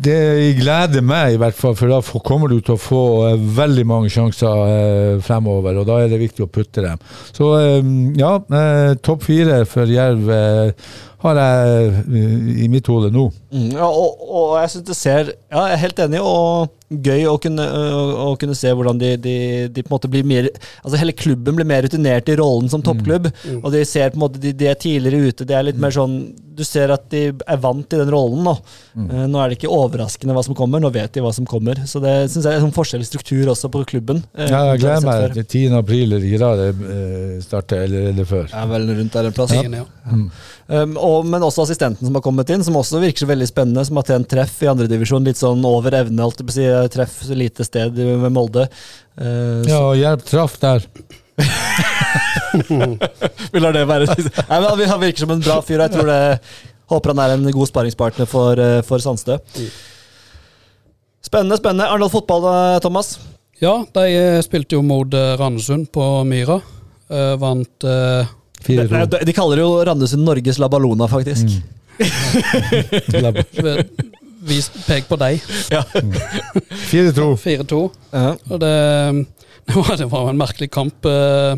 det 0.00 0.16
gleder 0.62 1.04
meg 1.04 1.36
i 1.36 1.40
hvert 1.42 1.58
fall, 1.58 1.76
for 1.76 1.92
da 1.92 2.00
kommer 2.24 2.54
du 2.54 2.56
til 2.64 2.78
å 2.78 2.80
få 2.80 3.02
eh, 3.28 3.44
veldig 3.60 3.84
mange 3.90 4.12
sjanser 4.14 4.62
eh, 4.64 5.20
fremover, 5.26 5.76
og 5.82 5.90
da 5.92 6.00
er 6.00 6.14
det 6.14 6.22
viktig 6.24 6.46
å 6.46 6.50
putte 6.50 6.86
dem. 6.86 7.04
Så 7.36 7.52
eh, 7.60 7.90
ja, 8.16 8.38
eh, 8.48 8.94
topp 9.04 9.28
fire 9.28 9.60
for 9.68 9.92
Jerv 9.92 10.32
eh, 10.32 10.94
har 11.24 11.38
jeg 11.40 11.90
eh, 12.04 12.62
i 12.64 12.68
mitt 12.72 12.86
hode 12.90 13.10
nå. 13.14 13.26
Mm, 13.54 13.70
ja, 13.78 13.86
og, 13.88 14.24
og 14.28 14.54
jeg 14.60 14.70
synes 14.74 14.86
det 14.88 14.96
ser 14.98 15.28
Ja, 15.52 15.66
jeg 15.70 15.76
er 15.76 15.82
helt 15.84 16.00
enig, 16.04 16.20
og 16.20 16.72
gøy 16.94 17.24
å 17.26 17.36
kunne, 17.42 17.64
å, 17.64 18.00
å 18.28 18.36
kunne 18.38 18.54
se 18.54 18.70
hvordan 18.70 18.98
de, 19.00 19.14
de, 19.18 19.34
de 19.72 19.82
på 19.82 19.88
en 19.88 19.94
måte 19.96 20.10
blir 20.12 20.26
mer 20.28 20.46
Altså 20.84 20.98
hele 21.00 21.14
klubben 21.16 21.56
blir 21.56 21.66
mer 21.66 21.82
rutinert 21.86 22.28
i 22.30 22.36
rollen 22.38 22.68
som 22.70 22.82
toppklubb. 22.84 23.30
Og 23.62 23.68
de 23.74 23.80
ser 23.88 24.12
på 24.12 24.18
en 24.20 24.24
måte 24.26 24.42
de, 24.42 24.52
de 24.54 24.68
er 24.70 24.76
tidligere 24.78 25.30
ute. 25.32 25.46
Det 25.48 25.56
er 25.58 25.66
litt 25.70 25.80
mer 25.80 25.94
sånn 25.96 26.18
Du 26.54 26.62
ser 26.66 26.92
at 26.94 27.08
de 27.10 27.22
er 27.32 27.58
vant 27.62 27.86
til 27.90 28.02
den 28.04 28.12
rollen 28.14 28.44
nå. 28.46 28.52
Eh, 29.00 29.24
nå 29.30 29.40
er 29.42 29.50
det 29.50 29.56
ikke 29.58 29.72
overraskende 29.74 30.36
hva 30.36 30.44
som 30.46 30.54
kommer, 30.58 30.82
nå 30.84 30.90
vet 30.94 31.16
de 31.16 31.22
hva 31.24 31.32
som 31.34 31.46
kommer. 31.50 31.80
Så 31.90 31.98
det 32.04 32.12
syns 32.30 32.46
jeg 32.46 32.60
er 32.60 32.66
en 32.68 32.74
forskjellig 32.76 33.08
struktur 33.08 33.50
også 33.54 33.70
på 33.74 33.82
klubben. 33.90 34.20
eh, 34.36 34.50
Ja, 34.52 34.60
jeg 34.74 34.84
gleder 34.84 35.08
meg 35.08 35.34
til 35.40 35.48
10. 35.48 35.78
april 35.80 36.12
eller 36.12 36.28
ikke 36.28 36.42
da 36.44 36.52
det 36.60 37.42
starter, 37.48 37.86
eller, 37.88 38.10
eller 38.12 38.28
før. 38.28 38.46
Ja, 38.52 38.66
vel 38.70 38.86
rundt 39.00 39.16
der 39.18 39.30
en 39.32 39.34
plass. 39.40 39.56
Ja. 39.56 39.64
ja. 39.80 40.18
Um, 40.66 40.94
og, 40.96 41.26
men 41.28 41.42
også 41.44 41.66
assistenten 41.66 42.06
som 42.08 42.14
har 42.16 42.22
kommet 42.24 42.48
inn, 42.54 42.62
som 42.64 42.76
også 42.80 43.00
virker 43.02 43.24
så 43.24 43.28
veldig 43.28 43.48
spennende. 43.50 43.84
Som 43.84 43.98
har 44.00 44.06
tjent 44.08 44.30
treff 44.30 44.62
i 44.64 44.70
andredivisjon, 44.70 45.26
litt 45.26 45.40
sånn 45.40 45.64
over 45.68 45.96
evne. 46.00 46.24
Alt 46.24 46.40
si, 46.54 46.64
treff 46.94 47.18
lite 47.34 47.66
sted 47.68 47.98
ved 47.98 48.32
Molde. 48.32 48.68
Uh, 49.20 49.60
Ja, 49.68 49.82
og 49.90 49.98
Jerv 50.00 50.24
traff 50.28 50.56
der. 50.62 50.86
Vi 53.52 53.60
lar 53.60 53.74
det 53.74 53.84
være. 53.90 54.06
Nei, 54.14 54.60
men 54.62 54.88
Han 54.88 55.02
virker 55.02 55.24
som 55.24 55.32
en 55.34 55.42
bra 55.44 55.58
fyr. 55.64 55.80
og 55.80 55.88
Jeg 55.88 55.94
tror 55.96 56.10
det, 56.10 56.20
håper 56.92 57.14
han 57.14 57.22
er 57.24 57.34
en 57.36 57.50
god 57.56 57.70
sparringspartner 57.70 58.26
for, 58.30 58.60
eh, 58.60 58.80
for 58.86 58.98
Sandstø. 59.02 59.34
Spennende, 61.24 61.56
spennende. 61.58 61.88
Arendal 61.88 62.12
fotball, 62.12 62.42
da, 62.44 62.54
Thomas? 62.84 63.16
Ja, 63.62 63.78
de 63.96 64.04
eh, 64.12 64.40
spilte 64.44 64.76
jo 64.76 64.82
mot 64.86 65.14
eh, 65.14 65.34
Randesund 65.40 65.88
på 65.94 66.04
Myra. 66.28 66.60
Uh, 67.10 67.34
vant 67.40 67.84
eh, 67.84 68.24
De, 68.66 68.86
4-2. 68.88 69.24
de 69.28 69.32
kaller 69.36 69.58
jo 69.62 69.68
Randesund 69.84 70.24
Norges 70.24 70.58
La 70.62 70.68
Ballona, 70.72 71.08
faktisk. 71.10 71.46
Mm. 71.50 71.62
vis, 74.48 74.68
Pek 74.86 75.08
på 75.08 75.16
deg. 75.20 75.40
4-2. 76.90 77.28
4-2. 77.40 77.80
Ja. 78.12 78.34
Og 78.50 78.60
det, 78.62 78.74
det, 79.66 79.76
var, 79.76 79.96
det 80.00 80.10
var 80.10 80.26
jo 80.26 80.34
en 80.34 80.40
merkelig 80.40 80.70
kamp. 80.74 81.08
eh, 81.08 81.56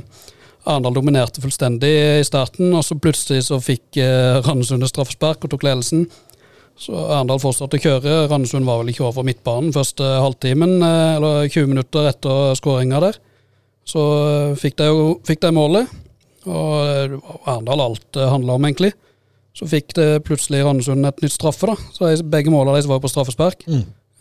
Arendal 0.67 0.97
dominerte 0.97 1.43
fullstendig 1.43 1.93
i 2.19 2.25
starten, 2.27 2.73
og 2.75 2.83
så 2.83 2.97
plutselig 2.99 3.45
så 3.47 3.61
fikk 3.63 4.01
eh, 4.03 4.41
Randesund 4.43 4.83
et 4.83 4.91
straffespark 4.91 5.45
og 5.47 5.53
tok 5.53 5.67
ledelsen. 5.67 6.09
Så 6.77 6.93
Arendal 7.07 7.41
fortsatte 7.41 7.79
å 7.79 7.85
kjøre. 7.85 8.17
Randesund 8.33 8.67
var 8.69 8.83
vel 8.83 8.91
ikke 8.93 9.07
over 9.07 9.27
midtbanen 9.27 9.75
første 9.77 10.09
halvtimen, 10.25 10.77
eh, 10.83 11.13
eller 11.21 11.47
20 11.47 11.71
minutter 11.71 12.11
etter 12.11 12.59
skåringa 12.59 13.03
der. 13.07 13.21
Så 13.87 14.03
fikk 14.59 14.75
de 14.81 14.89
jo 14.91 15.07
fikk 15.27 15.45
de 15.45 15.53
målet, 15.55 15.93
og 16.47 17.21
Arendal 17.45 17.83
alt 17.85 18.07
det 18.17 18.31
handla 18.31 18.57
om, 18.57 18.67
egentlig. 18.69 18.93
Så 19.57 19.69
fikk 19.71 19.95
det 19.97 20.09
plutselig 20.27 20.65
Randesund 20.67 21.07
et 21.09 21.23
nytt 21.25 21.33
straffe, 21.33 21.71
da. 21.71 21.77
Så 21.95 22.11
jeg, 22.11 22.27
begge 22.29 22.53
målene 22.53 22.77
deres 22.77 22.91
var 22.91 23.01
på 23.01 23.11
straffespark. 23.11 23.65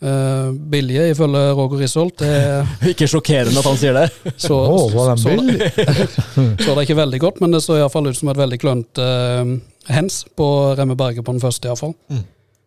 Eh, 0.02 0.52
billige, 0.52 1.10
ifølge 1.10 1.52
Roger 1.52 1.78
Risholt. 1.78 2.20
Det 2.20 2.68
Ikke 2.92 3.08
sjokkerende 3.08 3.60
at 3.60 3.68
han 3.70 3.80
sier 3.80 3.96
det. 3.96 4.10
så, 4.48 4.56
oh, 4.56 4.90
var 4.94 5.14
den 5.14 5.22
så, 5.24 5.32
billige? 5.32 5.70
så 6.64 6.76
det 6.76 6.86
ikke 6.86 7.00
veldig 7.00 7.22
godt, 7.24 7.42
men 7.44 7.56
det 7.56 7.64
så 7.64 7.80
iallfall 7.80 8.12
ut 8.12 8.18
som 8.18 8.32
et 8.34 8.40
veldig 8.40 8.60
klønete 8.62 9.06
uh, 9.06 9.54
hens 9.92 10.24
på 10.36 10.48
Remme 10.76 10.98
Berge 11.00 11.24
på 11.24 11.36
den 11.36 11.44
første, 11.44 11.72
iallfall. 11.72 11.96
Mm. 12.12 12.24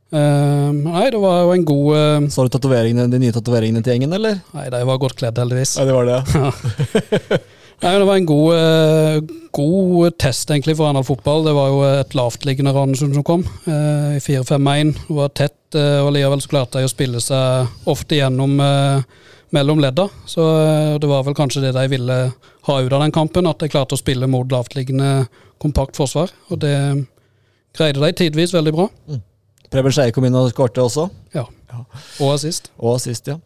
Uh, 0.08 0.70
nei, 0.72 1.04
det 1.12 1.20
var 1.20 1.42
jo 1.44 1.50
en 1.52 1.66
god 1.68 1.88
uh, 1.92 2.28
Så 2.32 2.46
du 2.46 2.54
tatoveringene, 2.54 3.10
de 3.12 3.18
nye 3.20 3.34
tatoveringene 3.36 3.84
til 3.84 3.92
gjengen, 3.92 4.16
eller? 4.16 4.40
Nei, 4.56 4.70
de 4.72 4.80
var 4.88 5.00
godt 5.02 5.18
kledd, 5.20 5.36
heldigvis. 5.36 5.76
Nei, 5.76 5.88
det 5.90 5.98
var 5.98 6.08
det, 6.08 6.18
ja. 6.32 7.44
Nei, 7.78 7.92
Det 7.98 8.06
var 8.08 8.16
en 8.18 8.26
god, 8.26 8.54
eh, 8.58 9.20
god 9.54 10.18
test 10.18 10.50
egentlig 10.50 10.74
for 10.76 10.88
Arendal 10.88 11.06
fotball. 11.06 11.44
Det 11.44 11.54
var 11.54 11.68
jo 11.70 11.82
et 11.86 12.16
lavtliggende 12.18 12.74
Randesund 12.74 13.14
som 13.14 13.22
kom, 13.22 13.44
eh, 13.66 14.16
i 14.18 14.20
4-5-1. 14.20 14.94
Det 15.06 15.14
var 15.14 15.28
tett, 15.28 15.74
eh, 15.74 16.00
og 16.02 16.12
likevel 16.12 16.42
så 16.42 16.48
klarte 16.48 16.78
de 16.78 16.88
å 16.88 16.90
spille 16.90 17.20
seg 17.20 17.68
ofte 17.86 18.18
gjennom 18.18 18.58
mellom 19.50 19.78
ledda. 19.80 20.10
Så 20.26 20.98
det 21.00 21.08
var 21.08 21.22
vel 21.22 21.34
kanskje 21.34 21.62
det 21.62 21.72
de 21.72 21.88
ville 21.88 22.32
ha 22.62 22.80
ut 22.80 22.92
av 22.92 23.00
den 23.00 23.12
kampen, 23.12 23.48
at 23.48 23.58
de 23.58 23.68
klarte 23.68 23.96
å 23.96 24.02
spille 24.02 24.26
mot 24.28 24.46
lavtliggende 24.46 25.28
kompakt 25.58 25.96
forsvar. 25.96 26.30
Og 26.50 26.58
det 26.58 27.06
greide 27.72 28.00
de 28.00 28.12
tidvis 28.12 28.52
veldig 28.52 28.72
bra. 28.74 28.88
Preben 29.70 29.92
Skeie 29.92 30.12
kom 30.12 30.24
inn 30.24 30.34
og 30.34 30.52
skårte 30.52 30.82
også. 30.82 31.10
Og 32.20 32.34
assist. 32.34 32.70
Og 32.78 32.94
assist, 32.96 33.26
ja. 33.30 33.36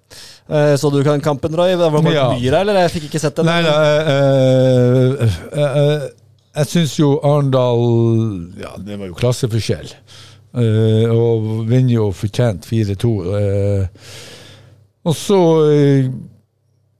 Eh, 0.48 0.74
Så 0.76 0.90
du 0.92 1.02
kan 1.04 1.20
kampen, 1.20 1.54
Roy? 1.56 1.74
Var 1.76 1.90
det 2.02 2.12
Ja. 2.14 2.28
mye 2.32 2.50
der, 2.50 2.60
eller? 2.60 2.80
Jeg 2.86 2.90
fikk 2.96 3.04
ikke 3.10 3.20
sett 3.20 3.36
den. 3.36 3.46
Nei 3.46 3.62
da, 3.62 3.76
uh, 3.76 5.22
eh, 5.22 5.30
eh, 5.62 6.08
jeg 6.56 6.66
syns 6.66 6.98
jo 6.98 7.18
Arendal 7.24 8.52
Ja, 8.60 8.74
det 8.78 8.98
var 8.98 9.06
jo 9.06 9.14
klasseforskjell. 9.14 9.92
Eh, 10.54 11.08
og 11.08 11.66
vinner 11.68 11.94
jo 11.94 12.10
fortjent 12.12 12.66
4-2. 12.68 13.12
eh. 13.38 13.86
og 15.04 15.14
så 15.16 15.38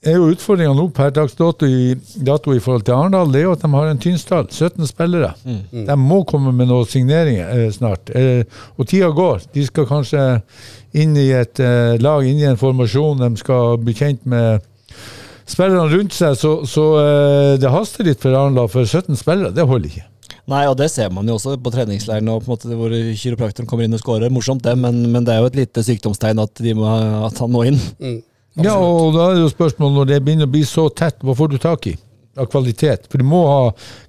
er 0.03 0.17
jo 0.19 0.31
utfordringa 0.33 0.75
nå 0.75 0.89
per 0.95 1.13
dags 1.15 1.37
dato 1.39 1.67
i, 1.69 1.95
dato 2.27 2.55
i 2.55 2.61
forhold 2.63 2.85
til 2.87 2.97
Arendal, 2.97 3.31
det 3.31 3.43
er 3.43 3.47
jo 3.47 3.55
at 3.55 3.63
de 3.63 3.71
har 3.71 3.91
en 3.91 4.03
tynn 4.03 4.19
stall. 4.19 4.49
17 4.51 4.89
spillere. 4.91 5.33
De 5.71 5.97
må 5.99 6.23
komme 6.29 6.53
med 6.57 6.71
noen 6.73 6.89
signeringer 6.91 7.53
eh, 7.55 7.69
snart. 7.75 8.11
Eh, 8.19 8.43
og 8.77 8.89
tida 8.91 9.13
går. 9.15 9.47
De 9.55 9.67
skal 9.69 9.87
kanskje 9.91 10.25
inn 10.99 11.15
i 11.17 11.29
et 11.37 11.63
eh, 11.63 11.95
lag, 12.03 12.27
inn 12.27 12.43
i 12.43 12.49
en 12.51 12.59
formasjon. 12.59 13.23
De 13.23 13.39
skal 13.41 13.79
bli 13.83 13.95
kjent 13.97 14.27
med 14.27 14.65
spillerne 15.47 15.87
rundt 15.93 16.17
seg, 16.17 16.35
så, 16.39 16.57
så 16.69 16.87
eh, 17.03 17.53
det 17.63 17.71
haster 17.71 18.09
litt 18.09 18.23
for 18.23 18.35
Arendal. 18.35 18.71
For 18.73 18.89
17 18.89 19.21
spillere, 19.21 19.55
det 19.55 19.69
holder 19.69 19.93
ikke. 19.93 20.09
Nei, 20.51 20.65
og 20.67 20.75
det 20.81 20.89
ser 20.91 21.13
man 21.15 21.29
jo 21.31 21.37
også 21.39 21.55
på 21.63 21.71
treningsleiren 21.71 22.27
og 22.33 22.43
på 22.43 22.51
en 22.51 22.57
måte 22.57 22.75
hvor 22.75 22.91
kiropraktoren 22.91 23.69
kommer 23.71 23.87
inn 23.87 23.95
og 23.95 24.03
scorer. 24.03 24.33
Morsomt 24.35 24.65
det, 24.67 24.75
men, 24.75 24.99
men 25.15 25.23
det 25.23 25.37
er 25.37 25.45
jo 25.45 25.53
et 25.53 25.63
lite 25.63 25.87
sykdomstegn 25.87 26.43
at, 26.43 26.59
de 26.59 26.75
må, 26.75 26.91
at 27.29 27.39
han 27.39 27.53
må 27.55 27.63
inn. 27.71 27.79
Mm. 28.03 28.19
Ja, 28.61 28.77
og 28.77 29.15
da 29.15 29.31
er 29.31 29.39
det 29.39 29.45
jo 29.47 29.53
spørsmålet 29.53 29.97
når 29.97 30.09
det 30.11 30.23
begynner 30.25 30.49
å 30.49 30.53
bli 30.53 30.65
så 30.69 30.89
tett, 30.93 31.23
hva 31.25 31.37
får 31.37 31.55
du 31.55 31.61
tak 31.63 31.89
i? 31.89 31.95
Av 32.37 32.49
kvalitet. 32.53 33.09
For 33.13 33.21
du 33.21 33.29
må 33.29 33.43
ha 33.49 33.61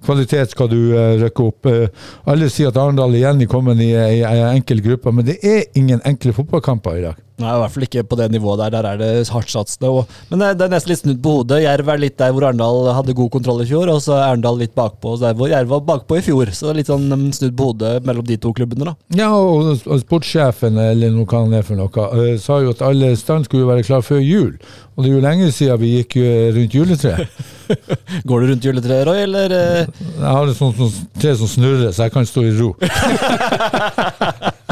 kvalitet 0.03 0.51
skal 0.55 0.69
du 0.71 0.79
uh, 0.91 1.15
rykke 1.19 1.45
opp. 1.47 1.67
Uh, 1.67 2.07
alle 2.31 2.49
sier 2.51 2.71
at 2.71 2.79
Arendal 2.79 3.15
igjen 3.19 3.43
er 3.43 3.51
kommet 3.51 3.79
i 3.83 3.91
ei 3.99 4.21
ei 4.23 4.41
enkel 4.53 4.83
gruppe, 4.83 5.11
men 5.15 5.27
det 5.27 5.39
er 5.43 5.65
ingen 5.79 6.03
enkle 6.07 6.35
fotballkamper 6.35 6.99
i 6.99 7.05
dag. 7.07 7.22
Nei, 7.43 7.53
i 7.57 7.59
hvert 7.63 7.73
fall 7.75 7.85
ikke 7.87 8.03
på 8.07 8.17
det 8.19 8.29
nivået 8.31 8.61
der. 8.63 8.73
Der 8.77 8.87
er 8.93 8.97
det 9.01 9.29
hardtsatsende. 9.33 9.89
og- 9.91 10.07
Men 10.31 10.39
det, 10.57 10.61
er 10.63 10.71
nesten 10.71 10.89
litt 10.93 11.01
snudd 11.03 11.21
på 11.25 11.33
hodet. 11.37 11.61
Jerv 11.65 11.89
er 11.93 11.97
litt 11.99 12.17
der 12.17 12.31
hvor 12.31 12.45
Arendal 12.47 12.93
hadde 12.95 13.13
god 13.17 13.29
kontroll 13.33 13.61
i 13.61 13.67
fjor, 13.67 13.89
og 13.91 13.99
så 14.01 14.15
er 14.17 14.23
Arendal 14.31 14.57
litt 14.61 14.73
bakpå. 14.75 15.17
Så 15.17 15.27
der 15.27 15.33
hvor 15.39 15.49
Jerv 15.51 15.67
var 15.73 15.81
bakpå 15.91 16.17
i 16.17 16.23
fjor. 16.25 16.45
Så 16.55 16.67
det 16.67 16.71
er 16.73 16.79
litt 16.81 16.91
sånn 16.93 17.09
mm, 17.11 17.27
snudd 17.35 17.55
på 17.59 17.69
hodet 17.71 18.05
mellom 18.07 18.25
de 18.25 18.37
to 18.37 18.53
klubbene, 18.55 18.85
da. 18.91 18.95
Ja, 19.19 19.29
og, 19.35 19.75
og 19.85 19.99
sportssjefen, 20.05 20.77
eller 20.79 21.11
noe 21.11 21.27
han 21.33 21.53
er 21.53 21.61
for 21.67 21.75
noe, 21.75 22.37
sa 22.39 22.59
jo 22.63 22.71
at 22.71 22.81
alle 22.81 23.13
stand 23.19 23.45
skulle 23.49 23.67
være 23.67 23.83
klar 23.85 24.01
før 24.05 24.23
jul. 24.23 24.55
Og 24.95 25.03
det 25.03 25.09
er 25.09 25.15
jo 25.17 25.23
lenge 25.25 25.47
siden 25.51 25.79
vi 25.81 25.87
gikk 25.97 26.15
rundt 26.55 26.73
juletreet. 26.77 27.27
Går 28.29 28.43
du 28.43 28.47
rundt 28.51 28.65
juletreet, 28.67 29.07
Roy, 29.07 29.23
eller? 29.25 29.49
Jeg 29.49 30.21
har 30.21 30.47
et 30.51 30.57
sånt, 30.59 30.77
sånt 30.77 31.07
tre 31.19 31.33
som 31.39 31.49
snurrer, 31.49 31.89
så 31.91 32.05
jeg 32.07 32.13
kan 32.13 32.27
stå 32.29 32.43
i 32.45 32.51
ro. 32.59 32.73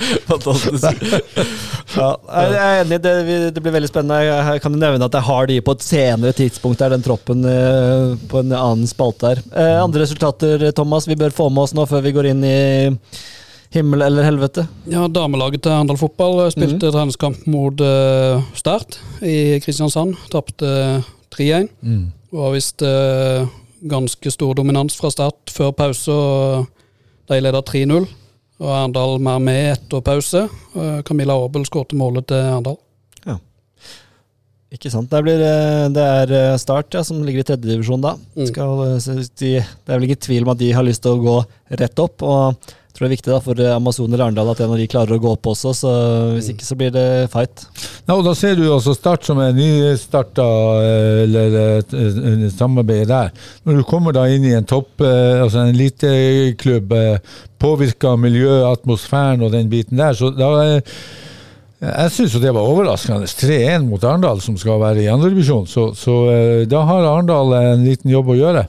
Fantastisk. 0.30 0.84
ja, 1.96 2.08
jeg 2.28 2.56
er 2.56 2.80
enig, 2.82 2.98
det, 3.04 3.14
det 3.56 3.62
blir 3.62 3.74
veldig 3.76 3.90
spennende. 3.90 4.18
Jeg 4.26 4.62
kan 4.64 4.76
nevne 4.76 5.08
at 5.08 5.16
jeg 5.16 5.28
har 5.28 5.48
de 5.50 5.56
på 5.64 5.76
et 5.76 5.86
senere 5.86 6.36
tidspunkt, 6.36 6.82
der 6.82 6.94
den 6.96 7.06
troppen 7.06 7.46
eh, 7.48 8.12
på 8.30 8.42
en 8.42 8.52
annen 8.52 8.90
spalte 8.90 9.32
her. 9.32 9.42
Eh, 9.52 9.78
andre 9.82 10.04
resultater, 10.04 10.68
Thomas, 10.76 11.08
vi 11.08 11.18
bør 11.18 11.34
få 11.34 11.48
med 11.50 11.66
oss 11.66 11.74
nå 11.76 11.86
før 11.88 12.04
vi 12.04 12.14
går 12.16 12.30
inn 12.32 12.44
i 12.46 12.58
himmel 13.76 14.04
eller 14.06 14.26
helvete. 14.26 14.66
Ja, 14.90 15.06
Damelaget 15.08 15.64
til 15.64 15.74
Arendal 15.74 15.98
fotball 16.00 16.38
spilte 16.52 16.76
spilte 16.76 16.92
treningskamp 16.94 17.46
mot 17.50 17.80
eh, 17.84 18.44
Start 18.58 18.98
i 19.24 19.58
Kristiansand. 19.64 20.16
Tapte 20.32 20.68
3-1. 21.34 21.70
Mm. 21.80 22.04
Var 22.36 22.54
visst 22.54 22.84
eh, 22.84 23.48
ganske 23.86 24.30
stor 24.32 24.54
dominans 24.58 24.96
fra 24.98 25.10
start 25.12 25.52
før 25.52 25.74
pause, 25.76 26.12
og 26.12 26.66
de 27.30 27.40
leda 27.42 27.62
3-0. 27.64 28.06
Og 28.62 28.72
Arendal 28.72 29.18
mer 29.20 29.40
med 29.42 29.72
etter 29.74 30.02
pause. 30.04 30.46
Eh, 30.76 30.98
Camilla 31.04 31.36
Aabel 31.36 31.66
skåret 31.68 31.96
målet 31.98 32.28
til 32.30 32.40
Arendal. 32.40 32.78
Ikke 34.74 34.90
sant. 34.90 35.08
Det, 35.12 35.20
blir, 35.22 35.42
eh, 35.46 35.86
det 35.94 36.02
er 36.02 36.32
eh, 36.34 36.56
Start 36.58 36.96
ja, 36.96 37.04
som 37.06 37.22
ligger 37.24 37.44
i 37.44 37.46
tredjedivisjon 37.46 38.02
da. 38.02 38.16
Mm. 38.34 38.48
Skal, 38.50 38.82
de, 39.38 39.52
det 39.62 39.92
er 39.92 40.00
vel 40.00 40.08
ikke 40.08 40.24
tvil 40.26 40.46
om 40.46 40.52
at 40.56 40.60
de 40.62 40.72
har 40.74 40.86
lyst 40.86 41.04
til 41.06 41.14
å 41.14 41.22
gå 41.22 41.36
rett 41.80 42.02
opp. 42.02 42.24
og 42.26 42.74
tror 42.96 43.06
det 43.06 43.10
er 43.10 43.16
viktig 43.16 43.32
da 43.32 43.40
for 43.44 43.60
Amazoner 43.60 43.76
Amazon 43.76 44.12
eller 44.12 44.24
Arendal 44.26 44.52
at 44.52 44.62
en 44.64 44.72
av 44.74 44.80
de 44.80 44.88
klarer 44.90 45.16
å 45.16 45.20
gå 45.22 45.32
opp 45.36 45.50
også, 45.52 45.74
så 45.76 45.92
hvis 46.34 46.50
ikke 46.52 46.66
så 46.66 46.76
blir 46.80 46.94
det 46.94 47.06
fight. 47.32 47.66
Ja, 48.06 48.16
og 48.16 48.24
da 48.26 48.32
ser 48.38 48.56
du 48.58 48.64
altså 48.70 48.94
Start 48.96 49.26
som 49.28 49.40
er 49.44 49.52
nystarta, 49.56 50.46
eh, 50.80 51.36
et 51.84 52.56
samarbeid 52.56 53.08
der. 53.10 53.30
Når 53.68 53.80
du 53.80 53.84
kommer 53.88 54.16
da 54.16 54.26
inn 54.32 54.44
i 54.48 54.54
en 54.56 54.66
topp, 54.66 55.00
eh, 55.04 55.42
altså 55.42 55.62
en 55.62 55.74
eliteklubb, 55.74 56.88
påvirka 56.88 57.56
påvirker 57.62 58.16
miljøet, 58.20 58.66
atmosfæren 58.72 59.42
og 59.42 59.52
den 59.52 59.70
biten 59.70 59.98
der, 59.98 60.12
så 60.16 60.30
da 60.34 60.50
eh, 60.64 60.96
jeg 61.80 62.12
syns 62.14 62.34
jo 62.34 62.40
det 62.40 62.54
var 62.56 62.64
overraskende. 62.64 63.28
3-1 63.28 63.84
mot 63.84 64.04
Arendal, 64.04 64.40
som 64.40 64.56
skal 64.56 64.80
være 64.80 65.02
i 65.04 65.10
andredivisjon. 65.12 65.66
Så, 65.68 65.90
så 65.94 66.14
eh, 66.32 66.64
da 66.68 66.80
har 66.88 67.04
Arendal 67.04 67.52
en 67.58 67.84
liten 67.84 68.10
jobb 68.10 68.32
å 68.32 68.38
gjøre. 68.38 68.64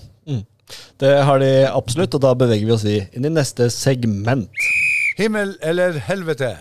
Det 0.99 1.11
har 1.23 1.39
de 1.43 1.51
absolutt, 1.69 2.15
og 2.17 2.21
da 2.23 2.33
beveger 2.37 2.65
vi 2.67 2.73
oss 2.75 2.85
i, 2.89 2.97
inn 3.15 3.27
i 3.27 3.33
neste 3.33 3.69
segment. 3.73 4.49
Himmel 5.17 5.55
eller 5.65 5.97
helvete? 6.07 6.55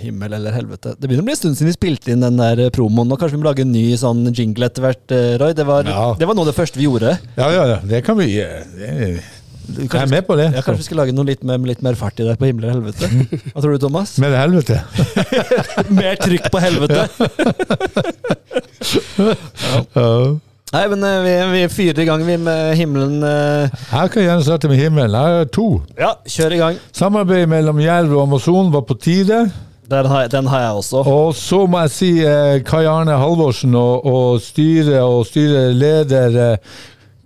Himmel 0.00 0.32
eller 0.36 0.54
helvete. 0.54 0.92
Det 0.98 1.08
begynner 1.08 1.24
å 1.24 1.26
bli 1.26 1.34
en 1.34 1.38
stund 1.40 1.56
siden 1.58 1.70
vi 1.72 1.74
spilte 1.76 2.12
inn 2.14 2.22
den 2.22 2.36
der 2.38 2.70
promoen, 2.74 3.10
og 3.10 3.18
kanskje 3.20 3.36
vi 3.36 3.42
må 3.42 3.48
lage 3.48 3.64
en 3.66 3.72
ny 3.74 3.84
sånn 3.98 4.22
jingle 4.30 4.68
etter 4.70 4.84
hvert, 4.86 5.04
eh, 5.16 5.34
Roy. 5.42 5.52
Det 5.56 5.66
var, 5.66 5.84
Ja. 5.88 6.14
det 6.18 6.28
var 6.30 6.34
noe 6.38 6.46
av 6.46 6.52
det 6.52 6.58
første 6.60 6.78
vi 6.78 6.86
gjorde. 6.86 7.16
Ja, 7.36 7.48
ja, 7.50 7.64
ja. 7.74 7.78
Det 7.84 8.02
kan 8.06 8.16
vi 8.18 8.28
eh, 8.40 8.62
det, 8.76 9.22
Jeg 9.76 9.90
er 10.02 10.06
med 10.10 10.26
på 10.26 10.36
det. 10.38 10.46
Ja, 10.54 10.62
kanskje 10.62 10.82
vi 10.82 10.86
skal 10.88 10.98
lage 11.02 11.12
noe 11.14 11.26
litt, 11.26 11.42
med, 11.42 11.60
med 11.60 11.68
litt 11.74 11.82
mer 11.82 11.94
fart 11.98 12.18
i 12.22 12.24
det 12.26 12.38
på 12.38 12.46
himmel 12.48 12.64
eller 12.68 12.80
helvete. 12.80 13.06
Hva 13.54 13.60
tror 13.62 13.74
du, 13.74 13.78
Thomas? 13.82 14.14
Mer 14.22 14.34
helvete. 14.38 14.80
Mer 16.00 16.16
trykk 16.22 16.50
på 16.50 16.62
helvete. 16.62 17.08
Ja. 19.94 20.40
Nei, 20.70 20.84
men 20.92 21.02
eh, 21.02 21.16
vi, 21.24 21.32
vi 21.54 21.62
fyrer 21.72 21.98
i 22.04 22.06
gang 22.06 22.22
vi 22.26 22.36
med 22.38 22.76
himmelen. 22.78 23.16
eh. 23.26 23.80
Jeg 23.90 24.12
kan 24.14 24.22
gjerne 24.22 24.44
starte 24.46 24.68
med 24.70 24.78
himmelen. 24.78 25.16
Jeg 25.16 25.40
har 25.40 25.48
to. 25.50 25.64
Ja, 25.98 26.12
kjør 26.30 26.54
i 26.54 26.60
gang. 26.60 26.78
Samarbeid 26.94 27.48
mellom 27.50 27.80
Jerv 27.82 28.14
og 28.14 28.22
Amazon 28.28 28.70
var 28.74 28.84
på 28.86 28.94
tide. 29.02 29.40
Den 29.90 30.06
har, 30.06 30.28
den 30.30 30.46
har 30.46 30.60
jeg 30.62 30.70
også. 30.78 31.02
Og 31.10 31.34
så 31.34 31.64
må 31.66 31.80
jeg 31.82 31.90
si 31.96 32.10
eh, 32.22 32.60
Kai 32.62 32.84
Arne 32.86 33.16
Halvorsen 33.18 33.74
og, 33.74 34.06
og 34.06 34.38
styret 34.44 35.00
og 35.02 35.24
styreleder 35.26 36.38
eh, 36.52 36.78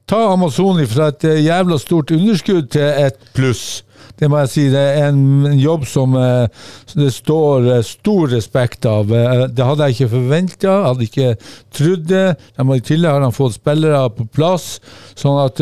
Ta 0.08 0.18
Amazon 0.32 0.80
fra 0.88 1.10
et 1.12 1.24
eh, 1.28 1.42
jævla 1.44 1.76
stort 1.80 2.10
underskudd 2.16 2.70
til 2.72 2.88
et 3.04 3.20
pluss. 3.36 3.82
Det 4.18 4.30
må 4.30 4.38
jeg 4.44 4.50
si. 4.52 4.64
Det 4.70 4.80
er 4.80 5.08
en, 5.08 5.46
jobb 5.58 5.86
som 5.90 6.14
eh, 6.18 6.46
det 6.94 7.10
står 7.14 7.68
eh, 7.76 7.84
stor 7.86 8.30
respekt 8.30 8.86
av. 8.86 9.10
Eh, 9.10 9.46
det 9.50 9.66
hadde 9.66 9.88
jeg 9.88 9.96
ikke 9.96 10.12
forventa, 10.14 10.76
hadde 10.88 11.08
ikke 11.08 11.34
trodd 11.74 12.06
det. 12.10 12.26
I 12.62 12.84
tillegg 12.84 13.16
har 13.16 13.26
han 13.26 13.34
fått 13.34 13.58
spillere 13.58 14.06
på 14.14 14.28
plass. 14.34 14.78
sånn 15.18 15.40
at 15.42 15.60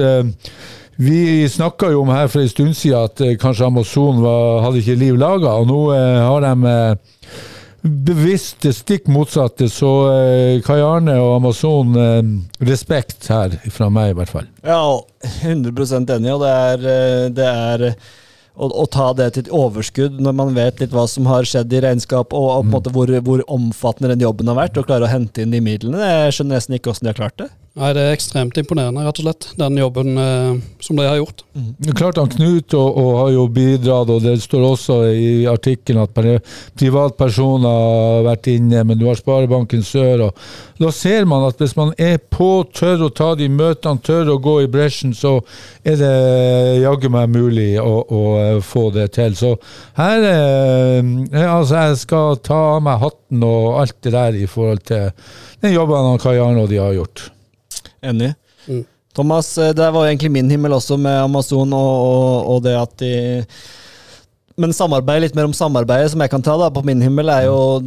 vi 1.03 1.48
snakka 1.48 1.88
jo 1.90 2.03
om 2.03 2.12
her 2.12 2.28
for 2.30 2.42
en 2.42 2.50
stund 2.50 2.76
siden 2.76 3.09
at 3.09 3.40
kanskje 3.40 3.66
Amazon 3.66 4.20
var, 4.22 4.61
hadde 4.66 4.82
ikke 4.82 5.00
liv 5.00 5.16
laga, 5.18 5.57
og 5.59 5.70
nå 5.70 5.80
har 5.92 6.44
de 6.44 6.76
bevisst 7.82 8.61
det 8.62 8.74
stikk 8.76 9.09
motsatte. 9.11 9.66
Så 9.72 9.90
eh, 10.12 10.61
Kai 10.62 10.78
Arne 10.84 11.16
og 11.18 11.38
Amazon, 11.40 11.96
respekt 12.62 13.26
her 13.32 13.57
fra 13.72 13.88
meg, 13.90 14.12
i 14.12 14.18
hvert 14.20 14.34
fall. 14.36 14.50
Ja, 14.62 14.84
100 15.42 15.72
enig, 16.18 16.34
og 16.36 16.44
det 16.44 16.53
er, 16.53 17.30
det 17.40 17.48
er 17.48 17.88
å, 18.55 18.68
å 18.68 18.84
ta 18.90 19.11
det 19.16 19.30
til 19.34 19.46
et 19.46 19.53
overskudd 19.57 20.20
når 20.22 20.36
man 20.36 20.55
vet 20.57 20.82
litt 20.82 20.94
hva 20.94 21.07
som 21.11 21.28
har 21.30 21.48
skjedd 21.48 21.72
i 21.72 21.82
regnskap, 21.84 22.34
og, 22.36 22.48
og 22.50 22.62
på 22.62 22.68
en 22.68 22.74
måte 22.76 22.94
hvor, 22.94 23.14
hvor 23.24 23.44
omfattende 23.48 24.12
den 24.14 24.24
jobben 24.26 24.50
har 24.53 24.61
vært, 24.61 24.78
og 24.78 24.88
klare 24.88 25.09
å 25.09 25.12
hente 25.12 25.44
inn 25.44 25.55
de 25.55 25.62
midlene. 25.64 26.03
Jeg 26.03 26.38
skjønner 26.38 26.59
nesten 26.59 26.78
ikke 26.78 26.92
hvordan 26.92 27.09
de 27.09 27.12
har 27.14 27.20
klart 27.22 27.40
det. 27.44 27.50
Nei, 27.72 27.94
Det 27.96 28.02
er 28.04 28.12
ekstremt 28.12 28.58
imponerende, 28.60 29.00
rett 29.00 29.16
og 29.22 29.24
slett, 29.24 29.46
den 29.56 29.78
jobben 29.80 30.18
eh, 30.20 30.56
som 30.84 30.98
de 30.98 31.06
har 31.08 31.16
gjort. 31.16 31.40
Er 31.56 31.94
Klart 31.96 32.18
han 32.20 32.28
Knut 32.28 32.74
og, 32.76 32.98
og 33.00 33.10
har 33.16 33.30
jo 33.32 33.46
bidratt, 33.48 34.12
og 34.12 34.20
det 34.26 34.34
står 34.44 34.66
også 34.74 34.98
i 35.16 35.30
artikkelen 35.48 36.02
at 36.04 36.12
privatpersoner 36.76 37.72
har 37.72 38.28
vært 38.28 38.50
inne, 38.52 38.84
men 38.84 39.00
du 39.00 39.06
har 39.08 39.16
Sparebanken 39.16 39.80
Sør. 39.88 40.26
og 40.28 40.44
Da 40.84 40.92
ser 40.92 41.24
man 41.24 41.48
at 41.48 41.64
hvis 41.64 41.72
man 41.80 41.96
er 41.96 42.20
på, 42.20 42.52
tør 42.76 43.08
å 43.08 43.10
ta 43.22 43.32
de 43.40 43.48
møtene, 43.48 44.04
tør 44.04 44.34
å 44.34 44.38
gå 44.44 44.58
i 44.66 44.70
bresjen, 44.76 45.16
så 45.16 45.38
er 45.80 45.96
det 45.96 46.14
jaggu 46.84 47.08
meg 47.16 47.32
mulig 47.32 47.70
å, 47.80 47.98
å 48.04 48.22
eh, 48.44 48.60
få 48.60 48.90
det 48.92 49.14
til. 49.16 49.32
Så 49.32 49.56
her 49.96 50.28
eh, 50.28 51.44
altså 51.48 51.86
Jeg 51.88 52.02
skal 52.04 52.42
ta 52.44 52.64
av 52.76 52.82
meg 52.84 53.00
hatten 53.00 53.48
og 53.48 53.78
alt 53.80 54.02
det 54.04 54.12
der 54.12 54.42
i 54.44 54.44
forhold 54.44 54.84
til 54.92 55.08
den 55.64 55.72
jobben 55.72 56.18
Kai 56.20 56.36
Arne 56.36 56.66
og 56.66 56.68
de 56.68 56.76
har 56.82 57.00
gjort. 57.00 57.30
Enig. 58.03 58.32
Mm. 58.66 58.84
Thomas, 59.14 59.59
eh, 59.59 59.74
det 59.76 59.90
var 59.94 60.07
egentlig 60.07 60.30
min 60.32 60.50
himmel 60.50 60.72
også 60.72 60.96
med 61.00 61.20
Amazon, 61.24 61.72
og, 61.76 61.92
og, 62.07 62.55
og 62.55 62.62
det 62.64 62.76
at 62.78 62.94
de 63.03 63.12
Men 64.61 64.74
samarbeid, 64.76 65.22
litt 65.24 65.36
mer 65.36 65.48
om 65.48 65.55
samarbeidet 65.57 66.12
som 66.12 66.20
jeg 66.20 66.30
kan 66.32 66.42
ta 66.44 66.59
da, 66.61 66.68
på 66.72 66.82
min 66.84 67.00
himmel, 67.00 67.30
er 67.32 67.46
jo 67.48 67.80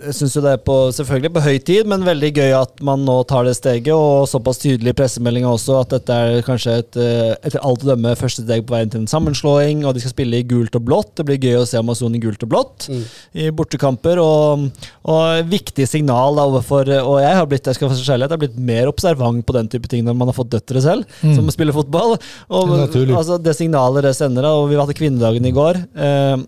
jeg 0.00 0.16
syns 0.16 0.34
jo 0.36 0.42
det 0.44 0.52
er 0.56 0.60
på, 0.64 0.76
selvfølgelig 0.96 1.30
på 1.34 1.42
høy 1.44 1.56
tid, 1.66 1.88
men 1.90 2.06
veldig 2.06 2.30
gøy 2.36 2.54
at 2.56 2.82
man 2.86 3.02
nå 3.06 3.16
tar 3.28 3.46
det 3.46 3.54
steget, 3.58 3.92
og 3.94 4.28
såpass 4.30 4.60
tydelig 4.62 4.94
i 4.94 4.96
pressemeldinga 4.98 5.50
også 5.50 5.78
at 5.80 5.94
dette 5.94 6.16
er 6.16 6.44
kanskje 6.46 6.76
et, 6.82 6.98
eh, 7.00 7.32
etter 7.46 7.62
alt 7.66 7.84
å 7.84 7.90
dømme 7.92 8.14
første 8.18 8.44
steg 8.44 8.64
på 8.66 8.74
veien 8.76 8.92
til 8.92 9.02
en 9.02 9.10
sammenslåing, 9.10 9.84
og 9.84 9.94
de 9.96 10.02
skal 10.04 10.14
spille 10.14 10.40
i 10.40 10.46
gult 10.48 10.76
og 10.78 10.84
blått. 10.88 11.14
Det 11.20 11.26
blir 11.28 11.40
gøy 11.40 11.60
å 11.60 11.66
se 11.68 11.80
Amazon 11.80 12.16
i 12.16 12.22
gult 12.22 12.42
og 12.46 12.52
blått 12.52 12.88
i 13.34 13.50
bortekamper, 13.54 14.20
og, 14.22 14.68
og 15.04 15.50
viktig 15.50 15.86
signal 15.88 16.36
da 16.36 16.46
overfor 16.48 16.88
Og 17.00 17.16
jeg 17.22 17.34
har 17.36 17.46
blitt 17.48 17.66
jeg 17.66 17.76
skal 17.76 17.90
så 17.90 18.16
jeg 18.16 18.28
har 18.30 18.40
blitt 18.40 18.58
mer 18.58 18.88
observant 18.90 19.44
på 19.46 19.54
den 19.56 19.68
type 19.70 19.88
ting 19.90 20.04
når 20.06 20.16
man 20.16 20.30
har 20.30 20.36
fått 20.36 20.52
døtre 20.52 20.82
selv, 20.82 21.18
som 21.20 21.48
spiller 21.52 21.76
fotball. 21.76 22.16
Og, 22.48 22.76
Det 22.90 23.16
altså, 23.16 23.38
det 23.42 23.56
signalet 23.58 24.06
det 24.06 24.14
sender, 24.16 24.46
og 24.48 24.68
vi 24.70 24.78
hadde 24.80 24.96
kvinnedagen 24.96 25.46
i 25.46 25.54
går. 25.54 25.80
Eh, 25.94 26.46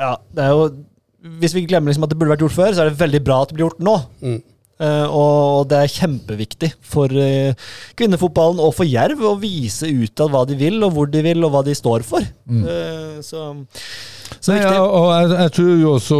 ja, 0.00 0.16
det 0.34 0.44
er 0.44 0.52
jo 0.54 0.68
Hvis 1.40 1.54
vi 1.56 1.64
glemmer 1.68 1.90
liksom 1.90 2.04
at 2.04 2.12
det 2.12 2.18
burde 2.20 2.34
vært 2.34 2.44
gjort 2.44 2.58
før, 2.58 2.74
så 2.74 2.82
er 2.82 2.90
det 2.90 3.00
veldig 3.00 3.22
bra 3.24 3.38
at 3.42 3.50
det 3.50 3.56
blir 3.56 3.66
gjort 3.66 3.80
nå. 3.84 3.94
Mm. 4.24 4.42
Uh, 4.74 5.06
og 5.14 5.68
det 5.70 5.78
er 5.78 5.92
kjempeviktig 5.92 6.72
for 6.82 7.12
uh, 7.14 7.68
kvinnefotballen 7.94 8.58
og 8.58 8.72
for 8.74 8.88
Jerv 8.88 9.20
å 9.22 9.36
vise 9.38 9.86
utad 9.86 10.32
hva 10.32 10.42
de 10.50 10.56
vil, 10.58 10.80
og 10.82 10.96
hvor 10.96 11.06
de 11.12 11.22
vil, 11.22 11.44
og 11.46 11.54
hva 11.54 11.62
de 11.64 11.76
står 11.78 12.02
for. 12.06 12.26
Eh, 12.50 13.20
så 13.22 13.52
så 14.34 14.50
Nei, 14.50 14.58
viktig. 14.58 14.74
ja, 14.74 14.82
og 14.82 15.06
jeg, 15.14 15.30
jeg 15.38 15.52
tror 15.56 15.70
jo 15.78 15.92
også, 15.94 16.18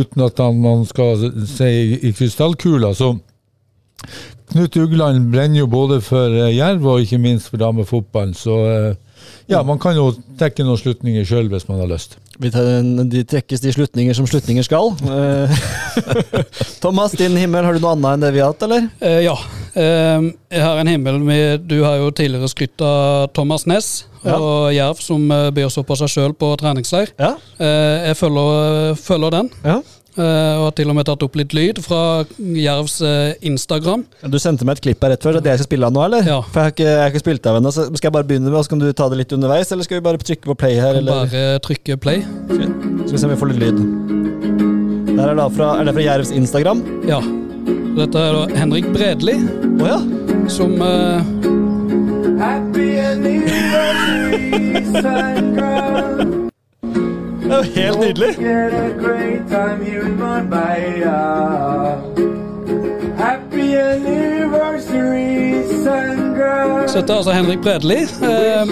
uten 0.00 0.24
at 0.24 0.42
man 0.56 0.86
skal 0.88 1.26
si 1.52 1.68
i, 1.68 2.00
i 2.08 2.14
krystallkula, 2.16 2.94
så 2.96 3.12
Knut 4.52 4.76
Ugland 4.76 5.28
brenner 5.32 5.62
jo 5.62 5.68
både 5.70 6.00
for 6.04 6.32
Jerv 6.50 6.88
og 6.90 7.04
ikke 7.04 7.20
minst 7.22 7.52
for 7.52 7.60
damefotballen, 7.60 8.34
så 8.36 8.56
ja, 9.50 9.62
man 9.66 9.78
kan 9.82 9.96
jo 9.96 10.10
trekke 10.38 10.64
noen 10.64 10.78
slutninger 10.80 11.24
sjøl 11.28 11.48
hvis 11.52 11.66
man 11.68 11.80
har 11.82 11.90
lyst. 11.90 12.16
Vi 12.42 12.50
tar, 12.50 12.64
de 13.12 13.22
trekkes 13.28 13.60
de 13.62 13.72
slutninger 13.74 14.16
som 14.16 14.26
slutninger 14.26 14.64
skal. 14.66 14.94
Eh, 15.04 15.64
Thomas, 16.82 17.12
din 17.18 17.36
himmel, 17.36 17.64
har 17.66 17.76
du 17.76 17.82
noe 17.82 17.92
annet 17.96 18.14
enn 18.16 18.24
det 18.24 18.32
vi 18.36 18.40
har 18.42 18.52
hatt, 18.54 18.64
eller? 18.66 18.86
Eh, 19.04 19.20
ja. 19.26 19.34
Eh, 19.74 20.28
jeg 20.52 20.64
har 20.64 20.80
en 20.82 20.90
himmel 20.90 21.16
med 21.24 21.62
Du 21.64 21.78
har 21.84 21.96
jo 21.96 22.10
tidligere 22.12 22.50
skrytt 22.52 22.82
av 22.84 23.30
Thomas 23.36 23.64
Næss 23.70 23.92
Ja. 24.22 24.36
og 24.36 24.68
Jerv, 24.74 25.00
som 25.02 25.24
byr 25.28 25.70
så 25.72 25.82
på 25.82 25.96
seg 25.98 26.10
sjøl 26.12 26.34
på 26.38 26.52
treningsleir. 26.60 27.10
Ja. 27.18 27.32
Eh, 27.58 28.08
jeg 28.10 28.18
følger, 28.20 28.94
følger 29.00 29.34
den, 29.34 29.48
ja. 29.66 29.80
Eh, 30.16 30.54
og 30.58 30.66
har 30.68 30.74
til 30.78 30.92
og 30.92 30.96
med 30.98 31.06
tatt 31.08 31.24
opp 31.24 31.36
litt 31.38 31.54
lyd 31.56 31.80
fra 31.84 32.00
Jervs 32.38 32.98
eh, 33.06 33.34
Instagram. 33.48 34.04
Du 34.32 34.38
sendte 34.42 34.66
meg 34.68 34.78
et 34.78 34.86
klipp 34.88 35.04
her 35.04 35.14
rett 35.14 35.24
før, 35.24 35.36
det 35.36 35.42
er 35.42 35.46
det 35.46 35.54
jeg 35.54 35.62
skal 35.62 35.70
spille 35.70 35.88
av 35.88 35.96
nå, 35.96 36.04
eller? 36.06 36.26
Ja. 36.28 36.38
For 36.46 36.60
jeg 36.60 36.68
har 36.68 36.74
ikke, 36.76 36.88
jeg 36.88 37.02
har 37.02 37.12
ikke 37.12 37.24
spilt 37.24 37.48
av 37.50 37.58
ennå. 37.60 37.74
så 37.74 37.86
Skal 37.90 38.08
jeg 38.08 38.16
bare 38.18 38.28
begynne 38.28 38.50
med, 38.50 38.58
og 38.58 38.66
så 38.66 38.74
kan 38.74 38.82
du 38.82 38.88
ta 38.92 39.08
det 39.12 39.20
litt 39.22 39.36
underveis, 39.36 39.72
eller 39.74 39.88
skal 39.88 40.00
vi 40.00 40.06
bare 40.08 40.22
trykke 40.22 40.50
på 40.50 40.58
play 40.64 40.80
her? 40.80 40.98
Eller? 41.00 41.24
Bare 41.24 41.62
trykke 41.66 41.98
play. 42.02 42.24
Skal 42.50 43.14
vi 43.14 43.22
se 43.22 43.28
om 43.28 43.34
vi 43.34 43.40
får 43.44 43.52
litt 43.54 43.62
lyd. 43.62 43.78
Der 45.12 45.26
er, 45.28 45.36
da 45.36 45.48
fra, 45.52 45.74
er 45.78 45.88
det 45.88 45.96
fra 45.98 46.06
Jervs 46.06 46.32
Instagram? 46.34 46.84
Ja. 47.08 47.20
Dette 47.96 48.18
er 48.18 48.32
da 48.38 48.46
Henrik 48.56 48.88
Bredli, 48.94 49.36
oh, 49.76 49.86
ja. 49.86 50.00
som 50.48 50.80
uh... 50.80 51.20
Happy 52.42 52.98
and. 52.98 53.22
Det 57.52 57.58
er 57.58 57.64
jo 57.64 57.72
helt 57.74 58.00
nydelig. 58.00 58.28
Er 66.92 67.16
altså 67.16 67.32
Henrik 67.32 67.60
Bredli. 67.60 67.96
Eh, 68.22 68.66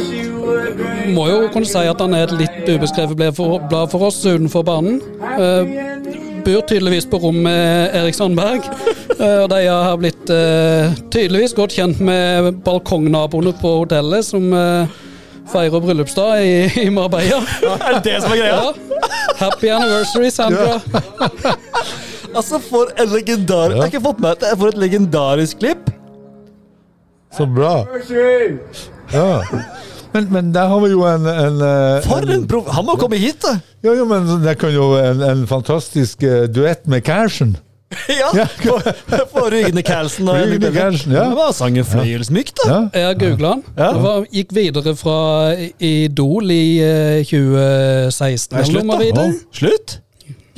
må 1.15 1.27
jo 1.29 1.49
kunne 1.53 1.67
si 1.69 1.79
at 1.79 2.01
han 2.01 2.15
er 2.15 2.23
et 2.25 2.33
litt 2.41 2.71
ubeskrevet 2.71 3.17
blad 3.17 3.37
for, 3.37 3.61
for 3.93 4.07
oss 4.09 4.23
utenfor 4.25 4.65
banen. 4.65 5.01
Eh, 5.21 5.63
bor 6.45 6.65
tydeligvis 6.65 7.07
på 7.11 7.21
rom 7.21 7.43
med 7.45 7.95
Erik 8.01 8.17
Sandberg. 8.17 8.65
Eh, 9.21 9.43
og 9.43 9.51
de 9.53 9.67
har 9.69 9.99
blitt 10.01 10.31
eh, 10.33 10.95
tydeligvis 11.13 11.53
godt 11.53 11.75
kjent 11.77 11.99
med 12.01 12.55
balkongnaboene 12.65 13.51
på 13.61 13.73
hotellet, 13.83 14.25
som 14.25 14.47
eh, 14.57 14.95
feirer 15.49 15.81
bryllupsdag 15.81 16.45
i, 16.45 16.55
i 16.85 16.91
Marbella. 16.91 17.41
Er 17.87 17.99
det 17.99 18.05
det 18.05 18.17
som 18.23 18.35
er 18.35 18.43
greia? 18.43 18.61
Ja. 18.61 19.11
Happy 19.41 19.73
anniversary, 19.73 20.31
Sandra. 20.31 20.81
Altså, 22.31 22.61
for 22.63 22.93
en 22.95 23.09
legendar... 23.11 23.73
Jeg 23.73 23.81
har 23.81 23.89
ikke 23.91 24.05
fått 24.05 24.21
med 24.23 24.37
at 24.37 24.43
det 24.45 24.51
får 24.53 24.61
for 24.61 24.71
et 24.71 24.77
legendarisk 24.79 25.59
klipp. 25.59 25.89
Så 27.35 27.47
bra. 27.47 27.73
Ja. 29.11 29.41
Men, 30.13 30.29
men 30.31 30.53
der 30.55 30.71
har 30.71 30.81
vi 30.83 30.93
jo 30.93 31.03
en, 31.07 31.27
en, 31.27 31.59
eh, 31.63 32.07
For 32.07 32.27
en 32.35 32.47
prof... 32.51 32.71
Han 32.75 32.87
må 32.87 32.95
komme 32.99 33.19
hit, 33.19 33.43
da! 33.43 33.57
Ja, 33.83 33.95
jo, 33.99 34.07
men 34.11 34.31
det 34.45 34.57
kan 34.63 34.75
jo 34.75 34.93
en, 34.99 35.23
en 35.27 35.43
fantastisk 35.51 36.23
eh, 36.27 36.47
duett 36.51 36.87
med 36.91 37.03
Kærsen. 37.07 37.57
Ja! 38.21 38.29
På, 38.63 38.77
på 39.33 39.41
Rygne 39.51 39.83
Carlsen 39.83 40.29
Rygne 40.31 40.71
Carlsen, 40.75 41.13
ja. 41.15 41.25
Det 41.31 41.37
var 41.39 41.51
sangen 41.57 41.85
fløyelsmykt, 41.87 42.55
da. 42.63 42.69
Ja. 42.71 42.79
Jeg 43.09 43.19
googla 43.23 43.51
den. 43.57 43.63
Ja. 43.75 43.89
Det 43.97 44.03
var, 44.05 44.27
gikk 44.31 44.51
videre 44.55 44.93
fra 44.99 45.17
Idol 45.79 46.53
i 46.55 46.63
uh, 46.85 47.25
2016. 47.27 48.55
Nei, 48.55 48.63
slutt, 48.71 48.87
da. 49.19 49.27
Slutt? 49.59 49.97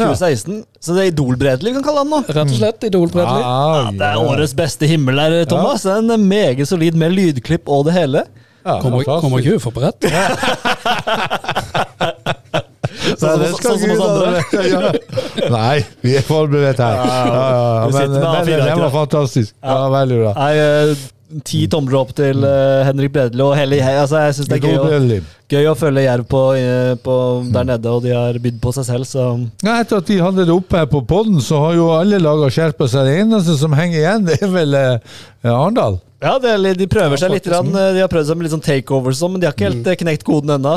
2016. 0.02 0.60
Så 0.82 0.94
det 0.96 1.00
er 1.04 1.08
Idol-Bredli 1.12 1.70
vi 1.70 1.74
kan 1.78 1.84
kalle 1.86 2.00
han 2.04 2.10
nå. 2.12 2.20
Rett 2.26 2.48
og 2.48 2.54
slett 2.56 2.84
Idol 2.88 3.08
Bredli. 3.12 3.42
Ah, 3.46 3.90
Det 3.96 4.06
er 4.08 4.16
årets 4.20 4.54
beste 4.58 4.84
himmel 4.90 5.14
der, 5.20 5.44
Thomas. 5.48 5.84
En 5.88 6.08
meget 6.28 6.66
solid 6.68 6.94
med 6.98 7.10
lydklipp 7.16 7.64
og 7.70 7.86
det 7.88 7.94
hele. 7.96 8.20
ja, 8.64 8.78
Kommer, 8.82 9.04
kommer 9.22 9.38
ikke 9.44 9.56
uforberedt. 9.60 10.00
Nei, 13.22 13.30
Sånn 13.30 13.40
det 13.40 13.48
som- 13.48 13.58
skal 13.60 13.70
sånn 13.70 13.80
som 13.80 13.88
Gud 13.90 14.02
andre. 14.02 14.42
ja. 15.42 15.48
Nei, 15.54 15.76
vi 16.02 16.16
er 16.18 16.24
forberedt 16.26 16.78
her. 16.82 16.94
Ja, 16.98 17.04
ja, 17.06 17.88
Men, 17.92 18.12
med 18.18 18.22
men 18.46 18.64
det 18.66 18.76
var 18.82 18.90
fantastisk. 18.90 19.54
Ja, 19.62 19.88
Veldig 19.94 20.18
bra. 20.24 20.32
Nei, 20.38 20.52
eh, 20.58 20.94
Ti 21.46 21.62
tomler 21.72 21.96
opp 22.02 22.12
til 22.18 22.42
uh, 22.44 22.82
Henrik 22.86 23.12
Bredli 23.14 23.40
og 23.44 23.54
hele 23.56 23.78
altså, 23.80 24.20
Jeg 24.26 24.36
syns 24.36 24.50
det 24.50 24.58
er 24.58 24.66
gøy 24.68 24.76
å, 24.76 25.18
gøy 25.52 25.68
å 25.70 25.74
følge 25.78 26.04
Jerv 26.04 26.28
på, 26.28 26.42
eh, 26.58 26.92
på 27.00 27.16
der 27.52 27.66
nede, 27.68 27.92
og 27.92 28.04
de 28.04 28.14
har 28.16 28.38
bydd 28.42 28.60
på 28.62 28.72
seg 28.76 28.88
selv, 28.88 29.08
så 29.08 29.26
Ja, 29.64 29.78
etter 29.78 30.00
at 30.00 30.08
de 30.08 30.20
hadde 30.20 30.46
det 30.48 30.54
oppe 30.54 30.80
her 30.80 30.88
på 30.90 31.02
podden, 31.08 31.40
så 31.44 31.60
har 31.66 31.76
jo 31.76 31.90
alle 31.96 32.20
laga 32.22 32.48
skjerpa 32.52 32.88
seg. 32.88 33.08
Det 33.08 33.18
eneste 33.24 33.58
som 33.60 33.76
henger 33.76 34.00
igjen, 34.00 34.26
det 34.28 34.40
er 34.40 34.52
vel 34.52 34.76
uh, 34.78 35.20
Arendal. 35.44 36.00
Ja, 36.22 36.36
det 36.38 36.52
er, 36.54 36.76
de 36.78 36.86
prøver 36.86 37.18
seg 37.18 37.32
litt. 37.34 37.48
Rann. 37.50 37.72
De 37.74 37.98
har 37.98 38.10
prøvd 38.10 38.28
seg 38.28 38.38
med 38.38 38.46
litt 38.46 38.52
sånn 38.54 38.62
takeovers, 38.62 39.22
men 39.26 39.42
de 39.42 39.48
har 39.48 39.56
ikke 39.56 39.66
helt 39.66 39.88
eh, 39.90 39.98
knekt 40.04 40.22
koden 40.26 40.54
ennå. 40.54 40.76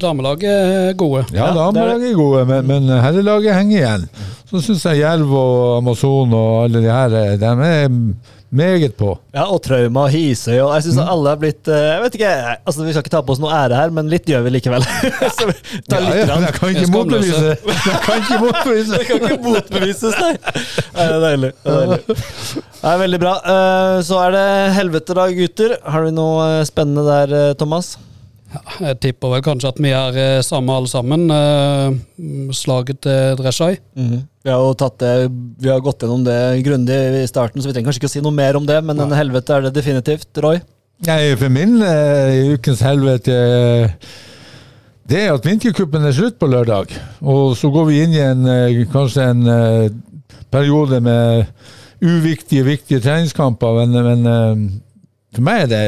Damelaget 0.00 0.52
er 0.52 0.92
gode. 1.00 1.24
Ja, 1.34 1.48
Ja, 1.50 1.56
damelaget 1.58 2.12
er 2.12 2.20
gode, 2.20 2.44
men, 2.46 2.68
men 2.70 3.02
herrelaget 3.02 3.58
henger 3.58 3.80
igjen. 3.80 4.06
Så 4.52 4.62
syns 4.62 4.86
jeg 4.86 5.02
Jerv 5.02 5.32
og 5.32 5.80
Amazon 5.80 6.36
og 6.38 6.52
alle 6.68 6.84
de 6.84 6.92
her, 6.92 7.18
de 7.40 7.50
er 7.50 7.98
meget 8.52 8.92
på. 8.98 9.14
ja, 9.32 9.46
og 9.48 9.62
Trauma 9.64 10.02
og 10.06 10.12
Hisøy 10.12 10.58
og 10.60 10.74
Jeg 10.76 10.84
syns 10.86 10.98
alle 11.02 11.30
har 11.32 11.38
blitt 11.40 11.68
eh, 11.72 11.86
Jeg 11.88 12.02
vet 12.02 12.16
ikke, 12.18 12.32
altså 12.68 12.84
Vi 12.84 12.92
skal 12.92 13.04
ikke 13.06 13.12
ta 13.14 13.22
på 13.24 13.32
oss 13.32 13.40
noe 13.40 13.52
ære 13.56 13.78
her, 13.78 13.94
men 13.96 14.10
litt 14.12 14.28
gjør 14.28 14.44
vi 14.44 14.52
likevel. 14.58 14.84
så 15.38 15.48
vi 15.48 15.56
tar 15.88 16.04
litt 16.04 16.20
ja, 16.28 16.36
jeg 16.46 16.54
kan 16.58 16.74
ikke 16.76 16.90
motbevise 16.92 17.54
Jeg 17.56 18.02
kan 18.04 18.20
ikke 18.20 18.40
motbevise 18.44 19.00
Det 19.00 19.08
kan 19.08 19.24
ikke 19.24 19.40
motbevises, 19.48 20.20
nei. 20.20 20.32
Nei, 20.36 21.08
Det 21.08 21.16
er 21.16 21.24
deilig. 21.26 21.52
Det 21.64 21.72
er, 21.72 21.92
deilig. 21.96 22.22
Er 22.92 23.02
veldig 23.06 23.22
bra. 23.24 23.34
Eh, 23.56 23.98
Så 24.06 24.20
er 24.26 24.36
det 24.36 24.46
helvete, 24.76 25.16
da, 25.16 25.26
gutter. 25.40 25.76
Har 25.96 26.04
du 26.08 26.14
noe 26.20 26.48
eh, 26.58 26.64
spennende 26.68 27.04
der, 27.08 27.54
Thomas? 27.60 27.94
Jeg 28.52 28.98
tipper 29.00 29.32
vel 29.32 29.44
kanskje 29.44 29.70
at 29.72 29.78
vi 29.80 29.92
er 29.96 30.18
eh, 30.20 30.44
samme 30.44 30.74
alle 30.76 30.90
sammen. 30.90 31.24
Eh, 31.32 32.50
slaget 32.56 33.00
til 33.06 33.38
Dreshai. 33.38 33.76
Mm. 33.96 34.26
Vi 34.42 34.52
har 34.52 34.60
jo 34.60 34.74
tatt 34.78 34.98
det, 35.00 35.14
vi 35.62 35.70
har 35.70 35.82
gått 35.84 36.04
gjennom 36.04 36.24
det 36.26 36.38
grundig 36.66 36.98
i 37.22 37.30
starten, 37.30 37.62
så 37.62 37.70
vi 37.70 37.76
trenger 37.76 37.90
kanskje 37.90 38.02
ikke 38.02 38.10
å 38.10 38.14
si 38.16 38.24
noe 38.24 38.34
mer 38.34 38.58
om 38.58 38.66
det, 38.68 38.80
men 38.84 39.00
en 39.00 39.14
helvete 39.14 39.54
er 39.54 39.66
det 39.66 39.74
definitivt. 39.76 40.28
Roy? 40.42 40.60
Nei, 41.06 41.20
for 41.38 41.50
min 41.50 41.78
uh, 41.82 42.52
ukens 42.54 42.82
helvete 42.86 43.34
uh, 43.34 44.10
det 45.10 45.24
er 45.24 45.32
at 45.34 45.46
vintercupen 45.46 46.04
er 46.06 46.14
slutt 46.14 46.38
på 46.38 46.50
lørdag. 46.50 46.92
Og 47.22 47.56
så 47.58 47.70
går 47.74 47.88
vi 47.88 48.02
inn 48.04 48.14
i 48.14 48.22
en, 48.22 48.44
uh, 48.46 48.82
kanskje 48.92 49.30
en 49.30 49.42
periode 50.52 51.00
med 51.02 51.48
uviktige, 52.02 52.66
viktige 52.66 53.02
treningskamper. 53.02 53.82
Men, 53.82 53.98
men 54.10 54.80
for 55.32 55.44
meg 55.46 55.64
er 55.64 55.70
det 55.70 55.84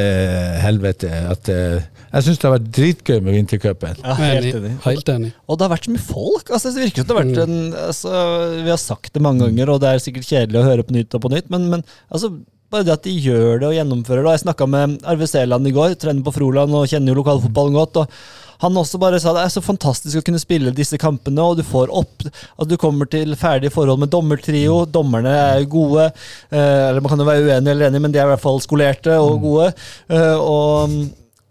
helvete 0.63 1.09
at 1.29 1.49
eh, 1.53 1.83
Jeg 2.15 2.25
syns 2.25 2.39
det 2.39 2.47
har 2.47 2.55
vært 2.55 2.71
dritgøy 2.77 3.17
med 3.19 3.35
vintercupen. 3.35 3.97
Ja, 3.99 4.15
Enig. 4.31 4.53
Helt 4.85 5.09
enig. 5.11 5.31
Og 5.49 5.59
det 5.59 5.67
har 5.67 5.73
vært 5.73 5.87
så 5.89 5.95
mye 5.95 6.05
folk. 6.05 6.49
Altså, 6.49 6.71
det 6.71 6.85
virker 6.85 7.03
som 7.03 7.09
det 7.09 7.15
har 7.15 7.21
vært 7.25 7.41
en 7.43 7.57
altså, 7.85 8.11
Vi 8.55 8.71
har 8.71 8.81
sagt 8.81 9.11
det 9.11 9.23
mange 9.25 9.43
ganger, 9.43 9.73
og 9.73 9.81
det 9.83 9.91
er 9.91 10.03
sikkert 10.03 10.29
kjedelig 10.29 10.61
å 10.61 10.67
høre 10.69 10.85
på 10.87 10.95
nytt 10.95 11.17
og 11.17 11.25
på 11.25 11.33
nytt, 11.35 11.51
men, 11.51 11.67
men 11.73 11.83
altså, 12.07 12.31
bare 12.71 12.87
det 12.87 12.95
at 12.95 13.05
de 13.05 13.17
gjør 13.19 13.59
det 13.61 13.67
og 13.67 13.75
gjennomfører 13.75 14.23
det. 14.23 14.29
Og 14.29 14.37
Jeg 14.37 14.45
snakka 14.45 14.69
med 14.71 14.95
Arve 15.11 15.27
Seland 15.29 15.67
i 15.67 15.75
går, 15.75 15.99
trener 15.99 16.23
på 16.25 16.33
Froland 16.35 16.75
og 16.79 16.87
kjenner 16.91 17.11
jo 17.11 17.19
lokalfotballen 17.19 17.79
godt. 17.81 18.03
og 18.05 18.17
han 18.63 18.77
også 18.79 18.99
bare 19.01 19.19
sa 19.19 19.33
det 19.35 19.43
er 19.43 19.51
så 19.51 19.63
fantastisk 19.63 20.21
å 20.21 20.23
kunne 20.25 20.39
spille 20.39 20.71
disse 20.75 20.95
kampene, 21.01 21.43
og 21.43 21.59
du 21.59 21.63
får 21.67 21.91
opp 21.91 22.23
At 22.29 22.69
du 22.69 22.77
kommer 22.79 23.09
til 23.11 23.35
ferdige 23.39 23.73
forhold 23.73 23.99
med 23.99 24.13
dommertrio. 24.13 24.85
Dommerne 24.87 25.33
er 25.35 25.67
gode. 25.67 26.07
Eh, 26.49 26.89
eller 26.89 27.03
Man 27.03 27.11
kan 27.11 27.19
jo 27.19 27.27
være 27.27 27.43
uenig 27.43 27.73
eller 27.73 27.89
enig, 27.89 28.01
men 28.01 28.15
de 28.15 28.21
er 28.21 28.29
i 28.29 28.33
hvert 28.33 28.45
fall 28.45 28.63
skolerte 28.63 29.19
og 29.19 29.41
gode. 29.43 29.69
Eh, 30.07 30.39
og, 30.39 30.95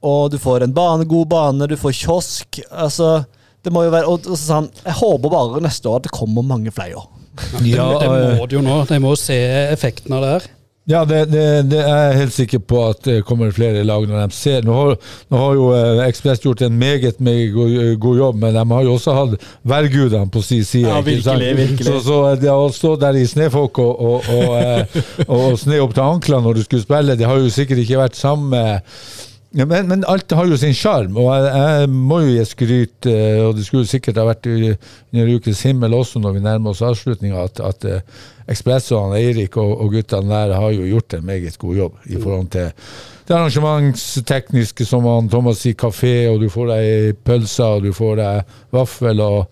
og 0.05 0.33
du 0.35 0.39
får 0.41 0.67
en 0.67 0.75
bane, 0.77 1.07
god 1.09 1.31
bane, 1.33 1.69
du 1.71 1.77
får 1.81 1.97
kiosk. 2.05 2.61
Altså, 2.71 3.23
det 3.65 3.73
må 3.73 3.87
jo 3.87 3.93
være 3.95 4.11
Og, 4.11 4.27
og 4.29 4.37
så 4.37 4.43
sa 4.43 4.59
han 4.61 4.73
jeg 4.83 4.99
håper 5.01 5.33
bare 5.33 5.63
neste 5.65 5.89
år 5.89 6.03
at 6.03 6.09
det 6.09 6.17
kommer 6.17 6.45
mange 6.47 6.75
flere. 6.75 7.07
Ja, 7.67 7.89
det, 7.99 8.11
det 8.11 8.27
eh, 8.33 8.37
må 8.39 8.47
det 8.47 8.61
jo 8.61 8.67
nå. 8.67 8.83
De 8.91 9.01
må 9.03 9.17
se 9.19 9.39
effekten 9.73 10.15
av 10.15 10.23
det 10.23 10.37
her. 10.37 10.53
Ja, 10.85 11.01
det, 11.09 11.23
det, 11.33 11.45
det 11.73 11.79
er 11.81 12.01
jeg 12.11 12.17
helt 12.19 12.35
sikker 12.35 12.61
på 12.61 12.81
at 12.91 12.99
det 13.07 13.23
kommer 13.25 13.53
flere 13.57 13.87
lag 13.89 14.05
når 14.05 14.27
de 14.27 14.37
ser. 14.37 14.67
Nå 14.69 14.75
har, 14.77 14.99
nå 15.33 15.41
har 15.41 15.55
jo 15.57 15.69
eh, 15.73 16.03
Ekspress 16.05 16.43
gjort 16.45 16.61
en 16.67 16.77
meget 16.77 17.23
meget 17.25 17.55
god, 17.55 17.77
god 18.03 18.19
jobb, 18.21 18.43
men 18.43 18.59
de 18.59 18.65
har 18.75 18.85
jo 18.85 18.97
også 18.99 19.15
hatt 19.17 19.47
værgudene 19.63 20.29
på 20.31 20.43
sin 20.45 20.65
side. 20.65 20.91
Ja, 20.93 21.01
virkelig, 21.01 21.57
virkelig. 21.57 21.87
Så, 21.89 22.03
så 22.05 22.19
det 22.37 22.53
å 22.53 22.69
stå 22.69 22.99
der 23.01 23.17
i 23.17 23.25
snøfokk 23.27 23.81
og, 23.81 24.03
og, 24.11 24.29
og, 24.37 24.59
eh, 24.61 24.99
og 25.25 25.57
sne 25.63 25.81
opp 25.81 25.97
til 25.97 26.05
anklene 26.05 26.45
når 26.45 26.61
du 26.61 26.67
skulle 26.67 26.85
spille, 26.85 27.17
det 27.17 27.33
har 27.33 27.41
jo 27.41 27.55
sikkert 27.57 27.81
ikke 27.81 28.03
vært 28.05 28.21
samme 28.21 28.61
ja, 29.55 29.65
men, 29.71 29.89
men 29.89 30.05
alt 30.11 30.33
har 30.35 30.49
jo 30.51 30.57
sin 30.59 30.75
sjarm, 30.75 31.17
og 31.17 31.31
jeg, 31.31 31.51
jeg 31.55 31.89
må 31.95 32.21
jo 32.25 32.35
gi 32.35 32.45
skryt. 32.51 33.07
eh, 33.11 33.41
Og 33.47 33.55
det 33.57 33.67
skulle 33.69 33.87
sikkert 33.87 34.19
ha 34.19 34.27
vært 34.27 34.49
under 34.51 35.35
ukens 35.37 35.63
himmel 35.67 35.95
også 35.95 36.23
når 36.23 36.37
vi 36.37 36.43
nærmer 36.45 36.75
oss 36.75 36.83
avslutninga, 36.83 37.45
at, 37.49 37.61
at 37.63 37.87
eh, 37.91 38.23
Ekspress 38.51 38.91
og 38.93 39.15
Eirik 39.17 39.57
og, 39.57 39.71
og 39.81 39.95
guttene 39.95 40.29
der 40.29 40.53
har 40.59 40.73
jo 40.75 40.85
gjort 40.85 41.15
en 41.17 41.25
meget 41.25 41.55
god 41.59 41.79
jobb 41.79 41.95
i 42.13 42.19
forhold 42.21 42.51
til 42.53 42.67
det 43.25 43.33
arrangementstekniske, 43.33 44.85
som 44.85 45.07
han 45.09 45.31
Thomas 45.33 45.63
sier, 45.65 45.73
kafé, 45.81 46.27
og 46.29 46.43
du 46.43 46.51
får 46.53 46.67
deg 46.75 47.23
pølser, 47.25 47.79
og 47.79 47.87
du 47.87 47.95
får 47.97 48.19
deg 48.21 48.53
vaffel 48.77 49.23
og 49.25 49.47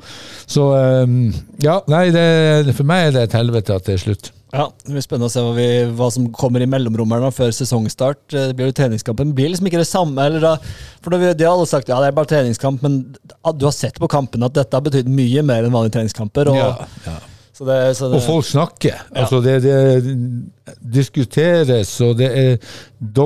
Så 0.45 0.67
eh, 0.77 1.17
ja, 1.65 1.79
nei, 1.89 2.05
det, 2.13 2.75
for 2.77 2.85
meg 2.85 3.07
er 3.07 3.17
det 3.17 3.27
et 3.31 3.39
helvete 3.39 3.79
at 3.79 3.89
det 3.89 3.97
er 3.97 4.03
slutt. 4.05 4.33
Ja, 4.53 4.67
Det 4.85 4.93
blir 4.93 5.01
spennende 5.05 5.31
å 5.31 5.33
se 5.33 5.41
hva, 5.41 5.53
vi, 5.57 5.67
hva 5.97 6.11
som 6.13 6.27
kommer 6.37 6.61
i 6.61 6.69
mellomrommene 6.69 7.31
før 7.33 7.55
sesongstart. 7.57 8.21
Eh, 8.37 8.51
Det 8.51 8.57
blir 8.59 8.69
jo 8.69 8.77
treningskampen. 8.77 9.31
Det 9.33 9.39
blir 9.39 9.49
liksom 9.55 9.71
ikke 9.71 9.81
det 9.81 9.89
samme. 9.89 10.27
Eller 10.29 10.45
da, 10.45 10.55
for 11.01 11.15
da 11.15 11.21
vi, 11.23 11.33
De 11.41 11.47
har 11.49 11.57
alle 11.57 11.69
sagt 11.71 11.89
ja, 11.89 12.01
det 12.03 12.11
er 12.11 12.17
bare 12.19 12.29
treningskamp, 12.35 12.83
men 12.85 12.99
du 13.17 13.65
har 13.65 13.73
sett 13.77 13.97
på 14.03 14.11
kampene 14.13 14.51
at 14.51 14.59
dette 14.61 14.77
har 14.77 14.85
betydd 14.85 15.09
mye 15.09 15.43
mer 15.49 15.65
enn 15.65 15.73
vanlige 15.73 15.97
treningskamper. 15.97 16.53
Og, 16.53 16.61
Ja, 16.61 16.89
ja. 17.09 17.19
Så 17.53 17.67
det, 17.69 17.75
så 17.99 18.09
det, 18.09 18.17
Og 18.17 18.23
folk 18.25 18.47
snakker. 18.49 19.03
Altså 19.13 19.39
det, 19.45 19.59
det 19.63 20.77
diskuteres, 20.81 21.91
og 22.01 22.17
det 22.19 22.31
er 22.33 22.55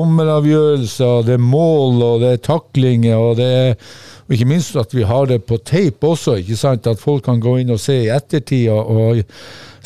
dommeravgjørelser, 0.07 1.23
det 1.29 1.37
er 1.37 1.43
mål, 1.43 2.03
og 2.03 2.21
det 2.25 2.33
er 2.35 2.43
taklinger, 2.45 3.17
og 3.23 3.37
det 3.39 3.47
er 3.47 3.77
og 4.27 4.35
ikke 4.35 4.49
minst 4.51 4.75
at 4.77 4.91
vi 4.95 5.05
har 5.07 5.27
det 5.31 5.45
på 5.47 5.59
tape 5.63 6.07
også, 6.07 6.39
ikke 6.43 6.57
sant? 6.59 6.87
at 6.91 6.99
folk 6.99 7.25
kan 7.25 7.39
gå 7.41 7.61
inn 7.63 7.71
og 7.71 7.79
se 7.83 7.95
i 8.07 8.11
ettertid 8.11 8.69
og, 8.73 9.23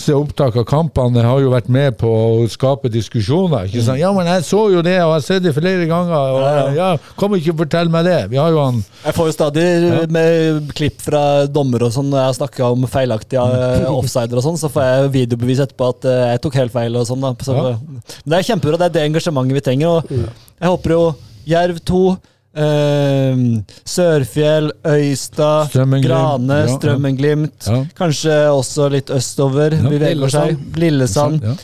se 0.00 0.14
opptak 0.16 0.54
av 0.56 0.64
kampene. 0.64 1.12
Det 1.18 1.26
har 1.28 1.42
jo 1.44 1.50
vært 1.52 1.66
med 1.68 1.98
på 2.00 2.08
å 2.08 2.46
skape 2.48 2.88
diskusjoner. 2.88 3.66
ikke 3.68 3.82
sant? 3.84 3.98
'Ja, 4.00 4.08
men 4.16 4.24
jeg 4.30 4.46
så 4.48 4.62
jo 4.72 4.80
det, 4.80 4.94
og 5.04 5.10
jeg 5.10 5.12
har 5.12 5.20
sett 5.26 5.42
det 5.44 5.52
flere 5.52 5.84
ganger.' 5.84 6.14
og 6.16 6.40
Ja, 6.40 6.54
ja. 6.54 6.70
ja, 6.72 6.96
Kom 7.20 7.34
ikke 7.36 7.52
og 7.52 7.58
fortell 7.58 7.90
meg 7.92 8.06
det. 8.08 8.30
Vi 8.30 8.38
har 8.40 8.48
jo 8.48 8.62
han 8.64 8.78
Jeg 9.04 9.14
får 9.18 9.26
jo 9.28 9.32
stadig 9.36 9.66
med 10.08 10.72
klipp 10.72 11.04
fra 11.04 11.44
dommer 11.52 11.84
og 11.84 11.92
sånn 11.92 12.08
når 12.08 12.24
jeg 12.30 12.38
snakker 12.40 12.64
om 12.72 12.88
feilaktige 12.88 13.44
offsider 14.00 14.40
og 14.40 14.46
sånn, 14.48 14.56
så 14.56 14.72
får 14.72 14.88
jeg 14.88 15.12
videobevis 15.18 15.60
etterpå 15.66 15.92
at 15.92 16.08
eh, 16.08 16.24
jeg 16.32 16.40
tok 16.46 16.54
helt 16.54 16.72
feil 16.72 16.96
og 16.96 17.04
sånn. 17.06 17.20
da. 17.20 17.34
Så, 17.44 17.52
Ja. 17.60 17.76
Men 18.24 18.32
det 18.32 18.38
er 18.40 18.48
kjempebra. 18.54 18.80
Det 18.80 18.88
er 18.88 18.96
det 18.96 19.04
engasjementet 19.10 19.52
vi 19.60 19.66
trenger. 19.68 20.00
Og 20.00 20.08
jeg 20.08 20.68
håper 20.72 20.96
jo 20.96 21.02
Jerv 21.44 21.84
2, 21.84 22.16
eh, 22.54 23.42
Sørfjell, 23.84 24.70
Strømmen-Glimt, 24.84 26.06
Grane, 26.06 26.60
ja, 26.64 26.76
Strømmenglimt. 26.76 27.66
Ja. 27.66 27.82
Kanskje 27.98 28.38
også 28.52 28.88
litt 28.92 29.10
østover. 29.14 29.76
Ja. 29.78 29.90
beveger 29.92 30.34
seg. 30.34 30.64
Lillesand. 30.80 31.44
Ja. 31.44 31.54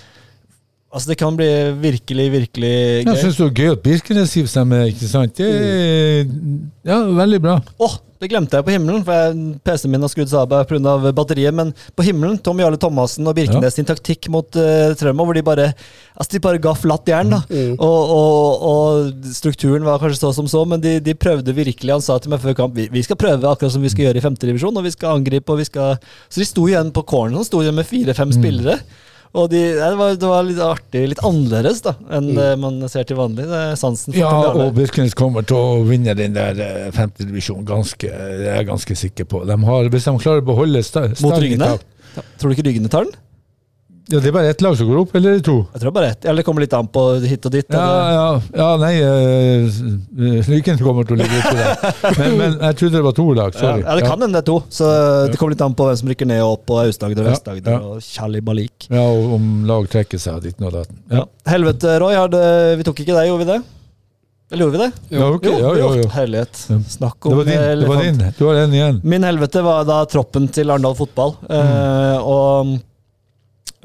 Altså, 0.96 1.10
det 1.12 1.18
kan 1.20 1.36
bli 1.36 1.46
virkelig, 1.82 2.26
virkelig 2.32 2.72
gøy. 3.04 3.10
Jeg 3.10 3.20
syns 3.20 3.36
det 3.36 3.44
var 3.44 3.54
gøy 3.60 3.74
at 3.74 3.80
Birkenes 3.84 4.32
hiver 4.32 4.48
seg 4.48 4.68
med, 4.70 4.86
ikke 4.94 5.08
sant? 5.10 5.36
Det 5.36 5.48
er 5.52 6.22
ja, 6.88 7.02
veldig 7.18 7.40
bra. 7.44 7.58
Åh, 7.84 7.98
det 8.16 8.30
glemte 8.32 8.56
jeg 8.56 8.64
på 8.64 8.72
himmelen, 8.72 9.02
for 9.04 9.36
PC-en 9.66 9.92
min 9.92 10.06
har 10.06 10.08
skrudd 10.08 10.30
seg 10.30 10.54
av 10.54 10.64
pga. 10.70 10.94
batteriet. 11.12 11.52
Men 11.52 11.74
på 11.92 12.06
himmelen, 12.06 12.38
Tom 12.40 12.62
Jarle 12.62 12.78
Thomassen 12.80 13.28
og 13.28 13.36
Birkenes 13.36 13.76
sin 13.76 13.88
taktikk 13.88 14.30
mot 14.32 14.56
uh, 14.56 14.94
Trauma, 14.96 15.26
hvor 15.28 15.36
de 15.36 15.44
bare 15.44 15.66
altså 16.16 16.32
de 16.32 16.40
bare 16.46 16.62
ga 16.64 16.72
flatt 16.72 17.12
jern. 17.12 17.34
da. 17.34 17.42
Og, 17.76 18.12
og, 18.16 18.64
og 18.70 19.32
strukturen 19.36 19.84
var 19.84 20.00
kanskje 20.00 20.22
så 20.22 20.32
som 20.38 20.48
så, 20.48 20.64
men 20.64 20.80
de, 20.80 20.96
de 21.04 21.12
prøvde 21.12 21.52
virkelig. 21.56 21.92
Han 21.98 22.04
sa 22.06 22.16
til 22.16 22.32
meg 22.32 22.40
før 22.40 22.56
kamp 22.62 22.78
vi, 22.78 22.88
vi 22.92 23.04
skal 23.04 23.20
prøve 23.20 23.50
akkurat 23.50 23.74
som 23.74 23.84
vi 23.84 23.92
skal 23.92 24.08
gjøre 24.08 24.22
i 24.22 24.24
femtedivisjon, 24.24 24.80
og 24.80 24.88
vi 24.88 24.96
skal 24.96 25.20
angripe. 25.20 25.52
og 25.52 25.60
vi 25.60 25.68
skal... 25.68 26.00
Så 26.30 26.40
de 26.40 26.48
sto 26.48 26.64
igjen 26.70 26.94
på 26.96 27.04
corneren, 27.04 27.44
sto 27.44 27.60
igjen 27.60 27.76
med 27.76 27.90
fire-fem 27.90 28.32
spillere. 28.32 28.80
Og 29.36 29.50
de, 29.52 29.60
det, 29.76 29.90
var, 29.98 30.14
det 30.16 30.30
var 30.30 30.46
litt 30.46 30.60
artig, 30.62 31.02
litt 31.12 31.22
annerledes 31.26 31.82
da, 31.84 31.96
enn 32.18 32.30
mm. 32.36 32.62
man 32.62 32.78
ser 32.92 33.08
til 33.08 33.18
vanlig. 33.18 33.48
Det 33.50 33.64
sansen 33.80 34.16
Ja, 34.16 34.30
og 34.52 34.70
Birkenes 34.76 35.16
kommer 35.18 35.44
til 35.46 35.58
å 35.58 35.82
vinne 35.88 36.14
den 36.16 36.36
der 36.36 36.56
femtedivisjonen, 36.56 36.94
femte 36.96 37.26
divisjonen, 37.26 37.66
ganske, 37.68 38.10
det 38.10 38.48
er 38.48 38.60
jeg 38.60 38.70
ganske 38.70 38.98
sikker 39.02 39.28
på. 39.30 39.42
De 39.48 39.58
har, 39.68 39.90
hvis 39.92 40.08
de 40.08 40.16
klarer 40.22 40.44
å 40.44 40.48
beholde 40.50 40.82
sta- 40.86 41.08
Mot 41.22 41.36
ryggene? 41.40 41.74
Ja. 42.16 42.24
Tror 42.40 42.50
du 42.50 42.56
ikke 42.56 42.68
ryggene 42.68 42.90
tar 42.92 43.06
den? 43.06 43.14
Ja, 44.06 44.20
det 44.22 44.28
er 44.30 44.34
bare 44.36 44.50
ett 44.52 44.60
lag 44.62 44.76
som 44.78 44.86
går 44.86 45.00
opp, 45.00 45.14
eller 45.18 45.34
er 45.34 45.40
to? 45.42 45.56
Jeg 45.74 45.82
tror 45.82 45.92
bare 45.96 46.12
ett. 46.12 46.24
Eller 46.24 46.38
det 46.38 46.46
kommer 46.46 46.62
litt 46.62 46.74
an 46.78 46.86
på 46.94 47.02
hit 47.26 47.48
og 47.48 47.54
dit. 47.56 47.74
Ja, 47.74 47.86
ja, 48.14 48.26
ja 48.54 48.68
nei 48.78 48.92
uh, 49.02 50.76
kommer 50.78 51.08
til 51.08 51.16
å 51.16 51.18
ligge 51.18 51.40
oppi 51.40 51.56
der. 51.58 51.96
Men, 52.20 52.36
men 52.38 52.54
jeg 52.54 52.78
trodde 52.78 52.94
det 52.94 53.02
var 53.02 53.16
to 53.16 53.26
lag, 53.34 53.56
sorry. 53.58 53.82
ja, 53.82 53.96
det 53.98 54.06
kan 54.06 54.22
hende 54.22 54.38
det 54.38 54.44
er 54.44 54.46
to. 54.46 54.60
Så 54.70 54.90
det 55.32 55.40
kommer 55.40 55.56
litt 55.56 55.64
an 55.66 55.74
på 55.74 55.88
hvem 55.88 55.98
som 55.98 56.12
rykker 56.12 56.30
ned 56.30 56.42
og 56.44 56.54
opp 56.60 56.74
og 56.76 56.82
Aust-Agder 56.84 57.24
og 57.24 57.32
Vest-Agder 57.32 57.88
og 57.90 58.10
Kalibalik. 58.14 58.86
Ja, 58.92 59.02
og 59.02 59.36
om 59.40 59.52
lag 59.66 59.90
trekker 59.90 60.22
seg 60.22 60.38
av 60.38 60.46
ditten 60.46 60.68
og. 60.70 60.78
Ja. 61.10 61.26
Helvete, 61.50 61.98
Roy. 62.02 62.14
Det, 62.30 62.46
vi 62.78 62.86
tok 62.86 63.02
ikke 63.02 63.16
deg, 63.16 63.32
gjorde 63.32 63.42
vi 63.42 63.52
det? 63.56 63.60
Eller 64.52 64.62
gjorde 64.62 64.78
vi 64.78 64.84
det? 64.84 64.90
Ja, 65.16 65.28
okay. 65.34 65.50
Jo, 65.58 65.70
jo, 65.74 65.94
jo, 65.98 66.10
Herlighet. 66.14 66.66
Snakk 66.94 67.26
om 67.26 67.32
Det 67.34 67.38
var 67.42 67.48
din. 67.50 67.80
Det 67.80 67.88
var 67.90 68.02
din. 68.04 68.26
Du 68.38 68.44
har 68.46 68.60
den 68.62 68.76
igjen. 68.78 69.00
Min 69.02 69.26
helvete 69.26 69.62
var 69.66 69.88
da 69.88 70.04
troppen 70.06 70.46
til 70.54 70.70
Arendal 70.70 70.94
fotball. 70.94 71.34
Eh, 71.50 72.18
og 72.22 72.76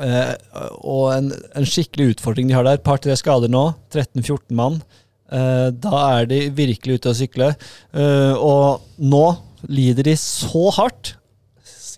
eh, 0.04 0.34
og 0.82 1.12
en, 1.16 1.32
en 1.32 1.68
skikkelig 1.68 2.16
utfordring 2.16 2.50
de 2.50 2.58
har 2.58 2.68
der. 2.68 2.82
Par-tre 2.84 3.16
skader 3.20 3.52
nå. 3.52 3.70
13-14 3.94 4.58
mann. 4.58 4.82
Eh, 5.32 5.70
da 5.72 6.04
er 6.18 6.28
de 6.30 6.44
virkelig 6.56 7.00
ute 7.00 7.14
å 7.14 7.18
sykle. 7.18 7.54
Eh, 7.96 8.36
og 8.36 8.84
nå 9.00 9.26
lider 9.72 10.12
de 10.12 10.16
så 10.20 10.70
hardt. 10.76 11.16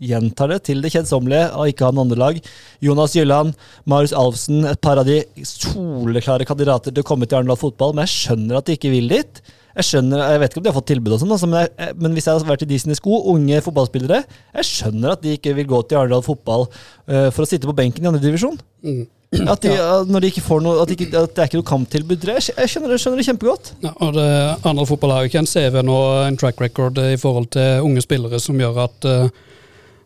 Gjentar 0.04 0.50
det 0.50 0.64
til 0.68 0.82
det 0.84 0.92
kjedsommelige 0.94 1.52
av 1.54 1.70
ikke 1.70 1.86
å 1.86 1.90
ha 1.90 2.04
andre 2.04 2.20
lag. 2.20 2.40
Jonas 2.84 3.14
Gylland, 3.16 3.58
Marius 3.90 4.16
Alfsen, 4.18 4.64
et 4.68 4.82
par 4.84 5.00
av 5.00 5.08
de 5.08 5.22
soleklare 5.48 6.48
kandidater 6.50 6.94
til 6.94 7.06
å 7.06 7.08
komme 7.08 7.30
til 7.30 7.40
Arendal 7.40 7.60
fotball, 7.62 7.94
men 7.94 8.08
jeg 8.08 8.16
skjønner 8.18 8.60
at 8.60 8.68
de 8.68 8.78
ikke 8.78 8.94
vil 8.94 9.12
dit. 9.14 9.44
Jeg 9.74 9.88
skjønner, 9.88 10.22
jeg 10.34 10.40
vet 10.44 10.52
ikke 10.54 10.60
om 10.62 10.66
de 10.66 10.70
har 10.70 10.76
fått 10.78 10.90
tilbud, 10.92 11.14
og 11.16 11.22
sånn, 11.24 11.32
altså, 11.34 11.48
men, 11.50 11.66
jeg, 11.80 11.96
men 11.98 12.14
hvis 12.14 12.28
jeg 12.30 12.36
hadde 12.38 12.50
vært 12.52 12.66
i 12.66 12.70
de 12.70 12.78
sine 12.84 12.98
sko, 13.00 13.18
unge 13.34 13.58
fotballspillere 13.66 14.20
Jeg 14.60 14.68
skjønner 14.70 15.16
at 15.16 15.24
de 15.26 15.34
ikke 15.40 15.56
vil 15.58 15.66
gå 15.72 15.80
til 15.90 15.98
Arendal 15.98 16.22
fotball 16.26 16.68
uh, 16.70 17.30
for 17.34 17.42
å 17.46 17.50
sitte 17.50 17.66
på 17.70 17.74
benken 17.78 18.06
i 18.06 18.10
andredivisjon. 18.12 18.60
Mm. 18.86 19.04
At, 19.50 19.64
de, 19.66 19.72
at 19.74 20.12
når 20.14 20.22
de 20.22 20.30
ikke 20.30 20.44
får 20.46 20.60
noe 20.62 20.84
At, 20.84 20.92
de 20.92 20.94
ikke, 20.94 21.08
at 21.18 21.32
det 21.34 21.42
er 21.42 21.48
ikke 21.50 21.58
noe 21.58 21.66
kamptilbud. 21.72 22.28
Jeg 22.36 22.44
skj- 22.46 22.60
jeg 22.62 22.70
skjønner 22.70 22.92
det, 22.94 23.00
skjønner 23.02 23.26
kjempegodt. 23.26 23.72
Ja, 23.82 23.96
og 24.06 24.14
det, 24.14 24.28
Arendal 24.62 24.86
fotball 24.92 25.16
har 25.16 25.24
jo 25.26 25.32
ikke 25.32 25.42
en 25.42 25.50
CV 25.50 25.80
nå, 25.88 25.98
en 26.28 26.38
track 26.38 26.62
record, 26.62 27.02
i 27.02 27.18
forhold 27.18 27.50
til 27.58 27.82
unge 27.88 28.04
spillere 28.06 28.38
som 28.44 28.62
gjør 28.62 28.78
at 28.86 29.10
eh, 29.10 29.26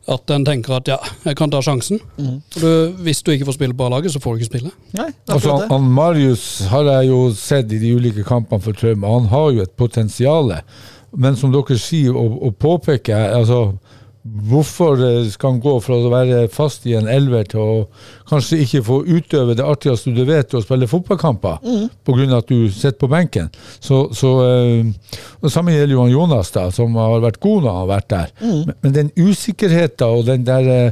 At 0.07 0.31
en 0.31 0.45
tenker 0.47 0.77
at 0.77 0.87
ja, 0.87 0.97
jeg 1.25 1.35
kan 1.35 1.51
ta 1.51 1.59
sjansen. 1.63 1.99
Mm. 2.15 2.37
du, 2.55 2.67
hvis 3.03 3.19
du 3.23 3.33
ikke 3.33 3.49
får 3.49 3.57
spille 3.57 3.75
på 3.75 3.87
A-laget, 3.89 4.13
så 4.13 4.21
får 4.23 4.35
du 4.35 4.41
ikke 4.43 4.51
spille. 4.53 4.71
Nei, 4.95 5.09
Altså, 5.27 5.57
han 5.67 5.89
Marius 5.91 6.45
har 6.71 6.87
jeg 6.87 7.09
jo 7.09 7.19
sett 7.35 7.73
i 7.75 7.81
de 7.81 7.91
ulike 7.97 8.23
kampene 8.27 8.63
for 8.63 8.77
Trauma. 8.77 9.11
Han 9.17 9.27
har 9.33 9.51
jo 9.57 9.65
et 9.67 9.75
potensial. 9.75 10.53
Men 11.11 11.35
som 11.39 11.51
dere 11.51 11.75
sier 11.79 12.15
og, 12.15 12.39
og 12.43 12.55
påpeker, 12.61 13.35
altså 13.35 13.73
Hvorfor 14.47 14.99
eh, 15.03 15.27
skal 15.31 15.55
han 15.55 15.61
gå 15.63 15.73
fra 15.83 15.97
å 15.97 16.09
være 16.11 16.41
fast 16.51 16.85
i 16.89 16.95
en 16.97 17.07
elver 17.11 17.47
til 17.51 17.61
å 17.61 17.75
kanskje 18.29 18.59
ikke 18.63 18.81
få 18.87 18.97
utøve 19.05 19.55
det 19.57 19.65
artigste 19.65 20.13
du 20.15 20.23
vet, 20.27 20.53
å 20.57 20.63
spille 20.63 20.89
fotballkamper, 20.89 21.59
Mm. 21.63 21.87
av 22.31 22.37
at 22.37 22.47
du 22.47 22.69
sitter 22.71 22.97
på 22.99 23.09
benken? 23.11 23.49
Så, 23.79 24.09
så 24.13 24.33
eh, 24.45 24.91
og 25.41 25.51
Samme 25.51 25.71
gjelder 25.75 25.95
jo 25.95 26.07
Jonas, 26.11 26.51
da, 26.51 26.69
som 26.71 26.95
har 26.95 27.19
vært 27.23 27.39
god 27.39 27.63
når 27.63 27.71
han 27.71 27.81
har 27.83 27.89
vært 27.95 28.09
der. 28.09 28.35
Mm. 28.41 28.61
Men, 28.67 28.75
men 28.83 28.93
den 28.93 29.11
usikkerheten 29.17 30.07
og 30.07 30.25
den 30.25 30.45
der 30.47 30.69
eh, 30.73 30.91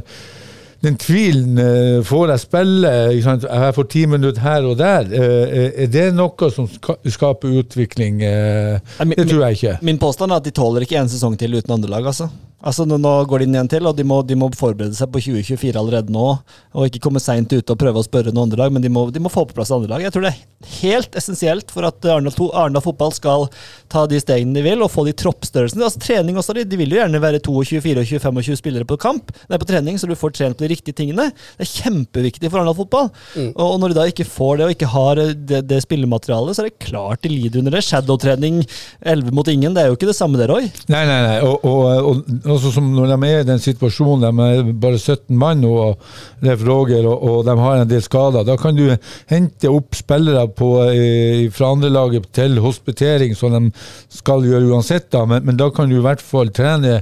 den 0.84 0.98
tvilen 1.00 1.56
Får 2.04 2.30
jeg 2.30 2.42
spille? 2.44 2.90
Jeg 3.16 3.74
får 3.74 3.86
ti 3.90 4.02
minutter 4.06 4.42
her 4.44 4.66
og 4.68 4.76
der. 4.78 5.08
Er 5.08 5.88
det 5.90 6.04
noe 6.14 6.50
som 6.52 6.68
skaper 6.68 7.56
utvikling? 7.62 8.20
Det 8.20 9.24
tror 9.24 9.46
jeg 9.48 9.56
ikke. 9.56 9.72
Min 9.88 9.98
påstand 9.98 10.30
er 10.30 10.36
at 10.42 10.46
de 10.46 10.52
tåler 10.54 10.84
ikke 10.86 11.00
en 11.00 11.10
sesong 11.10 11.34
til 11.40 11.56
uten 11.56 11.72
andre 11.78 11.90
lag. 11.96 12.06
altså. 12.12 12.28
Altså, 12.66 12.82
nå, 12.88 12.98
går 13.30 13.42
de 13.42 13.46
inn 13.46 13.54
igjen 13.54 13.70
til, 13.70 13.86
og 13.86 13.94
de 13.96 14.04
må, 14.06 14.20
de 14.26 14.36
må 14.38 14.48
forberede 14.56 14.96
seg 14.98 15.10
på 15.12 15.22
2024 15.22 15.78
allerede 15.78 16.12
nå. 16.14 16.26
Og 16.74 16.88
ikke 16.88 17.04
komme 17.04 17.22
seint 17.22 17.52
ute 17.52 17.72
og 17.72 17.78
prøve 17.78 18.02
å 18.02 18.06
spørre 18.06 18.32
noen 18.34 18.48
andre 18.48 18.64
lag, 18.64 18.74
men 18.74 18.82
de 18.82 18.90
må, 18.92 19.06
de 19.14 19.22
må 19.22 19.30
få 19.32 19.46
på 19.46 19.56
plass 19.58 19.70
andre 19.74 19.92
lag. 19.92 20.02
Jeg 20.02 20.14
tror 20.14 20.26
det 20.26 20.32
er 20.32 20.42
helt 20.80 21.18
essensielt 21.18 21.70
for 21.70 21.86
at 21.86 22.02
Arendal 22.10 22.82
fotball 22.82 23.12
skal 23.14 23.46
ta 23.92 24.02
de 24.10 24.18
stegene 24.22 24.56
de 24.56 24.64
vil, 24.66 24.82
og 24.82 24.90
få 24.90 25.06
de 25.06 25.14
troppstørrelsene. 25.16 25.84
Altså 25.86 26.02
trening 26.02 26.40
også, 26.40 26.56
de, 26.58 26.66
de 26.66 26.80
vil 26.80 26.96
jo 26.96 27.00
gjerne 27.00 27.22
være 27.22 27.42
22, 27.44 27.82
24, 27.84 28.20
25 28.24 28.60
spillere 28.60 28.88
på 28.88 28.98
kamp, 29.00 29.30
nei, 29.46 29.60
på 29.62 29.68
trening, 29.68 30.00
så 30.00 30.10
du 30.10 30.16
får 30.18 30.34
trent 30.34 30.58
på 30.58 30.66
de 30.66 30.72
riktige 30.74 30.98
tingene. 30.98 31.28
Det 31.56 31.68
er 31.68 31.72
kjempeviktig 31.84 32.50
for 32.50 32.60
Arendal 32.62 32.78
fotball. 32.80 33.12
Og, 33.52 33.62
og 33.68 33.78
når 33.82 33.94
de 33.94 34.00
da 34.00 34.08
ikke 34.10 34.26
får 34.26 34.58
det, 34.58 34.66
og 34.66 34.74
ikke 34.74 34.90
har 34.90 35.22
eh, 35.22 35.32
det, 35.36 35.62
det 35.70 35.80
spillematerialet, 35.86 36.56
så 36.58 36.64
er 36.64 36.70
det 36.72 36.88
klart 36.88 37.22
de 37.22 37.30
lider 37.30 37.62
under 37.62 37.78
det. 37.78 37.84
Shadow-trening 37.86 38.62
11 39.06 39.32
mot 39.36 39.54
ingen, 39.54 39.76
det 39.76 39.84
er 39.84 39.92
jo 39.92 39.98
ikke 40.00 40.10
det 40.10 40.18
samme 40.18 40.40
det, 40.40 40.50
Roy. 40.50 40.66
Nei, 40.90 41.04
nei, 41.06 41.20
nei. 41.28 41.38
Og, 41.46 41.62
og, 41.62 42.24
og 42.42 42.55
også 42.56 42.72
som 42.74 42.88
når 42.92 43.12
de 43.12 43.30
er 43.30 43.42
i 43.42 43.48
den 43.48 43.62
situasjonen, 43.62 44.24
de 44.26 44.46
er 44.46 44.70
bare 44.82 44.98
17 44.98 45.36
mann 45.38 45.64
og 45.68 46.00
Leif 46.44 46.64
Roger, 46.66 47.06
og, 47.06 47.22
og 47.22 47.42
de 47.46 47.56
har 47.60 47.82
en 47.82 47.90
del 47.90 48.04
skader, 48.04 48.46
da 48.48 48.58
kan 48.60 48.76
du 48.76 48.86
hente 49.30 49.72
opp 49.72 49.96
spillere 49.96 50.46
på, 50.56 50.70
i, 50.90 51.48
fra 51.54 51.72
andrelaget 51.76 52.30
til 52.36 52.60
hospitering, 52.64 53.36
som 53.38 53.54
de 53.54 53.68
skal 54.12 54.46
gjøre 54.46 54.70
uansett, 54.72 55.10
da. 55.14 55.26
Men, 55.28 55.44
men 55.46 55.60
da 55.60 55.70
kan 55.74 55.90
du 55.90 56.00
i 56.00 56.06
hvert 56.06 56.24
fall 56.24 56.52
trene 56.54 57.00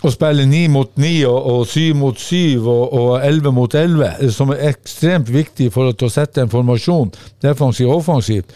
å 0.00 0.10
spille 0.12 0.46
ni 0.48 0.62
mot 0.72 0.92
ni 1.00 1.18
og, 1.28 1.38
og 1.52 1.66
syv 1.68 1.98
mot 2.00 2.20
syv 2.20 2.68
og, 2.72 3.16
elleve 3.20 3.52
mot 3.52 3.74
elleve, 3.76 4.30
som 4.32 4.52
er 4.54 4.70
ekstremt 4.70 5.28
viktig 5.32 5.68
for 5.74 5.92
å 5.92 6.12
sette 6.12 6.44
en 6.44 6.52
formasjon, 6.52 7.12
defensivt 7.44 7.90
og 7.90 8.00
offensivt. 8.00 8.54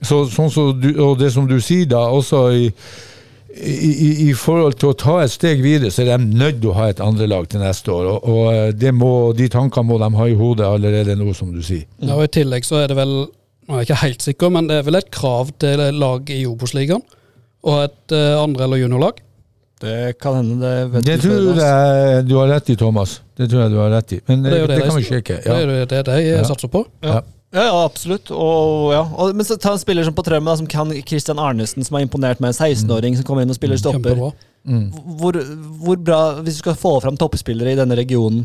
Så, 0.00 0.24
sånn 0.28 0.50
som 0.52 0.72
du, 0.80 0.90
og 1.00 1.18
det 1.20 1.30
som 1.32 1.46
du 1.48 1.56
sier 1.64 1.88
da, 1.88 2.06
også 2.12 2.42
i 2.52 2.66
i, 3.56 3.90
i, 4.06 4.08
I 4.28 4.32
forhold 4.36 4.76
til 4.80 4.90
å 4.92 4.96
ta 5.00 5.16
et 5.24 5.32
steg 5.32 5.62
videre, 5.64 5.90
så 5.90 6.04
er 6.04 6.12
de 6.18 6.28
nødt 6.38 6.60
til 6.60 6.70
å 6.72 6.76
ha 6.76 6.88
et 6.92 7.00
andrelag 7.00 7.48
til 7.52 7.62
neste 7.62 7.92
år. 7.92 8.08
Og, 8.12 8.28
og 8.28 8.46
eh, 8.52 8.70
det 8.76 8.92
må, 8.94 9.10
de 9.36 9.48
tankene 9.52 9.88
må 9.88 9.98
de 10.02 10.10
ha 10.18 10.28
i 10.28 10.36
hodet 10.38 10.66
allerede 10.68 11.16
nå, 11.18 11.32
som 11.36 11.52
du 11.54 11.62
sier. 11.64 11.86
Ja, 12.02 12.16
og 12.18 12.26
I 12.26 12.32
tillegg 12.38 12.66
så 12.68 12.82
er 12.82 12.92
det 12.92 12.98
vel, 12.98 13.14
nå 13.66 13.76
er 13.76 13.82
jeg 13.84 13.88
ikke 13.90 14.02
helt 14.04 14.26
sikker, 14.28 14.52
men 14.58 14.68
det 14.70 14.80
er 14.80 14.88
vel 14.88 15.00
et 15.00 15.12
krav 15.14 15.54
til 15.62 15.84
lag 16.00 16.32
i 16.34 16.42
Obos-ligaen 16.48 17.04
og 17.66 17.78
et 17.82 18.12
uh, 18.14 18.42
andre- 18.44 18.66
eller 18.68 18.78
juniorlag. 18.84 19.22
Det 19.82 20.16
kan 20.22 20.38
hende 20.38 20.60
det 20.62 20.90
vet 20.92 21.04
Det 21.04 21.16
tror 21.20 21.40
bedre, 21.50 21.64
jeg 21.66 22.26
du 22.30 22.36
har 22.38 22.46
rett 22.48 22.70
i, 22.72 22.76
Thomas. 22.80 23.18
Det 23.36 23.48
tror 23.50 23.64
jeg 23.66 23.72
du 23.74 23.80
har 23.82 23.90
rett 23.92 24.14
i. 24.16 24.20
Men 24.30 24.44
det 24.44 24.52
det, 24.54 24.60
det 24.60 24.68
det 24.78 24.86
kan 24.86 24.96
vi 24.96 25.04
sjekke. 25.04 25.40
Det 25.44 25.56
er 25.56 25.72
det, 25.72 25.98
det 26.06 26.14
jeg 26.22 26.38
Ja. 26.38 26.44
satser 26.48 26.70
på. 26.72 26.80
Ja. 27.04 27.18
Ja, 27.54 27.62
ja, 27.68 27.84
absolutt. 27.84 28.30
Og, 28.34 28.90
ja. 28.92 29.02
og, 29.06 29.32
men 29.36 29.46
så 29.46 29.56
ta 29.60 29.72
en 29.76 29.80
spiller 29.80 30.06
som 30.06 30.14
på 30.16 30.24
Trømmen, 30.26 30.50
da, 30.50 30.56
som 30.58 30.68
kan 30.70 30.90
Christian 31.06 31.40
Arnesen, 31.40 31.84
som 31.86 31.96
har 31.96 32.04
imponert 32.04 32.42
med 32.42 32.52
en 32.52 32.58
16-åring 32.58 33.16
som 33.18 33.26
kommer 33.28 33.46
inn 33.46 33.52
og 33.54 33.58
spiller 33.58 33.80
stopper. 33.80 34.18
Mm. 34.66 34.88
Hvor, 35.20 35.38
hvor 35.84 35.98
bra, 36.02 36.20
Hvis 36.42 36.58
du 36.58 36.64
skal 36.64 36.78
få 36.78 36.96
fram 37.04 37.16
toppspillere 37.16 37.76
i 37.76 37.78
denne 37.78 37.98
regionen, 37.98 38.44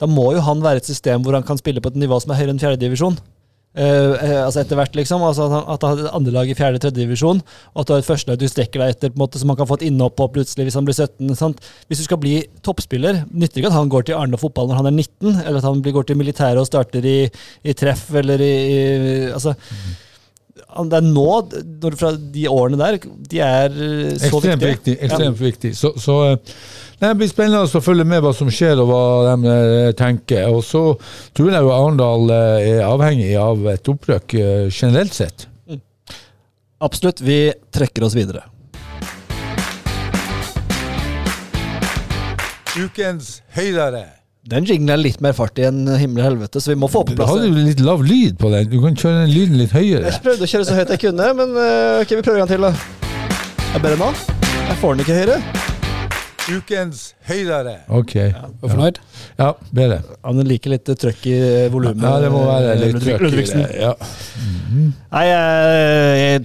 da 0.00 0.08
må 0.08 0.28
jo 0.36 0.44
han 0.44 0.62
være 0.62 0.82
et 0.82 0.88
system 0.88 1.24
hvor 1.24 1.34
han 1.34 1.46
kan 1.46 1.58
spille 1.58 1.82
på 1.82 1.90
et 1.90 1.98
nivå 1.98 2.18
som 2.22 2.32
er 2.32 2.40
høyere 2.40 2.54
enn 2.54 2.62
fjerdedivisjon. 2.62 3.16
Uh, 3.16 3.35
altså 3.76 4.62
etter 4.62 4.78
hvert, 4.78 4.94
liksom. 4.96 5.22
Altså 5.26 5.46
at 5.60 5.82
han, 5.84 5.98
har 5.98 6.04
et 6.06 6.14
andrelag 6.16 6.48
i 6.48 6.56
fjerde-tredjedivisjon, 6.56 7.42
og 7.74 7.82
at 7.82 7.88
du 7.88 7.92
har 7.92 8.00
et 8.04 8.08
førstelag 8.08 8.40
du 8.40 8.46
strekker 8.48 8.80
deg 8.82 8.94
etter, 8.94 9.12
på 9.12 9.18
en 9.18 9.24
måte, 9.26 9.40
som 9.42 9.52
han 9.52 9.58
kan 9.60 9.68
få 9.68 9.78
et 9.80 9.86
innhopp 9.90 10.16
på 10.16 10.30
plutselig 10.38 10.68
hvis 10.68 10.78
han 10.78 10.88
blir 10.88 10.96
17. 10.96 11.34
Sant? 11.36 11.60
Hvis 11.90 12.00
du 12.00 12.06
skal 12.08 12.20
bli 12.22 12.38
toppspiller, 12.66 13.24
nytter 13.32 13.60
ikke 13.60 13.72
at 13.72 13.78
han 13.78 13.92
går 13.92 14.08
til 14.08 14.16
Arne 14.18 14.40
fotball 14.40 14.70
når 14.70 14.80
han 14.80 14.90
er 14.92 14.96
19, 14.96 15.42
eller 15.44 15.60
at 15.60 15.68
han 15.68 15.84
blir, 15.84 15.96
går 15.98 16.08
til 16.08 16.20
militæret 16.22 16.62
og 16.62 16.68
starter 16.70 17.04
i, 17.04 17.18
i 17.66 17.76
treff, 17.76 18.08
eller 18.16 18.40
i, 18.40 18.52
i 18.66 19.14
Altså 19.36 19.52
han- 19.56 20.02
det 20.90 20.98
er 20.98 21.06
nå, 21.06 21.28
når, 21.82 21.96
fra 22.00 22.10
de 22.16 22.48
årene 22.48 22.78
der, 22.80 22.98
de 23.30 23.40
er 23.44 23.70
eh, 23.70 24.16
så 24.18 24.28
Ekstremt 24.28 24.62
viktige. 24.62 24.72
viktig. 24.72 24.96
ekstremt 25.06 25.40
viktig. 25.40 25.72
Så, 25.76 25.92
så 26.00 26.16
eh, 26.30 26.56
det 27.00 27.12
blir 27.20 27.28
spennende 27.30 27.64
å 27.64 27.82
følge 27.84 28.06
med 28.08 28.24
hva 28.24 28.32
som 28.36 28.48
skjer 28.52 28.80
og 28.82 28.90
hva 28.90 29.02
de 29.28 29.52
eh, 29.52 29.92
tenker. 29.98 30.48
Og 30.52 30.64
så 30.64 30.82
tror 31.36 31.52
jeg 31.52 31.66
jo 31.66 31.72
Arendal 31.76 32.32
er 32.34 32.82
avhengig 32.88 33.32
av 33.40 33.66
et 33.72 33.92
opprykk 33.92 34.36
eh, 34.40 34.66
generelt 34.72 35.16
sett. 35.16 35.48
Absolutt. 36.84 37.22
Vi 37.24 37.40
trekker 37.72 38.04
oss 38.04 38.16
videre. 38.16 38.44
Ukens 42.76 43.38
høydere. 43.56 44.04
Den 44.46 44.62
jinglen 44.68 44.92
er 44.94 45.00
litt 45.00 45.18
mer 45.24 45.32
fart 45.34 45.58
i 45.58 45.64
enn 45.66 45.80
himmel 45.98 46.22
og 46.22 46.26
helvete, 46.28 46.60
så 46.62 46.70
vi 46.70 46.76
må 46.78 46.86
få 46.90 47.00
på 47.02 47.16
Du 47.16 47.18
plass 47.18 47.32
hadde 47.32 47.48
det. 47.48 47.50
jo 47.50 47.64
litt 47.66 47.80
lav 47.82 48.04
lyd 48.06 48.36
på 48.38 48.50
den. 48.52 48.68
Du 48.70 48.76
kan 48.84 48.94
kjøre 48.94 49.24
den 49.24 49.32
lyden 49.34 49.58
litt 49.58 49.72
høyere. 49.74 50.04
Jeg 50.06 50.22
prøvde 50.22 50.46
å 50.46 50.50
kjøre 50.52 50.68
så 50.68 50.76
høyt 50.78 50.92
jeg 50.94 51.02
kunne, 51.02 51.26
men 51.40 51.56
eh, 51.64 52.02
ok, 52.04 52.14
vi 52.20 52.22
prøver 52.28 52.44
en 52.44 52.52
til, 52.52 52.62
da. 52.62 52.70
Er 53.74 53.82
bedre 53.82 53.98
nå? 54.04 54.12
Jeg 54.68 54.78
får 54.84 54.94
den 54.94 55.02
ikke 55.02 55.18
høyere. 55.18 55.40
Ukens 56.46 57.08
høydere. 57.26 57.80
Ok. 57.90 58.14
Er 58.22 58.46
du 58.62 58.68
fornøyd? 58.70 58.98
Ja, 59.38 59.48
bedre. 59.74 59.96
Han 60.22 60.38
liker 60.46 60.70
litt 60.76 60.86
trøkk 60.86 61.26
i 61.26 61.32
eh, 61.34 61.66
volumet. 61.72 62.02
Ja, 62.06 62.20
det 62.22 62.30
må 62.30 62.44
være 62.46 62.76
litt 62.78 62.94
Ludvig- 62.94 63.02
trøkk 63.06 63.20
i 63.20 63.22
Ludvigsen. 63.26 63.58
det. 63.64 63.74
Ja. 63.82 63.94
Nei, 65.16 65.28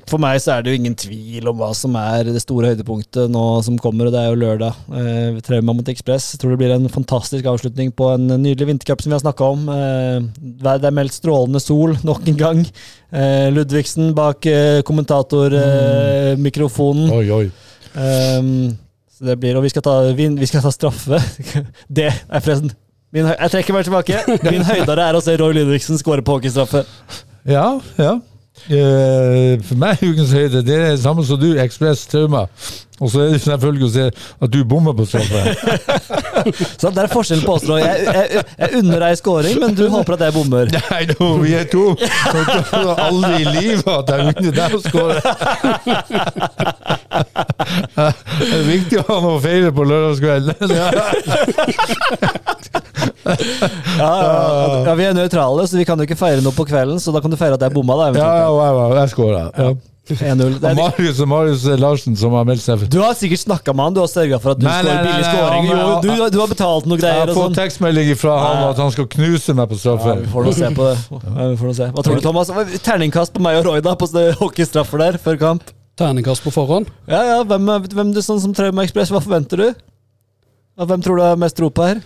For 0.09 0.17
meg 0.21 0.37
så 0.41 0.51
er 0.55 0.61
det 0.65 0.71
jo 0.73 0.77
ingen 0.79 0.95
tvil 0.97 1.47
om 1.51 1.57
hva 1.59 1.69
som 1.77 1.91
er 1.99 2.23
det 2.31 2.41
store 2.43 2.67
høydepunktet 2.71 3.25
nå 3.33 3.43
som 3.65 3.77
kommer, 3.81 4.03
og 4.09 4.13
det 4.15 4.21
er 4.23 4.29
jo 4.31 4.39
lørdag. 4.41 4.73
Eh, 5.01 5.29
Trauma 5.45 5.71
mot 5.77 5.89
Ekspress. 5.93 6.25
Tror 6.41 6.51
det 6.55 6.61
blir 6.63 6.73
en 6.75 6.89
fantastisk 6.91 7.43
avslutning 7.51 7.89
på 7.93 8.05
en 8.15 8.25
nydelig 8.41 8.67
vintercup 8.71 8.99
som 9.03 9.09
vi 9.11 9.17
har 9.19 9.25
snakka 9.25 9.43
om. 9.53 9.61
Eh, 9.69 10.17
det 10.61 10.85
er 10.89 10.97
meldt 10.97 11.15
strålende 11.17 11.61
sol 11.61 11.91
nok 12.07 12.23
en 12.31 12.39
gang. 12.41 12.59
Eh, 13.11 13.47
Ludvigsen 13.53 14.05
bak 14.17 14.39
kommentatormikrofonen. 14.87 17.05
Mm. 17.09 17.15
Oi, 17.17 17.27
oi. 17.41 17.47
Um, 17.91 18.51
så 19.21 19.27
det 19.29 19.35
blir, 19.37 19.53
og 19.53 19.61
vi 19.61 19.69
skal 19.69 19.83
ta, 19.85 19.91
vi, 20.17 20.25
vi 20.33 20.47
skal 20.49 20.63
ta 20.65 20.71
straffe. 20.73 21.19
Det 21.97 22.07
er 22.09 22.39
forresten 22.41 22.71
min, 23.13 23.27
Jeg 23.27 23.51
trekker 23.53 23.75
meg 23.75 23.85
tilbake. 23.85 24.23
Min 24.47 24.65
høydere 24.65 25.11
er 25.11 25.17
å 25.17 25.21
se 25.21 25.35
Roy 25.37 25.53
Ludvigsen 25.53 25.99
skåre 26.01 26.23
på 26.25 26.39
hockeystraffe. 26.39 26.81
Ja, 27.45 27.67
ja. 28.01 28.15
Eh, 28.69 29.57
for 29.65 29.79
meg 29.79 30.01
ukens 30.03 30.33
høyde 30.35 30.59
det 30.65 30.75
er 30.75 30.89
det 30.91 31.01
samme 31.01 31.23
som 31.25 31.39
du, 31.39 31.51
Ekspress 31.61 32.07
Trauma. 32.09 32.47
Og 33.01 33.09
så 33.09 33.23
er 33.23 33.31
det 33.33 33.41
selvfølgelig 33.41 33.85
å 33.87 33.91
se 33.93 34.03
at 34.45 34.51
du 34.53 34.59
bommer 34.69 34.93
på 34.97 35.05
straffe. 35.09 35.41
Så 36.81 36.91
det 36.93 37.01
er 37.01 37.09
forskjellen 37.09 37.45
på 37.47 37.55
oss. 37.57 37.65
Jeg, 37.81 38.03
jeg, 38.05 38.43
jeg 38.61 38.69
unner 38.77 39.01
deg 39.01 39.17
scoring, 39.17 39.57
men 39.63 39.73
du 39.77 39.87
håper 39.89 40.17
at 40.19 40.27
jeg 40.27 40.35
bommer. 40.35 40.69
Nei, 40.91 41.01
no, 41.15 41.31
vi 41.41 41.55
er 41.57 41.65
to. 41.71 41.85
Jeg 41.97 42.45
tror 42.69 42.93
aldri 43.07 43.41
i 43.41 43.45
livet 43.57 43.89
at 43.95 44.13
jeg 44.13 44.19
unner 44.35 44.53
deg 44.59 44.77
å 44.77 44.79
skåre. 44.85 45.19
Det 47.11 48.49
er 48.55 48.65
viktig 48.67 49.01
å 49.01 49.05
ha 49.09 49.17
noe 49.23 49.35
å 49.37 49.43
feire 49.43 49.71
på 49.75 49.85
lørdagskvelden. 49.87 50.55
Ja, 53.21 54.11
ja, 54.85 54.93
Vi 54.97 55.05
er 55.05 55.13
nøytrale, 55.15 55.65
så 55.69 55.77
vi 55.77 55.85
kan 55.87 55.99
jo 55.99 56.05
ikke 56.07 56.17
feire 56.19 56.41
noe 56.43 56.55
på 56.55 56.65
kvelden, 56.67 56.99
så 57.01 57.13
da 57.13 57.21
kan 57.23 57.31
du 57.31 57.37
feire 57.39 57.57
at 57.57 57.63
jeg 57.65 57.73
bomma. 57.75 57.97
da, 57.99 58.19
Ja, 58.19 58.49
ja, 58.49 58.85
jeg 59.01 59.13
skåra. 59.13 59.47
Ja. 59.57 59.71
1-0. 60.11 60.55
Det 60.59 60.71
Og 60.71 60.75
Marius 60.75 61.19
og 61.21 61.27
Marius 61.29 61.63
Larsen 61.79 62.15
som 62.17 62.33
har 62.35 62.45
meldt 62.47 62.63
seg. 62.63 62.81
Du 62.91 62.97
har 63.03 63.13
sikkert 63.15 63.43
snakka 63.45 63.73
med 63.77 63.85
han, 63.85 63.93
du 63.95 64.01
har 64.01 64.09
sørga 64.11 64.39
for 64.41 64.55
at 64.55 64.59
du 64.59 64.65
skårer 64.65 65.03
billig 65.05 65.27
scoring. 65.27 65.69
du, 66.03 66.09
du 66.33 66.39
har 66.41 66.49
betalt 66.51 66.89
noe 66.89 66.97
Jeg 66.97 67.03
greier 67.05 67.21
har 67.21 67.31
og 67.31 67.37
fått 67.37 67.45
sånn. 67.51 67.59
tekstmelding 67.61 68.09
fra 68.19 68.37
han 68.41 68.63
at 68.71 68.81
han 68.81 68.91
skal 68.95 69.07
knuse 69.13 69.55
meg 69.55 69.69
på 69.71 69.77
Ja, 69.77 70.15
vi 70.17 70.31
får 70.33 70.49
nå 70.49 70.55
se 70.57 70.71
på 70.75 70.89
det. 70.89 70.97
Ja, 71.37 71.45
vi 71.53 71.59
får 71.61 71.77
se. 71.77 71.91
Hva 71.93 72.05
tror 72.07 72.17
du, 72.17 72.25
Thomas? 72.25 72.51
Terningkast 72.81 73.37
på 73.37 73.45
meg 73.45 73.61
og 73.61 73.69
Roy 73.69 73.85
da, 73.85 73.93
på 73.95 74.09
hockeystraffer 74.41 75.05
der 75.05 75.21
før 75.21 75.39
kamp? 75.45 75.69
Terningkast 76.01 76.43
på 76.45 76.51
forhånd. 76.55 76.89
Ja, 77.09 77.21
ja, 77.29 77.37
hvem, 77.47 77.69
er- 77.75 77.87
hvem 77.93 78.11
du 78.15 78.21
sånn 78.25 78.41
som 78.43 78.53
Trauma 78.57 78.83
Ekspress, 78.87 79.11
hva 79.13 79.21
forventer 79.23 79.61
du? 79.61 79.67
Og 80.81 80.87
hvem 80.89 81.01
tror 81.05 81.19
du 81.19 81.23
har 81.25 81.39
mest 81.39 81.57
tro 81.59 81.69
på 81.69 81.85
her? 81.85 82.01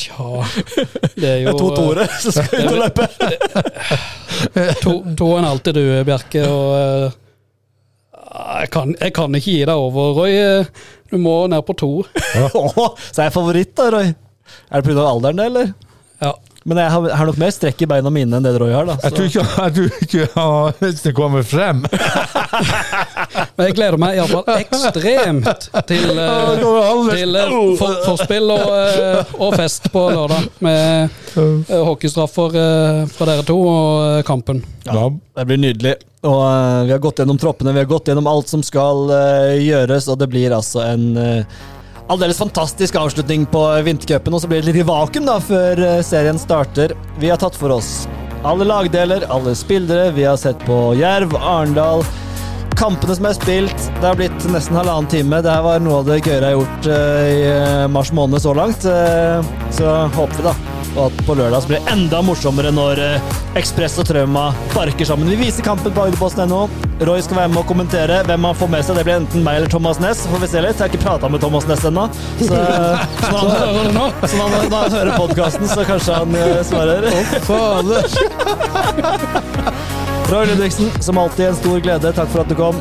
Tja 0.00 0.44
Det 1.18 1.26
er 1.28 1.40
jo 1.42 1.50
Det 1.50 1.54
er 1.54 1.58
To 1.58 1.70
toere 1.76 2.06
som 2.22 2.32
skal 2.36 2.62
ut 2.62 2.70
og 2.70 2.78
løpe. 2.84 3.08
To, 4.84 4.92
to 5.18 5.26
en 5.36 5.44
halv 5.44 5.60
du, 5.74 5.82
Bjerke. 6.06 6.42
Og 6.48 6.70
eh, 6.78 7.18
Jeg 8.62 8.70
kan, 8.72 8.94
jeg 9.00 9.12
kan 9.16 9.34
ikke 9.36 9.50
gi 9.52 9.64
deg 9.68 9.74
over, 9.76 10.14
Roy. 10.16 10.64
Du 11.10 11.18
må 11.20 11.34
ned 11.50 11.62
på 11.66 11.74
to. 11.76 11.90
Ja. 12.38 12.48
så 12.48 13.20
er 13.20 13.26
jeg 13.28 13.34
favoritt, 13.36 13.74
da, 13.76 13.90
Roy. 13.92 14.12
Er 14.70 14.80
det 14.80 14.86
pga. 14.88 15.04
alderen, 15.06 15.36
det, 15.42 15.46
eller? 15.50 15.72
Ja. 16.22 16.32
Men 16.68 16.76
jeg 16.76 16.92
har, 16.92 17.06
har 17.16 17.28
nok 17.30 17.38
mer 17.40 17.52
strekk 17.54 17.82
i 17.82 17.86
beina 17.88 18.10
mine 18.12 18.36
enn 18.36 18.44
det 18.44 18.52
Roy 18.60 18.72
har. 18.74 18.84
da. 18.84 18.96
Jeg 19.06 19.14
tror 19.16 19.28
ikke, 19.30 19.44
jeg 19.48 19.74
tror 19.76 20.02
ikke 20.04 20.26
ja, 20.26 20.48
hvis 20.82 21.04
det 21.06 21.12
kommer 21.16 21.46
frem. 21.46 21.80
Men 23.56 23.70
jeg 23.70 23.76
gleder 23.78 23.96
meg 24.00 24.18
iallfall 24.18 24.44
ekstremt 24.58 25.70
til, 25.88 26.12
uh, 26.20 27.08
til 27.08 27.40
uh, 27.40 27.56
for, 27.80 27.96
forspill 28.10 28.52
og, 28.52 28.66
uh, 28.68 29.32
og 29.40 29.56
fest 29.56 29.88
på 29.94 30.04
lørdag. 30.12 30.50
Med 30.66 31.16
uh, 31.40 31.74
hockeystraffer 31.88 32.60
fra 33.14 33.32
dere 33.32 33.48
to 33.48 33.56
og 33.64 34.20
kampen. 34.28 34.60
Ja. 34.84 35.08
Det 35.08 35.48
blir 35.48 35.64
nydelig. 35.64 35.96
Og 36.28 36.40
Vi 36.84 36.92
har 36.92 37.00
gått 37.00 37.22
gjennom 37.22 37.38
troppene, 37.40 37.72
vi 37.72 37.80
har 37.80 37.88
gått 37.88 38.10
gjennom 38.10 38.26
alt 38.28 38.50
som 38.52 38.60
skal 38.60 39.08
gjøres, 39.56 40.10
og 40.12 40.18
det 40.20 40.28
blir 40.28 40.52
altså 40.52 40.82
en 40.84 41.14
uh, 41.16 41.62
aldeles 42.10 42.38
fantastisk 42.38 42.96
avslutning 42.98 43.46
på 43.46 43.62
vintercupen. 43.86 44.34
Og 44.34 44.42
så 44.42 44.50
blir 44.50 44.64
det 44.64 44.72
litt 44.72 44.88
vakuum 44.88 45.28
da, 45.28 45.38
før 45.42 45.84
eh, 45.86 46.00
serien 46.06 46.40
starter. 46.40 46.96
Vi 47.22 47.30
har 47.30 47.40
tatt 47.40 47.58
for 47.58 47.72
oss 47.76 48.08
alle 48.46 48.64
lagdeler, 48.64 49.26
alle 49.28 49.54
spillere. 49.54 50.10
Vi 50.16 50.24
har 50.24 50.38
sett 50.40 50.58
på 50.66 50.80
Jerv, 50.98 51.36
Arendal. 51.36 52.04
Kampene 52.80 53.14
som 53.16 53.28
er 53.28 53.36
spilt. 53.36 53.88
Det 54.00 54.06
har 54.08 54.16
blitt 54.18 54.48
nesten 54.50 54.78
halvannen 54.78 55.10
time. 55.12 55.42
Det 55.44 55.52
her 55.52 55.64
var 55.66 55.82
noe 55.84 56.00
av 56.00 56.08
det 56.08 56.22
gøyere 56.22 56.50
jeg 56.52 56.56
har 56.56 56.58
gjort 56.58 56.90
eh, 56.96 57.30
i 57.30 57.40
eh, 57.52 57.86
mars 57.92 58.12
måned 58.16 58.42
så 58.42 58.56
langt. 58.56 58.88
Så 59.76 59.96
håper 60.16 60.40
vi 60.40 60.48
da 60.48 60.79
og 60.96 61.06
at 61.08 61.20
på 61.26 61.34
lørdag 61.38 61.66
blir 61.68 61.78
det 61.80 61.92
enda 61.92 62.20
morsommere 62.24 62.70
når 62.74 63.00
eh, 63.04 63.34
Ekspress 63.58 63.98
og 64.02 64.06
Trauma 64.08 64.50
barker 64.74 65.06
sammen. 65.08 65.30
Vi 65.30 65.36
viser 65.40 65.62
kampen 65.66 65.92
på 65.94 66.04
Agderposten.no. 66.06 66.62
Roy 67.06 67.20
skal 67.24 67.36
være 67.42 67.52
med 67.52 67.60
og 67.62 67.68
kommentere. 67.70 68.20
Hvem 68.28 68.44
han 68.48 68.58
får 68.58 68.68
med 68.74 68.82
seg, 68.86 68.98
det 68.98 69.04
blir 69.08 69.16
enten 69.20 69.44
meg 69.46 69.60
eller 69.60 69.70
Thomas 69.72 70.00
Næss. 70.02 70.26
Får 70.30 70.42
vi 70.44 70.48
se 70.52 70.60
litt. 70.64 70.76
Jeg 70.76 70.84
har 70.84 70.92
ikke 70.92 71.04
prata 71.06 71.30
med 71.32 71.42
Thomas 71.42 71.66
Næss 71.70 71.86
ennå. 71.88 72.04
Så, 72.40 72.54
eh, 72.54 73.04
så 73.24 73.32
når 73.32 73.48
han, 73.56 74.12
så 74.26 74.34
når 74.36 74.46
han, 74.56 74.68
når 74.70 74.78
han 74.80 74.92
hører 74.98 75.12
podkasten, 75.16 75.66
så 75.70 75.80
kanskje 75.88 76.12
han 76.20 76.30
eh, 76.38 76.60
svarer. 76.68 77.00
Roy 80.30 80.46
Ludvigsen, 80.46 80.90
som 81.02 81.18
alltid 81.18 81.46
en 81.48 81.56
stor 81.58 81.80
glede. 81.82 82.12
Takk 82.14 82.28
for 82.30 82.44
at 82.44 82.50
du 82.50 82.54
kom. 82.54 82.76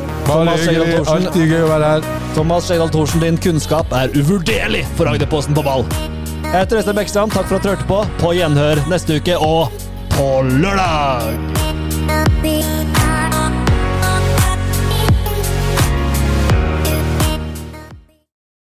Thomas 2.36 2.70
Skjegdal 2.70 2.94
Thorsen, 2.94 3.26
din 3.26 3.42
kunnskap 3.42 3.90
er 3.96 4.14
uvurderlig 4.14 4.86
for 5.00 5.10
Agderposten 5.10 5.58
på 5.58 5.66
ball. 5.66 5.88
Jeg 6.52 6.60
heter 6.60 6.78
Øystein 6.78 6.96
Bekkestrand. 6.96 7.32
Takk 7.32 7.46
for 7.46 7.56
at 7.56 7.64
du 7.64 7.70
hørte 7.70 7.86
på. 7.88 8.00
På 8.20 8.32
gjenhør 8.34 8.82
neste 8.90 9.20
uke 9.22 9.38
og 9.38 9.70
på 10.16 10.30
lørdag! 10.42 11.38